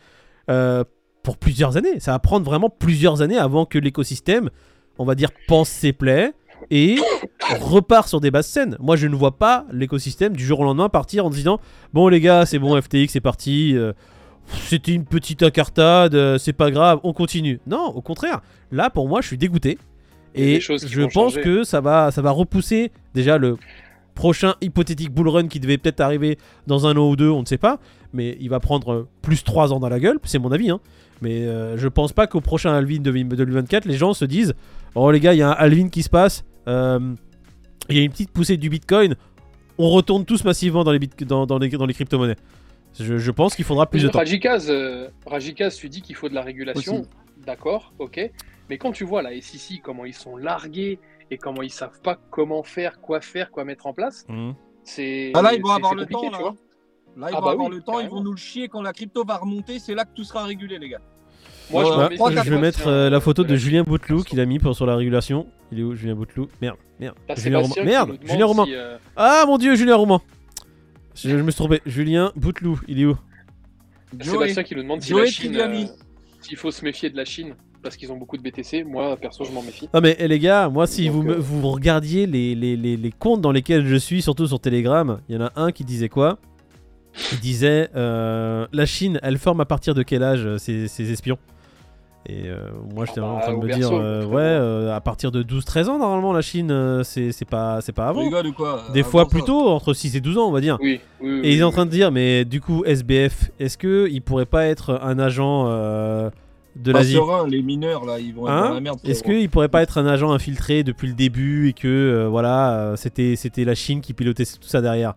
euh, 0.51 0.84
pour 1.22 1.36
plusieurs 1.36 1.76
années. 1.76 2.01
Ça 2.01 2.12
va 2.12 2.18
prendre 2.18 2.47
vraiment 2.47 2.70
plusieurs 2.70 3.20
années 3.20 3.36
avant 3.36 3.66
que 3.66 3.78
l'écosystème, 3.78 4.49
on 4.99 5.05
va 5.05 5.14
dire, 5.14 5.30
pense 5.49 5.68
ses 5.68 5.92
plaies 5.92 6.32
et 6.70 6.96
repart 7.61 8.09
sur 8.09 8.20
des 8.20 8.30
bases 8.30 8.46
saines. 8.46 8.76
Moi, 8.80 8.96
je 8.96 9.07
ne 9.07 9.14
vois 9.14 9.38
pas 9.38 9.66
l'écosystème 9.72 10.34
du 10.36 10.44
jour 10.44 10.61
au 10.61 10.64
lendemain 10.64 10.88
partir 10.88 11.26
en 11.26 11.30
disant 11.30 11.61
Bon, 11.92 12.09
les 12.09 12.20
gars, 12.20 12.46
c'est 12.46 12.59
bon, 12.59 12.80
FTX, 12.80 13.09
c'est 13.09 13.20
parti. 13.20 13.74
euh, 13.76 13.92
C'était 14.68 14.92
une 14.92 15.04
petite 15.04 15.42
incartade, 15.42 16.14
euh, 16.14 16.38
c'est 16.38 16.52
pas 16.52 16.70
grave, 16.70 17.00
on 17.04 17.12
continue. 17.12 17.61
Non, 17.66 17.86
au 17.86 18.00
contraire. 18.00 18.40
Là, 18.72 18.90
pour 18.90 19.09
moi, 19.09 19.20
je 19.20 19.26
suis 19.28 19.38
dégoûté. 19.38 19.78
Et 20.34 20.61
je 20.61 21.02
pense 21.04 21.12
changer. 21.32 21.40
que 21.40 21.64
ça 21.64 21.80
va, 21.80 22.11
ça 22.11 22.20
va 22.20 22.30
repousser 22.30 22.92
déjà 23.14 23.38
le 23.38 23.57
prochain 24.14 24.54
hypothétique 24.61 25.11
bull 25.11 25.28
run 25.28 25.48
qui 25.48 25.61
devait 25.61 25.78
peut-être 25.78 26.00
arriver 26.00 26.38
dans 26.66 26.86
un 26.86 26.96
an 26.96 27.09
ou 27.09 27.16
deux, 27.16 27.30
on 27.30 27.40
ne 27.40 27.46
sait 27.46 27.59
pas. 27.59 27.78
Mais 28.12 28.36
il 28.40 28.48
va 28.50 28.61
prendre 28.61 28.92
euh, 28.92 29.09
plus 29.22 29.44
3 29.44 29.72
ans 29.72 29.80
dans 29.80 29.88
la 29.88 29.98
gueule, 30.00 30.18
c'est 30.24 30.38
mon 30.38 30.52
avis. 30.52 30.70
Hein. 30.70 30.80
Mais 31.22 31.46
euh, 31.46 31.76
je 31.76 31.88
pense 31.88 32.12
pas 32.12 32.26
qu'au 32.26 32.40
prochain 32.40 32.72
Alvin 32.74 32.98
de 33.00 33.10
2024, 33.10 33.86
les 33.86 33.96
gens 33.96 34.12
se 34.14 34.24
disent 34.24 34.54
Oh 34.94 35.10
les 35.10 35.20
gars, 35.20 35.32
il 35.32 35.38
y 35.38 35.42
a 35.42 35.48
un 35.48 35.52
Alvin 35.52 35.88
qui 35.88 36.02
se 36.02 36.10
passe, 36.10 36.44
euh, 36.68 37.14
il 37.88 37.96
y 37.96 38.00
a 38.00 38.02
une 38.02 38.10
petite 38.10 38.30
poussée 38.32 38.56
du 38.56 38.68
Bitcoin, 38.68 39.14
on 39.78 39.90
retourne 39.90 40.24
tous 40.24 40.44
massivement 40.44 40.84
dans 40.84 40.92
les, 40.92 40.98
bit- 40.98 41.24
dans, 41.24 41.46
dans 41.46 41.58
les, 41.58 41.68
dans 41.70 41.86
les 41.86 41.94
crypto-monnaies. 41.94 42.36
Je, 42.98 43.18
je 43.18 43.30
pense 43.30 43.54
qu'il 43.54 43.64
faudra 43.64 43.86
plus 43.88 44.02
de 44.02 44.08
temps. 44.08 44.18
Rajikaz, 44.18 44.70
euh, 44.70 45.08
Rajikaz, 45.26 45.76
tu 45.76 45.88
dis 45.88 46.00
qu'il 46.02 46.16
faut 46.16 46.28
de 46.28 46.34
la 46.34 46.42
régulation. 46.42 47.00
Aussi. 47.00 47.08
D'accord, 47.46 47.92
ok. 47.98 48.30
Mais 48.70 48.78
quand 48.78 48.92
tu 48.92 49.04
vois 49.04 49.22
la 49.22 49.30
SEC, 49.40 49.80
comment 49.82 50.04
ils 50.06 50.14
sont 50.14 50.36
largués 50.36 50.98
et 51.30 51.36
comment 51.38 51.62
ils 51.62 51.70
savent 51.70 52.00
pas 52.02 52.18
comment 52.30 52.62
faire, 52.62 53.00
quoi 53.00 53.20
faire, 53.20 53.50
quoi 53.50 53.64
mettre 53.64 53.86
en 53.86 53.92
place, 53.92 54.24
Mhm. 54.28 54.54
c'est. 54.82 55.30
Ah 55.34 55.42
là 55.42 55.52
ils 55.54 55.60
vont 55.62 55.68
c'est- 55.68 55.74
avoir 55.76 55.94
le 55.94 56.06
temps 56.06 56.20
tu 56.20 56.30
là. 56.30 56.38
Là 57.16 57.28
ils 57.30 57.34
Ah 57.34 57.40
vont 57.40 57.46
bah 57.46 57.52
avoir 57.52 57.68
oui, 57.68 57.76
le 57.76 57.82
temps, 57.82 58.00
ils 58.00 58.08
vont 58.08 58.22
nous 58.22 58.32
le 58.32 58.36
chier 58.36 58.68
quand 58.68 58.82
la 58.82 58.92
crypto 58.92 59.24
va 59.24 59.36
remonter, 59.38 59.78
c'est 59.78 59.94
là 59.94 60.04
que 60.04 60.14
tout 60.14 60.24
sera 60.24 60.44
régulé 60.44 60.78
les 60.78 60.88
gars. 60.90 61.00
Moi, 61.70 61.82
Ouais, 61.82 62.16
je, 62.44 62.50
vais 62.50 62.60
mettre 62.60 62.86
euh, 62.86 63.10
la 63.10 63.18
photo 63.20 63.42
de 63.42 63.56
Julien 63.56 63.82
Bouteloup 63.82 64.22
qu'il 64.22 64.38
a 64.38 64.46
mis 64.46 64.60
pour, 64.60 64.76
sur 64.76 64.86
la 64.86 64.94
régulation. 64.94 65.46
Il 65.72 65.80
est 65.80 65.82
où 65.82 65.94
Julien 65.96 66.14
Bouteloup? 66.14 66.48
Merde, 66.62 66.76
merde. 67.00 67.16
Julien 67.36 67.58
Roman. 67.58 67.74
Merde, 67.84 68.18
Julien 68.22 68.46
Roman. 68.46 68.64
si, 68.66 68.74
euh, 68.74 68.98
Ah 69.16 69.44
mon 69.46 69.58
dieu, 69.58 69.74
Julien 69.74 69.96
Roman. 69.96 70.20
Je, 71.14 71.30
je 71.30 71.36
me 71.36 71.50
suis 71.50 71.58
trompé. 71.58 71.80
Julien 71.86 72.30
Bouteloup, 72.36 72.78
il 72.86 73.00
est 73.00 73.06
où? 73.06 73.16
Sébastien 74.20 74.62
qui 74.62 74.76
nous 74.76 74.82
demande 74.82 75.02
si 75.02 75.10
Joey 75.10 75.24
la 75.24 75.30
Chine, 75.30 75.56
euh, 75.56 75.84
s'il 76.40 76.56
faut 76.56 76.70
se 76.70 76.84
méfier 76.84 77.10
de 77.10 77.16
la 77.16 77.24
Chine 77.24 77.54
parce 77.82 77.96
qu'ils 77.96 78.12
ont 78.12 78.16
beaucoup 78.16 78.36
de 78.36 78.42
BTC. 78.42 78.84
Moi, 78.84 79.16
perso, 79.16 79.44
je 79.44 79.52
m'en 79.52 79.62
méfie. 79.62 79.88
Non 79.92 80.00
mais 80.00 80.16
eh, 80.18 80.28
les 80.28 80.38
gars, 80.38 80.68
moi 80.68 80.86
si 80.86 81.06
Donc, 81.06 81.14
vous, 81.14 81.30
euh, 81.30 81.36
vous 81.38 81.68
regardiez 81.70 82.26
les, 82.26 82.54
les, 82.54 82.76
les, 82.76 82.96
les 82.96 83.10
comptes 83.10 83.40
dans 83.40 83.52
lesquels 83.52 83.86
je 83.86 83.96
suis, 83.96 84.22
surtout 84.22 84.46
sur 84.46 84.60
Telegram, 84.60 85.20
il 85.28 85.34
y 85.34 85.38
en 85.38 85.46
a 85.46 85.52
un 85.56 85.72
qui 85.72 85.84
disait 85.84 86.08
quoi? 86.08 86.38
Il 87.32 87.40
disait 87.40 87.88
euh, 87.96 88.66
la 88.72 88.86
Chine, 88.86 89.18
elle 89.22 89.38
forme 89.38 89.60
à 89.60 89.64
partir 89.64 89.94
de 89.94 90.02
quel 90.02 90.22
âge 90.22 90.44
euh, 90.44 90.58
ses, 90.58 90.86
ses 90.88 91.10
espions? 91.12 91.38
Et 92.28 92.48
euh, 92.48 92.56
moi 92.92 93.04
j'étais 93.04 93.20
Ah 93.20 93.22
vraiment 93.22 93.36
en 93.36 93.38
bah, 93.38 93.42
train 93.44 93.56
de 93.56 93.64
me 93.64 93.72
dire 93.72 93.88
euh, 93.92 94.24
ouais, 94.26 94.40
euh, 94.42 94.92
à 94.96 95.00
partir 95.00 95.30
de 95.30 95.44
12-13 95.44 95.86
ans 95.90 95.98
normalement 95.98 96.32
la 96.32 96.42
Chine, 96.42 96.70
euh, 96.72 97.04
c'est 97.04 97.30
pas, 97.48 97.78
pas 97.94 98.08
avant. 98.08 98.20
rigoles 98.22 98.48
ou 98.48 98.52
quoi? 98.52 98.82
Des 98.92 99.00
Avant 99.00 99.08
fois 99.10 99.28
plus 99.28 99.42
tôt, 99.44 99.68
entre 99.68 99.94
6 99.94 100.16
et 100.16 100.20
12 100.20 100.36
ans 100.38 100.48
on 100.48 100.50
va 100.50 100.60
dire. 100.60 100.76
Oui, 100.80 101.00
oui, 101.20 101.30
oui, 101.34 101.40
Et 101.44 101.52
ils 101.54 101.60
sont 101.60 101.66
en 101.66 101.70
train 101.70 101.86
de 101.86 101.90
dire, 101.90 102.10
mais 102.10 102.44
du 102.44 102.60
coup, 102.60 102.82
SBF, 102.84 103.52
est-ce 103.60 103.78
que 103.78 104.08
il 104.10 104.22
pourrait 104.22 104.44
pas 104.44 104.64
être 104.66 104.98
un 105.02 105.20
agent 105.20 105.66
euh, 105.68 106.28
de 106.74 106.90
l'Asie? 106.90 107.12
serein, 107.14 107.46
les 107.46 107.62
mineurs 107.62 108.04
là, 108.04 108.18
ils 108.18 108.34
vont 108.34 108.48
être 108.48 108.52
Hein? 108.54 108.68
dans 108.70 108.74
la 108.74 108.80
merde. 108.80 108.98
Est-ce 109.04 109.22
qu'il 109.22 109.48
pourrait 109.48 109.68
pas 109.68 109.82
être 109.82 109.96
un 109.96 110.06
agent 110.06 110.32
infiltré 110.32 110.82
depuis 110.82 111.06
le 111.06 111.14
début 111.14 111.68
et 111.68 111.74
que 111.74 111.86
euh, 111.86 112.28
voilà, 112.28 112.72
euh, 112.72 112.96
c'était 112.96 113.36
c'était 113.36 113.64
la 113.64 113.76
Chine 113.76 114.00
qui 114.00 114.14
pilotait 114.14 114.44
tout 114.44 114.66
ça 114.66 114.80
derrière? 114.80 115.14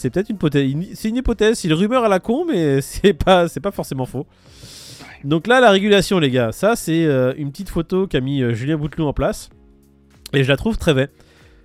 C'est 0.00 0.10
peut-être 0.10 0.28
une 0.30 0.36
hypothèse. 0.36 0.70
une- 0.70 0.94
C'est 0.94 1.08
une 1.10 1.16
hypothèse. 1.16 1.58
C'est 1.58 1.68
une 1.68 1.74
rumeur 1.74 2.04
à 2.04 2.08
la 2.08 2.18
con, 2.20 2.44
mais 2.48 2.80
c'est 2.90 3.12
pas 3.12 3.48
c'est 3.48 3.60
pas 3.60 3.70
forcément 3.70 4.06
faux. 4.06 4.26
Donc 5.24 5.46
là, 5.46 5.60
la 5.60 5.70
régulation, 5.70 6.18
les 6.18 6.30
gars, 6.30 6.50
ça 6.52 6.76
c'est 6.76 7.04
euh, 7.04 7.34
une 7.36 7.50
petite 7.50 7.68
photo 7.68 8.06
qu'a 8.06 8.20
mis 8.20 8.42
euh, 8.42 8.54
Julien 8.54 8.76
Bouteloup 8.76 9.06
en 9.06 9.12
place 9.12 9.50
et 10.32 10.42
je 10.42 10.48
la 10.48 10.56
trouve 10.56 10.78
très 10.78 10.92
vraie. 10.94 11.10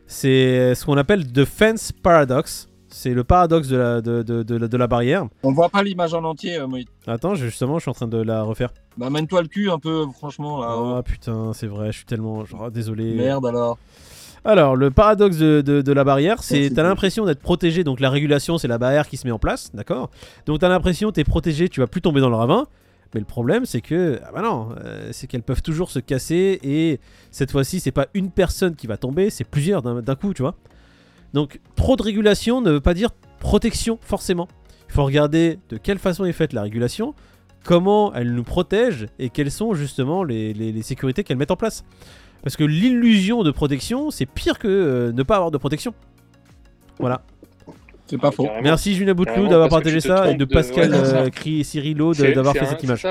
C'est 0.07 0.75
ce 0.75 0.85
qu'on 0.85 0.97
appelle 0.97 1.31
the 1.31 1.45
fence 1.45 1.91
paradox. 1.91 2.67
C'est 2.89 3.13
le 3.13 3.23
paradoxe 3.25 3.67
de 3.67 3.75
la, 3.77 3.99
de, 4.01 4.23
de- 4.23 4.43
de 4.43 4.55
la- 4.55 4.67
de 4.69 4.77
la 4.77 4.87
barrière. 4.87 5.25
On 5.43 5.51
voit 5.51 5.67
pas 5.69 5.83
l'image 5.83 6.13
en 6.13 6.23
entier, 6.23 6.57
euh, 6.57 6.67
Moïse. 6.67 6.85
Attends, 7.07 7.35
je- 7.35 7.45
justement, 7.45 7.77
je 7.77 7.81
suis 7.83 7.91
en 7.91 7.93
train 7.93 8.07
de 8.07 8.21
la 8.21 8.43
refaire. 8.43 8.69
Bah 8.97 9.09
mène-toi 9.09 9.41
le 9.41 9.47
cul 9.49 9.69
un 9.69 9.79
peu, 9.79 10.05
franchement 10.13 10.61
là. 10.61 10.75
Oh 10.77 11.01
putain, 11.03 11.51
c'est 11.53 11.67
vrai, 11.67 11.87
je 11.91 11.97
suis 11.97 12.05
tellement. 12.05 12.45
genre, 12.45 12.71
désolé. 12.71 13.13
Merde 13.15 13.45
alors. 13.47 13.77
Alors, 14.45 14.75
le 14.75 14.91
paradoxe 14.91 15.37
de, 15.37 15.61
de- 15.61 15.81
de 15.81 15.91
la 15.91 16.03
barrière, 16.03 16.43
c'est 16.43 16.59
Merci. 16.59 16.73
t'as 16.75 16.83
l'impression 16.83 17.25
d'être 17.25 17.39
protégé, 17.41 17.83
donc 17.83 17.99
la 17.99 18.09
régulation, 18.11 18.57
c'est 18.59 18.67
la 18.67 18.77
barrière 18.77 19.07
qui 19.07 19.17
se 19.17 19.25
met 19.25 19.31
en 19.31 19.39
place, 19.39 19.71
d'accord? 19.73 20.11
Donc 20.45 20.59
t'as 20.59 20.69
l'impression 20.69 21.11
t'es 21.11 21.23
protégé, 21.23 21.67
tu 21.67 21.79
vas 21.79 21.87
plus 21.87 22.01
tomber 22.01 22.21
dans 22.21 22.29
le 22.29 22.35
ravin. 22.35 22.67
Mais 23.13 23.19
le 23.21 23.25
problème, 23.25 23.65
c'est 23.65 23.81
que, 23.81 24.19
ah 24.27 24.31
bah 24.33 24.41
non, 24.41 24.69
euh, 24.83 25.09
c'est 25.13 25.25
qu'elles 25.27 25.41
peuvent 25.43 25.61
toujours 25.61 25.89
se 25.89 25.99
casser 25.99 26.59
et 26.63 26.99
cette 27.31 27.49
fois-ci, 27.51 27.79
c'est 27.79 27.91
pas 27.91 28.07
une 28.13 28.29
personne 28.29 28.75
qui 28.75 28.87
va 28.87 28.97
tomber, 28.97 29.29
c'est 29.29 29.45
plusieurs 29.45 29.81
d'un 29.81 30.01
d'un 30.01 30.15
coup, 30.15 30.33
tu 30.33 30.41
vois? 30.41 30.55
Donc, 31.33 31.59
trop 31.75 31.95
de 31.95 32.03
régulation 32.03 32.61
ne 32.61 32.71
veut 32.71 32.81
pas 32.81 32.93
dire 32.93 33.09
protection, 33.39 33.97
forcément. 34.01 34.47
Il 34.89 34.93
faut 34.93 35.05
regarder 35.05 35.59
de 35.69 35.77
quelle 35.77 35.97
façon 35.97 36.25
est 36.25 36.33
faite 36.33 36.51
la 36.53 36.61
régulation, 36.63 37.13
comment 37.63 38.13
elle 38.13 38.33
nous 38.33 38.43
protège 38.43 39.07
et 39.17 39.29
quelles 39.29 39.51
sont 39.51 39.73
justement 39.73 40.23
les, 40.23 40.53
les- 40.53 40.71
les 40.71 40.81
sécurités 40.83 41.23
qu'elle 41.23 41.37
met 41.37 41.51
en 41.51 41.55
place. 41.55 41.83
Parce 42.45 42.55
que 42.55 42.63
l'illusion 42.63 43.43
de 43.43 43.51
protection, 43.51 44.09
c'est 44.11 44.25
pire 44.25 44.57
que 44.59 44.67
euh, 44.69 45.11
ne 45.11 45.23
pas 45.23 45.35
avoir 45.35 45.51
de 45.51 45.57
protection. 45.57 45.93
Voilà. 46.99 47.23
C'est 48.07 48.19
pas 48.19 48.31
faux. 48.31 48.47
Merci 48.61 48.93
Julien 48.95 49.13
Bouteloup 49.15 49.47
d'avoir 49.47 49.67
partagé 49.67 49.99
ça 49.99 50.29
et 50.29 50.35
de 50.35 50.45
de- 50.45 50.45
Pascal 50.45 50.91
ouais, 50.91 50.97
c'est 50.99 51.05
ça. 51.05 51.21
euh, 51.23 51.29
Cri- 51.29 51.63
Cyrilo 51.65 52.13
de- 52.13 52.31
d'avoir 52.33 52.53
fait 52.53 52.61
un- 52.61 52.65
cette 52.67 52.83
image. 52.83 53.05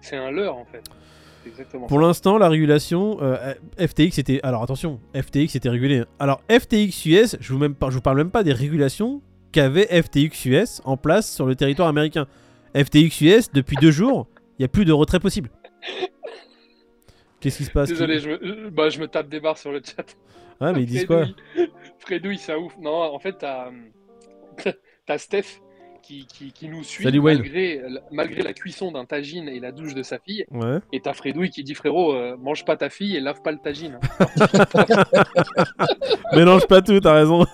C'est 0.00 0.16
un, 0.16 0.30
leurre 0.32 0.56
en 0.56 0.64
fait. 0.64 0.82
Exactement. 1.46 1.86
Pour 1.86 2.00
l'instant, 2.00 2.38
la 2.38 2.48
régulation, 2.48 3.18
euh, 3.20 3.52
FTX 3.78 4.18
était. 4.18 4.40
Alors 4.42 4.62
attention, 4.62 5.00
FTX 5.14 5.54
était 5.56 5.68
régulé. 5.68 6.02
Alors 6.18 6.40
FTX 6.48 7.04
US, 7.06 7.36
je 7.40 7.52
vous, 7.52 7.58
même 7.58 7.74
pas, 7.74 7.90
je 7.90 7.96
vous 7.96 8.00
parle 8.00 8.16
même 8.16 8.30
pas 8.30 8.42
des 8.42 8.52
régulations 8.54 9.20
qu'avait 9.52 9.84
FTX 10.02 10.46
US 10.46 10.80
en 10.86 10.96
place 10.96 11.30
sur 11.30 11.44
le 11.44 11.54
territoire 11.54 11.88
américain. 11.88 12.26
FTX 12.74 13.20
US, 13.20 13.52
depuis 13.52 13.76
deux 13.76 13.90
jours, 13.90 14.28
il 14.58 14.62
n'y 14.62 14.64
a 14.64 14.68
plus 14.68 14.86
de 14.86 14.92
retrait 14.92 15.20
possible. 15.20 15.50
Qu'est-ce 17.42 17.58
qui 17.58 17.64
se 17.64 17.70
passe 17.70 17.88
Désolé, 17.90 18.20
je 18.20 18.30
me, 18.30 18.38
je- 18.40 18.68
bah, 18.70 18.88
je 18.88 19.00
me 19.00 19.08
tape 19.08 19.28
des 19.28 19.40
barres 19.40 19.58
sur 19.58 19.72
le 19.72 19.82
chat. 19.84 20.16
Ouais, 20.60 20.72
mais 20.72 20.82
ils 20.82 20.86
disent 20.86 21.06
quoi? 21.06 21.26
Fredouille. 21.98 22.40
Un 22.48 22.56
ouf. 22.56 22.76
Non, 22.78 22.92
en 23.14 23.18
fait, 23.18 23.36
t'as 23.38 23.70
as 25.08 25.18
Steph 25.18 25.60
qui, 26.02 26.26
qui, 26.26 26.52
qui 26.52 26.68
nous 26.68 26.82
suit 26.82 27.04
Salut, 27.04 27.20
malgré, 27.20 27.80
malgré 28.10 28.42
la 28.42 28.52
cuisson 28.52 28.92
d'un 28.92 29.04
tagine 29.04 29.48
et 29.48 29.60
la 29.60 29.72
douche 29.72 29.94
de 29.94 30.02
sa 30.02 30.18
fille. 30.18 30.44
Ouais. 30.50 30.78
Et 30.92 31.00
t'as 31.00 31.14
Fredouille 31.14 31.50
qui 31.50 31.62
dit 31.62 31.74
frérot, 31.74 32.12
euh, 32.12 32.36
mange 32.36 32.64
pas 32.64 32.76
ta 32.76 32.90
fille 32.90 33.16
et 33.16 33.20
lave 33.20 33.40
pas 33.42 33.52
le 33.52 33.58
tagine. 33.58 33.98
Mélange 36.34 36.66
pas 36.66 36.82
tout, 36.82 36.98
t'as 37.00 37.14
raison. 37.14 37.46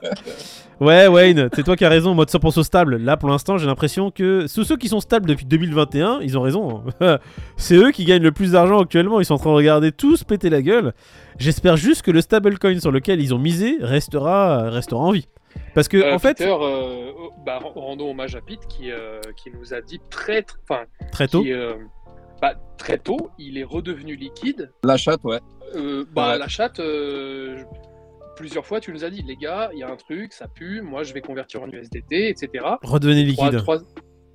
ouais, 0.80 1.06
Wayne, 1.08 1.48
c'est 1.54 1.62
toi 1.62 1.76
qui 1.76 1.84
as 1.84 1.88
raison, 1.88 2.14
mode 2.14 2.30
100% 2.30 2.62
stable. 2.62 2.96
Là, 2.96 3.16
pour 3.16 3.28
l'instant, 3.28 3.58
j'ai 3.58 3.66
l'impression 3.66 4.10
que 4.10 4.46
ceux, 4.46 4.64
ceux 4.64 4.76
qui 4.76 4.88
sont 4.88 5.00
stables 5.00 5.28
depuis 5.28 5.46
2021, 5.46 6.20
ils 6.22 6.38
ont 6.38 6.42
raison. 6.42 6.84
c'est 7.56 7.76
eux 7.76 7.90
qui 7.90 8.04
gagnent 8.04 8.22
le 8.22 8.32
plus 8.32 8.52
d'argent 8.52 8.80
actuellement. 8.80 9.20
Ils 9.20 9.26
sont 9.26 9.34
en 9.34 9.38
train 9.38 9.50
de 9.50 9.56
regarder 9.56 9.92
tous 9.92 10.24
péter 10.24 10.50
la 10.50 10.62
gueule. 10.62 10.94
J'espère 11.38 11.76
juste 11.76 12.02
que 12.02 12.10
le 12.10 12.20
stablecoin 12.20 12.80
sur 12.80 12.90
lequel 12.90 13.20
ils 13.20 13.34
ont 13.34 13.38
misé 13.38 13.76
restera, 13.80 14.70
restera 14.70 15.00
en 15.00 15.12
vie. 15.12 15.28
Parce 15.74 15.88
que, 15.88 15.96
Euh, 15.98 16.14
en 16.14 16.18
fait, 16.18 16.38
Peter, 16.38 16.50
euh, 16.50 17.12
oh, 17.18 17.30
bah, 17.44 17.60
rendons 17.62 18.10
hommage 18.10 18.34
à 18.34 18.40
Pete 18.40 18.66
qui, 18.68 18.90
euh, 18.90 19.20
qui 19.36 19.50
nous 19.50 19.74
a 19.74 19.80
dit 19.80 20.00
très, 20.10 20.40
tr- 20.40 20.56
enfin, 20.68 20.84
très 21.12 21.28
tôt, 21.28 21.42
qui, 21.42 21.52
euh, 21.52 21.74
bah, 22.40 22.54
très 22.78 22.98
tôt, 22.98 23.30
il 23.38 23.58
est 23.58 23.64
redevenu 23.64 24.16
liquide. 24.16 24.70
La 24.84 24.96
chatte, 24.96 25.22
ouais. 25.24 25.38
Euh, 25.74 26.04
bah, 26.12 26.32
Ouais. 26.32 26.38
la 26.38 26.48
chatte, 26.48 26.80
euh, 26.80 27.62
plusieurs 28.36 28.64
fois, 28.66 28.80
tu 28.80 28.92
nous 28.92 29.04
as 29.04 29.10
dit, 29.10 29.22
les 29.22 29.36
gars, 29.36 29.70
il 29.72 29.78
y 29.80 29.82
a 29.82 29.90
un 29.90 29.96
truc, 29.96 30.32
ça 30.32 30.46
pue, 30.48 30.80
moi 30.80 31.02
je 31.02 31.12
vais 31.12 31.20
convertir 31.20 31.62
en 31.62 31.68
USDT, 31.68 32.28
etc. 32.28 32.64
redevenez 32.82 33.24
liquide. 33.24 33.56
trois- 33.58 33.78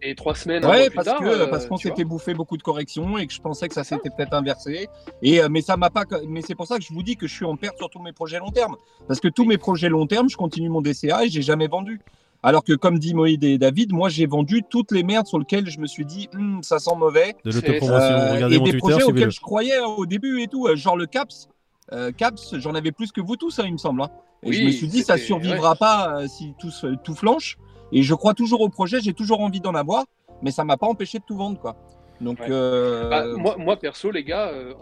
et 0.04 0.16
trois 0.16 0.36
semaines 0.36 0.64
un 0.66 0.70
Ouais, 0.70 0.88
plus 0.90 0.96
parce 0.96 1.08
tard, 1.08 1.20
que 1.20 1.26
euh, 1.26 1.48
parce 1.48 1.66
qu'on 1.68 1.78
s'était 1.78 2.04
bouffé 2.04 2.34
beaucoup 2.34 2.58
de 2.58 2.64
corrections 2.64 3.18
et 3.18 3.26
que 3.28 3.34
je 3.34 3.42
pensais 3.42 3.68
que 3.68 3.74
ça 3.74 3.84
s'était 3.84 4.10
peut-être 4.10 4.34
inversé. 4.34 4.88
Et 5.22 5.42
euh, 5.42 5.48
mais 5.50 5.62
ça 5.62 5.78
m'a 5.78 5.90
pas. 5.90 6.04
Mais 6.28 6.42
c'est 6.42 6.56
pour 6.56 6.68
ça 6.68 6.78
que 6.78 6.84
je 6.84 6.94
vous 6.94 7.04
dis 7.04 7.16
que 7.16 7.28
je 7.28 7.34
suis 7.34 7.46
en 7.46 7.56
perte 7.56 7.78
sur 7.78 7.90
tous 7.90 8.00
mes 8.02 8.12
projets 8.14 8.40
long 8.40 8.52
terme. 8.52 8.76
Parce 9.08 9.20
que 9.20 9.28
tous 9.28 9.46
mes 9.46 9.58
projets 9.58 9.90
long 9.90 10.06
terme, 10.08 10.30
je 10.30 10.38
continue 10.38 10.70
mon 10.70 10.82
DCA 10.82 11.26
et 11.26 11.30
j'ai 11.30 11.42
jamais 11.42 11.68
vendu. 11.68 12.00
Alors 12.46 12.64
que 12.66 12.74
comme 12.74 13.00
dit 13.00 13.14
Moïd 13.14 13.42
et 13.46 13.58
David, 13.58 13.94
moi 13.94 14.10
j'ai 14.10 14.26
vendu 14.26 14.64
toutes 14.70 14.92
les 14.92 15.04
merdes 15.04 15.28
sur 15.28 15.40
lesquelles 15.40 15.70
je 15.70 15.80
me 15.80 15.88
suis 15.88 16.06
dit 16.06 16.28
Hum, 16.34 16.62
ça 16.62 16.80
sent 16.80 16.96
mauvais. 16.98 17.36
De 17.46 17.52
c'est- 17.52 17.66
l'autopromotion. 17.66 18.04
Euh, 18.16 18.34
Regardez 18.34 18.56
et 18.56 18.60
mon 18.60 18.66
des 18.66 18.72
Twitter, 18.72 18.80
projets 18.92 19.04
auxquels 19.04 19.32
je 19.32 19.40
croyais 19.40 19.80
au 19.80 20.06
début 20.06 20.42
et 20.42 20.48
tout, 20.48 20.68
genre 20.76 20.98
le 20.98 21.06
Caps. 21.06 21.48
Euh, 21.92 22.12
Caps, 22.12 22.56
j'en 22.60 22.76
avais 22.76 22.92
plus 22.92 23.12
que 23.12 23.22
vous 23.22 23.36
tous, 23.38 23.60
hein, 23.60 23.64
il 23.66 23.74
me 23.74 23.78
semble. 23.78 24.02
hein. 24.02 24.10
Et 24.46 24.54
je 24.54 24.64
me 24.64 24.72
suis 24.72 24.88
dit, 24.88 25.04
ça 25.04 25.18
survivra 25.18 25.76
pas 25.76 26.22
euh, 26.22 26.28
si 26.28 26.54
tout, 26.60 27.16
flanche. 27.16 27.58
Et 27.92 28.02
je 28.02 28.14
crois 28.14 28.34
toujours 28.34 28.62
au 28.62 28.70
projet, 28.70 29.00
j'ai 29.02 29.14
toujours 29.14 29.42
envie 29.42 29.60
d'en 29.62 29.76
avoir, 29.76 30.06
mais 30.42 30.52
ça 30.52 30.64
m'a 30.64 30.78
pas 30.78 30.88
empêché 30.88 31.20
de 31.20 31.24
tout 31.24 31.38
vendre, 31.38 31.60
quoi. 31.60 31.76
Donc, 32.22 32.40
Ouais. 32.40 32.48
euh, 32.50 33.10
Bah, 33.10 33.26
moi, 33.38 33.56
moi, 33.58 33.78
perso, 33.78 34.10
les 34.12 34.24
gars, 34.24 34.48
euh, 34.50 34.74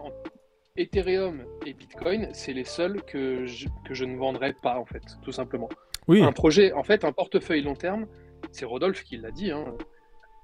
Ethereum 0.78 1.44
et 1.66 1.74
Bitcoin, 1.74 2.30
c'est 2.34 2.54
les 2.54 2.64
seuls 2.64 3.02
que 3.04 3.46
je, 3.46 3.68
que 3.86 3.94
je 3.94 4.06
ne 4.06 4.16
vendrai 4.18 4.54
pas, 4.54 4.78
en 4.80 4.86
fait, 4.86 5.04
tout 5.22 5.32
simplement. 5.32 5.70
Oui, 6.08 6.24
Un 6.24 6.32
projet, 6.32 6.72
en 6.74 6.84
fait, 6.84 7.04
un 7.04 7.12
portefeuille 7.12 7.62
long 7.62 7.76
terme, 7.76 8.08
c'est 8.52 8.66
Rodolphe 8.66 9.04
qui 9.04 9.18
l'a 9.18 9.32
dit, 9.32 9.52
hein, 9.52 9.66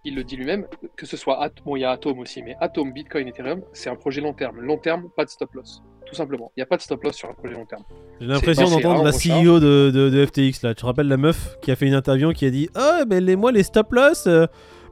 il 0.03 0.15
le 0.15 0.23
dit 0.23 0.35
lui-même, 0.35 0.67
que 0.95 1.05
ce 1.05 1.17
soit, 1.17 1.41
At- 1.43 1.51
bon, 1.65 1.75
il 1.75 1.81
y 1.81 1.85
a 1.85 1.91
Atom 1.91 2.19
aussi, 2.19 2.43
mais 2.43 2.55
Atom, 2.59 2.91
Bitcoin, 2.91 3.27
Ethereum, 3.27 3.61
c'est 3.73 3.89
un 3.89 3.95
projet 3.95 4.21
long 4.21 4.33
terme. 4.33 4.59
Long 4.59 4.77
terme, 4.77 5.09
pas 5.15 5.25
de 5.25 5.29
stop 5.29 5.53
loss, 5.53 5.81
tout 6.07 6.15
simplement. 6.15 6.51
Il 6.55 6.59
n'y 6.59 6.63
a 6.63 6.65
pas 6.65 6.77
de 6.77 6.81
stop 6.81 7.03
loss 7.03 7.15
sur 7.15 7.29
un 7.29 7.33
projet 7.33 7.53
long 7.53 7.65
terme. 7.65 7.83
j'ai 8.19 8.27
l'impression 8.27 8.69
d'entendre 8.69 9.03
la 9.03 9.11
CEO 9.11 9.59
de, 9.59 9.91
de- 9.93 10.09
de 10.09 10.25
FTX 10.25 10.63
là. 10.63 10.73
Tu 10.73 10.81
te 10.81 10.85
rappelles 10.85 11.07
la 11.07 11.17
meuf 11.17 11.57
qui 11.61 11.71
a 11.71 11.75
fait 11.75 11.85
une 11.87 11.93
interview 11.93 12.31
qui 12.33 12.45
a 12.45 12.49
dit 12.49 12.69
Ah, 12.75 13.01
mais 13.07 13.19
les, 13.21 13.35
moi, 13.35 13.51
les 13.51 13.63
stop 13.63 13.91
loss, 13.91 14.25
euh, 14.27 14.45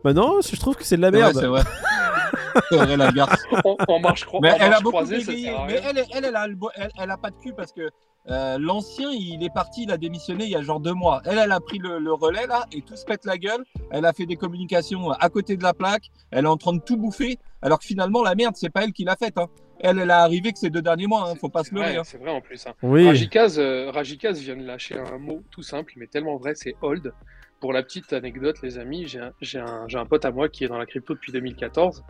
bah 0.04 0.14
non, 0.14 0.40
je 0.42 0.56
trouve 0.60 0.76
que 0.76 0.84
c'est 0.84 0.98
de 0.98 1.02
la 1.02 1.10
ouais, 1.10 1.18
merde. 1.20 1.38
c'est 1.40 1.48
vrai. 1.48 1.62
c'est 2.70 2.76
vrai, 2.78 2.98
la 2.98 3.12
garce. 3.12 3.44
En, 3.64 3.76
en 3.88 4.00
marche, 4.00 4.26
Mais 4.42 4.52
en 4.52 4.56
elle 4.56 4.62
a 4.62 4.70
marche 4.70 4.84
beaucoup 4.84 4.96
croisée, 4.98 5.18
bégayé. 5.18 5.52
Mais 5.68 5.82
elle, 5.84 6.04
elle, 6.14 6.26
elle, 6.26 6.36
a, 6.36 6.48
le 6.48 6.56
bo- 6.56 6.70
elle, 6.76 6.90
elle 7.02 7.12
a 7.12 7.18
pas 7.18 7.30
de 7.30 7.36
cul 7.38 7.54
parce 7.56 7.72
que 7.72 7.90
euh, 8.30 8.58
l'ancien, 8.60 9.10
il 9.12 9.44
est 9.44 9.54
parti, 9.54 9.84
il 9.84 9.92
a 9.92 9.98
démissionné 9.98 10.46
il 10.46 10.50
y 10.50 10.56
a 10.56 10.62
genre 10.64 10.80
deux 10.80 10.94
mois. 10.94 11.22
Elle, 11.26 11.38
elle 11.38 11.52
a 11.52 11.60
pris 11.60 11.78
le, 11.78 12.00
le 12.00 12.12
relais 12.14 12.48
là 12.48 12.66
et 12.72 12.82
tout 12.82 12.96
se 12.96 13.06
pète 13.06 13.24
la 13.26 13.38
gueule. 13.38 13.64
Elle 13.92 14.06
a 14.06 14.14
fait 14.14 14.26
des 14.26 14.36
communications 14.36 15.12
à 15.12 15.30
côté 15.30 15.58
de 15.58 15.64
la 15.64 15.74
plaque. 15.74 16.10
Elle 16.32 16.46
est 16.46 16.50
en 16.50 16.58
train 16.58 16.74
de 16.74 16.82
tout 16.82 16.98
bouffer. 16.98 17.38
Alors 17.66 17.80
que 17.80 17.86
finalement, 17.86 18.22
la 18.22 18.36
merde, 18.36 18.56
c'est 18.56 18.70
pas 18.70 18.84
elle 18.84 18.94
qui 18.94 19.04
l'a 19.04 19.16
faite. 19.16 19.38
hein. 19.38 19.48
Elle, 19.80 20.00
elle 20.00 20.10
est 20.10 20.14
arrivée 20.14 20.54
que 20.54 20.60
ces 20.60 20.70
deux 20.70 20.82
derniers 20.84 21.08
mois. 21.08 21.30
Hein. 21.30 21.34
Faut 21.36 21.50
pas 21.50 21.64
se 21.64 21.74
leurrer. 21.74 21.96
hein. 21.98 22.04
C'est 22.06 22.20
vrai 22.20 22.30
en 22.30 22.40
plus. 22.40 22.66
hein. 22.68 22.74
Oui, 22.84 23.06
Rajikaz, 23.08 23.58
euh, 23.60 23.90
Rajikaz 23.92 24.40
vient 24.40 24.56
de 24.56 24.64
lâcher 24.64 24.96
un 25.00 25.18
mot 25.18 25.42
tout 25.52 25.64
simple, 25.64 25.94
mais 25.98 26.06
tellement 26.08 26.38
vrai, 26.38 26.54
c'est 26.56 26.76
hold. 26.82 27.12
Pour 27.60 27.74
la 27.74 27.82
petite 27.82 28.14
anecdote, 28.14 28.62
les 28.62 28.78
amis, 28.78 29.08
j'ai 29.08 29.20
un, 29.20 29.32
j'ai 29.42 29.60
un, 29.60 29.86
j'ai 29.88 29.98
un 29.98 30.06
pote 30.06 30.26
à 30.26 30.32
moi 30.32 30.48
qui 30.48 30.64
est 30.64 30.68
dans 30.68 30.78
la 30.78 30.86
crypto 30.86 31.16
depuis 31.16 31.32
2014. 31.32 32.04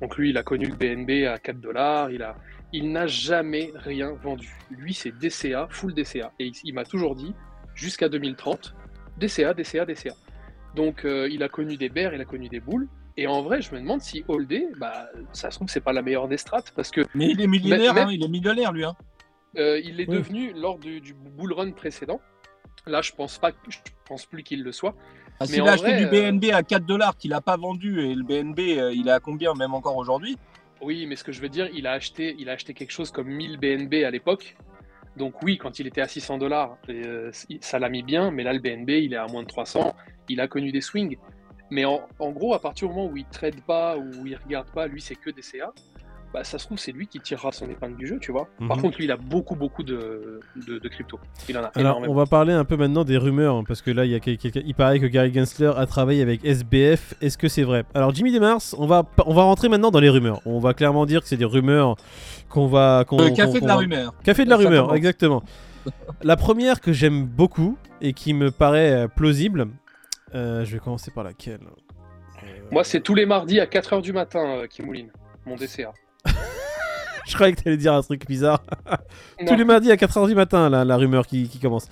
Donc 0.00 0.16
lui, 0.16 0.30
il 0.30 0.38
a 0.38 0.42
connu 0.44 0.66
le 0.66 0.76
BNB 0.76 1.26
à 1.26 1.38
4 1.38 1.60
dollars. 1.60 2.10
Il 2.12 2.22
a, 2.22 2.36
il 2.72 2.92
n'a 2.92 3.06
jamais 3.08 3.72
rien 3.74 4.12
vendu. 4.12 4.56
Lui, 4.70 4.94
c'est 4.94 5.10
DCA, 5.10 5.66
full 5.70 5.92
DCA. 5.92 6.30
Et 6.38 6.46
il, 6.46 6.52
il 6.64 6.72
m'a 6.74 6.84
toujours 6.84 7.16
dit, 7.16 7.34
jusqu'à 7.74 8.08
2030, 8.08 8.74
DCA, 9.18 9.54
DCA, 9.54 9.84
DCA. 9.84 10.14
Donc 10.76 11.04
euh, 11.04 11.28
il 11.30 11.42
a 11.42 11.48
connu 11.48 11.76
des 11.76 11.88
bears, 11.88 12.14
il 12.14 12.20
a 12.20 12.24
connu 12.24 12.48
des 12.48 12.60
boules. 12.60 12.86
Et 13.20 13.26
en 13.26 13.42
vrai, 13.42 13.60
je 13.60 13.70
me 13.74 13.78
demande 13.80 14.00
si 14.00 14.24
holder, 14.28 14.68
bah, 14.78 15.10
ça 15.34 15.50
se 15.50 15.56
trouve, 15.56 15.68
c'est 15.68 15.82
pas 15.82 15.92
la 15.92 16.00
meilleure 16.00 16.26
des 16.26 16.38
strates 16.38 16.72
parce 16.74 16.90
que 16.90 17.02
Mais 17.14 17.28
il 17.28 17.38
est 17.42 17.46
millionnaire. 17.46 17.94
Hein. 17.94 18.08
Il 18.10 18.24
est 18.24 18.28
millionnaire, 18.28 18.72
lui. 18.72 18.82
hein. 18.82 18.96
euh, 19.58 19.78
il 19.84 20.00
est 20.00 20.08
Oui. 20.08 20.16
devenu 20.16 20.54
lors 20.54 20.78
du, 20.78 21.02
du 21.02 21.12
bull 21.12 21.52
run 21.52 21.70
précédent. 21.72 22.18
Là, 22.86 23.02
je 23.02 23.12
pense 23.12 23.36
pas, 23.36 23.50
je 23.68 23.76
pense 24.06 24.24
plus 24.24 24.42
qu'il 24.42 24.62
le 24.62 24.72
soit. 24.72 24.94
Ah, 25.38 25.44
S'il 25.46 25.60
a 25.68 25.72
acheté 25.72 25.88
vrai, 25.88 25.98
du 25.98 26.06
euh, 26.06 26.30
BNB 26.30 26.44
à 26.54 26.62
4 26.62 26.86
dollars 26.86 27.14
qu'il 27.18 27.34
a 27.34 27.42
pas 27.42 27.58
vendu 27.58 28.00
et 28.00 28.14
le 28.14 28.22
BNB, 28.22 28.58
euh, 28.78 28.90
il 28.94 29.08
est 29.08 29.12
à 29.12 29.20
combien 29.20 29.52
même 29.52 29.74
encore 29.74 29.98
aujourd'hui? 29.98 30.38
Oui, 30.80 31.04
mais 31.04 31.14
ce 31.14 31.22
que 31.22 31.30
je 31.32 31.42
veux 31.42 31.50
dire, 31.50 31.68
il 31.74 31.86
a 31.86 31.92
acheté, 31.92 32.34
il 32.38 32.48
a 32.48 32.52
acheté 32.52 32.72
quelque 32.72 32.90
chose 32.92 33.10
comme 33.10 33.28
1000 33.28 33.58
BNB 33.58 34.02
à 34.06 34.10
l'époque. 34.10 34.56
Donc 35.18 35.42
oui, 35.42 35.58
quand 35.58 35.78
il 35.78 35.86
était 35.86 36.00
à 36.00 36.08
600 36.08 36.38
dollars, 36.38 36.78
euh, 36.88 37.30
ça 37.60 37.78
l'a 37.78 37.90
mis 37.90 38.02
bien. 38.02 38.30
Mais 38.30 38.44
là, 38.44 38.54
le 38.54 38.60
BNB, 38.60 38.88
il 38.90 39.12
est 39.12 39.16
à 39.18 39.26
moins 39.26 39.42
de 39.42 39.48
300. 39.48 39.94
Il 40.30 40.40
a 40.40 40.48
connu 40.48 40.72
des 40.72 40.80
swings. 40.80 41.18
Mais 41.70 41.84
en, 41.84 42.00
en 42.18 42.30
gros, 42.30 42.54
à 42.54 42.60
partir 42.60 42.88
du 42.88 42.94
moment 42.94 43.08
où 43.10 43.16
il 43.16 43.24
trade 43.26 43.60
pas 43.66 43.96
ou 43.96 44.26
il 44.26 44.36
regarde 44.44 44.66
pas, 44.74 44.86
lui, 44.86 45.00
c'est 45.00 45.14
que 45.14 45.30
des 45.30 45.42
CA. 45.42 45.72
Bah, 46.32 46.44
ça 46.44 46.60
se 46.60 46.66
trouve, 46.66 46.78
c'est 46.78 46.92
lui 46.92 47.08
qui 47.08 47.18
tirera 47.18 47.50
son 47.50 47.68
épingle 47.68 47.96
du 47.96 48.06
jeu, 48.06 48.18
tu 48.20 48.30
vois. 48.30 48.46
Par 48.68 48.76
Mhm. 48.76 48.82
contre, 48.82 48.98
lui, 48.98 49.04
il 49.06 49.10
a 49.10 49.16
beaucoup, 49.16 49.56
beaucoup 49.56 49.82
de, 49.82 50.38
de, 50.64 50.78
de 50.78 50.88
crypto. 50.88 51.18
Il 51.48 51.58
en 51.58 51.62
a 51.62 51.72
Alors, 51.74 51.96
énormément. 51.96 52.12
on 52.12 52.16
va 52.16 52.26
parler 52.26 52.52
un 52.52 52.64
peu 52.64 52.76
maintenant 52.76 53.02
des 53.02 53.16
rumeurs, 53.16 53.56
hein, 53.56 53.64
parce 53.66 53.82
que 53.82 53.90
là, 53.90 54.04
il 54.04 54.12
y 54.12 54.14
a 54.14 54.20
quelqu'un. 54.20 54.48
Il 54.64 54.76
paraît 54.76 55.00
que 55.00 55.06
Gary 55.06 55.34
Gensler 55.34 55.72
a 55.76 55.86
travaillé 55.86 56.22
avec 56.22 56.44
SBF. 56.44 57.14
Est-ce 57.20 57.36
que 57.36 57.48
c'est 57.48 57.64
vrai? 57.64 57.84
Alors, 57.94 58.14
Jimmy 58.14 58.30
Demars, 58.32 58.60
on 58.78 58.86
va, 58.86 59.02
on 59.26 59.34
va 59.34 59.42
rentrer 59.42 59.68
maintenant 59.68 59.90
dans 59.90 59.98
les 59.98 60.08
rumeurs. 60.08 60.40
On 60.46 60.60
va 60.60 60.72
clairement 60.72 61.04
dire 61.04 61.20
que 61.22 61.26
c'est 61.26 61.36
des 61.36 61.44
rumeurs 61.44 61.96
qu'on 62.48 62.68
va. 62.68 63.04
qu'on- 63.08 63.18
Le 63.18 63.30
qu'on- 63.30 63.34
café 63.34 63.58
qu'on 63.58 63.64
de 63.64 63.68
la 63.68 63.74
va- 63.74 63.80
rumeur. 63.80 64.14
Café 64.22 64.44
de 64.44 64.50
la 64.50 64.56
rumeur, 64.56 64.94
exactement. 64.94 65.42
la 66.22 66.36
première 66.36 66.80
que 66.80 66.92
j'aime 66.92 67.24
beaucoup 67.26 67.76
et 68.00 68.12
qui 68.12 68.34
me 68.34 68.52
paraît 68.52 68.92
euh, 68.92 69.08
plausible. 69.08 69.66
Euh, 70.34 70.64
je 70.64 70.72
vais 70.72 70.78
commencer 70.78 71.10
par 71.10 71.24
laquelle 71.24 71.60
Euh, 72.42 72.46
Moi, 72.70 72.84
c'est 72.84 73.00
tous 73.00 73.14
les 73.14 73.26
mardis 73.26 73.60
à 73.60 73.66
4h 73.66 74.00
du 74.02 74.12
matin 74.12 74.40
euh, 74.62 74.66
qui 74.66 74.82
mouline, 74.82 75.10
mon 75.46 75.56
DCA. 75.56 75.92
Je 77.26 77.34
croyais 77.34 77.52
que 77.54 77.60
t'allais 77.62 77.76
dire 77.76 77.92
un 77.94 78.02
truc 78.02 78.26
bizarre. 78.26 78.60
Tous 79.46 79.54
les 79.54 79.64
mardis 79.64 79.92
à 79.92 79.96
4h 79.96 80.26
du 80.26 80.34
matin, 80.34 80.68
la, 80.68 80.84
la 80.84 80.96
rumeur 80.96 81.26
qui, 81.26 81.48
qui 81.48 81.58
commence. 81.60 81.86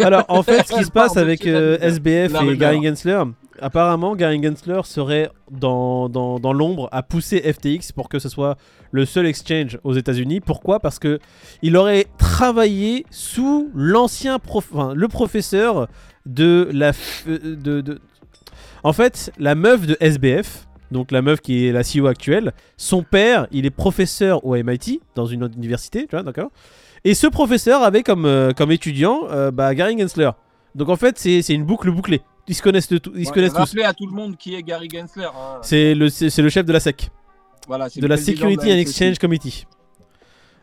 Alors, 0.00 0.24
en 0.28 0.42
fait, 0.42 0.66
ce 0.66 0.72
qui 0.72 0.84
se 0.84 0.90
passe 0.90 1.16
avec 1.16 1.46
euh. 1.46 1.78
SBF 1.80 2.32
La 2.32 2.42
et. 2.42 2.56
Gary 2.56 2.82
Gensler, 2.82 3.22
apparemment, 3.60 4.16
Gary 4.16 4.42
Gensler 4.42 4.80
serait 4.84 5.30
dans, 5.50 6.08
dans, 6.08 6.40
dans 6.40 6.52
l'ombre 6.52 6.88
à 6.92 7.02
pousser 7.04 7.40
FTX 7.52 7.92
pour 7.94 8.08
que 8.08 8.18
ce 8.18 8.28
soit 8.28 8.56
le 8.90 9.04
seul 9.04 9.26
exchange 9.26 9.78
aux 9.84 9.92
États-Unis. 9.94 10.40
Pourquoi? 10.40 10.80
Parce 10.80 10.98
que 10.98 11.20
il 11.62 11.76
aurait 11.76 12.06
travaillé 12.18 13.06
sous 13.10 13.70
l'ancien 13.74 14.38
prof... 14.40 14.66
enfin, 14.74 14.92
le 14.94 15.06
professeur 15.08 15.88
de 16.26 16.68
la 16.72 16.92
f- 16.92 17.24
euh, 17.28 17.56
de, 17.56 17.80
de- 17.80 18.00
en 18.82 18.92
fait 18.92 19.32
la 19.38 19.54
meuf 19.54 19.86
de 19.86 19.96
SBF 20.00 20.66
donc 20.90 21.10
la 21.12 21.22
meuf 21.22 21.40
qui 21.40 21.66
est 21.66 21.72
la 21.72 21.82
CEO 21.82 22.06
actuelle 22.06 22.52
son 22.76 23.02
père 23.02 23.46
il 23.50 23.66
est 23.66 23.70
professeur 23.70 24.44
au 24.44 24.54
MIT 24.56 25.00
dans 25.14 25.26
une 25.26 25.42
autre 25.44 25.54
université 25.56 26.00
tu 26.08 26.16
vois 26.16 26.22
d'accord? 26.22 26.50
Et 27.06 27.12
ce 27.14 27.26
professeur 27.26 27.82
avait 27.82 28.02
comme, 28.02 28.24
euh, 28.24 28.52
comme 28.52 28.72
étudiant 28.72 29.22
euh, 29.30 29.50
bah, 29.50 29.74
Gary 29.74 29.98
Gensler 29.98 30.30
donc 30.74 30.88
en 30.88 30.96
fait 30.96 31.18
c'est 31.18 31.40
une 31.50 31.64
boucle 31.64 31.90
bouclée 31.90 32.22
ils 32.46 32.54
se 32.54 32.60
connaissent, 32.62 32.88
de 32.88 33.00
ils 33.14 33.24
se 33.24 33.30
Ouais, 33.30 33.34
connaissent 33.34 33.54
tous. 33.54 33.78
à 33.82 33.94
tout 33.94 34.06
le 34.06 34.12
monde 34.12 34.36
qui 34.36 34.54
est 34.54 34.62
Gary 34.62 34.88
Gensler. 34.92 35.24
hein. 35.24 35.58
C'est 35.62 35.94
le, 35.94 36.08
chef 36.10 36.64
de 36.66 36.72
la 36.74 36.80
SEC, 36.80 37.08
Voilà, 37.66 37.88
c'est 37.88 38.00
de 38.00 38.06
la 38.06 38.18
Security 38.18 38.66
and 38.66 38.74
la 38.74 38.78
Exchange 38.80 39.18
Committee. 39.18 39.66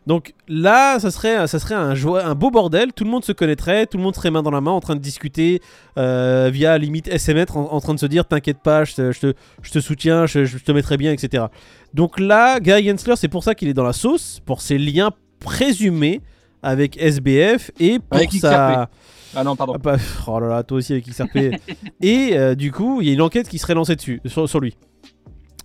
Donc 0.07 0.33
là, 0.47 0.99
ça 0.99 1.11
serait, 1.11 1.47
ça 1.47 1.59
serait 1.59 1.75
un, 1.75 2.35
beau 2.35 2.49
bordel. 2.49 2.91
Tout 2.93 3.03
le 3.03 3.09
monde 3.09 3.23
se 3.23 3.31
connaîtrait, 3.31 3.85
tout 3.85 3.97
le 3.97 4.03
monde 4.03 4.15
serait 4.15 4.31
main 4.31 4.41
dans 4.41 4.51
la 4.51 4.61
main 4.61 4.71
en 4.71 4.79
train 4.79 4.95
de 4.95 5.01
discuter 5.01 5.61
euh, 5.97 6.49
via 6.51 6.77
limite 6.77 7.07
SMS, 7.07 7.47
en, 7.51 7.71
en 7.71 7.81
train 7.81 7.93
de 7.93 7.99
se 7.99 8.07
dire 8.07 8.25
T'inquiète 8.25 8.59
pas, 8.59 8.83
je 8.83 8.95
te, 8.95 9.11
je 9.11 9.19
te, 9.19 9.33
je 9.61 9.71
te 9.71 9.79
soutiens, 9.79 10.25
je, 10.25 10.45
je 10.45 10.57
te 10.57 10.71
mettrai 10.71 10.97
bien, 10.97 11.11
etc. 11.11 11.45
Donc 11.93 12.19
là, 12.19 12.59
Gary 12.59 12.87
Gensler, 12.87 13.15
c'est 13.15 13.27
pour 13.27 13.43
ça 13.43 13.53
qu'il 13.53 13.67
est 13.67 13.73
dans 13.73 13.83
la 13.83 13.93
sauce, 13.93 14.41
pour 14.45 14.61
ses 14.61 14.77
liens 14.77 15.11
présumés 15.39 16.21
avec 16.63 16.97
SBF 16.97 17.71
et 17.79 17.99
pour 17.99 18.17
Avec 18.17 18.31
sa. 18.33 18.89
Ah 19.35 19.43
non, 19.43 19.55
pardon. 19.55 19.73
Ah 19.75 19.77
bah, 19.77 19.97
oh 20.27 20.39
là 20.39 20.47
là, 20.49 20.63
toi 20.63 20.77
aussi 20.77 20.93
avec 20.93 21.07
XRP. 21.07 21.37
et 22.01 22.37
euh, 22.37 22.55
du 22.55 22.71
coup, 22.71 23.01
il 23.01 23.07
y 23.07 23.11
a 23.11 23.13
une 23.13 23.21
enquête 23.21 23.47
qui 23.47 23.59
serait 23.59 23.73
lancée 23.73 23.95
dessus, 23.95 24.21
sur, 24.25 24.47
sur 24.49 24.59
lui. 24.59 24.75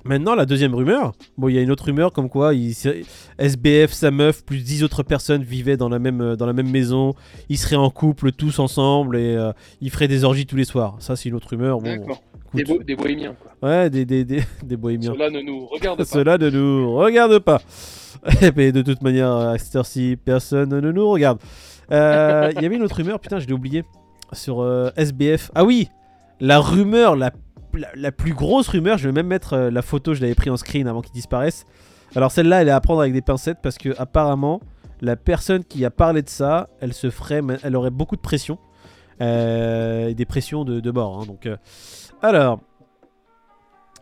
Maintenant, 0.08 0.34
la 0.34 0.46
deuxième 0.46 0.74
rumeur, 0.74 1.12
bon, 1.36 1.48
il 1.48 1.54
y 1.54 1.58
a 1.58 1.62
une 1.62 1.70
autre 1.70 1.84
rumeur 1.84 2.12
comme 2.12 2.28
quoi 2.28 2.54
il, 2.54 2.74
SBF, 3.38 3.92
sa 3.92 4.10
meuf, 4.10 4.44
plus 4.44 4.62
10 4.62 4.84
autres 4.84 5.02
personnes 5.02 5.42
vivaient 5.42 5.76
dans 5.76 5.88
la 5.88 5.98
même, 5.98 6.20
euh, 6.20 6.36
dans 6.36 6.46
la 6.46 6.52
même 6.52 6.70
maison. 6.70 7.14
Ils 7.48 7.58
seraient 7.58 7.76
en 7.76 7.90
couple 7.90 8.32
tous 8.32 8.58
ensemble 8.58 9.16
et 9.16 9.36
euh, 9.36 9.52
ils 9.80 9.90
feraient 9.90 10.08
des 10.08 10.24
orgies 10.24 10.46
tous 10.46 10.56
les 10.56 10.64
soirs. 10.64 10.96
Ça, 11.00 11.16
c'est 11.16 11.28
une 11.28 11.34
autre 11.34 11.48
rumeur. 11.50 11.80
Bon, 11.80 11.90
D'accord. 11.96 12.22
Des, 12.54 12.64
bo- 12.64 12.82
des 12.82 12.94
bohémiens, 12.96 13.34
quoi. 13.34 13.68
ouais, 13.68 13.90
des, 13.90 14.04
des, 14.04 14.24
des, 14.24 14.42
des 14.62 14.76
bohémiens. 14.76 15.12
Cela 15.12 15.30
ne 15.30 15.40
nous 15.40 15.66
regarde 15.66 15.98
pas. 15.98 16.04
Cela 16.04 16.38
ne 16.38 16.48
nous 16.50 16.94
regarde 16.94 17.38
pas. 17.40 17.60
Mais 18.56 18.72
de 18.72 18.82
toute 18.82 19.02
manière, 19.02 19.30
à 19.32 19.58
cette 19.58 19.76
heure-ci, 19.76 20.16
personne 20.24 20.70
ne 20.80 20.90
nous 20.92 21.08
regarde. 21.10 21.38
Euh, 21.92 22.50
Il 22.56 22.62
y 22.62 22.66
avait 22.66 22.76
une 22.76 22.82
autre 22.82 22.96
rumeur, 22.96 23.20
putain, 23.20 23.38
je 23.38 23.46
l'ai 23.46 23.52
oublié. 23.52 23.84
Sur 24.32 24.60
euh, 24.60 24.90
SBF. 24.96 25.50
Ah 25.54 25.64
oui 25.64 25.88
La 26.40 26.58
rumeur, 26.58 27.14
la, 27.16 27.30
la, 27.76 27.88
la 27.94 28.12
plus 28.12 28.34
grosse 28.34 28.68
rumeur, 28.68 28.98
je 28.98 29.08
vais 29.08 29.12
même 29.12 29.26
mettre 29.26 29.52
euh, 29.54 29.70
la 29.70 29.82
photo, 29.82 30.14
je 30.14 30.20
l'avais 30.20 30.34
pris 30.34 30.50
en 30.50 30.56
screen 30.56 30.86
avant 30.88 31.02
qu'il 31.02 31.12
disparaisse. 31.12 31.64
Alors 32.14 32.30
celle-là, 32.30 32.62
elle 32.62 32.68
est 32.68 32.72
à 32.72 32.80
prendre 32.80 33.00
avec 33.00 33.12
des 33.12 33.22
pincettes 33.22 33.58
parce 33.62 33.78
que 33.78 33.90
apparemment, 33.98 34.60
la 35.00 35.16
personne 35.16 35.64
qui 35.64 35.84
a 35.84 35.90
parlé 35.90 36.22
de 36.22 36.28
ça, 36.28 36.68
elle 36.80 36.92
se 36.94 37.10
ferait, 37.10 37.42
elle 37.62 37.76
aurait 37.76 37.90
beaucoup 37.90 38.16
de 38.16 38.20
pression. 38.20 38.58
Euh, 39.22 40.08
et 40.08 40.14
des 40.14 40.26
pressions 40.26 40.64
de, 40.64 40.78
de 40.78 40.90
mort. 40.90 41.20
hein, 41.20 41.26
donc, 41.26 41.46
euh, 41.46 41.56
alors, 42.20 42.60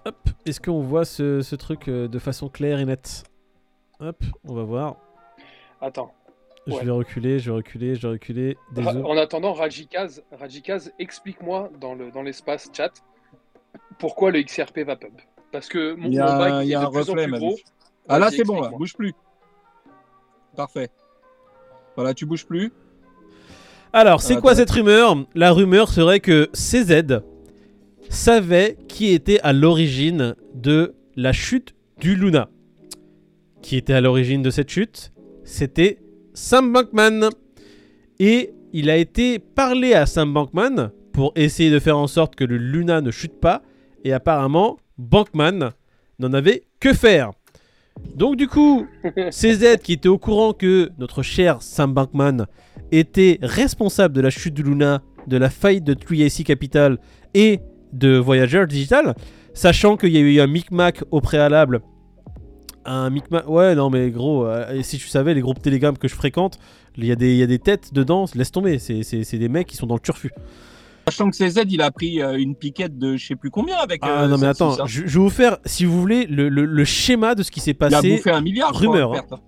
Hop, 0.06 0.16
est-ce 0.44 0.60
qu'on 0.60 0.80
voit 0.80 1.04
ce, 1.04 1.40
ce 1.40 1.54
truc 1.56 1.88
euh, 1.88 2.08
de 2.08 2.18
façon 2.18 2.48
claire 2.48 2.78
et 2.80 2.84
nette? 2.84 3.22
Hop, 4.00 4.22
on 4.46 4.54
va 4.54 4.64
voir. 4.64 4.96
Attends. 5.80 6.12
Je 6.66 6.76
vais 6.76 6.90
reculer, 6.90 7.38
je 7.38 7.50
vais 7.50 7.56
reculer, 7.56 7.94
je 7.94 8.02
vais 8.02 8.12
reculer. 8.14 8.56
Désolé. 8.72 9.02
en 9.02 9.16
attendant, 9.16 9.52
Rajikaz, 9.52 10.22
Rajikaz 10.32 10.90
explique-moi 10.98 11.70
dans 11.80 11.94
le 11.94 12.10
dans 12.10 12.22
l'espace 12.22 12.68
chat 12.72 12.92
pourquoi 13.98 14.30
le 14.30 14.42
XRP 14.42 14.80
va 14.80 14.96
pump. 14.96 15.20
Parce 15.52 15.68
que 15.68 15.94
mon, 15.94 16.08
Il 16.08 16.14
y 16.14 16.18
mon 16.18 16.24
a, 16.24 16.38
bac 16.38 16.64
il 16.64 16.68
y 16.68 16.72
est 16.72 16.74
a 16.74 16.80
de 16.80 16.86
un 16.86 16.90
plus 16.90 16.98
en 16.98 17.12
reflet, 17.12 17.22
plus 17.24 17.30
Manu. 17.32 17.46
gros. 17.46 17.56
Ah 18.08 18.18
là, 18.18 18.30
c'est 18.30 18.44
bon, 18.44 18.60
là. 18.60 18.70
Bouge 18.76 18.94
plus. 18.94 19.12
Parfait. 20.56 20.90
Voilà, 21.96 22.12
tu 22.14 22.26
bouges 22.26 22.46
plus. 22.46 22.72
Alors, 23.92 24.20
c'est 24.20 24.36
Ah, 24.36 24.40
quoi 24.40 24.54
cette 24.56 24.70
rumeur? 24.70 25.16
La 25.34 25.52
rumeur 25.52 25.88
serait 25.88 26.20
que 26.20 26.50
CZ 26.52 27.20
savait 28.10 28.76
qui 28.88 29.12
était 29.12 29.40
à 29.40 29.52
l'origine 29.52 30.34
de 30.54 30.94
la 31.16 31.32
chute 31.32 31.74
du 32.00 32.16
Luna. 32.16 32.48
Qui 33.62 33.76
était 33.76 33.92
à 33.94 34.00
l'origine 34.00 34.42
de 34.42 34.50
cette 34.50 34.68
chute 34.70 35.12
C'était 35.44 35.98
Sam 36.34 36.72
Bankman. 36.72 37.28
Et 38.18 38.52
il 38.72 38.90
a 38.90 38.96
été 38.96 39.38
parlé 39.38 39.94
à 39.94 40.06
Sam 40.06 40.34
Bankman 40.34 40.90
pour 41.14 41.32
essayer 41.36 41.70
de 41.70 41.78
faire 41.78 41.96
en 41.96 42.06
sorte 42.08 42.34
que 42.34 42.44
le 42.44 42.58
Luna 42.58 43.00
ne 43.00 43.10
chute 43.10 43.40
pas. 43.40 43.62
Et 44.04 44.12
apparemment, 44.12 44.76
Bankman 44.98 45.70
n'en 46.18 46.32
avait 46.34 46.64
que 46.80 46.92
faire. 46.92 47.30
Donc 48.16 48.36
du 48.36 48.48
coup, 48.48 48.86
CZ 49.30 49.78
qui 49.82 49.94
était 49.94 50.08
au 50.08 50.18
courant 50.18 50.52
que 50.52 50.90
notre 50.98 51.22
cher 51.22 51.62
Sam 51.62 51.94
Bankman 51.94 52.46
était 52.92 53.38
responsable 53.40 54.14
de 54.14 54.20
la 54.20 54.30
chute 54.30 54.52
du 54.54 54.62
Luna, 54.62 55.00
de 55.26 55.36
la 55.38 55.48
faillite 55.48 55.84
de 55.84 55.94
3AC 55.94 56.42
Capital 56.42 56.98
et 57.32 57.60
de 57.92 58.16
Voyager 58.18 58.66
Digital, 58.66 59.14
sachant 59.54 59.96
qu'il 59.96 60.10
y 60.10 60.16
a 60.16 60.20
eu 60.20 60.40
un 60.40 60.46
micmac 60.48 61.02
au 61.12 61.20
préalable. 61.20 61.80
Un 62.84 63.08
micmac. 63.08 63.48
Ouais, 63.48 63.74
non, 63.74 63.88
mais 63.88 64.10
gros, 64.10 64.44
euh, 64.46 64.82
si 64.82 64.98
tu 64.98 65.08
savais, 65.08 65.32
les 65.32 65.40
groupes 65.40 65.62
Telegram 65.62 65.96
que 65.96 66.06
je 66.08 66.14
fréquente, 66.14 66.58
il 66.98 67.06
y, 67.06 67.12
a 67.12 67.16
des- 67.16 67.32
il 67.32 67.38
y 67.38 67.42
a 67.42 67.46
des 67.46 67.58
têtes 67.58 67.94
dedans, 67.94 68.26
laisse 68.34 68.50
tomber. 68.52 68.78
C'est 68.78 69.38
des 69.38 69.48
mecs 69.48 69.68
qui 69.68 69.76
sont 69.76 69.86
dans 69.86 69.94
le 69.94 70.00
turfu. 70.00 70.30
Sachant 71.06 71.30
que 71.30 71.36
CZ, 71.36 71.62
il 71.68 71.82
a 71.82 71.90
pris 71.90 72.22
euh, 72.22 72.38
une 72.38 72.54
piquette 72.56 72.98
de 72.98 73.16
je 73.16 73.26
sais 73.26 73.36
plus 73.36 73.50
combien 73.50 73.76
avec. 73.76 74.00
Ah 74.04 74.22
euh, 74.22 74.28
non, 74.28 74.38
mais 74.38 74.46
attends, 74.46 74.72
hein. 74.80 74.86
je, 74.86 75.00
je 75.06 75.18
vais 75.18 75.24
vous 75.24 75.28
faire, 75.30 75.58
si 75.66 75.84
vous 75.84 76.00
voulez, 76.00 76.26
le, 76.26 76.48
le- 76.48 76.64
le 76.64 76.84
schéma 76.84 77.34
de 77.34 77.42
ce 77.42 77.50
qui 77.50 77.60
s'est 77.60 77.72
Il 77.78 77.84
a 77.84 77.90
passé. 77.90 78.16
bouffé 78.16 78.30
un 78.30 78.40
milliard. 78.40 78.74
rumeur, 78.74 79.10
en 79.12 79.16
hein. 79.16 79.40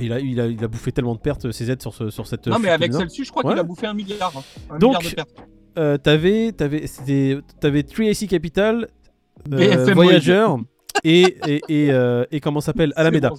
Il 0.00 0.12
a, 0.12 0.20
il, 0.20 0.40
a, 0.40 0.46
il 0.46 0.62
a 0.62 0.68
bouffé 0.68 0.92
tellement 0.92 1.14
de 1.14 1.20
pertes, 1.20 1.50
CZ, 1.50 1.76
sur, 1.80 1.94
ce, 1.94 2.10
sur 2.10 2.26
cette. 2.26 2.46
Non, 2.48 2.58
mais 2.58 2.68
avec 2.70 2.92
celle-ci, 2.92 3.24
je 3.24 3.30
crois 3.30 3.44
Ouais. 3.44 3.52
qu'il 3.52 3.60
a 3.60 3.62
bouffé 3.62 3.86
un 3.86 3.94
milliard. 3.94 4.32
hein. 4.36 4.42
Un 4.70 4.78
Donc, 4.78 4.98
milliard 5.02 5.26
de. 5.26 5.80
Euh, 5.80 5.96
t'avais, 5.98 6.52
t'avais, 6.52 6.86
c'était- 6.86 7.38
t'avais 7.60 7.82
3AC 7.82 8.26
Capital, 8.28 8.88
euh, 9.52 9.92
Voyager 9.94 10.46
et, 11.02 11.36
et, 11.46 11.60
et, 11.68 11.90
euh, 11.92 12.24
et 12.30 12.40
comment 12.40 12.60
s'appelle? 12.60 12.92
Alameda. 12.96 13.30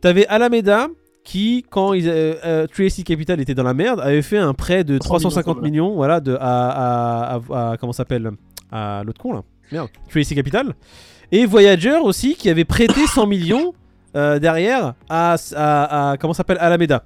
T'avais 0.00 0.26
Alameda 0.26 0.88
qui, 1.24 1.64
quand 1.70 1.92
ils, 1.92 2.08
euh, 2.08 2.34
euh, 2.44 2.66
3AC 2.66 3.04
Capital 3.04 3.40
était 3.40 3.54
dans 3.54 3.62
la 3.62 3.74
merde, 3.74 4.00
avait 4.00 4.22
fait 4.22 4.38
un 4.38 4.54
prêt 4.54 4.84
de 4.84 4.98
300 4.98 5.28
350 5.30 5.56
millions, 5.62 5.94
voilà, 5.94 6.20
de, 6.20 6.34
à, 6.34 6.40
à, 6.70 7.40
à- 7.50 7.72
à- 7.72 7.76
comment 7.76 7.92
s'appelle 7.92 8.30
À 8.70 9.02
l'autre 9.04 9.20
con 9.20 9.32
là, 9.34 9.42
merde, 9.70 9.88
3AC 10.12 10.34
Capital. 10.34 10.74
Et 11.30 11.46
Voyager 11.46 11.96
aussi 12.02 12.34
qui 12.34 12.50
avait 12.50 12.64
prêté 12.64 13.06
100 13.06 13.26
millions 13.26 13.72
euh, 14.16 14.38
derrière 14.38 14.94
à, 15.08 15.36
à, 15.54 16.10
à- 16.10 16.16
comment 16.18 16.34
s'appelle 16.34 16.58
Alameda. 16.60 17.04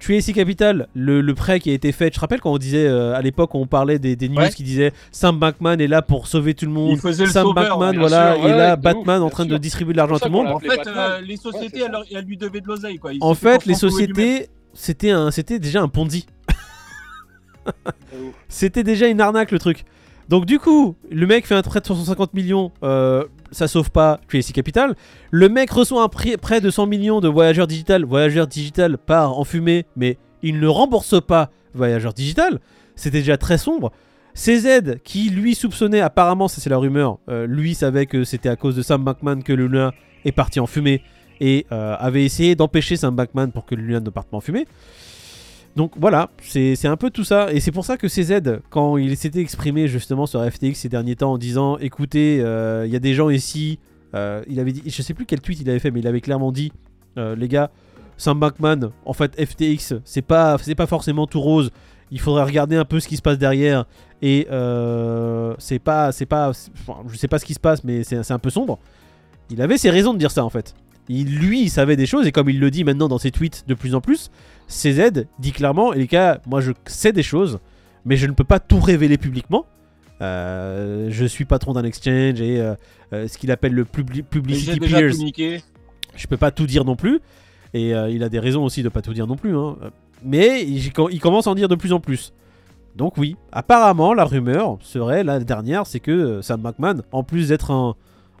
3AC 0.00 0.32
Capital, 0.34 0.88
le, 0.94 1.20
le 1.20 1.34
prêt 1.34 1.60
qui 1.60 1.70
a 1.70 1.72
été 1.72 1.90
fait, 1.92 2.06
je 2.06 2.14
te 2.16 2.20
rappelle 2.20 2.40
quand 2.40 2.52
on 2.52 2.58
disait 2.58 2.86
euh, 2.86 3.14
à 3.14 3.22
l'époque, 3.22 3.54
on 3.54 3.66
parlait 3.66 3.98
des, 3.98 4.16
des 4.16 4.28
news 4.28 4.36
Ouais. 4.38 4.50
qui 4.50 4.62
disaient 4.62 4.92
Sam 5.12 5.38
Bankman 5.38 5.80
est 5.80 5.86
là 5.86 6.02
pour 6.02 6.26
sauver 6.26 6.52
tout 6.54 6.66
le 6.66 6.72
monde. 6.72 6.90
Il 6.92 6.98
faisait 7.00 7.24
le 7.24 7.30
Sam 7.30 7.44
sauveur, 7.46 7.78
Bankman, 7.78 7.98
voilà, 7.98 8.34
sûr, 8.36 8.46
et 8.48 8.50
là, 8.50 8.76
Batman 8.76 9.20
ouf, 9.20 9.26
en 9.26 9.30
train 9.30 9.46
de 9.46 9.56
distribuer 9.56 9.92
de 9.92 9.96
l'argent 9.98 10.16
à 10.16 10.18
tout 10.20 10.26
le 10.26 10.32
monde. 10.32 10.48
En 10.48 10.58
fait, 10.60 10.86
euh, 10.86 11.20
les 11.22 11.36
sociétés, 11.36 11.82
Ouais, 11.82 11.88
elles, 12.12 12.24
lui 12.24 12.36
devaient 12.36 12.60
de 12.60 12.66
l'oseille. 12.66 12.98
quoi. 12.98 13.12
En 13.20 13.34
fait, 13.34 13.64
les 13.66 13.74
sociétés, 13.74 14.48
c'était 14.74 15.10
un, 15.10 15.30
c'était 15.30 15.58
déjà 15.58 15.80
un 15.80 15.88
Ponzi. 15.88 16.26
C'était 18.48 18.82
déjà 18.82 19.06
une 19.08 19.20
arnaque 19.20 19.50
le 19.50 19.58
truc. 19.58 19.84
Donc 20.28 20.46
du 20.46 20.58
coup, 20.58 20.96
le 21.10 21.26
mec 21.26 21.46
fait 21.46 21.54
un 21.54 21.62
prêt 21.62 21.80
de 21.80 21.86
150 21.86 22.34
millions, 22.34 22.72
euh, 22.82 23.24
ça 23.54 23.68
sauve 23.68 23.90
pas 23.90 24.20
QSC 24.28 24.52
Capital. 24.52 24.94
Le 25.30 25.48
mec 25.48 25.70
reçoit 25.70 26.02
un 26.02 26.08
prix- 26.08 26.36
prêt 26.36 26.60
de 26.60 26.70
100 26.70 26.86
millions 26.86 27.20
de 27.20 27.28
Voyager 27.28 27.66
Digital. 27.66 28.04
Voyager 28.04 28.46
Digital 28.46 28.98
part 28.98 29.38
en 29.38 29.44
fumée, 29.44 29.86
mais 29.96 30.18
il 30.42 30.60
ne 30.60 30.66
rembourse 30.66 31.20
pas 31.24 31.50
Voyager 31.74 32.10
Digital. 32.14 32.60
C'était 32.96 33.18
déjà 33.18 33.36
très 33.38 33.56
sombre. 33.58 33.92
CZ, 34.34 34.96
qui 35.04 35.30
lui 35.30 35.54
soupçonnait, 35.54 36.00
apparemment, 36.00 36.48
c'est 36.48 36.68
la 36.68 36.76
rumeur, 36.76 37.18
euh, 37.28 37.46
lui 37.46 37.74
savait 37.74 38.06
que 38.06 38.24
c'était 38.24 38.48
à 38.48 38.56
cause 38.56 38.74
de 38.74 38.82
Sam 38.82 39.04
Bankman 39.04 39.42
que 39.44 39.52
Luna 39.52 39.92
est 40.24 40.32
parti 40.32 40.58
en 40.58 40.66
fumée 40.66 41.02
et 41.40 41.66
euh, 41.72 41.94
avait 41.98 42.24
essayé 42.24 42.54
d'empêcher 42.56 42.96
Sam 42.96 43.14
Bankman 43.14 43.52
pour 43.52 43.64
que 43.64 43.74
Luna 43.76 44.00
ne 44.00 44.10
parte 44.10 44.28
pas 44.28 44.36
en 44.36 44.40
fumée. 44.40 44.66
Donc 45.76 45.92
voilà, 45.96 46.30
c'est 46.40 46.86
un 46.86 46.96
peu 46.96 47.10
tout 47.10 47.24
ça. 47.24 47.52
Et 47.52 47.60
c'est 47.60 47.72
pour 47.72 47.84
ça 47.84 47.96
que 47.96 48.06
CZ, 48.06 48.60
quand 48.70 48.96
il 48.96 49.16
s'était 49.16 49.40
exprimé 49.40 49.88
justement 49.88 50.26
sur 50.26 50.44
FTX 50.44 50.74
ces 50.74 50.88
derniers 50.88 51.16
temps 51.16 51.32
en 51.32 51.38
disant 51.38 51.78
écoutez, 51.78 52.40
euh, 52.40 52.84
il 52.86 52.92
y 52.92 52.96
a 52.96 53.00
des 53.00 53.14
gens 53.14 53.28
ici, 53.28 53.80
euh, 54.14 54.42
il 54.48 54.60
avait 54.60 54.72
dit, 54.72 54.82
je 54.86 55.02
sais 55.02 55.14
plus 55.14 55.26
quel 55.26 55.40
tweet 55.40 55.60
il 55.60 55.68
avait 55.68 55.80
fait, 55.80 55.90
mais 55.90 55.98
il 55.98 56.06
avait 56.06 56.20
clairement 56.20 56.52
dit 56.52 56.72
euh, 57.18 57.34
les 57.34 57.48
gars, 57.48 57.70
Sam 58.16 58.38
Bankman, 58.38 58.90
en 59.04 59.12
fait 59.12 59.34
FTX, 59.44 59.94
c'est 60.04 60.22
pas, 60.22 60.56
pas 60.76 60.86
forcément 60.86 61.26
tout 61.26 61.40
rose. 61.40 61.70
Il 62.12 62.20
faudrait 62.20 62.44
regarder 62.44 62.76
un 62.76 62.84
peu 62.84 63.00
ce 63.00 63.08
qui 63.08 63.16
se 63.16 63.22
passe 63.22 63.38
derrière. 63.38 63.86
Et 64.22 64.46
c'est 65.58 65.80
pas, 65.80 66.12
c'est 66.12 66.26
pas, 66.26 66.50
enfin, 66.50 67.02
je 67.08 67.16
sais 67.16 67.28
pas 67.28 67.40
ce 67.40 67.44
qui 67.44 67.54
se 67.54 67.60
passe, 67.60 67.82
mais 67.82 68.04
c'est 68.04 68.30
un 68.30 68.38
peu 68.38 68.50
sombre. 68.50 68.78
Il 69.50 69.60
avait 69.60 69.76
ses 69.76 69.90
raisons 69.90 70.14
de 70.14 70.18
dire 70.18 70.30
ça 70.30 70.44
en 70.44 70.50
fait. 70.50 70.74
Il, 71.08 71.36
lui, 71.38 71.62
il 71.62 71.70
savait 71.70 71.96
des 71.96 72.06
choses 72.06 72.26
et 72.26 72.32
comme 72.32 72.48
il 72.48 72.58
le 72.58 72.70
dit 72.70 72.82
maintenant 72.84 73.08
dans 73.08 73.18
ses 73.18 73.30
tweets 73.30 73.64
de 73.68 73.74
plus 73.74 73.94
en 73.94 74.00
plus, 74.00 74.30
CZ 74.68 75.26
dit 75.38 75.52
clairement, 75.52 75.92
les 75.92 76.06
gars, 76.06 76.40
moi 76.46 76.60
je 76.60 76.72
sais 76.86 77.12
des 77.12 77.22
choses, 77.22 77.58
mais 78.06 78.16
je 78.16 78.26
ne 78.26 78.32
peux 78.32 78.44
pas 78.44 78.58
tout 78.60 78.80
révéler 78.80 79.18
publiquement. 79.18 79.66
Euh, 80.22 81.08
je 81.10 81.24
suis 81.26 81.44
patron 81.44 81.72
d'un 81.72 81.84
exchange 81.84 82.40
et 82.40 82.60
euh, 82.60 82.74
euh, 83.12 83.28
ce 83.28 83.36
qu'il 83.36 83.50
appelle 83.50 83.72
le 83.72 83.84
publi- 83.84 84.22
publicity 84.22 84.78
déjà 84.78 84.98
peers, 84.98 85.10
communiqué. 85.10 85.62
je 86.16 86.26
peux 86.26 86.36
pas 86.36 86.50
tout 86.50 86.66
dire 86.66 86.84
non 86.84 86.96
plus. 86.96 87.20
Et 87.76 87.90
il 87.90 88.22
a 88.22 88.28
des 88.28 88.38
raisons 88.38 88.62
aussi 88.64 88.84
de 88.84 88.88
pas 88.88 89.02
tout 89.02 89.12
dire 89.12 89.26
non 89.26 89.34
plus. 89.34 89.56
hein. 89.56 89.76
Mais 90.22 90.62
il, 90.62 90.92
il 91.10 91.20
commence 91.20 91.48
à 91.48 91.50
en 91.50 91.56
dire 91.56 91.68
de 91.68 91.74
plus 91.74 91.92
en 91.92 91.98
plus. 91.98 92.32
Donc 92.94 93.18
oui, 93.18 93.34
apparemment 93.50 94.14
la 94.14 94.24
rumeur 94.24 94.78
serait 94.80 95.24
la 95.24 95.40
dernière, 95.40 95.84
c'est 95.84 95.98
que 95.98 96.40
Sam 96.40 96.60
Bankman, 96.62 97.02
en 97.10 97.24
plus 97.24 97.48
d'être 97.48 97.72
un, 97.72 97.96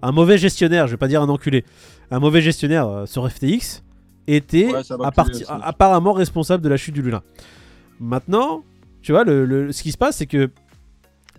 un 0.06 0.12
mauvais 0.12 0.38
gestionnaire, 0.38 0.86
je 0.86 0.92
vais 0.92 0.96
pas 0.98 1.08
dire 1.08 1.22
un 1.22 1.28
enculé, 1.28 1.64
un 2.10 2.18
mauvais 2.20 2.40
gestionnaire 2.42 2.86
euh, 2.88 3.06
sur 3.06 3.28
FTX, 3.30 3.82
était 4.26 4.66
Ouais, 4.72 4.82
apparemment 5.62 6.12
responsable 6.12 6.62
de 6.62 6.68
la 6.68 6.76
chute 6.76 6.94
du 6.94 7.02
Luna. 7.02 7.22
Maintenant, 8.00 8.64
tu 9.02 9.12
vois, 9.12 9.24
le, 9.24 9.44
le- 9.44 9.72
ce 9.72 9.82
qui 9.82 9.92
se 9.92 9.98
passe, 9.98 10.16
c'est 10.16 10.26
que 10.26 10.50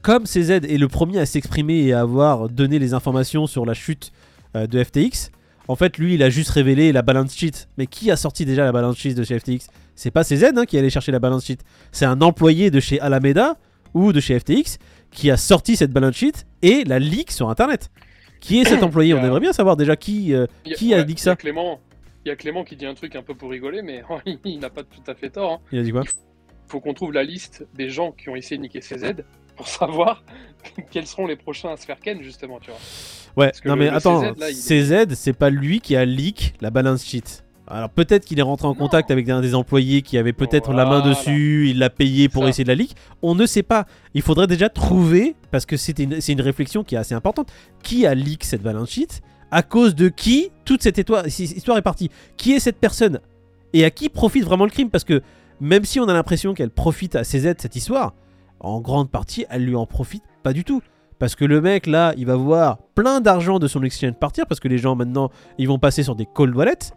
comme 0.01 0.23
CZ 0.25 0.51
est 0.51 0.77
le 0.77 0.87
premier 0.87 1.19
à 1.19 1.25
s'exprimer 1.25 1.79
et 1.85 1.93
à 1.93 2.01
avoir 2.01 2.47
donné 2.49 2.77
les 2.79 2.93
informations 2.93 3.47
sur 3.47 3.65
la 3.65 3.73
chute 3.73 4.11
euh, 4.55 4.67
de 4.67 4.83
FTX, 4.83 5.31
en 5.67 5.75
fait, 5.75 5.97
lui, 5.97 6.13
il 6.13 6.21
a 6.21 6.29
juste 6.29 6.51
révélé 6.51 6.91
la 6.91 7.01
balance 7.01 7.33
sheet. 7.35 7.67
Mais 7.79 7.87
qui 7.87 8.11
a 8.11 8.15
sorti 8.15 8.45
déjà 8.45 8.63
la 8.65 8.71
balance 8.71 8.97
sheet 8.97 9.15
de 9.15 9.23
chez 9.23 9.39
FTX 9.39 9.67
C'est 9.95 10.11
pas 10.11 10.23
CZ 10.23 10.53
hein, 10.55 10.65
qui 10.65 10.77
allait 10.77 10.91
chercher 10.91 11.11
la 11.11 11.17
balance 11.17 11.45
sheet. 11.45 11.57
C'est 11.91 12.05
un 12.05 12.21
employé 12.21 12.69
de 12.69 12.79
chez 12.79 12.99
Alameda 12.99 13.57
ou 13.95 14.13
de 14.13 14.19
chez 14.19 14.39
FTX 14.39 14.77
qui 15.09 15.31
a 15.31 15.37
sorti 15.37 15.75
cette 15.75 15.91
balance 15.91 16.15
sheet 16.15 16.45
et 16.61 16.83
la 16.83 16.99
leak 16.99 17.31
sur 17.31 17.49
Internet. 17.49 17.89
Qui 18.45 18.59
est 18.61 18.65
cet 18.65 18.83
employé 18.83 19.13
On 19.13 19.23
aimerait 19.23 19.39
bien 19.39 19.53
savoir 19.53 19.75
déjà 19.75 19.95
qui, 19.95 20.33
euh, 20.33 20.45
a- 20.65 20.69
qui 20.69 20.93
a 20.93 20.97
ouais, 20.97 21.05
dit 21.05 21.13
il 21.13 21.17
y 21.17 21.21
ça. 21.21 21.35
Clément, 21.35 21.79
il 22.25 22.29
y 22.29 22.31
a 22.31 22.35
Clément 22.35 22.63
qui 22.63 22.75
dit 22.75 22.85
un 22.85 22.93
truc 22.93 23.15
un 23.15 23.23
peu 23.23 23.33
pour 23.35 23.49
rigoler, 23.49 23.81
mais 23.81 24.03
il 24.45 24.59
n'a 24.59 24.69
pas 24.69 24.83
tout 24.83 25.01
à 25.07 25.15
fait 25.15 25.29
tort. 25.29 25.51
hein. 25.53 25.59
Il 25.71 25.79
a 25.79 25.83
dit 25.83 25.91
quoi 25.91 26.03
Il 26.05 26.71
faut 26.71 26.79
qu'on 26.79 26.93
trouve 26.93 27.11
la 27.13 27.23
liste 27.23 27.65
des 27.73 27.89
gens 27.89 28.11
qui 28.11 28.29
ont 28.29 28.35
essayé 28.35 28.57
de 28.57 28.61
niquer 28.63 28.79
CZ 28.81 29.23
pour 29.55 29.67
savoir 29.67 30.23
quels 30.91 31.07
seront 31.07 31.27
les 31.27 31.35
prochains 31.35 31.69
à 31.71 31.77
se 31.77 31.85
faire 31.85 31.99
ken, 31.99 32.21
justement, 32.21 32.59
tu 32.59 32.69
vois. 32.71 32.79
Ouais, 33.45 33.51
que 33.61 33.67
non 33.67 33.75
le- 33.75 33.79
mais 33.85 33.89
le 33.89 33.95
attends, 33.97 34.33
CZ, 34.51 35.13
c'est 35.15 35.33
pas 35.37 35.49
lui 35.49 35.79
qui 35.81 35.95
a 35.95 36.05
leak 36.05 36.53
la 36.61 36.69
balance 36.69 37.03
sheet. 37.05 37.43
Alors 37.67 37.89
peut-être 37.89 38.25
qu'il 38.25 38.37
est 38.37 38.43
rentré 38.43 38.67
en 38.67 38.71
Non. 38.71 38.75
contact 38.75 39.09
avec 39.09 39.27
un 39.29 39.41
des 39.41 39.55
employés 39.55 40.03
qui 40.03 40.17
avait 40.19 40.33
peut-être 40.33 40.71
la 40.71 40.85
main 40.85 41.01
dessus, 41.01 41.67
il 41.69 41.79
l'a 41.79 41.89
payé 41.89 42.29
pour 42.29 42.43
Ça. 42.43 42.49
essayer 42.49 42.63
de 42.63 42.69
la 42.69 42.75
leak. 42.75 42.95
On 43.23 43.33
ne 43.33 43.45
sait 43.47 43.63
pas. 43.63 43.85
Il 44.13 44.21
faudrait 44.21 44.45
déjà 44.47 44.69
trouver, 44.69 45.35
parce 45.51 45.65
que 45.65 45.75
c'était 45.75 46.03
une- 46.03 46.21
c'est 46.21 46.33
une 46.33 46.41
réflexion 46.41 46.83
qui 46.83 46.93
est 46.93 46.97
assez 46.99 47.15
importante, 47.15 47.51
qui 47.81 48.05
a 48.05 48.13
leak 48.13 48.43
cette 48.43 48.61
balance 48.61 48.91
sheet, 48.91 49.21
à 49.49 49.63
cause 49.63 49.95
de 49.95 50.09
qui 50.09 50.51
toute 50.63 50.83
cette 50.83 50.97
histoire, 50.99 51.25
histoire 51.27 51.77
est 51.77 51.81
partie. 51.81 52.11
Qui 52.37 52.53
est 52.53 52.59
cette 52.59 52.77
personne? 52.77 53.19
Et 53.73 53.83
à 53.83 53.89
qui 53.89 54.09
profite 54.09 54.43
vraiment 54.43 54.65
le 54.65 54.71
crime? 54.71 54.91
Parce 54.91 55.03
que 55.03 55.21
même 55.59 55.85
si 55.85 55.99
on 55.99 56.07
a 56.07 56.13
l'impression 56.13 56.53
qu'elle 56.53 56.69
profite 56.69 57.15
à 57.15 57.23
CZ 57.23 57.55
cette 57.57 57.75
histoire, 57.75 58.13
en 58.59 58.79
grande 58.79 59.09
partie, 59.09 59.45
elle 59.49 59.65
lui 59.65 59.75
en 59.75 59.87
profite 59.87 60.23
pas 60.43 60.53
du 60.53 60.63
tout. 60.63 60.81
Parce 61.17 61.33
que 61.35 61.45
le 61.45 61.61
mec 61.61 61.87
là, 61.87 62.13
il 62.17 62.25
va 62.27 62.35
voir 62.35 62.77
plein 62.93 63.21
d'argent 63.21 63.57
de 63.57 63.67
son 63.67 63.81
exchange 63.83 64.13
partir 64.13 64.45
parce 64.47 64.59
que 64.59 64.67
les 64.67 64.77
gens 64.77 64.95
maintenant, 64.95 65.31
ils 65.57 65.67
vont 65.67 65.79
passer 65.79 66.03
sur 66.03 66.15
des 66.15 66.25
cold 66.31 66.55
wallets. 66.55 66.91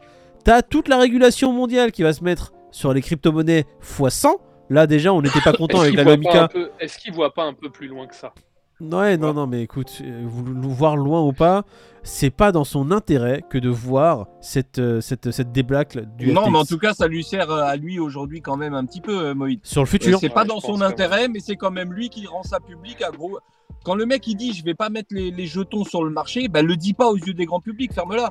T'as 0.49 0.63
toute 0.63 0.89
la 0.89 0.97
régulation 0.97 1.53
mondiale 1.53 1.93
qui 1.93 2.03
va 2.03 2.15
se 2.15 2.25
mettre 2.25 2.55
sur 2.71 2.95
les 2.95 3.03
crypto-monnaies 3.03 3.67
x 3.83 4.15
100. 4.15 4.37
Là 4.71 4.87
déjà, 4.87 5.13
on 5.13 5.21
n'était 5.21 5.43
pas 5.43 5.53
content 5.53 5.81
avec 5.81 5.95
la 5.95 6.05
pas 6.07 6.49
peu- 6.49 6.71
Est-ce 6.81 6.97
qu'il 6.97 7.13
voit 7.13 7.35
pas 7.35 7.43
un 7.45 7.53
peu 7.53 7.69
plus 7.69 7.87
loin 7.87 8.07
que 8.07 8.15
ça? 8.15 8.33
Ouais, 8.81 9.19
non, 9.19 9.35
non, 9.35 9.47
mais 9.47 9.61
écoute, 9.61 10.01
euh, 10.03 10.23
voir 10.25 10.97
loin 10.97 11.21
ou 11.21 11.35
pas, 11.35 11.65
c'est 12.03 12.31
pas 12.31 12.51
dans 12.51 12.65
son 12.65 12.93
intérêt 12.93 13.43
que 13.51 13.59
de 13.59 13.69
voir 13.69 14.27
cette, 14.41 14.79
euh, 14.79 15.03
cette, 15.03 15.33
cette 15.33 15.53
débâcle 15.53 16.07
du 16.17 16.33
Non, 16.33 16.41
FTX. 16.45 16.51
mais 16.53 16.59
en 16.61 16.65
tout 16.65 16.79
cas, 16.79 16.95
ça 16.95 17.09
lui 17.09 17.23
sert 17.25 17.51
euh, 17.51 17.61
à 17.65 17.77
lui 17.77 17.99
aujourd'hui 17.99 18.41
quand 18.41 18.57
même 18.57 18.73
un 18.73 18.87
petit 18.87 19.03
peu, 19.03 19.21
euh, 19.27 19.35
Moïd. 19.35 19.61
Sur 19.65 19.83
le 19.83 19.87
Euh, 19.87 19.91
futur. 19.91 20.19
C'est 20.19 20.31
pas 20.31 20.45
Ouais, 20.45 20.47
dans 20.49 20.61
je 20.61 20.67
son 20.67 20.81
intérêt, 20.81 21.29
mais 21.29 21.41
c'est 21.41 21.57
quand 21.57 21.71
même 21.73 21.93
lui 21.93 22.09
qui 22.09 22.27
rend 22.27 22.43
ça 22.43 22.59
public 22.59 23.03
à 23.03 23.11
gros. 23.11 23.39
Quand 23.85 23.95
le 23.95 24.07
mec 24.07 24.27
il 24.27 24.35
dit 24.37 24.55
je 24.55 24.65
vais 24.65 24.75
pas 24.75 24.89
mettre 24.89 25.09
les, 25.11 25.31
les 25.31 25.47
jetons 25.47 25.85
sur 25.85 26.03
le 26.05 26.11
marché, 26.11 26.49
ben 26.49 26.65
le 26.65 26.75
dis 26.75 26.95
pas 26.95 27.09
aux 27.09 27.19
yeux 27.19 27.35
des 27.35 27.45
grands 27.45 27.61
publics, 27.61 27.93
ferme-la. 27.93 28.31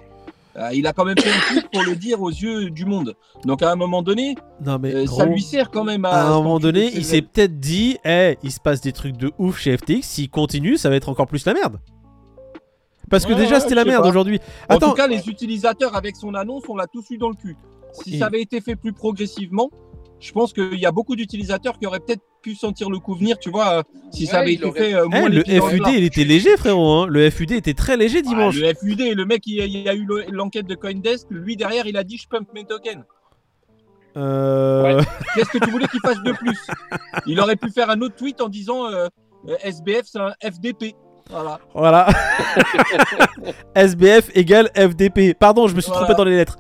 Euh, 0.58 0.70
il 0.74 0.88
a 0.88 0.94
quand 0.94 1.06
même 1.06 1.18
fait 1.20 1.30
un 1.30 1.40
truc 1.60 1.72
pour 1.72 1.84
le 1.84 1.96
dire 1.96 2.20
aux 2.22 2.30
yeux 2.32 2.72
du 2.72 2.86
monde. 2.86 3.16
Donc 3.46 3.62
à 3.62 3.72
un 3.72 3.76
moment 3.76 4.02
donné, 4.02 4.36
Non, 4.66 4.80
mais 4.80 4.94
euh, 4.96 5.06
gros, 5.06 5.18
ça 5.20 5.26
lui 5.26 5.42
sert 5.42 5.70
quand 5.70 5.84
même 5.84 6.04
à. 6.06 6.10
à 6.10 6.24
un 6.26 6.30
moment 6.32 6.60
donné, 6.60 6.90
il 6.96 7.06
s'est 7.06 7.22
peut-être 7.22 7.60
dit, 7.60 7.98
eh, 8.04 8.38
il 8.42 8.52
se 8.52 8.60
passe 8.60 8.82
des 8.82 8.92
trucs 8.92 9.18
de 9.18 9.32
ouf 9.38 9.60
chez 9.60 9.78
FTX, 9.78 10.02
s'il 10.02 10.30
continue, 10.32 10.78
ça 10.78 10.90
va 10.90 10.96
être 10.96 11.10
encore 11.10 11.28
plus 11.28 11.46
la 11.46 11.54
merde. 11.54 11.80
Parce 13.10 13.26
que 13.26 13.34
Ouais, 13.34 13.38
déjà, 13.40 13.56
ouais, 13.56 13.60
c'était 13.62 13.76
la 13.76 13.86
merde 13.86 14.06
aujourd'hui. 14.06 14.40
En 14.70 14.80
tout 14.80 14.94
cas, 14.94 15.08
les 15.08 15.30
utilisateurs 15.30 15.96
avec 15.96 16.16
son 16.16 16.34
annonce, 16.34 16.64
on 16.68 16.76
l'a 16.76 16.88
tous 16.88 17.10
eu 17.12 17.18
dans 17.18 17.30
le 17.30 17.36
cul. 17.36 17.56
Si 17.94 18.16
Et- 18.16 18.20
ça 18.20 18.26
avait 18.26 18.42
été 18.42 18.60
fait 18.60 18.76
plus 18.76 18.94
progressivement, 18.94 19.70
je 20.20 20.32
pense 20.32 20.52
qu'il 20.54 20.80
y 20.80 20.86
a 20.86 20.92
beaucoup 20.92 21.16
d'utilisateurs 21.16 21.78
qui 21.80 21.86
auraient 21.86 22.00
peut-être 22.00 22.24
pu 22.48 22.56
sentir 22.56 22.90
le 22.90 23.00
coup 23.00 23.14
venir, 23.14 23.38
tu 23.40 23.50
vois, 23.50 23.80
euh, 23.80 23.84
si 24.12 24.26
ça 24.26 24.40
avait 24.40 24.54
été 24.54 24.72
fait 24.72 24.94
euh, 24.94 25.06
eh, 25.12 25.20
moins 25.20 25.28
le 25.30 25.44
FUD, 25.44 25.84
il 25.90 26.04
était 26.06 26.24
léger, 26.24 26.56
frérot. 26.56 26.92
hein. 27.02 27.08
Le 27.10 27.30
FUD 27.30 27.52
était 27.52 27.74
très 27.74 27.98
léger 27.98 28.20
Ah, 28.26 28.30
dimanche. 28.30 28.56
le 28.56 28.74
FUD, 28.74 29.02
le 29.16 29.26
mec, 29.26 29.44
il 29.48 29.56
y 29.56 29.62
a, 29.62 29.66
il 29.66 29.90
a 29.90 29.94
eu 29.94 30.06
le- 30.06 30.26
l'enquête 30.32 30.66
de 30.66 30.76
Coindesk, 30.76 31.28
lui 31.30 31.58
derrière, 31.58 31.88
il 31.88 31.98
a 31.98 32.04
dit 32.06 32.18
je 32.18 32.28
pump 32.30 32.48
mes 32.54 32.64
tokens. 32.64 33.04
Euh, 34.16 35.02
Qu'est-ce 35.36 35.50
que 35.50 35.58
tu 35.58 35.70
voulais 35.72 35.88
qu'il 35.88 36.00
fasse 36.00 36.22
de 36.24 36.32
plus? 36.32 36.58
Il 37.26 37.40
aurait 37.42 37.56
pu 37.58 37.70
faire 37.70 37.90
un 37.90 38.00
autre 38.02 38.16
tweet 38.16 38.40
en 38.42 38.48
disant 38.50 38.86
euh, 38.86 39.08
euh, 39.50 39.56
SBF, 39.64 40.04
c'est 40.06 40.20
un 40.20 40.34
FDP. 40.42 40.96
Voilà. 41.30 41.60
Voilà. 41.74 42.08
SBF 43.76 44.30
égale 44.36 44.70
FDP. 44.76 45.34
Pardon, 45.38 45.68
je 45.68 45.76
me 45.76 45.82
suis 45.82 45.92
Voilà. 45.92 46.06
trompé 46.06 46.18
dans 46.18 46.24
les 46.24 46.36
lettres. 46.38 46.58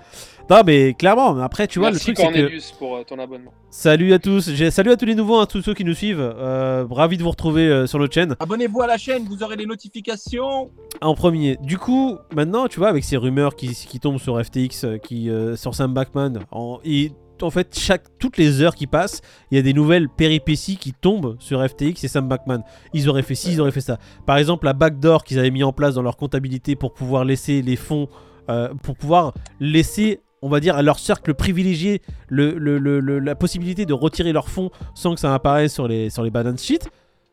Non, 0.49 0.61
mais 0.65 0.93
clairement, 0.93 1.37
après, 1.39 1.67
tu 1.67 1.79
vois, 1.79 1.91
Merci 1.91 2.11
le 2.11 2.15
truc, 2.15 2.27
c'est 2.33 2.41
que. 2.41 2.77
Pour 2.77 2.95
euh, 2.95 3.03
ton 3.03 3.19
abonnement. 3.19 3.51
Salut 3.69 4.13
à 4.13 4.19
tous. 4.19 4.49
Salut 4.69 4.91
à 4.91 4.95
tous 4.95 5.05
les 5.05 5.15
nouveaux, 5.15 5.39
hein, 5.39 5.45
tous 5.45 5.61
ceux 5.61 5.73
qui 5.73 5.83
nous 5.83 5.93
suivent. 5.93 6.21
Euh, 6.21 6.85
ravi 6.89 7.17
de 7.17 7.23
vous 7.23 7.29
retrouver 7.29 7.67
euh, 7.67 7.85
sur 7.85 7.99
notre 7.99 8.13
chaîne. 8.13 8.35
Abonnez-vous 8.39 8.81
à 8.81 8.87
la 8.87 8.97
chaîne, 8.97 9.25
vous 9.25 9.43
aurez 9.43 9.57
les 9.57 9.65
notifications. 9.65 10.71
En 11.01 11.15
premier. 11.15 11.57
Du 11.61 11.77
coup, 11.77 12.17
maintenant, 12.33 12.67
tu 12.67 12.79
vois, 12.79 12.89
avec 12.89 13.03
ces 13.03 13.17
rumeurs 13.17 13.55
qui, 13.55 13.69
qui 13.69 13.99
tombent 13.99 14.19
sur 14.19 14.41
FTX, 14.41 14.99
qui, 15.03 15.29
euh, 15.29 15.55
sur 15.55 15.75
Sam 15.75 15.93
Backman, 15.93 16.39
en, 16.51 16.79
et 16.85 17.11
en 17.41 17.49
fait, 17.49 17.77
chaque, 17.77 18.17
toutes 18.17 18.37
les 18.37 18.61
heures 18.61 18.75
qui 18.75 18.87
passent, 18.87 19.21
il 19.51 19.55
y 19.55 19.59
a 19.59 19.61
des 19.61 19.73
nouvelles 19.73 20.09
péripéties 20.09 20.77
qui 20.77 20.93
tombent 20.93 21.35
sur 21.39 21.63
FTX 21.67 22.03
et 22.03 22.07
Sam 22.07 22.27
Backman. 22.27 22.63
Ils 22.93 23.09
auraient 23.09 23.21
fait 23.21 23.35
ci, 23.35 23.51
ils 23.51 23.61
auraient 23.61 23.71
fait 23.71 23.81
ça. 23.81 23.97
Par 24.25 24.37
exemple, 24.37 24.65
la 24.65 24.73
backdoor 24.73 25.23
qu'ils 25.23 25.39
avaient 25.39 25.51
mis 25.51 25.63
en 25.63 25.73
place 25.73 25.95
dans 25.95 26.01
leur 26.01 26.17
comptabilité 26.17 26.75
pour 26.75 26.93
pouvoir 26.93 27.25
laisser 27.25 27.61
les 27.61 27.75
fonds, 27.75 28.07
euh, 28.49 28.73
pour 28.81 28.95
pouvoir 28.95 29.33
laisser, 29.59 30.21
on 30.47 30.49
va 30.49 30.59
dire, 30.59 30.75
à 30.75 30.81
leur 30.81 30.97
cercle 30.99 31.33
privilégié 31.33 32.01
le, 32.29 32.57
le- 32.57 32.79
le- 32.79 32.99
le- 32.99 33.19
la 33.19 33.35
possibilité 33.35 33.85
de 33.85 33.93
retirer 33.93 34.33
leurs 34.33 34.49
fonds 34.49 34.71
sans 34.95 35.13
que 35.13 35.19
ça 35.19 35.33
apparaisse 35.33 35.73
sur 35.73 35.87
les, 35.87 36.09
sur 36.09 36.23
les 36.23 36.29
balance 36.31 36.63
sheets. 36.63 36.87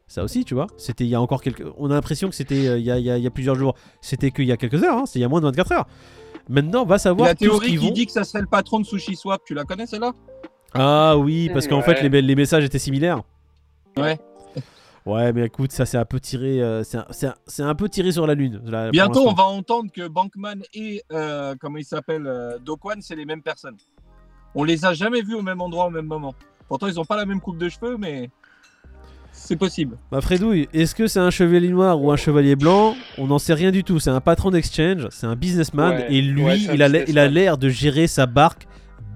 Ça 0.06 0.22
aussi, 0.22 0.44
tu 0.44 0.52
vois, 0.54 0.66
c'était 0.76 1.04
il 1.04 1.10
y 1.10 1.14
a 1.14 1.20
encore 1.20 1.40
quelques. 1.42 1.64
On 1.78 1.90
a 1.90 1.94
l'impression 1.94 2.28
que 2.28 2.34
c'était 2.34 2.66
euh, 2.68 2.78
il 2.78 2.84
y, 2.84 2.90
a, 2.90 2.98
il 2.98 3.04
y 3.04 3.10
a- 3.10 3.16
il 3.16 3.24
y 3.24 3.26
a 3.26 3.30
plusieurs 3.30 3.54
jours. 3.54 3.74
C'était 4.02 4.30
qu'il 4.30 4.44
y 4.44 4.52
a 4.52 4.56
quelques 4.58 4.82
heures, 4.84 4.98
hein, 4.98 5.04
c'est 5.06 5.18
il 5.18 5.22
y 5.22 5.24
a 5.24 5.28
moins 5.28 5.40
de 5.40 5.46
24 5.46 5.72
heures. 5.72 5.86
Maintenant, 6.48 6.84
va 6.84 6.98
savoir 6.98 7.28
la 7.28 7.34
théorie 7.34 7.68
qui 7.70 7.76
vont. 7.78 7.90
dit 7.90 8.04
que 8.04 8.12
ça 8.12 8.22
serait 8.24 8.42
le 8.42 8.46
patron 8.46 8.78
de 8.80 8.84
Sushi 8.84 9.16
Swap, 9.16 9.40
tu 9.46 9.54
la 9.54 9.64
connais 9.64 9.86
celle-là? 9.86 10.12
Ah 10.74 11.16
oui, 11.16 11.48
parce 11.52 11.66
qu'en 11.68 11.78
Ouais. 11.78 11.82
fait, 11.94 12.06
les, 12.06 12.20
les 12.20 12.34
messages 12.34 12.64
étaient 12.64 12.78
similaires. 12.78 13.22
Ouais. 13.96 14.18
Ouais, 15.06 15.32
mais 15.34 15.44
écoute, 15.46 15.70
ça 15.72 15.84
c'est 15.84 15.98
un 15.98 16.04
peu 16.06 16.18
tiré, 16.18 16.62
euh, 16.62 16.82
c'est 16.82 16.96
un, 16.96 17.06
c'est 17.10 17.26
un- 17.26 17.34
c'est 17.46 17.62
un 17.62 17.74
peu 17.74 17.88
tiré 17.90 18.10
sur 18.10 18.26
la 18.26 18.34
lune. 18.34 18.60
là, 18.64 18.90
Bientôt, 18.90 19.28
on 19.28 19.34
va 19.34 19.44
entendre 19.44 19.90
que 19.92 20.08
Bankman 20.08 20.62
et, 20.72 21.02
euh, 21.12 21.54
comment 21.60 21.76
il 21.76 21.84
s'appelle, 21.84 22.26
euh, 22.26 22.58
Dokwan, 22.58 23.02
c'est 23.02 23.14
les 23.16 23.26
mêmes 23.26 23.42
personnes. 23.42 23.76
On 24.54 24.64
les 24.64 24.84
a 24.86 24.94
jamais 24.94 25.20
vus 25.20 25.34
au 25.34 25.42
même 25.42 25.60
endroit 25.60 25.86
au 25.86 25.90
même 25.90 26.06
moment. 26.06 26.34
Pourtant, 26.68 26.86
ils 26.86 26.98
ont 26.98 27.04
pas 27.04 27.16
la 27.16 27.26
même 27.26 27.40
coupe 27.40 27.58
de 27.58 27.68
cheveux, 27.68 27.98
mais 27.98 28.30
c'est 29.32 29.56
possible. 29.56 29.98
Bah 30.10 30.22
Fredouille, 30.22 30.68
est-ce 30.72 30.94
que 30.94 31.06
c'est 31.06 31.18
un 31.20 31.30
chevalier 31.30 31.68
noir 31.68 32.00
ou 32.00 32.10
un 32.10 32.16
chevalier 32.16 32.56
blanc? 32.56 32.94
On 33.18 33.26
n'en 33.26 33.38
sait 33.38 33.52
rien 33.52 33.72
du 33.72 33.84
tout. 33.84 33.98
C'est 33.98 34.10
un 34.10 34.20
patron 34.22 34.50
d'exchange, 34.52 35.08
c'est 35.10 35.26
un 35.26 35.36
businessman 35.36 35.96
Ouais, 35.96 36.06
et 36.14 36.22
lui, 36.22 36.44
ouais, 36.44 36.58
il 36.60 37.18
a 37.18 37.28
l'air- 37.28 37.58
de 37.58 37.68
gérer 37.68 38.06
sa 38.06 38.24
barque 38.24 38.66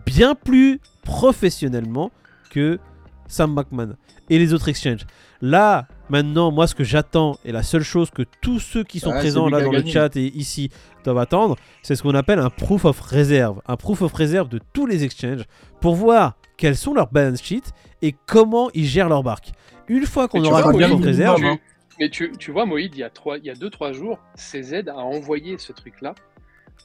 bien 0.04 0.34
plus 0.34 0.80
professionnellement 1.02 2.10
que 2.50 2.78
Sam 3.26 3.54
Backman 3.54 3.94
et 4.28 4.38
les 4.38 4.52
autres 4.52 4.68
exchanges. 4.68 5.06
Là, 5.40 5.86
maintenant, 6.08 6.50
moi, 6.50 6.66
ce 6.66 6.74
que 6.74 6.82
j'attends 6.84 7.38
et 7.44 7.52
la 7.52 7.62
seule 7.62 7.82
chose 7.82 8.10
que 8.10 8.22
tous 8.40 8.58
ceux 8.58 8.82
qui 8.82 8.98
sont 8.98 9.10
Ouais, 9.10 9.18
présents 9.18 9.48
là 9.48 9.60
dans 9.60 9.70
le 9.70 9.84
chat 9.86 10.16
et 10.16 10.26
ici 10.36 10.70
doivent 11.04 11.18
attendre, 11.18 11.56
c'est 11.82 11.94
ce 11.94 12.02
qu'on 12.02 12.14
appelle 12.14 12.38
un 12.40 12.50
proof 12.50 12.84
of 12.84 12.98
reserve. 13.00 13.60
Un 13.66 13.76
proof 13.76 14.02
of 14.02 14.12
reserve 14.12 14.48
de 14.48 14.58
tous 14.72 14.86
les 14.86 15.04
exchanges 15.04 15.44
pour 15.80 15.94
voir 15.94 16.36
quels 16.56 16.76
sont 16.76 16.92
leurs 16.92 17.10
balance 17.12 17.40
sheets 17.42 17.70
et 18.02 18.14
comment 18.26 18.68
ils 18.74 18.84
gèrent 18.86 19.08
leur 19.08 19.22
barque. 19.22 19.52
Une 19.86 20.06
fois 20.06 20.26
qu'on 20.28 20.40
aura 20.44 20.58
le 20.72 20.78
proof 20.78 20.92
of 21.00 21.06
reserve, 21.06 21.36
Tu- 21.40 21.60
Mais 22.00 22.10
tu, 22.10 22.32
tu 22.38 22.50
vois, 22.52 22.64
Moïd, 22.66 22.94
il 22.94 22.98
y 22.98 23.02
a 23.04 23.10
trois, 23.10 23.38
il 23.38 23.44
y 23.44 23.50
a 23.50 23.54
deux 23.54 23.70
trois 23.70 23.92
jours, 23.92 24.18
CZ 24.36 24.88
a 24.88 24.96
envoyé 24.96 25.58
ce 25.58 25.72
truc-là 25.72 26.14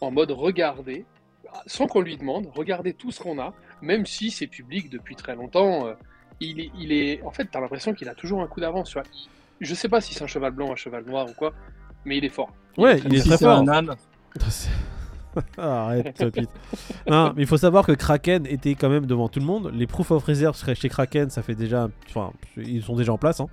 en 0.01 0.09
mode 0.11 0.31
regardez, 0.31 1.05
sans 1.67 1.85
qu'on 1.87 2.01
lui 2.01 2.17
demande, 2.17 2.47
regardez 2.55 2.93
tout 2.93 3.11
ce 3.11 3.19
qu'on 3.21 3.39
a, 3.39 3.53
même 3.81 4.05
si 4.05 4.31
c'est 4.31 4.47
public 4.47 4.89
depuis 4.89 5.15
très 5.15 5.35
longtemps. 5.35 5.87
euh, 5.87 5.93
il 6.39 6.59
est, 6.59 6.71
il 6.79 6.91
est, 6.91 7.21
en 7.23 7.31
fait, 7.31 7.47
t'as 7.51 7.59
l'impression 7.61 7.93
qu'il 7.93 8.09
a 8.09 8.15
toujours 8.15 8.41
un 8.41 8.47
coup 8.47 8.59
d'avance. 8.59 8.93
Il- 9.13 9.27
Je 9.67 9.73
sais 9.75 9.87
pas 9.89 10.01
si 10.01 10.13
c'est 10.13 10.23
un 10.23 10.27
cheval 10.27 10.51
blanc, 10.51 10.71
un 10.71 10.75
cheval 10.75 11.05
noir 11.05 11.25
ou 11.29 11.33
quoi, 11.33 11.53
mais 12.05 12.17
il 12.17 12.25
est 12.25 12.29
fort. 12.29 12.51
Ouais, 12.77 12.97
très 12.97 13.07
il 13.09 13.15
est 13.15 13.19
si 13.21 13.27
très 13.29 13.37
c'est 13.37 13.45
fort. 13.45 13.59
un 13.59 13.67
âne. 13.67 13.95
Arrête, 15.57 16.29
Pete. 16.31 16.49
Non, 17.09 17.33
mais 17.35 17.41
il 17.43 17.47
faut 17.47 17.57
savoir 17.57 17.85
que 17.85 17.91
Kraken 17.91 18.45
était 18.45 18.75
quand 18.75 18.89
même 18.89 19.05
devant 19.07 19.29
tout 19.29 19.39
le 19.39 19.45
monde. 19.45 19.71
Les 19.73 19.87
proof 19.87 20.11
of 20.11 20.23
reserve 20.23 20.55
seraient 20.55 20.75
chez 20.75 20.89
Kraken, 20.89 21.29
ça 21.29 21.41
fait 21.41 21.55
déjà. 21.55 21.89
Enfin, 22.09 22.31
ils 22.57 22.83
sont 22.83 22.95
déjà 22.95 23.13
en 23.13 23.17
place. 23.17 23.39
hein. 23.39 23.47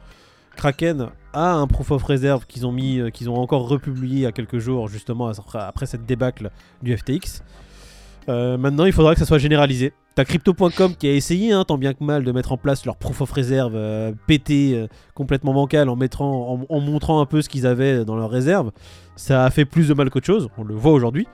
Kraken 0.56 1.08
a 1.32 1.52
un 1.54 1.66
proof 1.66 1.90
of 1.92 2.02
reserve 2.02 2.44
qu'ils 2.46 2.66
ont 2.66 2.72
mis, 2.72 2.98
euh, 2.98 3.08
qu'ils 3.10 3.30
ont 3.30 3.36
encore 3.36 3.66
republié 3.68 4.14
il 4.16 4.20
y 4.22 4.26
a 4.26 4.32
quelques 4.32 4.58
jours, 4.58 4.88
justement 4.88 5.28
après, 5.28 5.60
après 5.60 5.86
cette 5.86 6.04
débâcle 6.04 6.50
du 6.82 6.94
FTX. 6.96 7.42
Euh, 8.28 8.58
maintenant, 8.58 8.84
il 8.84 8.92
faudra 8.92 9.14
que 9.14 9.20
ça 9.20 9.26
soit 9.26 9.38
généralisé. 9.38 9.94
T'as 10.16 10.24
Crypto.com 10.24 10.96
qui 10.96 11.06
a 11.06 11.12
essayé, 11.12 11.52
hein, 11.52 11.64
tant 11.64 11.78
bien 11.78 11.94
que 11.94 12.02
mal, 12.02 12.24
de 12.24 12.32
mettre 12.32 12.52
en 12.52 12.56
place 12.56 12.84
leur 12.84 12.96
proof 12.96 13.20
of 13.20 13.30
reserve 13.30 13.74
euh, 13.76 14.12
pété, 14.26 14.74
euh, 14.74 14.88
complètement 15.14 15.54
bancal, 15.54 15.88
en, 15.88 15.96
mettant, 15.96 16.52
en, 16.52 16.66
en 16.68 16.80
montrant 16.80 17.20
un 17.20 17.26
peu 17.26 17.42
ce 17.42 17.48
qu'ils 17.48 17.66
avaient 17.66 18.04
dans 18.04 18.16
leur 18.16 18.28
réserve. 18.30 18.72
Ça 19.16 19.44
a 19.44 19.50
fait 19.50 19.64
plus 19.64 19.88
de 19.88 19.94
mal 19.94 20.10
qu'autre 20.10 20.26
chose, 20.26 20.48
on 20.58 20.64
le 20.64 20.74
voit 20.74 20.92
aujourd'hui. 20.92 21.28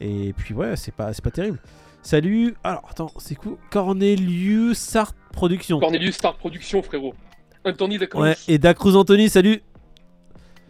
Et 0.00 0.34
puis 0.36 0.52
ouais, 0.52 0.76
c'est 0.76 0.92
pas, 0.94 1.12
pas 1.12 1.30
terrible. 1.30 1.58
Salut, 2.02 2.54
alors 2.64 2.82
attends, 2.90 3.12
c'est 3.18 3.36
quoi? 3.36 3.52
Cornelius 3.70 4.76
Sartre 4.76 5.14
Productions. 5.32 5.78
Cornelius 5.78 6.16
Star 6.16 6.36
Production, 6.36 6.82
frérot. 6.82 7.14
Anthony. 7.64 7.98
Ouais, 8.14 8.36
et 8.48 8.58
Dacruz 8.58 8.96
Anthony, 8.96 9.28
salut 9.28 9.62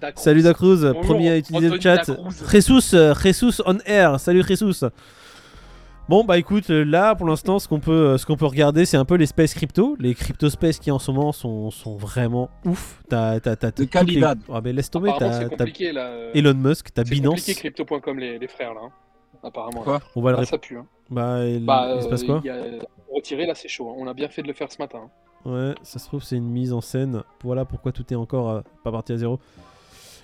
Dacruz. 0.00 0.22
Salut 0.22 0.42
Dacruz, 0.42 0.82
Bonjour, 0.82 1.00
premier 1.00 1.30
à 1.30 1.36
utiliser 1.38 1.70
le 1.70 1.80
chat. 1.80 2.02
Jesus, 2.50 2.94
euh, 2.94 3.14
Jesus 3.14 3.62
on 3.64 3.78
air, 3.86 4.20
salut 4.20 4.44
Jesus. 4.46 4.84
Bon 6.08 6.24
bah 6.24 6.36
écoute, 6.36 6.68
euh, 6.70 6.84
là 6.84 7.14
pour 7.14 7.26
l'instant 7.28 7.58
ce 7.58 7.68
qu'on 7.68 7.78
peut, 7.80 7.92
euh, 7.92 8.18
ce 8.18 8.26
qu'on 8.26 8.36
peut 8.36 8.44
regarder 8.46 8.84
c'est 8.84 8.96
un 8.96 9.04
peu 9.04 9.14
les 9.14 9.26
space 9.26 9.54
crypto. 9.54 9.96
Les 10.00 10.14
crypto 10.14 10.50
space 10.50 10.78
qui 10.78 10.90
en 10.90 10.98
ce 10.98 11.10
moment 11.10 11.32
sont, 11.32 11.70
sont 11.70 11.96
vraiment 11.96 12.50
ouf. 12.66 13.00
T'as, 13.08 13.38
t'as, 13.40 13.54
t'as, 13.56 13.70
les-. 14.02 14.20
Ah 14.52 14.60
mais 14.62 14.72
laisse 14.72 14.90
tomber, 14.90 15.10
t'as, 15.18 15.48
c'est 15.48 15.96
euh, 15.96 16.30
Elon 16.34 16.54
Musk, 16.54 16.92
t'as 16.92 17.04
C'est 17.04 17.10
Binance. 17.10 17.40
compliqué 17.40 17.54
crypto.com 17.54 18.18
les, 18.18 18.38
les 18.38 18.48
frères 18.48 18.74
là. 18.74 18.80
hein. 18.84 18.90
Apparemment. 19.44 19.82
Quoi? 19.82 19.94
Là. 19.94 20.00
On 20.16 20.22
va 20.22 20.32
le 20.32 20.38
Ah, 20.40 20.44
ça 20.44 20.58
pue. 20.58 20.76
Hein. 20.76 20.86
Bah, 21.10 21.44
il, 21.46 21.64
Bah, 21.64 21.94
il 21.96 22.02
se 22.02 22.08
passe 22.08 22.24
quoi? 22.24 22.40
y 22.44 22.50
a- 22.50 22.56
Retirer 23.14 23.46
là 23.46 23.54
c'est 23.54 23.68
chaud. 23.68 23.88
hein. 23.90 23.94
On 23.98 24.06
a 24.08 24.14
bien 24.14 24.28
fait 24.28 24.42
de 24.42 24.48
le 24.48 24.54
faire 24.54 24.70
ce 24.72 24.78
matin. 24.82 24.98
hein. 25.04 25.50
Ouais, 25.50 25.74
ça 25.82 25.98
se 25.98 26.06
trouve 26.06 26.22
c'est 26.22 26.36
une 26.36 26.48
mise 26.50 26.72
en 26.72 26.80
scène. 26.80 27.22
Voilà 27.44 27.64
pourquoi 27.64 27.92
tout 27.92 28.04
est 28.12 28.16
encore 28.16 28.50
euh, 28.50 28.60
pas 28.84 28.90
parti 28.92 29.12
à 29.12 29.16
zéro. 29.16 29.38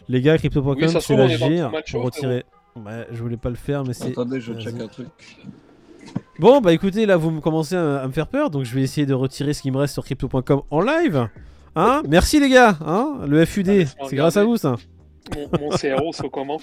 Les 0.08 0.20
gars, 0.22 0.38
crypto.com, 0.38 0.74
Oui, 0.76 0.88
c'est 1.00 1.16
la 1.16 1.24
on 1.24 1.70
match 1.70 1.92
pour 1.92 2.00
chaud, 2.00 2.06
retirer. 2.06 2.44
Ouais, 2.76 3.06
je 3.10 3.22
voulais 3.22 3.36
pas 3.36 3.50
le 3.50 3.56
faire, 3.56 3.84
mais 3.84 3.92
c'est. 3.92 4.10
Attendez, 4.10 4.40
je 4.40 4.52
check 4.54 4.80
un 4.80 4.86
truc. 4.88 5.06
Bon, 6.38 6.60
bah 6.60 6.72
écoutez, 6.72 7.04
là 7.06 7.16
vous 7.16 7.30
me 7.30 7.40
commencez 7.40 7.74
à, 7.74 7.96
à 8.00 8.06
me 8.06 8.12
faire 8.12 8.28
peur, 8.28 8.50
donc 8.50 8.64
je 8.64 8.74
vais 8.74 8.82
essayer 8.82 9.06
de 9.06 9.14
retirer 9.14 9.52
ce 9.54 9.62
qui 9.62 9.70
me 9.70 9.76
reste 9.78 9.94
sur 9.94 10.04
crypto.com 10.04 10.62
en 10.70 10.80
live. 10.80 11.28
Hein? 11.74 12.02
Merci 12.08 12.38
les 12.40 12.48
gars, 12.48 12.76
hein 12.84 13.20
Le 13.26 13.44
FUD, 13.44 13.68
Ah, 13.68 14.04
c'est 14.08 14.16
grâce 14.16 14.36
à 14.36 14.44
vous 14.44 14.56
ça. 14.56 14.76
Mon, 15.34 15.48
mon 15.60 15.70
CRO, 15.70 16.12
c'est 16.12 16.30
comment? 16.30 16.60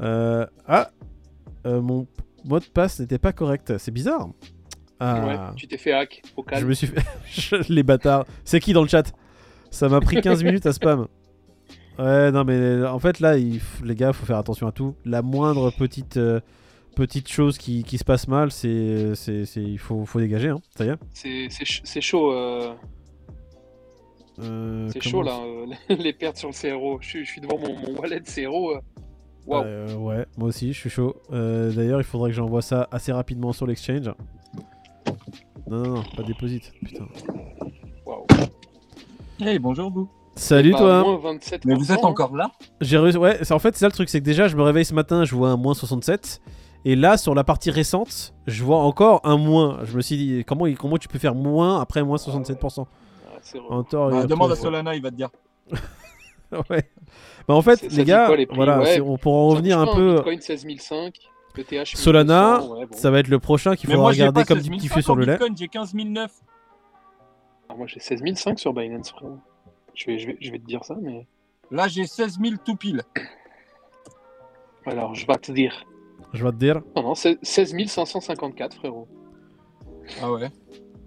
Euh, 0.00 0.46
ah, 0.68 0.90
Euh, 1.66 1.80
mon 1.80 2.06
mot 2.44 2.60
de 2.60 2.64
passe 2.66 3.00
n'était 3.00 3.18
pas 3.18 3.32
correct, 3.32 3.76
c'est 3.78 3.90
bizarre. 3.90 4.28
Ah, 5.00 5.26
Ouais, 5.26 5.36
tu 5.56 5.66
t'es 5.66 5.78
fait 5.78 5.92
hack 5.92 6.22
au 6.36 6.42
je 6.44 6.50
calme. 6.50 6.68
me 6.68 6.74
suis 6.74 6.86
fait. 6.86 7.02
je- 7.66 7.72
les 7.72 7.82
bâtards. 7.82 8.24
C'est 8.44 8.60
qui 8.60 8.72
dans 8.72 8.82
le 8.82 8.88
chat? 8.88 9.12
Ça 9.70 9.88
m'a 9.88 10.00
pris 10.00 10.20
15 10.20 10.44
minutes 10.44 10.64
à 10.66 10.72
spam. 10.72 11.06
Ouais, 11.98 12.30
non, 12.30 12.44
mais 12.44 12.84
en 12.86 12.98
fait, 12.98 13.20
là, 13.20 13.36
il 13.38 13.60
les 13.82 13.94
gars, 13.94 14.12
faut 14.12 14.24
faire 14.26 14.36
attention 14.38 14.66
à 14.68 14.72
tout. 14.72 14.94
La 15.04 15.22
moindre 15.22 15.70
petite, 15.70 16.18
euh, 16.18 16.40
petite 16.96 17.28
chose 17.28 17.58
qui, 17.58 17.84
qui 17.84 17.98
se 17.98 18.04
passe 18.04 18.26
mal, 18.26 18.50
c'est, 18.50 19.14
c'est, 19.14 19.44
c'est- 19.44 19.62
il 19.62 19.78
faut, 19.78 20.04
faut 20.04 20.18
dégager, 20.18 20.48
hein. 20.48 20.60
Ça 20.76 20.84
y 20.84 20.88
est. 20.88 20.96
C'est 21.14 21.46
c'est 21.50 21.64
ch- 21.64 21.82
c'est 21.84 22.00
chaud, 22.00 22.32
euh, 22.32 22.72
Euh, 24.40 24.88
c'est 24.92 25.02
chaud 25.02 25.22
là, 25.22 25.38
euh, 25.40 25.66
les 25.96 26.12
pertes 26.12 26.36
sur 26.36 26.48
le 26.48 26.54
CRO. 26.54 26.98
Je, 27.00 27.08
suis- 27.08 27.24
je 27.24 27.30
suis 27.30 27.40
devant 27.40 27.58
mon, 27.58 27.74
mon 27.78 27.98
wallet 28.00 28.20
CRO. 28.22 28.74
Waouh. 29.46 29.64
Euh, 29.64 29.94
ouais, 29.94 30.26
moi 30.36 30.48
aussi, 30.48 30.72
je 30.72 30.78
suis 30.80 30.90
chaud. 30.90 31.14
Euh, 31.32 31.70
D'ailleurs, 31.72 32.00
il 32.00 32.04
faudrait 32.04 32.30
que 32.30 32.36
j'envoie 32.36 32.62
ça 32.62 32.88
assez 32.90 33.12
rapidement 33.12 33.52
sur 33.52 33.66
l'exchange. 33.66 34.10
Non, 35.68 35.78
non, 35.82 35.94
non, 35.96 36.02
pas 36.16 36.22
déposit. 36.24 36.72
Putain. 36.84 37.06
Waouh. 38.04 38.26
Hey, 39.40 39.58
bonjour 39.58 39.90
vous. 39.90 40.08
Salut 40.34 40.72
Bah, 40.72 40.78
toi. 40.78 41.02
moins 41.02 41.34
27%, 41.34 41.60
Mais 41.64 41.74
vous 41.74 41.92
êtes 41.92 42.00
hein. 42.04 42.08
encore 42.08 42.36
là? 42.36 42.50
J'ai 42.82 42.98
réussi. 42.98 43.16
Ouais, 43.18 43.38
c'est- 43.42 43.54
en 43.54 43.58
fait, 43.58 43.74
c'est 43.74 43.80
ça 43.80 43.86
le 43.86 43.92
truc, 43.92 44.08
c'est 44.10 44.20
que 44.20 44.24
déjà, 44.24 44.48
je 44.48 44.56
me 44.56 44.62
réveille 44.62 44.84
ce 44.84 44.92
matin, 44.94 45.24
je 45.24 45.34
vois 45.34 45.48
un 45.50 45.56
moins 45.56 45.74
67. 45.74 46.42
Et 46.88 46.94
là, 46.94 47.16
sur 47.16 47.34
la 47.34 47.42
partie 47.42 47.72
récente, 47.72 48.32
je 48.46 48.62
vois 48.62 48.78
encore 48.78 49.20
un 49.24 49.36
moins. 49.36 49.80
Je 49.82 49.96
me 49.96 50.00
suis 50.02 50.16
dit, 50.16 50.44
comment, 50.46 50.72
comment 50.78 50.98
tu 50.98 51.08
peux 51.08 51.18
faire 51.18 51.34
moins 51.34 51.80
après 51.80 52.04
moins 52.04 52.16
67% 52.16 52.86
Ah. 53.26 53.58
En 53.70 53.82
tort 53.82 54.10
Bah, 54.10 54.24
Demande 54.26 54.52
à 54.52 54.54
Solana, 54.54 54.94
il 54.94 55.02
va 55.02 55.10
te 55.10 55.16
dire. 55.16 55.30
Ouais. 56.70 56.88
Bah, 57.48 57.54
en 57.54 57.60
fait, 57.62 57.82
les 57.82 57.88
dit 57.88 58.04
gars, 58.04 58.26
quoi, 58.26 58.36
les 58.36 58.46
prix? 58.46 58.54
voilà, 58.54 58.78
Ouais, 58.78 59.00
on 59.00 59.18
pourra 59.18 59.38
en 59.38 59.48
revenir 59.48 59.80
un 59.80 59.86
pas, 59.86 59.96
peu. 59.96 60.14
Bitcoin 60.14 60.40
16005, 60.40 61.18
ETH 61.58 61.86
Solana, 61.96 62.58
1200, 62.60 62.74
ouais, 62.78 62.86
bon. 62.86 62.96
ça 62.96 63.10
va 63.10 63.18
être 63.18 63.26
le 63.26 63.40
prochain 63.40 63.74
qu'il 63.74 63.90
faudra 63.90 64.06
regarder 64.06 64.44
comme 64.44 64.60
16 64.60 64.68
petit 64.70 64.86
005 64.86 64.94
feu 64.94 65.02
sur 65.02 65.16
le 65.16 65.24
lait. 65.24 65.32
Bitcoin, 65.32 65.56
j'ai 65.56 65.66
15 65.66 65.92
009. 65.92 66.30
Ah, 67.68 67.74
moi 67.74 67.88
j'ai 67.88 67.98
16005 67.98 68.60
sur 68.60 68.72
Binance, 68.72 69.10
frérot. 69.10 69.40
Je 69.94 70.06
vais, 70.06 70.18
je, 70.20 70.28
vais, 70.28 70.36
je 70.40 70.52
vais 70.52 70.58
te 70.60 70.64
dire 70.66 70.84
ça, 70.84 70.94
mais. 71.02 71.26
Là, 71.72 71.88
j'ai 71.88 72.06
16 72.06 72.38
000 72.40 72.54
tout 72.64 72.76
pile. 72.76 73.02
Alors, 74.86 75.16
je 75.16 75.26
vais 75.26 75.34
te 75.34 75.50
dire. 75.50 75.84
Je 76.36 76.44
vais 76.44 76.50
te 76.52 76.56
dire. 76.56 76.80
Non, 76.94 77.02
non, 77.02 77.14
c'est 77.14 77.38
16 77.42 77.74
554, 77.86 78.76
frérot. 78.76 79.08
Ah 80.22 80.30
ouais. 80.30 80.48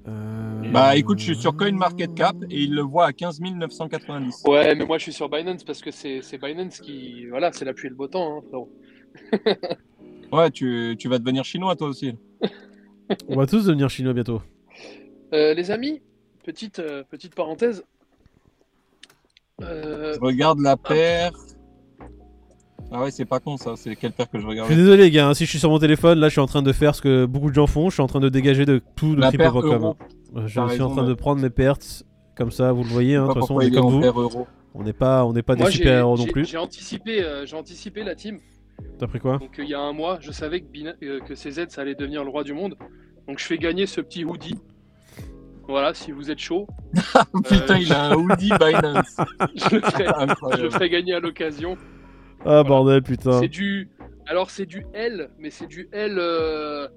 Euh, 0.08 0.72
Bah 0.72 0.96
écoute, 0.96 1.20
je 1.20 1.26
suis 1.26 1.36
sur 1.36 1.56
CoinMarketCap 1.56 2.36
et 2.50 2.64
il 2.64 2.74
le 2.74 2.82
voit 2.82 3.06
à 3.06 3.14
15 3.14 3.40
990. 3.42 4.44
Ouais, 4.48 4.76
mais 4.76 4.86
moi 4.86 4.98
je 4.98 5.04
suis 5.04 5.14
sur 5.14 5.30
Binance 5.30 5.64
parce 5.64 5.82
que 5.82 5.92
c'est 5.92 6.22
c'est 6.22 6.38
Binance 6.38 6.80
qui. 6.80 7.28
Voilà, 7.28 7.52
c'est 7.54 7.66
la 7.66 7.74
pluie 7.74 7.88
et 7.88 7.90
le 7.90 7.96
beau 7.96 8.08
temps, 8.08 8.38
hein, 8.38 8.42
frérot. 8.48 8.70
Ouais, 10.32 10.52
tu, 10.52 10.96
tu 11.00 11.10
vas 11.10 11.18
devenir 11.18 11.44
chinois 11.44 11.76
toi 11.76 11.88
aussi. 11.88 12.14
On 13.30 13.36
va 13.36 13.48
tous 13.48 13.66
devenir 13.66 13.90
chinois 13.90 14.14
bientôt. 14.14 14.44
Euh, 15.34 15.56
les 15.56 15.72
amis, 15.72 16.04
petite, 16.44 16.78
euh, 16.78 17.04
petite 17.10 17.34
parenthèse. 17.34 17.84
Euh, 19.64 20.14
Je 20.14 20.20
regarde 20.20 20.60
la 20.60 20.78
paire. 20.78 21.32
Ah 21.36 21.49
ouais, 22.92 23.12
c'est 23.12 23.26
pas 23.26 23.40
con 23.40 23.58
ça, 23.58 23.74
c'est 23.76 23.96
quelle 23.96 24.12
paire 24.12 24.30
que 24.30 24.38
je 24.40 24.44
Je 24.44 24.48
regarde 24.48 24.68
suis 24.68 24.76
désolé, 24.76 25.04
les 25.04 25.12
gars, 25.12 25.28
hein, 25.30 25.34
si 25.34 25.46
je 25.46 25.50
suis 25.50 25.60
sur 25.60 25.70
mon 25.70 25.80
téléphone, 25.80 26.20
là, 26.20 26.28
je 26.28 26.34
suis 26.34 26.42
en 26.42 26.46
train 26.48 26.62
de 26.62 26.72
faire 26.72 26.96
ce 26.96 27.02
que 27.02 27.26
beaucoup 27.26 27.50
de 27.50 27.56
gens 27.56 27.68
font. 27.68 27.90
Je 27.90 27.96
suis 27.96 28.02
en 28.04 28.08
train 28.08 28.20
de 28.20 28.30
dégager 28.30 28.66
de 28.66 28.82
tout 28.96 29.16
de 29.16 29.22
euro. 29.22 29.96
Euh, 30.36 30.42
Je 30.48 30.48
suis 30.48 30.82
en 30.82 30.90
train 30.90 31.04
de 31.04 31.14
prendre 31.14 31.42
mes 31.42 31.50
pertes. 31.50 32.04
Comme 32.36 32.52
ça, 32.52 32.72
vous 32.72 32.84
le 32.84 32.90
voyez, 32.90 33.16
hein, 33.16 33.24
de 33.28 33.34
toute 33.34 33.42
façon, 33.42 33.56
on 33.56 33.62
est 33.62 33.68
est 33.68 33.72
comme 33.72 33.90
vous. 33.90 34.02
euro. 34.04 34.48
On 34.74 34.84
n'est 34.84 34.94
pas, 34.94 35.26
on 35.26 35.34
n'est 35.34 35.42
pas 35.42 35.56
des 35.56 35.62
moi, 35.62 35.70
j'ai- 35.70 35.78
super-héros 35.80 36.18
non 36.18 36.26
plus. 36.28 36.46
J'ai 36.46 36.58
anticipé, 36.58 37.22
euh, 37.24 37.46
j'ai 37.46 37.56
anticipé 37.58 38.04
la 38.04 38.16
team. 38.16 38.38
T'as 38.98 39.08
pris 39.08 39.20
quoi? 39.20 39.38
Donc, 39.40 39.60
euh, 39.60 39.64
il 39.64 39.70
y 39.70 39.74
a 39.74 39.80
un 39.82 39.92
mois, 39.94 40.20
je 40.22 40.32
savais 40.32 40.62
que, 40.62 40.68
Bina- 40.72 40.94
euh, 41.04 41.20
que 41.20 41.36
CZ, 41.36 41.66
ça 41.70 41.82
allait 41.82 41.96
devenir 41.96 42.24
le 42.24 42.30
roi 42.30 42.44
du 42.44 42.54
monde. 42.54 42.76
Donc, 43.28 43.40
je 43.40 43.46
fais 43.46 43.58
gagner 43.58 43.86
ce 43.88 44.00
petit 44.00 44.24
hoodie. 44.24 44.56
Voilà, 45.68 45.94
si 45.94 46.12
vous 46.12 46.32
êtes 46.32 46.40
chaud, 46.40 46.66
Putain, 47.50 47.78
il 47.78 47.92
a 47.94 48.06
un 48.06 48.16
hoodie 48.16 48.50
Binance. 48.60 49.18
je 49.56 49.76
le 49.76 49.82
ferai, 49.82 50.06
je 50.58 50.62
le 50.64 50.70
ferai 50.70 50.90
gagner 50.90 51.14
à 51.14 51.20
l'occasion. 51.20 51.78
Ah, 52.46 52.64
bordel, 52.64 53.02
putain. 53.02 53.40
C'est 53.40 53.48
du. 53.48 53.90
Alors, 54.28 54.50
c'est 54.50 54.66
du 54.66 54.86
L, 54.94 55.30
mais 55.40 55.50
c'est 55.50 55.68
du 55.68 55.90
L. 55.92 56.16
euh, 56.20 56.88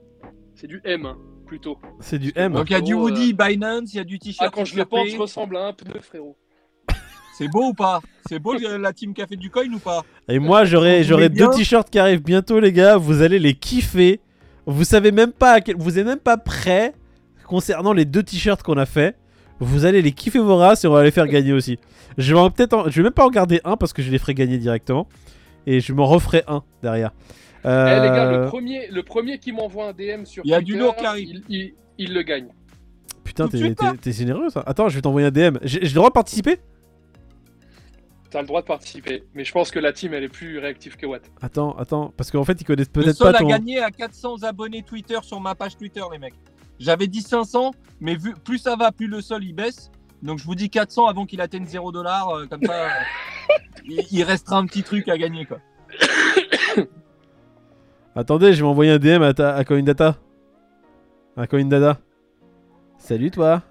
C'est 0.55 0.67
du 0.67 0.81
M, 0.85 1.07
hein, 1.07 1.17
plutôt. 1.47 1.79
C'est 2.01 2.19
du 2.19 2.33
M. 2.37 2.53
Donc 2.53 2.69
il 2.71 2.75
y 2.75 2.77
a 2.77 2.81
du 2.81 2.95
Gros, 2.95 3.09
euh, 3.09 3.11
hoodie 3.11 3.33
Binance, 3.33 3.93
il 3.95 3.97
y 3.97 4.01
a 4.01 4.05
du 4.05 4.17
Ah, 4.21 4.25
t-shirt. 4.25 4.55
quand 4.55 4.65
je 4.65 4.77
le 4.77 4.85
porte, 4.85 5.09
je 5.09 5.17
ressemble 5.17 5.57
à 5.57 5.67
un 5.67 5.73
pneu, 5.73 5.99
frérot. 6.01 6.37
C'est 7.39 7.49
beau 7.49 7.69
ou 7.69 7.73
pas? 7.73 8.01
C'est 8.29 8.39
beau 8.39 8.55
la 8.55 8.93
team 8.93 9.15
café 9.15 9.37
du 9.37 9.51
coin 9.51 9.65
ou 9.73 9.79
pas? 9.79 10.03
Et 10.29 10.39
moi, 10.39 10.65
j'aurai 10.65 11.03
j'aurai 11.03 11.29
deux 11.31 11.49
t-shirts 11.51 11.89
qui 11.91 11.99
arrivent 11.99 12.23
bientôt, 12.23 12.61
les 12.61 12.73
gars. 12.73 12.97
Vous 12.99 13.23
allez 13.23 13.39
les 13.39 13.55
kiffer. 13.55 14.21
Vous 14.67 14.85
savez 14.85 15.11
même 15.11 15.33
pas, 15.33 15.55
à 15.55 15.61
quel- 15.61 15.77
vous 15.77 15.99
êtes 15.99 16.07
même 16.07 16.19
pas 16.21 16.37
prêts 16.37 16.93
concernant 17.47 17.93
les 17.95 18.05
deux 18.05 18.23
t-shirts 18.23 18.63
qu'on 18.63 18.77
a 18.77 18.87
fait. 18.87 19.17
Vous 19.65 19.85
allez 19.85 20.03
les 20.03 20.13
kiffer 20.13 20.39
vos 20.41 20.57
races 20.57 20.85
et 20.85 20.89
on 20.89 20.93
va 20.93 21.03
les 21.05 21.11
faire 21.11 21.27
gagner 21.29 21.53
aussi. 21.53 21.79
Je 22.19 22.35
vais 22.35 22.51
peut-être, 22.51 22.73
en- 22.75 22.85
je 22.91 22.97
vais 22.97 23.05
même 23.05 23.13
pas 23.13 23.25
en 23.25 23.31
garder 23.31 23.61
un 23.65 23.77
parce 23.77 23.93
que 23.93 24.03
je 24.03 24.11
les 24.11 24.19
ferai 24.19 24.35
gagner 24.35 24.59
directement 24.59 25.07
et 25.67 25.81
je 25.81 25.93
m'en 25.93 26.07
referai 26.07 26.43
un 26.49 26.63
derrière. 26.83 27.13
Eh, 27.65 27.69
les 27.69 27.71
gars, 27.71 28.33
Euh, 28.33 28.43
le 28.43 28.49
premier, 28.49 28.89
le 28.91 29.03
premier 29.05 29.39
qui 29.39 29.53
m'envoie 29.53 29.89
un 29.89 29.93
DM 29.93 30.25
sur 30.25 30.43
Il 30.45 30.51
y 30.51 30.55
a 30.55 30.59
Twitter, 30.59 30.73
du 30.73 30.79
lourd 30.79 30.97
qui 30.97 31.07
arrive. 31.07 31.29
il, 31.29 31.43
il- 31.49 31.75
il 31.99 32.13
le 32.13 32.23
gagne. 32.23 32.49
Putain, 33.23 33.47
t'es 33.49 34.13
généreux 34.13 34.51
ça. 34.51 34.63
Attends, 34.67 34.89
je 34.89 34.97
vais 34.97 35.01
t'envoyer 35.03 35.29
un 35.29 35.31
DM. 35.31 35.59
J'ai 35.63 35.79
le 35.81 35.89
droit 35.91 36.09
de 36.09 36.13
participer? 36.15 36.59
T'as 38.31 38.41
le 38.41 38.47
droit 38.47 38.63
de 38.63 38.67
participer. 38.67 39.25
Mais 39.35 39.45
je 39.45 39.53
pense 39.53 39.71
que 39.71 39.79
la 39.79 39.93
team, 39.93 40.15
elle 40.15 40.25
est 40.25 40.29
plus 40.29 40.59
réactive 40.59 40.97
que 40.97 41.05
Watt. 41.07 41.23
Attends, 41.43 41.77
attends, 41.77 42.13
parce 42.17 42.31
qu'en 42.31 42.45
fait 42.45 42.61
ils 42.61 42.65
connaissent 42.65 42.89
Le 42.95 43.03
peut-être 43.03 43.17
seul 43.17 43.33
pas 43.33 43.39
à 43.39 43.41
ton. 43.43 43.49
gagner 43.49 43.79
à 43.81 43.91
400 43.91 44.43
abonnés 44.43 44.83
Twitter 44.83 45.19
sur 45.23 45.39
ma 45.41 45.55
page 45.55 45.77
Twitter, 45.77 46.01
les 46.11 46.19
mecs. 46.19 46.35
J'avais 46.79 47.07
dit 47.07 47.21
500, 47.23 47.73
mais 48.01 48.17
vu, 48.17 48.35
plus 48.35 48.59
ça 48.59 48.77
va, 48.77 48.93
plus 48.93 49.07
le 49.07 49.21
sol 49.21 49.45
il 49.45 49.55
baisse. 49.55 49.91
Donc 50.23 50.39
je 50.39 50.45
vous 50.45 50.55
dis 50.55 50.71
400 50.71 51.07
avant 51.07 51.27
qu'il 51.27 51.41
atteigne 51.41 51.67
0 51.67 51.93
dollar. 51.93 52.29
comme 52.51 52.63
ça, 52.65 52.73
euh, 52.73 52.89
il, 53.85 54.01
il 54.11 54.23
restera 54.23 54.59
un 54.59 54.67
petit 54.67 54.83
truc 54.83 55.09
à 55.09 55.17
gagner. 55.19 55.47
quoi. 55.47 55.59
Attendez, 58.15 58.53
je 58.53 58.63
vais 58.63 58.69
envoyer 58.69 58.91
un 58.93 58.99
DM 58.99 59.23
à, 59.23 59.33
ta, 59.33 59.55
à 59.55 59.65
CoinData. 59.65 60.17
À 61.37 61.47
CoinData. 61.47 61.99
Salut 62.99 63.31
toi. 63.31 63.63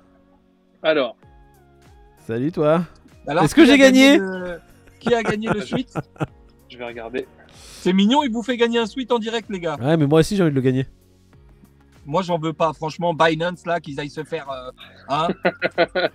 Alors, 0.83 1.15
Salut 2.25 2.51
toi. 2.51 2.83
Est-ce 3.27 3.53
que 3.55 3.65
j'ai 3.65 3.77
gagné 3.77 4.17
le- 4.17 4.59
Qui 4.99 5.13
a 5.13 5.21
gagné 5.23 5.47
le 5.49 5.61
suite? 5.65 5.93
Je 6.69 6.77
vais 6.77 6.85
regarder. 6.85 7.27
C'est 7.53 7.93
mignon, 7.93 8.23
il 8.23 8.31
vous 8.31 8.43
fait 8.43 8.57
gagner 8.57 8.79
un 8.79 8.85
suite 8.85 9.11
en 9.11 9.19
direct, 9.19 9.49
les 9.49 9.59
gars. 9.59 9.77
Ouais, 9.79 9.95
mais 9.97 10.07
moi 10.07 10.19
aussi 10.21 10.35
j'ai 10.35 10.43
envie 10.43 10.51
de 10.51 10.55
le 10.55 10.61
gagner. 10.61 10.85
Moi, 12.05 12.21
j'en 12.23 12.39
veux 12.39 12.53
pas. 12.53 12.73
Franchement, 12.73 13.13
Binance, 13.13 13.65
là, 13.65 13.79
qu'ils 13.79 13.99
aillent 13.99 14.09
se 14.09 14.23
faire. 14.23 14.49
euh, 14.49 14.71
hein 15.09 15.27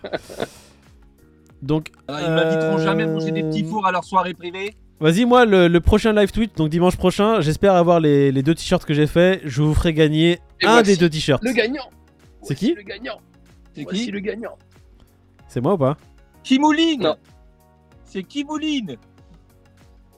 Donc, 1.63 1.91
Alors, 2.09 2.21
Ils 2.21 2.31
m'inviteront 2.31 2.79
Euh, 2.79 2.85
jamais 2.85 3.07
manger 3.07 3.31
des 3.33 3.43
petits 3.43 3.65
fours 3.65 3.87
à 3.87 3.93
leur 3.93 4.05
soirée 4.05 4.35
privée. 4.35 4.75
vas-y, 5.01 5.25
moi, 5.25 5.45
le, 5.47 5.69
le 5.69 5.81
prochain 5.81 6.13
live 6.13 6.31
tweet, 6.31 6.57
donc 6.57 6.69
dimanche 6.69 6.97
prochain, 6.97 7.41
j'espère 7.41 7.75
avoir 7.75 7.99
les, 8.01 8.31
les 8.31 8.43
deux 8.43 8.55
t-shirts 8.55 8.85
que 8.85 8.95
j'ai 8.95 9.07
fait. 9.07 9.41
Je 9.45 9.63
vous 9.63 9.75
ferai 9.75 9.93
gagner 9.95 10.39
Et 10.61 10.67
un 10.67 10.83
des 10.83 10.97
deux 10.97 11.09
t-shirts. 11.09 11.43
Le 11.43 11.53
gagnant. 11.53 11.89
C'est 12.43 12.55
qui 12.55 12.75
Le 12.75 12.83
gagnant. 12.83 13.19
C'est 13.75 13.85
qui 13.85 14.11
le 14.11 14.21
gagnant. 14.21 14.57
C'est 15.49 15.61
moi 15.61 15.75
ou 15.75 15.79
pas 15.79 15.97
Kimouline 16.43 17.03
Non. 17.03 17.17
C'est 18.05 18.23
Kimouline 18.23 18.97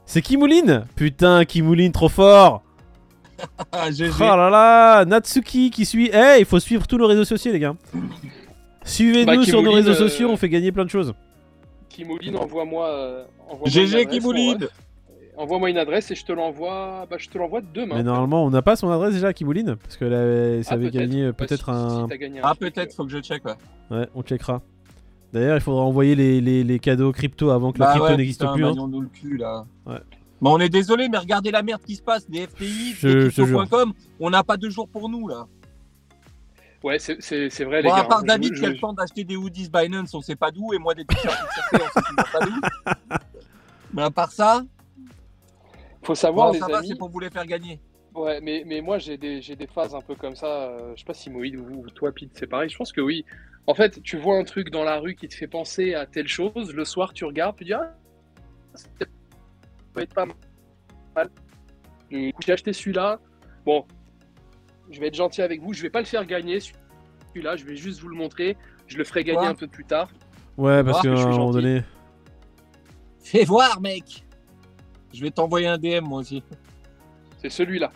C'est 0.05 0.23
Kimouline 0.23 0.85
Putain, 0.97 1.45
Kimouline, 1.45 1.93
trop 1.93 2.09
fort 2.09 2.62
Ah. 2.64 2.68
Oh 3.72 4.20
là 4.20 4.51
là 4.51 5.05
Natsuki 5.05 5.70
qui 5.70 5.84
suit. 5.86 6.11
Eh, 6.12 6.41
il 6.41 6.45
faut 6.45 6.59
suivre 6.61 6.86
tous 6.86 6.99
nos 6.99 7.07
réseaux 7.07 7.24
sociaux, 7.24 7.53
les 7.53 7.59
gars. 7.61 7.74
Suivez-nous 8.84 9.26
Bah, 9.26 9.45
sur 9.45 9.59
nos 9.62 9.68
Kimouline, 9.70 9.74
réseaux 9.86 9.91
euh, 10.03 10.09
sociaux, 10.09 10.28
on 10.30 10.36
fait 10.36 10.49
gagner 10.49 10.72
plein 10.72 10.84
de 10.84 10.91
choses. 10.91 11.14
Kimouline, 11.89 12.36
envoie-moi. 12.36 12.86
euh, 12.89 13.24
envoie-moi 13.49 13.66
une 13.66 13.70
GG 13.72 14.01
adresse, 14.03 14.18
Kimouline. 14.18 14.68
Envoie-moi 15.36 15.70
une 15.70 15.78
adresse 15.78 16.11
et 16.11 16.14
je 16.16 16.24
te 16.24 16.32
l'envoie. 16.32 17.07
Bah, 17.09 17.16
je 17.18 17.28
te 17.28 17.39
l'envoie 17.39 17.61
demain. 17.61 17.97
Mais 17.97 18.03
normalement, 18.03 18.45
on 18.45 18.51
n'a 18.51 18.62
pas 18.62 18.74
son 18.76 18.91
adresse 18.91 19.14
déjà 19.14 19.28
à 19.28 19.32
Kibouline 19.32 19.76
Parce 19.76 19.97
que 19.97 20.05
là, 20.05 20.62
ça 20.64 20.70
Ah, 20.72 20.74
avait 20.74 20.91
gagné 20.91 21.26
Bah, 21.26 21.32
peut-être 21.34 21.66
si- 21.66 21.70
un. 21.70 22.03
si 22.05 22.09
t'as 22.09 22.16
gagné 22.16 22.41
un 22.41 22.43
Ah, 22.45 22.55
peut-être, 22.59 22.91
euh, 22.93 22.97
faut 22.97 23.05
que 23.05 23.11
je 23.11 23.18
check. 23.20 23.45
Ouais. 23.45 23.53
Ouais, 23.91 24.09
on 24.16 24.22
checkera. 24.22 24.62
D'ailleurs, 25.32 25.57
il 25.57 25.61
faudra 25.61 25.82
envoyer 25.82 26.14
les, 26.16 26.41
les- 26.41 26.64
les 26.64 26.78
cadeaux 26.78 27.12
crypto 27.12 27.51
avant 27.51 27.70
que 27.70 27.78
la 27.78 27.84
Bah 27.86 27.91
crypto 27.93 28.09
ouais, 28.09 28.16
n'existe 28.16 28.45
plus. 28.53 28.64
hein. 28.64 28.74
le 28.74 29.07
cul 29.09 29.36
là. 29.36 29.64
Ouais. 29.86 29.99
Bah, 30.41 30.51
on 30.51 30.59
est 30.61 30.68
désolé, 30.68 31.09
mais 31.09 31.18
regardez 31.18 31.51
la 31.51 31.62
merde 31.62 31.82
qui 31.84 31.97
se 31.97 32.03
passe. 32.03 32.28
Des 32.30 32.47
FTI, 32.47 32.95
Je- 32.95 33.09
des 33.09 33.30
je 33.30 33.43
crypto.com, 33.43 33.93
on 34.20 34.30
n'a 34.30 34.45
pas 34.45 34.57
deux 34.57 34.70
jours 34.70 34.89
pour 34.89 35.09
nous 35.09 35.26
là. 35.28 35.47
Ouais, 36.84 36.99
c'est- 37.01 37.14
vrai, 37.64 37.82
les 37.82 37.89
Bon, 37.89 37.95
gars. 37.97 38.03
à 38.03 38.05
part 38.05 38.22
David 38.22 38.55
je- 38.55 38.61
qui 38.61 38.66
a 38.66 38.68
le 38.68 38.78
temps 38.78 38.93
d'acheter 38.93 39.24
des 39.24 39.34
hoodies 39.36 39.68
Binance, 39.68 40.14
on 40.14 40.20
sait 40.20 40.36
pas 40.36 40.53
d'où, 40.53 40.72
et 40.72 40.78
moi 40.78 40.95
des 40.95 41.05
t-shirts 41.05 41.36
on 41.72 41.78
sait 41.78 42.30
pas 42.32 42.39
d'où. 42.47 42.53
Mais 43.95 44.03
à 44.03 44.11
part 44.11 44.30
ça, 44.30 44.62
Faut 46.05 46.14
savoir, 46.14 46.49
bon, 46.49 46.53
les 46.53 46.59
ça 46.61 46.66
amis. 46.78 46.89
c'est 46.89 46.95
pour 46.99 47.09
vous 47.09 47.18
les 47.18 47.30
faire 47.30 47.47
gagner. 47.47 47.80
Ouais, 48.14 48.41
mais, 48.41 48.62
mais 48.66 48.80
moi 48.80 48.99
j'ai 48.99 49.16
des, 49.16 49.43
j'ai 49.43 49.57
des 49.57 49.66
phases 49.66 49.95
un 49.95 50.01
peu 50.01 50.14
comme 50.14 50.36
ça. 50.36 50.47
euh, 50.47 50.93
je 50.95 51.01
sais 51.01 51.05
pas 51.05 51.14
si 51.14 51.30
Moïd 51.30 51.57
ou, 51.57 51.82
ou 51.84 51.91
toi, 51.91 52.12
Pete, 52.12 52.30
c'est 52.34 52.47
pareil. 52.47 52.68
Je 52.70 52.76
pense 52.76 52.93
que 52.93 53.01
oui. 53.01 53.24
En 53.66 53.74
fait, 53.74 54.01
tu 54.03 54.16
vois 54.16 54.36
un 54.39 54.45
truc 54.45 54.70
dans 54.70 54.84
la 54.84 54.99
rue 54.99 55.14
qui 55.16 55.26
te 55.28 55.34
fait 55.34 55.47
penser 55.49 55.95
à 55.95 56.07
telle 56.07 56.28
chose. 56.28 56.72
Le 56.72 56.84
soir, 56.84 57.12
tu 57.12 57.24
regardes, 57.24 57.57
tu 57.57 57.64
dis 57.64 57.72
Ah, 57.74 57.93
peut 59.99 60.03
être 60.05 60.14
pas 60.14 60.26
mal. 61.16 61.30
J'ai 62.11 62.53
acheté 62.53 62.72
celui-là. 62.72 63.20
Bon, 63.64 63.84
je 64.90 64.99
vais 65.01 65.09
être 65.09 65.14
gentil 65.14 65.42
avec 65.42 65.61
vous. 65.61 65.72
Je 65.72 65.82
vais 65.82 65.90
pas 65.90 66.01
le 66.01 66.07
faire 66.07 66.24
gagner 66.26 66.59
celui-là. 66.61 67.57
Je 67.57 67.64
vais 67.64 67.76
juste 67.76 68.01
vous 68.01 68.09
le 68.09 68.16
montrer. 68.16 68.57
Je 68.86 68.96
le 68.96 69.05
ferai 69.05 69.24
gagner 69.24 69.46
un 69.46 69.55
peu 69.55 69.66
plus 69.66 69.84
tard. 69.84 70.11
Ouais, 70.57 70.82
parce 70.82 71.03
qu'à 71.03 71.09
je 71.11 71.14
un 71.14 71.16
suis 71.16 71.24
moment 71.26 71.53
gentil. 71.53 71.62
donné. 71.62 71.82
Fais 73.20 73.44
voir, 73.44 73.80
mec 73.80 74.24
Je 75.12 75.20
vais 75.22 75.30
t'envoyer 75.30 75.66
un 75.66 75.76
DM 75.78 76.05
moi 76.07 76.20
aussi. 76.20 76.42
C'est 77.38 77.51
celui-là. 77.51 77.92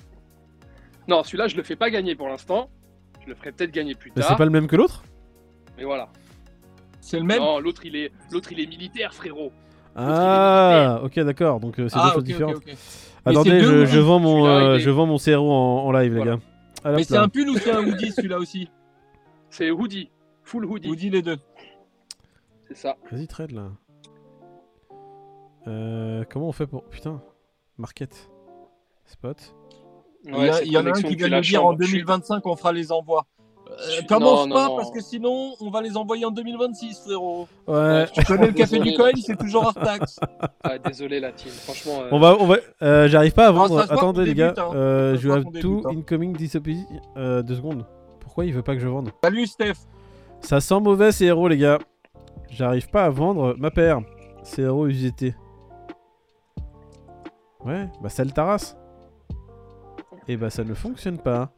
Non, 1.08 1.24
celui-là, 1.24 1.48
je 1.48 1.56
le 1.56 1.62
fais 1.62 1.74
pas 1.76 1.90
gagner 1.90 2.14
pour 2.14 2.28
l'instant. 2.28 2.70
Je 3.22 3.28
le 3.28 3.34
ferai 3.34 3.52
peut-être 3.52 3.70
gagner 3.72 3.94
plus 3.94 4.12
Mais 4.14 4.20
tard. 4.22 4.30
c'est 4.30 4.36
pas 4.36 4.44
le 4.44 4.50
même 4.50 4.66
que 4.66 4.76
l'autre? 4.76 5.02
Mais 5.76 5.84
voilà. 5.84 6.10
C'est 7.00 7.18
le 7.18 7.24
même? 7.24 7.40
Non, 7.40 7.58
l'autre 7.58 7.84
il 7.86 7.96
est, 7.96 8.12
l'autre 8.30 8.52
il 8.52 8.60
est 8.60 8.66
militaire, 8.66 9.14
frérot. 9.14 9.52
Ah, 9.94 11.00
ok, 11.04 11.18
d'accord. 11.20 11.60
Donc 11.60 11.78
euh, 11.78 11.88
c'est 11.88 11.96
Ah, 11.98 12.04
deux 12.04 12.08
choses 12.08 12.16
ok, 12.16 12.20
ok, 12.20 12.24
différentes. 12.26 12.62
Attendez, 13.24 13.60
deux 13.60 13.84
je, 13.86 13.98
vends 14.00 14.18
mon, 14.18 14.46
euh, 14.46 14.78
je 14.78 14.90
vends 14.90 15.06
mon 15.06 15.18
CRO 15.18 15.50
en, 15.52 15.84
en 15.86 15.92
live, 15.92 16.14
les 16.16 16.24
gars. 16.24 16.38
Alors, 16.84 16.98
Mais 16.98 17.04
c'est 17.04 17.16
un 17.16 17.28
pull 17.28 17.48
ou 17.48 17.56
c'est 17.58 17.70
un 17.70 17.86
hoodie 17.86 18.10
celui-là 18.10 18.38
aussi 18.38 18.68
C'est 19.50 19.70
hoodie. 19.70 20.10
Full 20.42 20.64
hoodie. 20.66 20.88
Hoodie 20.88 21.10
les 21.10 21.22
deux. 21.22 21.38
C'est 22.68 22.76
ça. 22.76 22.96
Vas-y, 23.12 23.26
trade 23.28 23.52
là. 23.52 23.68
Euh, 25.68 26.24
comment 26.28 26.48
on 26.48 26.52
fait 26.52 26.66
pour. 26.66 26.84
Putain. 26.84 27.22
Market. 27.78 28.28
Spot. 29.04 29.54
il 30.24 30.32
y, 30.34 30.36
a- 30.48 30.52
cette 30.54 30.66
il 30.66 30.72
y 30.72 30.76
en 30.78 30.86
a 30.86 30.90
un 30.90 30.92
qui 30.92 31.14
vient 31.16 31.28
nous 31.28 31.40
dire 31.40 31.60
en 31.64 31.70
chambre. 31.70 31.78
Je 31.80 31.86
suis- 31.86 31.92
2025 31.98 32.46
on 32.46 32.56
fera 32.56 32.72
les 32.72 32.90
envois. 32.92 33.26
Euh, 33.82 34.02
commence 34.08 34.46
non, 34.46 34.54
pas 34.54 34.68
non, 34.68 34.76
parce 34.76 34.90
que 34.90 35.00
sinon 35.00 35.54
on 35.60 35.70
va 35.70 35.80
les 35.82 35.96
envoyer 35.96 36.24
en 36.24 36.30
2026 36.30 37.00
frérot. 37.04 37.48
Ouais. 37.66 38.06
Tu 38.12 38.24
connais 38.24 38.46
le 38.48 38.52
café 38.52 38.78
du 38.78 38.94
coin, 38.94 39.10
c'est 39.24 39.36
toujours 39.38 39.64
hors 39.66 39.74
taxe. 39.74 40.18
Ah, 40.64 40.78
désolé 40.78 41.18
la 41.18 41.32
team. 41.32 41.50
Franchement. 41.50 42.02
euh, 42.02 42.08
On 42.12 42.20
va, 42.20 42.36
on 42.38 42.46
va. 42.46 42.56
euh, 42.82 43.08
J'arrive 43.08 43.32
pas 43.32 43.48
à 43.48 43.52
Non, 43.52 43.58
vendre. 43.66 43.80
Attendez, 43.90 44.24
les 44.24 44.34
gars. 44.34 44.48
débute, 44.52 44.58
hein. 44.60 44.70
Euh, 44.76 45.18
je 45.18 45.28
have 45.30 45.44
tout 45.44 45.50
débute, 45.80 45.86
hein. 45.86 45.90
incoming 45.98 46.36
disappear. 46.36 46.76
Euh, 47.16 47.42
deux 47.42 47.56
secondes. 47.56 47.84
Pourquoi 48.20 48.44
il 48.44 48.52
veut 48.54 48.62
pas 48.62 48.74
que 48.74 48.80
je 48.80 48.86
vende 48.88 49.10
Salut 49.24 49.46
Steph. 49.46 49.74
Ça 50.40 50.60
sent 50.60 50.78
mauvais, 50.80 51.10
CRO, 51.10 51.48
les 51.48 51.56
gars. 51.58 51.78
J'arrive 52.50 52.88
pas 52.90 53.04
à 53.04 53.10
vendre 53.10 53.54
ma 53.58 53.70
paire. 53.72 54.00
CRO 54.44 54.86
UGT. 54.86 55.34
Ouais, 57.64 57.88
bah 58.00 58.08
ça 58.08 58.24
le 58.24 58.30
tarasse. 58.30 58.76
Et 60.28 60.36
bah 60.36 60.50
ça 60.50 60.62
ne 60.64 60.74
fonctionne 60.74 61.18
pas. 61.18 61.50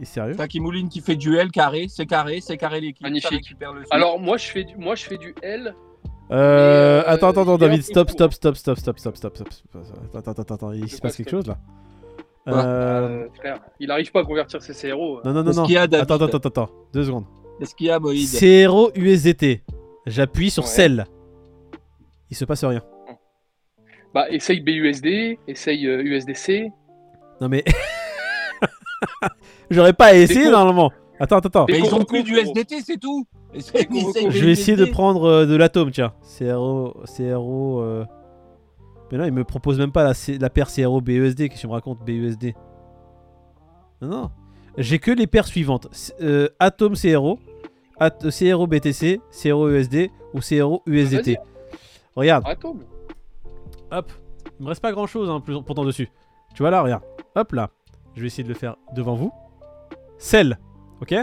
Et 0.00 0.04
sérieux 0.04 0.34
T'as 0.36 0.46
Kimouline 0.46 0.88
qui 0.88 1.00
fait 1.00 1.16
duel 1.16 1.50
carré, 1.50 1.86
c'est 1.88 2.06
carré, 2.06 2.40
c'est 2.40 2.56
carré 2.56 2.80
l'équipe. 2.80 3.02
Magnifique. 3.02 3.54
Alors 3.90 4.18
moi 4.20 4.36
je 4.36 4.46
fais 4.46 4.64
du, 4.64 4.76
moi 4.76 4.94
je 4.94 5.04
fais 5.04 5.16
du 5.16 5.34
L. 5.42 5.74
Euh, 6.30 6.34
euh, 6.34 7.02
attends, 7.06 7.28
attends, 7.28 7.42
attends, 7.42 7.54
un 7.54 7.58
David, 7.58 7.82
stop, 7.82 8.10
stop, 8.10 8.32
stop, 8.32 8.56
stop, 8.56 8.76
stop, 8.78 8.98
stop, 8.98 9.16
stop, 9.16 9.36
stop, 9.36 9.52
stop. 9.52 10.14
Attends, 10.14 10.32
attends, 10.32 10.54
attends, 10.54 10.72
il 10.72 10.88
se 10.90 11.00
passe 11.00 11.16
quelque 11.16 11.28
stop 11.28 11.40
chose 11.40 11.46
là. 11.46 11.58
Quoi 12.44 12.54
Euh, 12.54 13.24
Euh, 13.24 13.28
frère, 13.34 13.60
il 13.80 13.90
arrive 13.90 14.10
pas 14.10 14.20
à 14.20 14.24
convertir 14.24 14.60
ses 14.62 14.74
CRO. 14.74 15.20
Non, 15.24 15.32
non, 15.32 15.42
non, 15.44 15.52
non. 15.52 15.64
Attends, 15.64 16.14
attends, 16.14 16.24
attends, 16.24 16.48
attends, 16.48 16.70
deux 16.92 17.04
secondes. 17.04 17.24
Qu'est-ce 17.58 17.74
qu'il 17.74 17.86
y 17.86 17.90
a 17.90 17.98
Moïd 17.98 18.28
CRO 18.28 18.90
USDT. 18.94 19.62
J'appuie 20.06 20.50
sur 20.50 20.66
celle. 20.66 21.06
Il 22.30 22.36
se 22.36 22.44
passe 22.44 22.64
rien. 22.64 22.82
Bah 24.14 24.26
essaye 24.30 24.60
BUSD, 24.60 25.38
essaye 25.46 25.86
euh, 25.86 26.02
USDC. 26.02 26.70
Non 27.40 27.48
mais. 27.48 27.64
J'aurais 29.70 29.92
pas 29.92 30.06
à 30.06 30.14
essayer 30.14 30.44
con. 30.46 30.50
normalement. 30.52 30.92
Attends, 31.18 31.36
attends, 31.38 31.48
attends. 31.48 31.66
Mais 31.68 31.78
ils 31.78 31.94
ont 31.94 32.04
plus 32.04 32.22
du. 32.22 32.36
SDT, 32.38 32.80
c'est 32.82 32.98
tout. 32.98 33.26
Je 33.54 34.44
vais 34.44 34.52
essayer 34.52 34.76
de 34.76 34.84
prendre 34.84 35.24
euh, 35.24 35.46
de 35.46 35.56
l'atome, 35.56 35.90
tiens. 35.90 36.12
CRO. 36.38 36.94
CRO. 37.16 37.80
euh, 37.80 38.04
Mais 39.10 39.18
là, 39.18 39.26
il 39.26 39.32
me 39.32 39.44
propose 39.44 39.78
même 39.78 39.92
pas 39.92 40.04
la, 40.04 40.12
C- 40.14 40.38
la 40.38 40.50
paire 40.50 40.68
CRO 40.68 41.00
BUSD. 41.00 41.48
Qu'est-ce 41.48 41.54
que 41.54 41.60
tu 41.60 41.66
me 41.66 41.72
racontes 41.72 42.04
BUSD 42.04 42.54
Non, 44.02 44.08
non. 44.08 44.30
J'ai 44.78 44.98
que 44.98 45.10
les 45.10 45.26
paires 45.26 45.46
suivantes 45.46 45.88
euh, 46.20 46.48
Atom 46.58 46.94
CRO, 46.96 47.38
At 47.98 48.10
CRO 48.28 48.66
BTC, 48.66 49.20
CRO 49.42 49.70
USD 49.70 50.10
ou 50.34 50.40
CRO 50.40 50.82
USDT. 50.86 51.38
Regarde, 52.14 52.44
Atome. 52.46 52.80
hop. 53.90 54.12
Il 54.60 54.64
me 54.64 54.68
reste 54.68 54.82
pas 54.82 54.92
grand 54.92 55.06
chose 55.06 55.30
pourtant 55.64 55.84
dessus. 55.84 56.10
Tu 56.54 56.62
vois 56.62 56.70
là, 56.70 56.82
regarde. 56.82 57.02
Hop 57.36 57.52
là. 57.52 57.70
Je 58.16 58.22
vais 58.22 58.26
essayer 58.26 58.42
de 58.44 58.48
le 58.48 58.54
faire 58.54 58.76
devant 58.94 59.14
vous. 59.14 59.30
Cell. 60.18 60.58
Ok? 61.00 61.14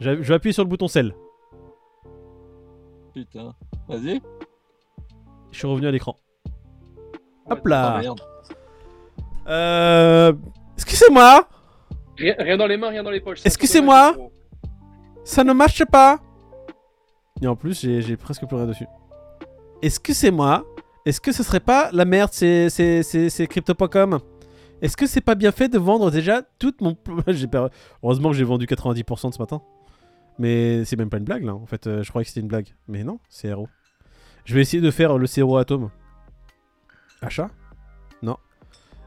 Je 0.00 0.10
vais 0.10 0.34
appuyer 0.34 0.52
sur 0.52 0.64
le 0.64 0.68
bouton 0.68 0.88
Cell. 0.88 1.14
Putain. 3.12 3.54
Vas-y. 3.88 4.20
Je 5.52 5.58
suis 5.58 5.66
revenu 5.68 5.86
à 5.86 5.90
l'écran. 5.90 6.16
Hop 7.48 7.66
là. 7.66 8.00
Euh. 9.46 10.32
Excusez-moi 10.76 11.46
Rien, 12.16 12.34
rien 12.38 12.56
dans 12.56 12.66
les 12.66 12.76
mains, 12.76 12.88
rien 12.88 13.02
dans 13.02 13.10
les 13.10 13.20
poches. 13.20 13.40
Est-ce 13.44 13.58
C'est 13.58 13.58
que 13.58 13.64
un 13.64 13.66
peu 13.66 13.72
c'est 13.72 13.80
dommage, 13.80 14.04
moi? 14.04 14.12
frérot. 14.14 14.32
Ça 15.24 15.44
ne 15.44 15.52
marche 15.52 15.84
pas 15.84 16.18
Et 17.42 17.46
en 17.46 17.56
plus, 17.56 17.78
j'ai 17.80 18.16
presque 18.16 18.46
plus 18.46 18.56
rien 18.56 18.66
dessus. 18.66 18.86
Est-ce 19.82 20.00
que 20.00 20.14
c'est 20.14 20.30
moi? 20.30 20.64
Est-ce 21.04 21.20
que 21.20 21.32
ce 21.32 21.42
serait 21.42 21.60
pas 21.60 21.90
la 21.92 22.04
merde, 22.06 22.30
c'est 22.32 23.46
crypto.com 23.50 24.18
Est-ce 24.82 24.96
que 24.96 25.06
c'est 25.06 25.20
pas 25.20 25.34
bien 25.34 25.52
fait 25.52 25.68
de 25.68 25.78
vendre 25.78 26.10
déjà 26.10 26.42
toute 26.58 26.80
mon. 26.80 26.96
j'ai 27.28 27.46
Heureusement 28.02 28.30
que 28.30 28.36
j'ai 28.36 28.44
vendu 28.44 28.66
90% 28.66 29.28
de 29.30 29.34
ce 29.34 29.38
matin. 29.38 29.62
Mais 30.38 30.84
c'est 30.84 30.96
même 30.96 31.10
pas 31.10 31.18
une 31.18 31.24
blague 31.24 31.44
là. 31.44 31.54
En 31.54 31.64
fait, 31.66 31.86
euh, 31.86 32.02
je 32.02 32.08
croyais 32.10 32.24
que 32.24 32.28
c'était 32.30 32.40
une 32.40 32.48
blague. 32.48 32.74
Mais 32.88 33.04
non, 33.04 33.18
c'est 33.28 33.48
héros. 33.48 33.68
Je 34.44 34.54
vais 34.54 34.60
essayer 34.60 34.82
de 34.82 34.90
faire 34.90 35.16
le 35.16 35.26
CRO 35.26 35.56
Atome. 35.56 35.90
Achat? 37.22 37.48
Non. 38.22 38.36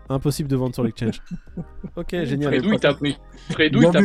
Impossible 0.10 0.49
de 0.49 0.56
vendre 0.56 0.73
sur 0.73 0.84
l'exchange. 0.84 1.22
ok, 1.95 2.23
génial. 2.23 2.53
Fredou, 2.56 2.73
il 2.73 2.80
t'a 2.80 2.94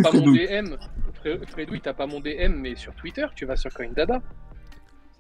pas 0.03 0.13
mon. 0.13 0.33
DM. 0.33 0.77
Fre- 1.25 1.47
Fredou, 1.49 1.75
il 1.75 1.81
t'a 1.81 1.95
pas 1.95 2.07
mon 2.07 2.21
DM, 2.21 2.55
mais 2.57 2.75
sur 2.75 2.93
Twitter, 2.95 3.25
tu 3.37 3.47
vas 3.47 3.55
sur 3.57 3.73
CoinDada. 3.73 4.21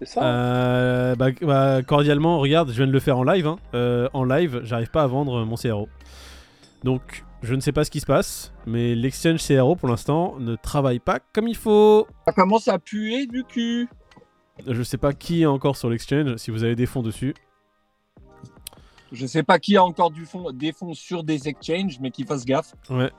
C'est 0.00 0.06
ça 0.08 0.20
Euh, 0.24 1.14
bah, 1.14 1.28
bah, 1.40 1.82
cordialement, 1.82 2.40
regarde, 2.40 2.70
je 2.70 2.74
viens 2.74 2.88
de 2.88 2.92
le 2.92 2.98
faire 3.00 3.16
en 3.18 3.22
live. 3.22 3.46
hein. 3.46 3.58
Euh, 3.74 4.08
en 4.12 4.24
live, 4.24 4.60
j'arrive 4.64 4.90
pas 4.90 5.04
à 5.04 5.06
vendre 5.06 5.44
mon 5.44 5.54
CRO. 5.54 5.88
Donc, 6.84 7.24
je 7.42 7.54
ne 7.54 7.60
sais 7.60 7.72
pas 7.72 7.84
ce 7.84 7.90
qui 7.90 8.00
se 8.00 8.06
passe, 8.06 8.52
mais 8.66 8.94
l'exchange 8.94 9.46
CRO 9.46 9.76
pour 9.76 9.88
l'instant 9.88 10.36
ne 10.38 10.56
travaille 10.56 10.98
pas 10.98 11.18
comme 11.32 11.48
il 11.48 11.56
faut. 11.56 12.06
Ça 12.26 12.32
commence 12.32 12.68
à 12.68 12.78
puer 12.78 13.26
du 13.26 13.44
cul? 13.44 13.88
Je 14.66 14.82
sais 14.82 14.98
pas 14.98 15.12
qui 15.12 15.42
est 15.42 15.46
encore 15.46 15.76
sur 15.76 15.90
l'exchange, 15.90 16.36
si 16.36 16.50
vous 16.50 16.62
avez 16.64 16.76
des 16.76 16.86
fonds 16.86 17.02
dessus. 17.02 17.34
Je 19.10 19.26
sais 19.26 19.42
pas 19.42 19.58
qui 19.58 19.76
a 19.76 19.84
encore 19.84 20.10
du 20.10 20.24
fond, 20.24 20.50
des 20.52 20.72
fonds 20.72 20.94
sur 20.94 21.22
des 21.22 21.48
exchanges, 21.48 21.98
mais 22.00 22.10
qui 22.10 22.24
fasse 22.24 22.44
gaffe. 22.44 22.74
Ouais. 22.90 23.10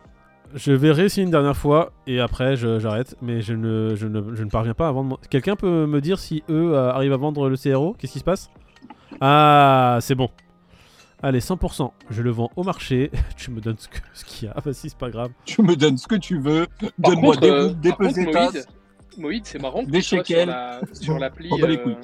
Je 0.56 0.72
vais 0.72 0.92
réessayer 0.92 1.24
une 1.24 1.32
dernière 1.32 1.58
fois 1.58 1.94
et 2.06 2.20
après 2.20 2.56
j'arrête, 2.56 3.16
mais 3.22 3.42
je 3.42 3.54
ne, 3.54 3.96
je, 3.96 4.08
ne, 4.08 4.36
je 4.36 4.44
ne 4.44 4.50
parviens 4.50 4.74
pas 4.74 4.88
à 4.88 4.92
vendre. 4.92 5.20
Quelqu'un 5.30 5.56
peut 5.56 5.86
me 5.86 6.02
dire 6.02 6.20
si 6.20 6.44
eux 6.50 6.74
euh, 6.74 6.92
arrivent 6.92 7.14
à 7.14 7.18
vendre 7.18 7.50
le 7.50 7.58
CRO 7.58 7.96
Qu'est-ce 7.98 8.14
qui 8.14 8.20
se 8.20 8.24
passe? 8.24 8.50
Ah, 9.22 9.98
c'est 10.02 10.16
bon. 10.16 10.30
Allez, 11.24 11.40
100%. 11.40 11.92
Je 12.10 12.22
le 12.22 12.30
vends 12.32 12.52
au 12.58 12.64
marché. 12.64 13.10
tu 13.38 13.50
me 13.50 13.62
donnes 13.62 13.78
ce 13.78 13.88
que- 13.88 13.98
ce 14.14 14.26
qu'il 14.26 14.48
y 14.48 14.52
a. 14.52 14.60
Vas-y, 14.60 14.90
c'est 14.90 14.98
pas 14.98 15.10
grave. 15.10 15.32
Tu 15.46 15.62
me 15.64 15.76
donnes 15.76 15.98
ce 15.98 16.08
que 16.08 16.16
tu 16.16 16.38
veux. 16.40 16.68
Donne-moi 17.00 17.38
des 17.38 17.50
euh, 17.50 17.70
des 17.70 17.94
pesetas. 17.94 18.52
Moïd, 19.18 19.46
c'est 19.46 19.60
marrant. 19.62 19.86
que 19.86 19.90
Des 19.90 20.00
tu 20.02 20.04
sois 20.10 20.18
shekels. 20.20 20.48
Sur 20.48 20.48
la- 20.48 20.82
sur 20.94 21.20
l'appli. 21.20 21.50
Euh, 21.62 21.96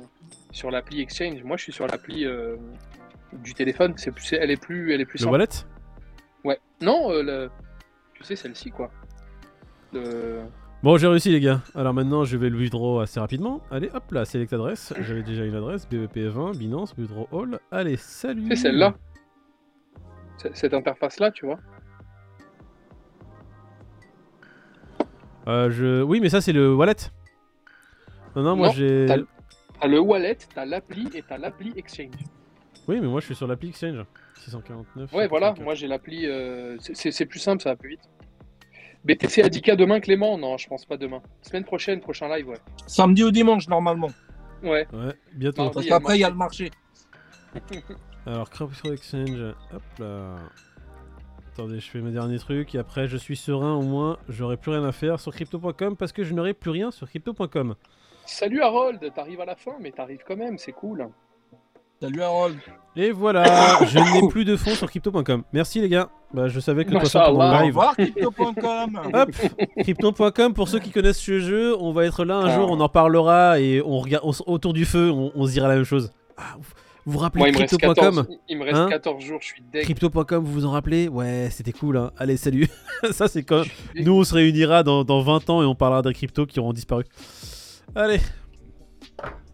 sur 0.51 0.71
l'appli 0.71 1.01
Exchange. 1.01 1.43
Moi, 1.43 1.57
je 1.57 1.63
suis 1.63 1.73
sur 1.73 1.85
l'appli 1.85 2.25
euh, 2.25 2.55
du 3.43 3.53
téléphone. 3.53 3.93
C'est 3.97 4.11
plus, 4.11 4.33
elle 4.33 4.51
est 4.51 4.59
plus, 4.61 4.93
elle 4.93 5.01
est 5.01 5.05
plus 5.05 5.17
Le 5.19 5.23
simple. 5.25 5.31
wallet? 5.33 5.47
Ouais. 6.45 6.59
Non, 6.81 7.11
euh, 7.11 7.21
le- 7.21 7.49
tu 8.13 8.23
sais 8.23 8.35
celle-ci 8.37 8.71
quoi. 8.71 8.89
Le- 9.93 10.41
Bon, 10.81 10.95
j'ai 10.95 11.07
réussi 11.07 11.29
les 11.29 11.41
gars. 11.41 11.61
Alors 11.75 11.93
maintenant, 11.93 12.23
je 12.23 12.37
vais 12.37 12.49
le 12.49 12.57
withdraw 12.57 13.01
assez 13.01 13.19
rapidement. 13.19 13.59
Allez, 13.69 13.89
hop 13.93 14.09
là, 14.11 14.23
select 14.23 14.53
adresse. 14.53 14.93
J'avais 15.01 15.23
déjà 15.23 15.43
une 15.43 15.55
adresse, 15.55 15.85
BEP20, 15.91 16.55
Binance, 16.57 16.93
withdraw 16.97 17.27
all. 17.33 17.59
Allez, 17.69 17.97
salut. 17.97 18.45
C'est 18.49 18.55
celle-là. 18.55 18.95
Cette 20.53 20.73
interface-là, 20.73 21.31
tu 21.31 21.45
vois. 21.45 21.59
Euh, 25.47 25.69
je... 25.71 26.01
Oui, 26.03 26.19
mais 26.21 26.29
ça, 26.29 26.41
c'est 26.41 26.53
le 26.53 26.73
wallet. 26.73 26.95
Non, 28.35 28.43
non, 28.43 28.55
moi 28.55 28.67
Non, 28.67 28.73
j'ai. 28.73 29.05
t'as 29.07 29.17
le- 29.17 29.27
T'as 29.81 29.87
le 29.87 29.99
wallet, 29.99 30.37
t'as 30.53 30.65
l'appli 30.65 31.07
et 31.15 31.23
t'as 31.23 31.37
l'appli 31.37 31.73
Exchange. 31.77 32.15
Oui, 32.87 32.99
mais 32.99 33.07
moi 33.07 33.21
je 33.21 33.25
suis 33.27 33.35
sur 33.35 33.47
l'appli 33.47 33.69
Exchange. 33.69 34.03
649. 34.41 35.11
Ouais, 35.13 35.27
voilà, 35.27 35.47
144. 35.47 35.63
moi 35.63 35.73
j'ai 35.73 35.87
l'appli. 35.87 36.25
euh, 36.27 36.75
c'est- 36.81 36.95
c'est 36.95 37.11
c'est 37.11 37.25
plus 37.25 37.39
simple, 37.39 37.61
ça 37.63 37.69
va 37.69 37.75
plus 37.77 37.91
vite. 37.91 38.01
BTC 39.05 39.41
Adika 39.41 39.77
demain, 39.77 40.01
Clément? 40.01 40.37
Non, 40.37 40.57
je 40.57 40.67
pense 40.67 40.85
pas 40.85 40.97
demain. 40.97 41.21
Semaine 41.41 41.63
prochaine, 41.63 42.01
prochain 42.01 42.27
live, 42.35 42.49
ouais. 42.49 42.57
Samedi 42.87 43.23
ou 43.23 43.31
dimanche, 43.31 43.69
normalement. 43.69 44.09
Ouais. 44.61 44.85
Ouais, 44.91 45.13
bientôt. 45.33 45.61
Mardi. 45.63 45.75
Parce 45.75 45.85
qu'après, 45.87 46.17
il 46.17 46.21
y 46.21 46.23
a 46.25 46.29
le 46.29 46.35
marché. 46.35 46.69
Alors, 48.29 48.49
Crypto 48.49 48.93
Exchange, 48.93 49.39
hop 49.73 49.81
là. 49.99 50.35
Attendez, 51.53 51.79
je 51.79 51.89
fais 51.89 51.99
mes 51.99 52.11
derniers 52.11 52.37
trucs 52.39 52.73
et 52.75 52.77
après 52.77 53.07
je 53.07 53.17
suis 53.17 53.35
serein 53.35 53.73
au 53.73 53.81
moins, 53.81 54.17
j'aurai 54.29 54.55
plus 54.55 54.71
rien 54.71 54.83
à 54.85 54.91
faire 54.91 55.19
sur 55.19 55.33
crypto.com 55.33 55.97
parce 55.97 56.11
que 56.13 56.23
je 56.23 56.33
n'aurai 56.33 56.53
plus 56.53 56.69
rien 56.69 56.91
sur 56.91 57.07
crypto.com. 57.09 57.75
Salut 58.25 58.61
Harold, 58.61 58.99
t'arrives 59.15 59.41
à 59.41 59.45
la 59.45 59.55
fin, 59.55 59.71
mais 59.81 59.91
t'arrives 59.91 60.21
quand 60.25 60.37
même, 60.37 60.57
c'est 60.57 60.71
cool. 60.71 61.09
Salut 62.01 62.21
Harold. 62.21 62.55
Et 62.95 63.11
voilà, 63.11 63.43
je 63.87 63.97
n'ai 63.99 64.29
plus 64.29 64.45
de 64.45 64.55
fonds 64.55 64.75
sur 64.75 64.87
crypto.com. 64.89 65.43
Merci 65.51 65.81
les 65.81 65.89
gars. 65.89 66.09
Bah, 66.33 66.47
je 66.47 66.59
savais 66.61 66.85
que 66.85 66.91
façon 66.91 67.17
Mashallah. 67.19 67.33
pendant 67.35 67.57
le 67.59 67.63
live. 67.65 67.75
revoir, 67.75 67.95
crypto.com. 67.97 69.01
Hop, 69.13 69.31
crypto.com 69.79 70.53
pour 70.53 70.67
ceux 70.69 70.79
qui 70.79 70.91
connaissent 70.91 71.19
ce 71.19 71.39
jeu, 71.39 71.75
on 71.77 71.91
va 71.91 72.05
être 72.05 72.23
là 72.23 72.35
un 72.37 72.45
Ah. 72.45 72.55
jour, 72.55 72.69
on 72.71 72.79
en 72.79 72.89
parlera 72.89 73.59
et 73.59 73.81
on 73.81 73.97
regarde 73.99 74.23
autour 74.45 74.71
du 74.73 74.85
feu, 74.85 75.09
on, 75.11 75.31
on 75.35 75.45
se 75.47 75.51
dira 75.51 75.67
la 75.67 75.75
même 75.75 75.83
chose. 75.83 76.13
Ah, 76.37 76.55
vous, 76.57 76.71
vous 77.09 77.13
vous 77.13 77.19
rappelez 77.19 77.39
Moi, 77.39 77.49
il 77.49 77.55
me 77.55 77.59
reste 77.59 77.77
crypto.com 77.77 78.15
14, 78.15 78.27
il 78.47 78.57
me 78.57 78.63
reste 78.63 78.77
Hein 78.77 78.87
14 78.87 79.23
jours, 79.23 79.39
je 79.41 79.47
suis 79.47 79.63
deg. 79.73 79.83
Crypto.com, 79.83 80.43
vous 80.43 80.51
vous 80.51 80.65
en 80.65 80.71
rappelez? 80.71 81.07
Ouais, 81.07 81.49
c'était 81.51 81.71
cool. 81.71 81.97
Hein. 81.97 82.11
Allez, 82.17 82.37
salut. 82.37 82.67
Ça, 83.11 83.27
c'est 83.27 83.41
quand 83.41 83.63
nous 83.95 84.13
on 84.13 84.23
se 84.23 84.35
réunira 84.35 84.83
dans, 84.83 85.03
dans 85.03 85.21
20 85.21 85.49
ans 85.49 85.63
et 85.63 85.65
on 85.65 85.73
parlera 85.73 86.03
des 86.03 86.13
cryptos 86.13 86.45
qui 86.45 86.59
auront 86.59 86.71
disparu. 86.71 87.05
Allez. 87.95 88.19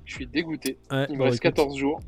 Je 0.03 0.13
suis 0.13 0.27
dégoûté. 0.27 0.79
Ouais, 0.91 1.05
Il 1.09 1.13
me 1.13 1.19
bon, 1.19 1.23
reste 1.25 1.37
écoute, 1.37 1.55
14 1.55 1.77
jours. 1.77 2.01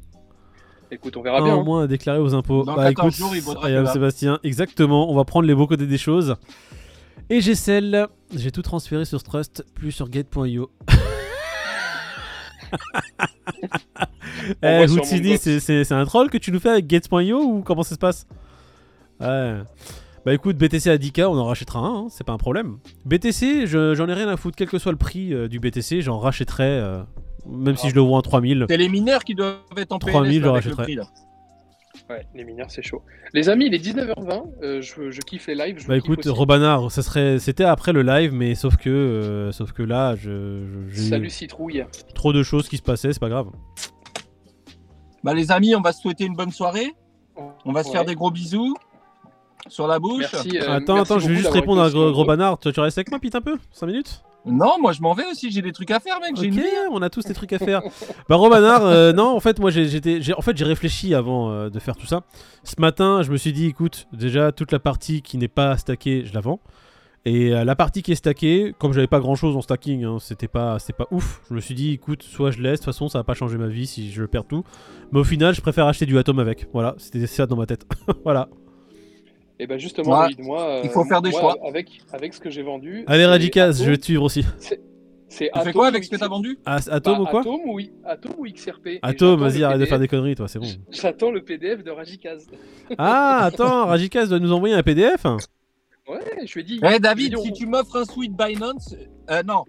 Écoute, 0.91 1.15
on 1.15 1.21
verra 1.21 1.39
un 1.39 1.43
bien. 1.43 1.55
au 1.55 1.61
hein. 1.61 1.63
moins 1.63 1.83
à 1.83 1.87
déclarer 1.87 2.19
aux 2.19 2.35
impôts. 2.35 2.63
Dans 2.63 2.75
bah 2.75 2.89
14 2.93 3.07
écoute, 3.07 3.17
jours, 3.17 3.35
il. 3.63 3.87
Sébastien, 3.87 4.39
exactement. 4.43 5.09
On 5.09 5.15
va 5.15 5.23
prendre 5.23 5.47
les 5.47 5.55
beaux 5.55 5.67
côtés 5.67 5.87
des 5.87 5.97
choses. 5.97 6.35
Et 7.29 7.39
j'ai 7.39 7.55
celle. 7.55 8.07
J'ai 8.35 8.51
tout 8.51 8.61
transféré 8.61 9.05
sur 9.05 9.23
Trust, 9.23 9.65
plus 9.73 9.93
sur 9.93 10.09
Gate.io. 10.09 10.69
Eh, 14.63 14.85
c'est- 15.59 15.91
un 15.91 16.05
troll 16.05 16.29
que 16.29 16.37
tu 16.37 16.51
nous 16.51 16.59
fais 16.59 16.69
avec 16.69 16.87
Gate.io 16.87 17.39
ou 17.41 17.61
comment 17.61 17.83
ça 17.83 17.95
se 17.95 17.99
passe 17.99 18.27
Ouais. 19.19 19.55
Bah 20.25 20.33
écoute, 20.33 20.57
BTC 20.57 20.89
à 20.89 20.97
10K, 20.97 21.21
on 21.25 21.37
en 21.37 21.45
rachètera 21.45 21.79
un, 21.79 21.95
hein, 21.95 22.07
c'est 22.09 22.25
pas 22.25 22.33
un 22.33 22.37
problème. 22.37 22.77
BTC, 23.05 23.65
je- 23.65 23.95
j'en 23.95 24.07
ai 24.09 24.13
rien 24.13 24.27
à 24.27 24.35
foutre, 24.37 24.57
quel 24.57 24.67
que 24.67 24.77
soit 24.77 24.91
le 24.91 24.97
prix 24.97 25.33
euh, 25.33 25.47
du 25.47 25.59
BTC, 25.59 26.01
j'en 26.01 26.19
rachèterai, 26.19 26.65
euh, 26.65 27.01
même 27.47 27.77
si 27.77 27.89
je 27.89 27.95
le 27.95 28.01
vois 28.01 28.17
en 28.17 28.21
3000. 28.21 28.65
C'est 28.69 28.77
les 28.77 28.89
mineurs 28.89 29.23
qui 29.23 29.35
doivent 29.35 29.55
être 29.77 29.93
en 29.93 29.99
3000, 29.99 30.21
PLS 30.21 30.33
je 30.39 30.43
le 30.43 30.49
rachèterai. 30.51 30.83
prix, 30.83 30.95
là. 30.95 31.03
Ouais, 32.09 32.25
les 32.33 32.45
mineurs, 32.45 32.71
c'est 32.71 32.81
chaud. 32.81 33.01
Les 33.33 33.49
amis, 33.49 33.65
il 33.65 33.73
est 33.75 33.83
19h20. 33.83 34.43
euh, 34.63 34.81
je, 34.81 35.11
je 35.11 35.19
kiffe 35.21 35.47
les 35.47 35.55
lives. 35.55 35.79
Je 35.79 35.87
Bah 35.87 35.97
écoute, 35.97 36.19
aussi. 36.19 36.29
Robanard, 36.29 36.89
ça 36.89 37.01
serait, 37.03 37.37
c'était 37.37 37.65
après 37.65 37.91
le 37.91 38.01
live, 38.01 38.31
mais 38.33 38.55
sauf 38.55 38.77
que, 38.77 38.89
euh, 38.89 39.51
sauf 39.51 39.73
que 39.73 39.83
là, 39.83 40.15
je, 40.15 40.85
je- 40.87 41.01
Salut 41.01 41.29
Citrouille. 41.29 41.83
trop 42.15 42.31
de 42.31 42.43
choses 42.43 42.69
qui 42.69 42.77
se 42.77 42.81
passaient, 42.81 43.11
c'est 43.11 43.19
pas 43.19 43.27
grave. 43.27 43.47
Bah, 45.23 45.33
les 45.33 45.51
amis, 45.51 45.75
on 45.75 45.81
va 45.81 45.91
se 45.91 46.01
souhaiter 46.01 46.23
une 46.25 46.35
bonne 46.35 46.51
soirée. 46.51 46.93
On 47.65 47.73
va 47.73 47.83
se 47.83 47.91
faire 47.91 48.05
des 48.05 48.15
gros 48.15 48.31
bisous 48.31 48.75
sur 49.67 49.85
la 49.87 49.99
bouche. 49.99 50.25
Merci. 50.31 50.57
euh, 50.57 50.71
attends, 50.77 50.95
merci 50.95 51.11
attends, 51.11 51.19
je 51.19 51.27
vais 51.27 51.35
juste 51.35 51.49
répondre 51.49 51.81
à 51.81 51.89
Gros, 51.89 51.99
Gros 51.99 52.07
nombreux. 52.09 52.25
Banard. 52.25 52.57
Tu, 52.59 52.71
tu 52.71 52.79
restes 52.79 52.97
avec 52.97 53.11
moi, 53.11 53.19
Pete, 53.19 53.35
un 53.35 53.41
peu? 53.41 53.57
5 53.73 53.85
minutes? 53.87 54.23
Non, 54.47 54.79
moi 54.79 54.91
je 54.93 55.01
m'en 55.01 55.13
vais 55.13 55.25
aussi, 55.29 55.51
j'ai 55.51 55.61
des 55.61 55.71
trucs 55.71 55.91
à 55.91 55.99
faire, 55.99 56.19
mec. 56.19 56.35
J'ai 56.35 56.47
Ok, 56.47 56.53
une 56.53 56.59
hein. 56.59 56.89
on 56.91 57.01
a 57.01 57.09
tous 57.09 57.25
des 57.25 57.33
trucs 57.33 57.53
à 57.53 57.59
faire. 57.59 57.81
bah 58.29 58.35
Robanard, 58.35 58.85
euh, 58.85 59.13
non, 59.13 59.35
en 59.35 59.39
fait 59.39 59.59
moi 59.59 59.69
j'étais, 59.69 60.21
en 60.33 60.41
fait 60.41 60.57
j'ai 60.57 60.65
réfléchi 60.65 61.13
avant 61.13 61.51
euh, 61.51 61.69
de 61.69 61.79
faire 61.79 61.95
tout 61.95 62.05
ça. 62.05 62.23
Ce 62.63 62.75
matin, 62.79 63.21
je 63.23 63.31
me 63.31 63.37
suis 63.37 63.53
dit, 63.53 63.65
écoute, 63.65 64.07
déjà 64.13 64.51
toute 64.51 64.71
la 64.71 64.79
partie 64.79 65.21
qui 65.21 65.37
n'est 65.37 65.47
pas 65.47 65.77
stackée, 65.77 66.23
je 66.25 66.33
la 66.33 66.41
vends. 66.41 66.59
Et 67.25 67.53
euh, 67.53 67.65
la 67.65 67.75
partie 67.75 68.03
qui 68.03 68.13
est 68.13 68.15
stackée, 68.15 68.73
comme 68.79 68.93
j'avais 68.93 69.07
pas 69.07 69.19
grand 69.19 69.35
chose 69.35 69.57
en 69.57 69.61
stacking, 69.61 70.05
hein, 70.05 70.17
c'était 70.21 70.47
pas, 70.47 70.79
c'était 70.79 70.93
pas 70.93 71.07
ouf. 71.11 71.41
Je 71.49 71.55
me 71.55 71.59
suis 71.59 71.75
dit, 71.75 71.91
écoute, 71.91 72.23
soit 72.23 72.51
je 72.51 72.61
laisse, 72.61 72.79
de 72.79 72.85
toute 72.85 72.93
façon 72.93 73.09
ça 73.09 73.19
va 73.19 73.23
pas 73.25 73.33
changer 73.33 73.57
ma 73.57 73.67
vie 73.67 73.85
si 73.85 74.11
je 74.11 74.23
perds 74.23 74.45
tout. 74.45 74.63
Mais 75.11 75.19
au 75.19 75.25
final, 75.25 75.53
je 75.53 75.59
préfère 75.61 75.87
acheter 75.87 76.05
du 76.05 76.17
Atom 76.17 76.39
avec. 76.39 76.67
Voilà, 76.71 76.95
c'était 76.97 77.27
ça 77.27 77.45
dans 77.45 77.57
ma 77.57 77.65
tête. 77.65 77.85
voilà. 78.23 78.47
Et 79.59 79.65
ben 79.67 79.79
justement, 79.79 80.11
Ouais, 80.19 80.25
Moïd, 80.25 80.39
moi, 80.41 80.61
euh, 80.69 80.81
il 80.83 80.89
faut 80.89 81.03
faire 81.05 81.21
des 81.21 81.31
moi, 81.31 81.39
choix. 81.41 81.55
Avec, 81.67 82.01
avec 82.13 82.33
ce 82.33 82.39
que 82.39 82.49
j'ai 82.49 82.61
vendu. 82.61 83.03
Allez 83.07 83.25
Radicaz, 83.25 83.83
je 83.83 83.89
vais 83.89 83.97
te 83.97 84.05
suivre 84.05 84.23
aussi. 84.23 84.45
C'est 85.29 85.45
Tu 85.45 85.49
Atom 85.51 85.63
fais 85.65 85.73
quoi 85.73 85.87
avec 85.87 86.03
ce 86.03 86.09
que 86.09 86.15
t'as 86.15 86.27
vendu 86.27 86.57
Ah, 86.65 86.77
Atom 86.89 87.15
Bah, 87.17 87.21
ou 87.21 87.25
quoi 87.25 87.41
Atom 87.41 87.59
ou, 87.65 87.79
Atom 88.05 88.31
ou 88.37 88.45
XRP. 88.45 88.99
Atom, 89.01 89.39
vas-y, 89.39 89.63
arrête 89.63 89.79
de 89.79 89.85
faire 89.85 89.99
des 89.99 90.07
conneries, 90.07 90.35
toi, 90.35 90.47
c'est 90.47 90.59
bon. 90.59 90.67
J'attends 90.91 91.31
le 91.31 91.41
PDF 91.43 91.83
de 91.83 91.91
Rajikaz. 91.91 92.47
Ah, 92.97 93.41
attends, 93.45 93.87
Rajikaz 93.87 94.29
doit 94.29 94.39
nous 94.39 94.53
envoyer 94.53 94.75
un 94.75 94.83
PDF 94.83 95.25
Ouais, 96.07 96.19
je 96.45 96.53
lui 96.53 96.61
ai 96.61 96.63
dit. 96.63 96.79
Eh 96.89 96.99
David, 96.99 97.31
Millions. 97.33 97.43
si 97.43 97.51
tu 97.51 97.65
m'offres 97.65 97.97
un 97.97 98.05
sweet 98.05 98.31
Binance, 98.37 98.95
euh, 99.29 99.43
non. 99.43 99.65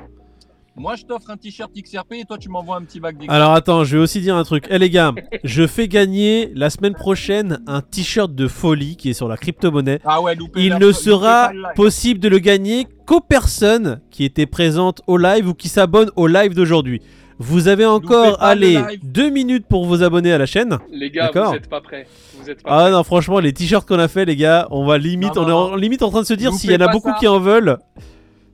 Moi 0.79 0.95
je 0.97 1.05
t'offre 1.05 1.31
un 1.31 1.37
t-shirt 1.37 1.71
XRP 1.77 2.13
et 2.21 2.25
toi 2.25 2.39
tu 2.39 2.49
m'envoies 2.49 2.77
un 2.77 2.83
petit 2.83 3.01
bac 3.01 3.17
d'XRP. 3.17 3.31
Alors 3.31 3.53
attends, 3.53 3.85
je 3.85 3.97
vais 3.97 4.03
aussi 4.03 4.21
dire 4.21 4.37
un 4.37 4.45
truc. 4.45 4.65
Eh 4.71 4.79
les 4.79 4.91
gars, 4.91 5.13
je 5.45 5.67
fais 5.67 5.89
gagner 5.89 6.53
la 6.55 6.71
semaine 6.71 6.95
prochaine 6.95 7.61
un 7.67 7.81
t-shirt 7.81 8.33
de 8.35 8.47
folie 8.47 8.97
qui 8.97 9.11
est 9.11 9.15
sur 9.15 9.27
la 9.29 9.37
crypto-monnaie. 9.37 10.01
Ah 10.05 10.21
ouais, 10.23 10.35
loupé. 10.37 10.63
Il 10.65 10.77
ne 10.79 10.93
sera 10.93 11.51
possible 11.75 12.21
de 12.21 12.29
le 12.29 12.39
gagner 12.39 12.87
qu'aux 13.07 13.21
personnes 13.21 14.01
qui 14.11 14.25
étaient 14.25 14.47
présentes 14.47 15.03
au 15.07 15.17
live 15.17 15.49
ou 15.49 15.55
qui 15.55 15.69
s'abonnent 15.69 16.11
au 16.17 16.27
live 16.27 16.55
d'aujourd'hui. 16.55 17.03
Vous 17.41 17.69
avez 17.69 17.85
encore, 17.87 18.43
allez, 18.43 18.81
deux 19.05 19.31
minutes 19.31 19.67
pour 19.69 19.85
vous 19.87 20.03
abonner 20.03 20.33
à 20.33 20.39
la 20.39 20.47
chaîne. 20.47 20.79
Les 20.91 21.09
gars, 21.11 21.27
D'accord. 21.27 21.51
vous 21.51 21.57
êtes 21.57 21.69
pas 21.69 21.81
prêts. 21.81 22.07
Vous 22.37 22.51
êtes 22.51 22.63
pas 22.65 22.71
Ah 22.73 22.83
prêts. 22.83 22.91
non, 22.91 23.05
franchement, 23.05 23.39
les 23.39 23.53
t-shirts 23.53 23.87
qu'on 23.87 24.01
a 24.01 24.09
fait, 24.09 24.25
les 24.25 24.35
gars, 24.35 24.67
on 24.73 24.85
va 24.85 24.99
limite, 24.99 25.37
Non, 25.37 25.43
on 25.45 25.49
est 25.49 25.53
en, 25.53 25.77
limite 25.77 26.03
en 26.03 26.11
train 26.11 26.23
de 26.23 26.27
se 26.27 26.35
dire 26.35 26.53
s'il 26.53 26.73
y 26.73 26.75
en 26.75 26.81
a 26.81 26.89
beaucoup 26.91 27.11
ça. 27.11 27.17
qui 27.21 27.29
en 27.29 27.39
veulent, 27.39 27.79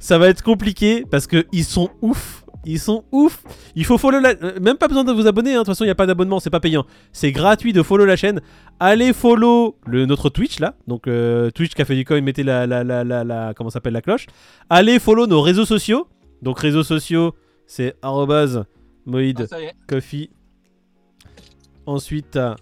ça 0.04 0.18
va 0.18 0.28
être 0.28 0.42
compliqué 0.42 1.04
parce 1.10 1.26
que 1.26 1.46
ils 1.52 1.64
sont 1.64 1.88
ouf. 2.02 2.44
Ils 2.66 2.78
sont 2.80 3.04
ouf. 3.12 3.42
Il 3.74 3.84
faut 3.84 3.98
follow 3.98 4.20
la... 4.20 4.30
euh, 4.42 4.58
Même 4.60 4.76
pas 4.78 4.88
besoin 4.88 5.04
de 5.04 5.12
vous 5.12 5.26
abonner. 5.26 5.50
hein. 5.52 5.54
De 5.54 5.58
toute 5.60 5.68
façon, 5.68 5.84
il 5.84 5.86
n'y 5.88 5.90
a 5.92 5.94
pas 5.94 6.06
d'abonnement, 6.06 6.40
c'est 6.40 6.50
pas 6.50 6.60
payant. 6.60 6.84
C'est 7.12 7.30
gratuit 7.32 7.72
de 7.72 7.82
follow 7.82 8.04
la 8.06 8.16
chaîne. 8.16 8.40
Allez 8.80 9.12
follow 9.12 9.76
le, 9.86 10.06
notre 10.06 10.28
Twitch 10.30 10.60
là. 10.60 10.74
Donc 10.86 11.06
euh, 11.06 11.50
Twitch 11.50 11.72
Café 11.74 11.94
du 11.94 12.04
Coin, 12.04 12.20
mettez 12.22 12.42
la, 12.42 12.66
la, 12.66 12.82
la, 12.84 13.02
la, 13.04 13.24
la- 13.24 13.52
comment 13.54 13.70
ça 13.70 13.74
s'appelle 13.74 13.92
la 13.94 14.02
cloche. 14.02 14.26
Allez 14.70 14.98
follow 14.98 15.26
nos 15.26 15.40
réseaux 15.42 15.64
sociaux. 15.66 16.06
Donc 16.42 16.58
réseaux 16.58 16.82
sociaux, 16.84 17.34
c'est 17.66 17.96
Moïd 19.06 19.46
Ah. 19.52 19.56
Coffee. 19.86 20.30
Ensuite, 21.86 22.30
t'as 22.32 22.56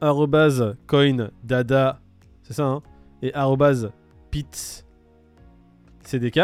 arrobase 0.00 0.76
coin 0.86 1.28
dada, 1.42 2.00
c'est 2.42 2.52
ça, 2.54 2.64
hein 2.64 2.82
Et 3.22 3.32
pit 4.30 4.85
CDK. 6.06 6.40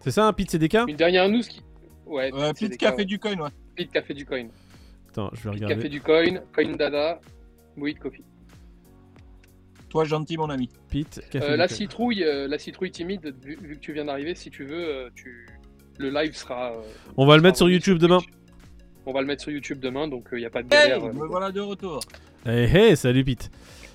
C'est 0.00 0.10
ça, 0.10 0.26
un 0.26 0.32
pit 0.32 0.50
CDK 0.50 0.78
Une 0.88 0.96
dernière 0.96 1.28
news 1.28 1.42
qui. 1.42 1.60
Ouais, 2.06 2.30
Euh, 2.32 2.52
c'est 2.54 2.60
Pete 2.66 2.70
des 2.70 2.76
Café 2.78 2.96
cas, 2.98 3.04
du 3.04 3.18
coin, 3.18 3.32
ouais. 3.34 3.42
ouais. 3.42 3.48
Pete 3.76 3.90
Café 3.92 4.14
du 4.14 4.24
Coin. 4.24 4.46
Attends, 5.10 5.30
je 5.34 5.36
vais 5.42 5.50
Pete 5.50 5.52
regarder. 5.54 5.74
Café 5.76 5.88
du 5.88 6.00
Coin, 6.00 6.40
Coin 6.54 6.76
Dada, 6.76 7.20
Moïd 7.76 7.98
Coffee. 7.98 8.24
Toi 9.90 10.04
gentil 10.04 10.36
mon 10.36 10.50
ami. 10.50 10.68
Pit 10.90 11.20
Café 11.30 11.44
Euh, 11.46 11.50
du 11.52 11.56
la 11.56 11.68
Coin. 11.68 11.76
citrouille, 11.76 12.24
euh, 12.24 12.48
la 12.48 12.58
citrouille 12.58 12.90
timide, 12.90 13.34
vu, 13.42 13.58
vu 13.60 13.74
que 13.76 13.80
tu 13.80 13.92
viens 13.92 14.04
d'arriver, 14.06 14.34
si 14.34 14.50
tu 14.50 14.64
veux, 14.64 14.78
euh, 14.88 15.10
tu... 15.14 15.46
le 15.98 16.10
live 16.10 16.34
sera. 16.34 16.72
euh, 16.72 16.80
On 17.16 17.26
va 17.26 17.36
le 17.36 17.42
mettre 17.42 17.56
sur 17.58 17.68
YouTube 17.68 17.98
demain. 17.98 18.18
On 19.06 19.12
va 19.12 19.20
le 19.22 19.26
mettre 19.26 19.42
sur 19.42 19.50
YouTube 19.52 19.78
demain, 19.80 20.06
donc 20.08 20.28
il 20.32 20.38
n'y 20.38 20.44
a 20.46 20.50
pas 20.50 20.62
de 20.62 20.66
Hey, 20.74 20.88
galère. 20.90 21.04
euh. 21.04 21.12
me 21.12 21.26
voilà 21.26 21.50
de 21.52 21.60
retour. 21.60 22.00
Hey, 22.46 22.64
hey, 22.64 22.96
salut 22.96 23.24
Pete. 23.24 23.50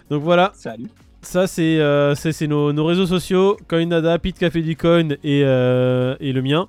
Donc 0.10 0.22
voilà, 0.24 0.52
Salut. 0.56 0.88
Ça 1.26 1.48
c'est 1.48 1.80
euh, 1.80 2.16
c'est- 2.16 2.32
c'est 2.32 2.48
nos, 2.48 2.74
nos 2.74 2.86
réseaux 2.86 3.06
sociaux, 3.08 3.58
Coinada, 3.68 4.18
Pit 4.20 4.38
Café 4.38 4.62
du 4.62 4.76
Coin 4.76 5.10
et, 5.24 5.42
euh, 5.44 6.16
et 6.20 6.32
le 6.34 6.42
mien. 6.42 6.68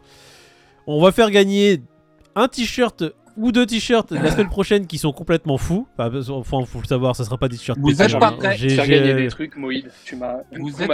On 0.86 1.02
va 1.02 1.12
faire 1.12 1.31
gagner 1.31 1.81
un 2.36 2.48
t-shirt 2.48 3.05
ou 3.36 3.51
deux 3.51 3.66
t-shirts 3.66 4.12
la 4.12 4.31
semaine 4.31 4.48
prochaine 4.48 4.86
qui 4.86 4.97
sont 4.97 5.10
complètement 5.12 5.59
fous. 5.59 5.89
Enfin, 5.98 6.64
faut 6.64 6.81
le 6.81 6.86
savoir, 6.86 7.16
ça 7.16 7.24
sera 7.24 7.36
pas 7.36 7.48
des 7.48 7.56
t-shirts. 7.56 7.78
Vous 7.81 8.01
êtes 8.01 8.18
pas 8.18 8.31
prêts 8.32 8.56
j'ai- 8.56 8.68
Faire 8.68 8.86
gagner 8.86 9.14
des 9.14 9.26
trucs, 9.28 9.56
Moïd. 9.56 9.90
Tu 10.05 10.14
m'as. 10.14 10.35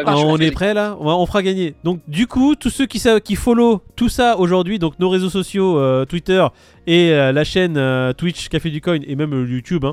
Ah, 0.07 0.17
on 0.17 0.31
chauffé 0.31 0.45
est 0.45 0.47
les- 0.47 0.51
prêt 0.53 0.73
là 0.73 0.97
on, 1.01 1.05
va- 1.05 1.17
on 1.17 1.27
fera 1.27 1.43
gagner. 1.43 1.75
Donc 1.85 2.01
du 2.09 2.27
coup, 2.27 2.55
tous 2.55 2.71
ceux 2.71 2.87
qui, 2.87 3.03
qui 3.25 3.37
follow 3.37 3.83
tout 3.95 4.09
ça 4.09 4.39
aujourd'hui, 4.39 4.79
donc 4.79 4.99
nos 4.99 5.11
réseaux 5.11 5.29
sociaux, 5.29 5.79
euh, 5.79 6.07
Twitter 6.07 6.43
et 6.87 7.11
euh, 7.13 7.33
la 7.33 7.45
chaîne 7.45 7.77
euh, 7.77 8.13
Twitch 8.15 8.49
Café 8.49 8.71
du 8.71 8.81
Coin 8.81 9.01
et 9.07 9.17
même 9.17 9.35
euh, 9.35 9.47
YouTube, 9.47 9.85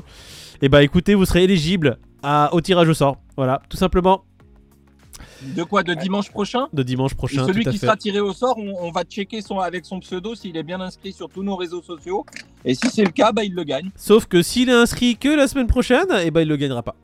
et 0.62 0.68
bah 0.70 0.82
écoutez, 0.82 1.14
vous 1.14 1.26
serez 1.26 1.44
éligible 1.44 1.98
à, 2.22 2.50
au 2.52 2.60
tirage 2.60 2.88
au 2.88 2.94
sort. 2.94 3.16
Voilà, 3.36 3.62
tout 3.68 3.76
simplement. 3.76 4.24
De 5.42 5.62
quoi 5.62 5.82
De 5.82 5.94
dimanche 5.94 6.30
prochain? 6.30 6.68
De 6.72 6.82
dimanche 6.82 7.12
Et 7.12 7.16
prochain. 7.16 7.46
celui 7.46 7.62
tout 7.62 7.68
à 7.70 7.72
qui 7.72 7.78
fait. 7.78 7.86
sera 7.86 7.96
tiré 7.96 8.20
au 8.20 8.32
sort, 8.32 8.56
on, 8.58 8.74
on 8.80 8.90
va 8.90 9.04
checker 9.04 9.40
son, 9.40 9.58
avec 9.58 9.84
son 9.84 10.00
pseudo 10.00 10.34
s'il 10.34 10.56
est 10.56 10.62
bien 10.62 10.80
inscrit 10.80 11.12
sur 11.12 11.28
tous 11.28 11.42
nos 11.42 11.56
réseaux 11.56 11.82
sociaux. 11.82 12.24
Et 12.64 12.74
si 12.74 12.88
c'est 12.90 13.04
le 13.04 13.10
cas, 13.10 13.32
bah, 13.32 13.44
il 13.44 13.54
le 13.54 13.62
gagne. 13.64 13.90
Sauf 13.96 14.26
que 14.26 14.42
s'il 14.42 14.68
est 14.68 14.72
inscrit 14.72 15.16
que 15.16 15.28
la 15.28 15.46
semaine 15.46 15.66
prochaine, 15.68 16.06
et 16.24 16.30
ben 16.30 16.40
il 16.42 16.48
le 16.48 16.56
gagnera 16.56 16.82
pas. 16.82 16.96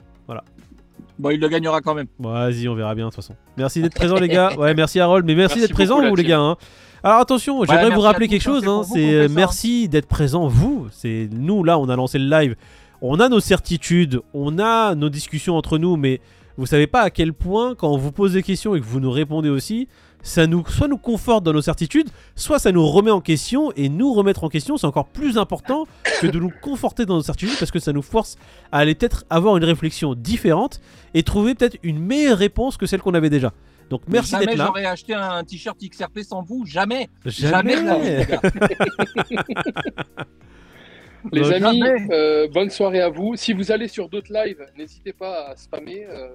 Bon, 1.19 1.31
il 1.31 1.39
le 1.39 1.49
gagnera 1.49 1.81
quand 1.81 1.95
même. 1.95 2.07
Bon, 2.19 2.32
vas-y, 2.32 2.69
on 2.69 2.74
verra 2.74 2.95
bien 2.95 3.05
de 3.05 3.11
toute 3.11 3.16
façon. 3.16 3.36
Merci 3.57 3.81
d'être 3.81 3.95
présent 3.95 4.16
les 4.16 4.28
gars. 4.28 4.53
Ouais, 4.59 4.74
merci 4.74 4.99
Harold, 4.99 5.24
mais 5.24 5.35
merci, 5.35 5.57
Merci 5.59 5.69
d'être 5.69 5.74
présent 5.77 6.07
vous 6.07 6.16
les 6.16 6.24
gars. 6.24 6.41
hein. 6.41 6.57
Alors 7.05 7.20
attention, 7.20 7.65
j'aimerais 7.65 7.91
vous 7.91 8.01
rappeler 8.01 8.28
quelque 8.28 8.49
hein, 8.49 8.61
chose. 8.61 8.62
c'est 8.62 8.69
hein, 8.69 8.82
C'est 8.93 9.15
euh, 9.15 9.28
merci 9.31 9.89
d'être 9.89 10.09
présent 10.09 10.49
vous. 10.49 10.89
C'est 10.91 11.28
nous 11.31 11.62
là, 11.62 11.78
on 11.78 11.89
a 11.89 11.97
lancé 11.97 12.19
le 12.19 12.28
live. 12.28 12.57
On 13.07 13.21
a 13.21 13.29
nos 13.29 13.39
certitudes, 13.39 14.23
on 14.33 14.59
a 14.59 14.95
nos 14.95 15.11
discussions 15.11 15.59
entre 15.59 15.77
nous, 15.77 15.99
mais 15.99 16.23
vous 16.57 16.65
savez 16.65 16.87
pas 16.87 17.03
à 17.03 17.11
quel 17.11 17.35
point 17.35 17.75
quand 17.75 17.91
on 17.91 17.99
vous 17.99 18.13
pose 18.13 18.33
des 18.33 18.43
questions 18.43 18.75
et 18.75 18.81
que 18.81 18.87
vous 18.87 18.99
nous 18.99 19.11
répondez 19.11 19.51
aussi, 19.51 19.89
ça 20.23 20.47
nous 20.47 20.65
soit 20.67 20.89
nous 20.89 20.97
conforte 20.97 21.45
dans 21.45 21.53
nos 21.53 21.61
certitudes, 21.61 22.09
soit 22.35 22.59
ça 22.59 22.73
nous 22.73 22.87
remet 22.87 23.11
en 23.11 23.21
question 23.21 23.73
et 23.77 23.91
nous 23.91 24.15
remettre 24.15 24.43
en 24.43 24.49
question, 24.49 24.79
c'est 24.79 24.87
encore 24.87 25.05
plus 25.09 25.37
important 25.37 25.87
que 26.23 26.29
de 26.29 26.39
nous 26.39 26.51
conforter 26.63 27.05
dans 27.05 27.17
nos 27.17 27.23
certitudes 27.23 27.59
parce 27.59 27.71
que 27.71 27.79
ça 27.79 27.93
nous 27.93 28.01
force 28.01 28.39
à 28.73 28.79
aller 28.79 28.95
peut-être 28.95 29.27
avoir 29.29 29.59
une 29.59 29.65
réflexion 29.65 30.15
différente 30.15 30.81
et 31.13 31.23
trouver 31.23 31.55
peut-être 31.55 31.77
une 31.83 31.99
meilleure 31.99 32.39
réponse 32.39 32.79
que 32.79 32.87
celle 32.87 33.03
qu'on 33.03 33.13
avait 33.13 33.29
déjà. 33.29 33.53
Donc 33.91 34.01
merci 34.09 34.31
Jamais 34.31 34.47
d'être 34.47 34.57
là. 34.57 34.65
j'aurais 34.69 34.87
acheté 34.87 35.13
un 35.13 35.45
t-shirt 35.45 35.77
XRP 35.79 36.21
sans 36.21 36.41
vous. 36.41 36.65
Jamais. 36.65 37.11
Jamais. 37.27 37.77
Jamais. 37.85 38.27
les 41.33 41.53
amis, 41.53 41.81
jamais. 41.81 42.07
euh, 42.11 42.49
bonne 42.53 42.71
soirée 42.71 43.01
à 43.01 43.09
vous. 43.09 43.35
Si 43.37 43.53
vous 43.53 43.73
allez 43.73 43.89
sur 43.89 44.09
d'autres 44.09 44.33
lives, 44.33 44.65
n'hésitez 44.77 45.13
pas 45.13 45.49
à 45.51 45.57
spammer 45.57 46.07
euh, 46.11 46.29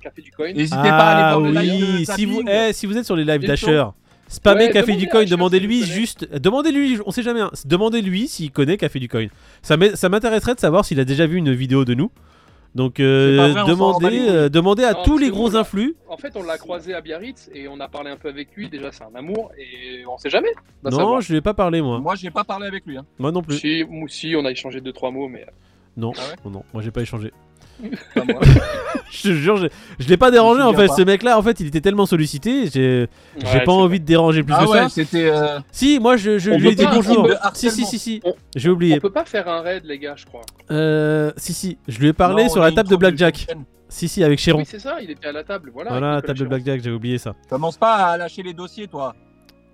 Café 0.00 0.22
du 0.22 0.30
Coin. 0.30 0.52
N'hésitez 0.52 0.76
pas 0.76 0.88
à 0.88 1.10
aller 1.12 1.22
Ah 1.24 1.38
voir 1.38 1.52
le 1.52 1.60
live 1.60 1.84
oui, 1.98 2.06
si 2.06 2.24
vous, 2.26 2.42
eh, 2.48 2.72
si 2.72 2.86
vous 2.86 2.96
êtes 2.96 3.04
sur 3.04 3.16
les 3.16 3.24
lives 3.24 3.46
d'Asher, 3.46 3.84
spammez 4.28 4.66
Ouais, 4.66 4.70
Café 4.72 4.96
du 4.96 5.08
Coin, 5.08 5.24
demandez-lui 5.24 5.78
s'il 5.78 5.86
connaît. 5.86 6.00
juste, 6.00 6.38
demandez-lui, 6.38 6.98
on 7.06 7.10
sait 7.10 7.22
jamais, 7.22 7.40
hein, 7.40 7.50
demandez-lui 7.64 8.28
s'il 8.28 8.50
connaît 8.50 8.76
Café 8.76 8.98
du 8.98 9.08
Coin. 9.08 9.26
Ça 9.62 9.76
m'intéresserait 10.08 10.54
de 10.54 10.60
savoir 10.60 10.84
s'il 10.84 11.00
a 11.00 11.04
déjà 11.04 11.26
vu 11.26 11.36
une 11.38 11.52
vidéo 11.52 11.84
de 11.84 11.94
nous. 11.94 12.10
Donc 12.74 13.00
euh, 13.00 13.52
vrai, 13.54 13.64
demandez, 13.66 14.26
euh, 14.28 14.48
demandez 14.50 14.84
à 14.84 14.92
Non, 14.92 15.02
tous 15.04 15.16
les 15.18 15.30
gros 15.30 15.56
influx. 15.56 15.96
En 16.08 16.16
fait, 16.18 16.36
on 16.36 16.42
l'a 16.42 16.58
croisé 16.58 16.92
à 16.94 17.00
Biarritz 17.00 17.48
et 17.54 17.68
on 17.68 17.80
a 17.80 17.88
parlé 17.88 18.10
un 18.10 18.16
peu 18.16 18.28
avec 18.28 18.54
lui. 18.54 18.68
Déjà, 18.68 18.92
c'est 18.92 19.04
un 19.04 19.14
amour 19.14 19.50
et 19.58 20.04
on 20.06 20.18
sait 20.18 20.28
jamais. 20.30 20.50
Non, 20.84 20.90
savoir. 20.90 21.20
je 21.22 21.30
lui 21.32 21.38
ai 21.38 21.40
pas 21.40 21.54
parlé 21.54 21.80
moi. 21.80 21.98
Moi, 22.00 22.14
j'ai 22.16 22.30
pas 22.30 22.44
parlé 22.44 22.66
avec 22.66 22.84
lui. 22.84 22.98
hein. 22.98 23.06
Moi 23.18 23.32
non 23.32 23.42
plus. 23.42 23.56
Si, 23.58 23.84
moi 23.88 24.04
aussi, 24.04 24.34
on 24.36 24.44
a 24.44 24.50
échangé 24.50 24.80
deux 24.82 24.92
trois 24.92 25.10
mots, 25.10 25.28
mais 25.28 25.46
Non, 25.96 26.12
Ah 26.16 26.20
ouais 26.28 26.36
non, 26.44 26.50
non, 26.50 26.62
moi 26.74 26.82
j'ai 26.82 26.90
pas 26.90 27.00
échangé. 27.02 27.32
Pas 28.14 28.24
moi. 28.24 28.40
Je 29.10 29.22
te 29.22 29.32
jure, 29.34 29.56
je, 29.56 29.66
je 29.98 30.08
l'ai 30.08 30.16
pas 30.16 30.30
dérangé 30.30 30.60
en 30.62 30.72
fait. 30.72 30.88
pas. 30.88 30.94
Ce 30.96 31.02
mec-là, 31.02 31.38
en 31.38 31.42
fait, 31.42 31.60
il 31.60 31.66
était 31.68 31.80
tellement 31.80 32.06
sollicité, 32.06 32.66
j'ai 32.72 33.06
Ouais, 33.44 33.64
pas 33.64 33.72
envie 33.72 34.00
de 34.00 34.04
déranger 34.04 34.42
plus 34.42 34.54
ah 34.56 34.64
que 34.64 34.70
ouais, 34.70 34.78
ça. 34.82 34.88
c'était. 34.88 35.30
euh, 35.30 35.58
Si, 35.70 35.98
moi 36.00 36.16
je, 36.16 36.32
lui 36.56 36.68
ai 36.70 36.74
dit 36.74 36.84
bonjour. 36.90 37.28
Si, 37.54 37.70
si, 37.70 37.84
si, 37.84 37.98
si. 37.98 38.20
On- 38.24 38.34
J'ai 38.56 38.68
oublié. 38.70 38.96
On 38.96 39.00
peut 39.00 39.10
pas 39.12 39.24
faire 39.24 39.46
un 39.48 39.60
raid, 39.60 39.84
les 39.84 39.98
gars, 39.98 40.14
je 40.16 40.26
crois. 40.26 40.42
Euh, 40.70 41.30
si, 41.36 41.52
si, 41.52 41.78
je 41.86 41.98
lui 42.00 42.08
ai 42.08 42.12
parlé 42.12 42.44
non, 42.44 42.48
sur 42.48 42.62
la 42.62 42.72
table 42.72 42.88
de 42.88 42.96
Blackjack. 42.96 43.46
Si, 43.88 44.08
si, 44.08 44.24
avec 44.24 44.38
Chéron. 44.40 44.58
Oui, 44.58 44.64
c'est 44.66 44.80
ça. 44.80 44.96
Il 45.00 45.10
était 45.10 45.28
à 45.28 45.32
la 45.32 45.44
table. 45.44 45.70
Voilà. 45.72 45.90
Voilà, 45.90 46.12
avec 46.14 46.26
table 46.26 46.38
de 46.40 46.44
Blackjack, 46.46 46.82
j'avais 46.82 46.96
oublié 46.96 47.18
ça. 47.18 47.34
Commence 47.48 47.76
pas 47.76 47.94
à 47.94 48.16
lâcher 48.16 48.42
les 48.42 48.52
dossiers, 48.54 48.88
toi. 48.88 49.14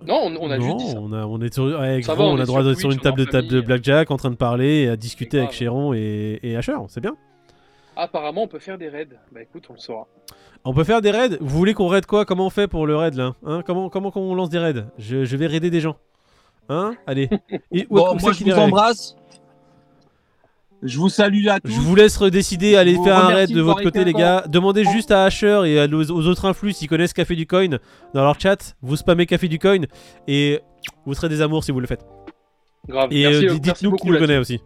Chéron. 0.05 0.29
Non, 0.29 0.37
on, 0.39 0.47
on 0.47 0.51
a 0.51 0.57
non, 0.57 0.63
juste 0.65 0.77
dit 0.85 0.91
ça. 0.91 0.97
on, 1.01 1.11
a, 1.13 1.25
on 1.25 1.41
est 1.41 1.53
sur, 1.53 1.63
ouais, 1.63 2.01
Ça 2.03 2.13
gros, 2.13 2.23
va, 2.25 2.29
on 2.29 2.35
on 2.35 2.39
a 2.39 2.43
est 2.43 2.45
droit 2.45 2.59
sur 2.61 2.69
d'être 2.69 2.79
sur 2.79 2.91
une 2.91 2.99
table 2.99 3.17
de 3.17 3.25
table 3.25 3.47
de. 3.47 3.61
Blackjack 3.61 4.11
en 4.11 4.17
train 4.17 4.29
de 4.29 4.35
parler 4.35 4.83
et 4.83 4.89
à 4.89 4.95
discuter 4.97 5.39
avec. 5.39 5.53
Chéron 5.53 5.93
et, 5.93 6.39
et 6.43 6.55
Asher, 6.55 6.73
c'est 6.89 7.01
bien. 7.01 7.15
Apparemment, 7.95 8.43
on 8.43 8.47
peut 8.47 8.59
faire 8.59 8.77
des 8.77 8.89
raids. 8.89 9.07
Bah 9.31 9.41
écoute, 9.41 9.65
on 9.69 9.73
le 9.73 9.79
saura. 9.79 10.07
On 10.65 10.73
peut 10.73 10.83
faire 10.83 11.01
des 11.01 11.11
raids. 11.11 11.37
Vous 11.39 11.57
voulez 11.57 11.73
qu'on 11.73 11.87
raid 11.87 12.05
quoi 12.05 12.25
Comment 12.25 12.47
on 12.47 12.49
fait 12.49 12.67
pour 12.67 12.87
le 12.87 12.95
raid 12.95 13.15
là 13.15 13.35
hein 13.45 13.61
comment, 13.65 13.89
comment 13.89 14.11
on 14.15 14.33
lance 14.35 14.49
des 14.49 14.59
raids 14.59 14.85
je, 14.97 15.25
je 15.25 15.37
vais 15.37 15.47
raider 15.47 15.69
des 15.69 15.81
gens. 15.81 15.97
Hein 16.69 16.95
Allez. 17.05 17.29
Et 17.71 17.85
Bon, 17.89 18.13
où 18.13 18.19
moi, 18.19 18.31
je 18.31 18.43
vous 18.43 18.51
embrasse. 18.51 19.15
Je 20.81 20.99
vous 20.99 21.09
salue 21.09 21.47
à 21.47 21.59
tous. 21.61 21.71
Je 21.71 21.79
vous 21.79 21.95
laisse 21.95 22.19
décider, 22.23 22.75
allez 22.75 22.95
faire 23.03 23.17
un 23.17 23.27
raid 23.27 23.51
de 23.51 23.61
votre 23.61 23.81
côté 23.83 24.03
les 24.03 24.13
gars. 24.13 24.43
Demandez 24.47 24.83
juste 24.83 25.11
à 25.11 25.23
Asher 25.23 25.61
et 25.65 25.79
à 25.79 25.87
nos- 25.87 26.03
aux 26.11 26.27
autres 26.27 26.45
influx 26.45 26.73
s'ils 26.73 26.89
connaissent 26.89 27.13
Café 27.13 27.35
du 27.35 27.47
Coin 27.47 27.69
dans 28.13 28.23
leur 28.23 28.37
chat. 28.39 28.75
Vous 28.81 28.97
spammez 28.97 29.25
Café 29.25 29.47
du 29.47 29.59
Coin 29.59 29.79
et 30.27 30.59
vous 31.05 31.13
serez 31.13 31.29
des 31.29 31.41
amours 31.41 31.63
si 31.63 31.71
vous 31.71 31.79
le 31.79 31.87
faites. 31.87 32.05
Grave. 32.87 33.07
Et 33.13 33.25
euh, 33.25 33.41
merci 33.43 33.59
dites-nous 33.61 33.95
qui 33.95 34.07
nous 34.07 34.17
connaît 34.17 34.37
aussi. 34.37 34.59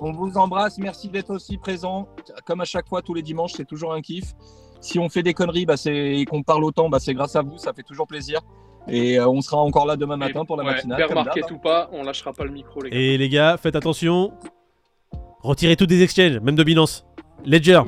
On 0.00 0.12
vous 0.12 0.36
embrasse. 0.36 0.78
Merci 0.78 1.08
d'être 1.08 1.30
aussi 1.30 1.58
présent. 1.58 2.08
Comme 2.46 2.60
à 2.60 2.64
chaque 2.64 2.88
fois, 2.88 3.02
tous 3.02 3.14
les 3.14 3.22
dimanches, 3.22 3.52
c'est 3.56 3.64
toujours 3.66 3.92
un 3.92 4.00
kiff. 4.00 4.34
Si 4.80 4.98
on 4.98 5.08
fait 5.08 5.24
des 5.24 5.34
conneries 5.34 5.66
bah, 5.66 5.76
c'est- 5.76 6.20
et 6.20 6.24
qu'on 6.24 6.42
parle 6.44 6.62
autant, 6.64 6.88
bah, 6.88 7.00
c'est 7.00 7.14
grâce 7.14 7.34
à 7.34 7.42
vous. 7.42 7.58
Ça 7.58 7.72
fait 7.72 7.82
toujours 7.82 8.06
plaisir. 8.06 8.40
Et 8.86 9.18
euh, 9.18 9.28
on 9.28 9.40
sera 9.40 9.58
encore 9.58 9.84
là 9.86 9.96
demain 9.96 10.16
matin 10.16 10.44
pour 10.44 10.56
la 10.56 10.64
Ouais, 10.64 10.72
matinale. 10.74 10.98
D'hab, 11.08 11.18
hein. 11.18 11.24
ou 11.52 11.58
pas, 11.58 11.90
on 11.92 12.04
lâchera 12.04 12.32
pas 12.32 12.44
le 12.44 12.50
micro, 12.52 12.80
les 12.82 12.90
gars. 12.90 12.96
Et 12.98 13.18
les 13.18 13.28
gars, 13.28 13.56
faites 13.56 13.76
attention. 13.76 14.32
Retirez 15.42 15.76
tous 15.76 15.86
des 15.86 16.02
exchanges, 16.02 16.38
même 16.40 16.54
de 16.56 16.64
Binance. 16.64 17.04
Ledger. 17.44 17.82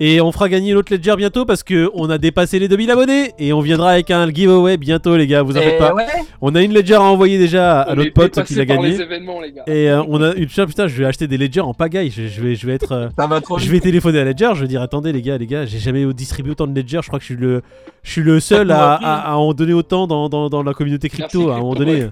Et 0.00 0.20
on 0.20 0.30
fera 0.30 0.48
gagner 0.48 0.72
l'autre 0.72 0.92
Ledger 0.94 1.14
bientôt 1.16 1.44
parce 1.44 1.62
que 1.64 1.90
on 1.94 2.08
a 2.08 2.18
dépassé 2.18 2.58
les 2.60 2.68
2000 2.68 2.90
abonnés 2.92 3.32
et 3.38 3.52
on 3.52 3.60
viendra 3.60 3.90
avec 3.90 4.10
un 4.12 4.30
giveaway 4.32 4.76
bientôt 4.76 5.16
les 5.16 5.26
gars, 5.26 5.42
vous 5.42 5.56
en 5.56 5.60
faites 5.60 5.78
pas. 5.78 5.92
ouais, 5.94 6.04
On 6.40 6.54
a 6.54 6.62
une 6.62 6.72
Ledger 6.72 6.94
à 6.94 7.02
envoyer 7.02 7.36
déjà 7.38 7.80
à 7.82 7.92
On 7.92 7.96
notre 7.96 8.12
pote 8.12 8.44
qui 8.44 8.54
l'a 8.54 8.64
gagné. 8.64 8.90
les 8.90 9.00
événements, 9.00 9.40
les 9.40 9.50
gars. 9.52 9.64
Et 9.66 9.90
euh, 9.90 10.02
on 10.08 10.22
a 10.22 10.34
une 10.34 10.46
putain, 10.46 10.66
putain, 10.66 10.86
je 10.86 10.96
vais 10.96 11.04
acheter 11.04 11.26
des 11.26 11.36
Ledger 11.36 11.60
en 11.60 11.74
pagaille. 11.74 12.10
Je, 12.10 12.28
je 12.28 12.40
vais, 12.40 12.54
je 12.54 12.66
vais 12.66 12.74
être, 12.74 12.92
euh, 12.92 13.08
ça 13.18 13.26
va 13.26 13.40
trop 13.40 13.58
je 13.58 13.68
vais 13.70 13.80
téléphoner 13.80 14.20
à 14.20 14.24
Ledger. 14.24 14.50
Je 14.54 14.60
vais 14.62 14.68
dire 14.68 14.82
attendez 14.82 15.12
les 15.12 15.22
gars, 15.22 15.36
les 15.36 15.46
gars, 15.46 15.66
j'ai 15.66 15.78
jamais 15.80 16.04
distribué 16.14 16.52
autant 16.52 16.66
de 16.68 16.78
Ledger. 16.78 17.00
Je 17.02 17.08
crois 17.08 17.18
que 17.18 17.24
je 17.24 17.32
suis 17.34 17.40
le, 17.40 17.62
je 18.04 18.10
suis 18.12 18.22
le 18.22 18.38
seul 18.40 18.70
à, 18.70 18.94
à, 18.94 19.32
à 19.32 19.34
en 19.34 19.52
donner 19.52 19.72
autant 19.72 20.06
dans, 20.06 20.28
dans, 20.28 20.48
dans 20.48 20.62
la 20.62 20.74
communauté 20.74 21.08
crypto. 21.08 21.38
Merci, 21.40 21.52
à 21.52 21.56
un 21.56 21.58
moment 21.58 21.72
Crypto, 21.74 21.84
donné, 21.92 22.04
ouais. 22.04 22.10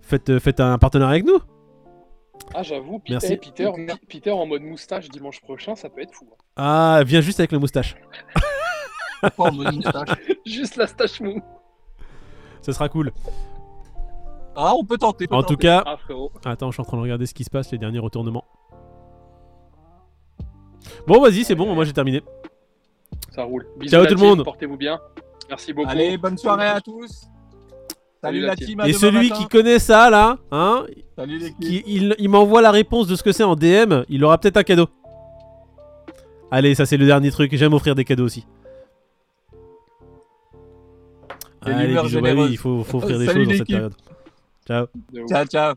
faites, 0.00 0.30
euh, 0.30 0.40
faites 0.40 0.60
un 0.60 0.78
partenariat 0.78 1.12
avec 1.12 1.26
nous. 1.26 1.38
Ah, 2.54 2.62
j'avoue, 2.62 2.98
Pi- 2.98 3.12
Merci. 3.12 3.36
Peter, 3.36 3.70
Peter 4.08 4.30
en 4.30 4.46
mode 4.46 4.62
moustache 4.62 5.08
dimanche 5.08 5.40
prochain, 5.40 5.74
ça 5.76 5.88
peut 5.90 6.00
être 6.00 6.14
fou. 6.14 6.26
hein. 6.32 6.36
Ah, 6.56 7.02
viens 7.04 7.20
juste 7.20 7.38
avec 7.40 7.52
la 7.52 7.58
moustache. 7.58 7.96
Pas 9.20 9.32
en 9.38 9.52
mode 9.52 9.74
moustache. 9.74 10.08
Juste 10.46 10.76
la 10.76 10.86
stache 10.86 11.20
mou. 11.20 11.42
Ça 12.62 12.72
sera 12.72 12.88
cool. 12.88 13.12
Ah, 14.56 14.74
on 14.76 14.84
peut 14.84 14.96
tenter. 14.98 15.26
peut 15.26 15.34
En 15.34 15.42
tout 15.42 15.56
cas, 15.56 15.82
Ah, 15.86 15.96
frérot. 15.96 16.30
attends, 16.44 16.70
je 16.70 16.74
suis 16.76 16.80
en 16.80 16.84
train 16.84 16.96
de 16.96 17.02
regarder 17.02 17.26
ce 17.26 17.34
qui 17.34 17.44
se 17.44 17.50
passe, 17.50 17.70
les 17.72 17.78
derniers 17.78 17.98
retournements. 17.98 18.44
Bon, 21.06 21.20
vas-y, 21.20 21.44
c'est 21.44 21.54
bon, 21.54 21.74
moi 21.74 21.84
j'ai 21.84 21.92
terminé. 21.92 22.22
Ça 23.32 23.42
roule. 23.44 23.66
Bisous, 23.78 23.90
Ciao 23.90 24.06
tout 24.06 24.14
le 24.14 24.20
monde. 24.20 24.44
Portez-vous 24.44 24.76
bien. 24.76 25.00
Merci 25.48 25.72
beaucoup. 25.72 25.88
Allez, 25.90 26.16
bonne 26.18 26.36
soirée 26.38 26.68
à 26.68 26.80
tous. 26.80 27.26
Salut 28.22 28.40
Salut, 28.40 28.46
la 28.46 28.56
team. 28.56 28.80
Et 28.84 28.92
celui 28.92 29.28
matin. 29.28 29.40
qui 29.40 29.48
connaît 29.48 29.78
ça 29.78 30.10
là, 30.10 30.38
hein, 30.50 30.84
Salut 31.16 31.54
qui, 31.60 31.84
il, 31.86 32.16
il 32.18 32.28
m'envoie 32.28 32.62
la 32.62 32.70
réponse 32.70 33.06
de 33.06 33.14
ce 33.14 33.22
que 33.22 33.32
c'est 33.32 33.44
en 33.44 33.54
DM, 33.54 34.02
il 34.08 34.24
aura 34.24 34.38
peut-être 34.38 34.56
un 34.56 34.64
cadeau. 34.64 34.88
Allez, 36.50 36.74
ça 36.74 36.86
c'est 36.86 36.96
le 36.96 37.06
dernier 37.06 37.30
truc, 37.30 37.54
j'aime 37.54 37.74
offrir 37.74 37.94
des 37.94 38.04
cadeaux 38.04 38.24
aussi. 38.24 38.46
Allez, 41.60 41.94
bisous, 42.00 42.20
bah 42.20 42.34
oui, 42.34 42.48
il 42.50 42.56
faut, 42.56 42.82
faut 42.84 42.98
offrir 42.98 43.18
des 43.18 43.26
Salut 43.26 43.44
choses 43.44 43.48
dans 43.48 43.58
cette 43.58 43.66
période. 43.66 43.94
Ciao. 44.66 44.86
Ciao, 45.28 45.44
ciao. 45.46 45.74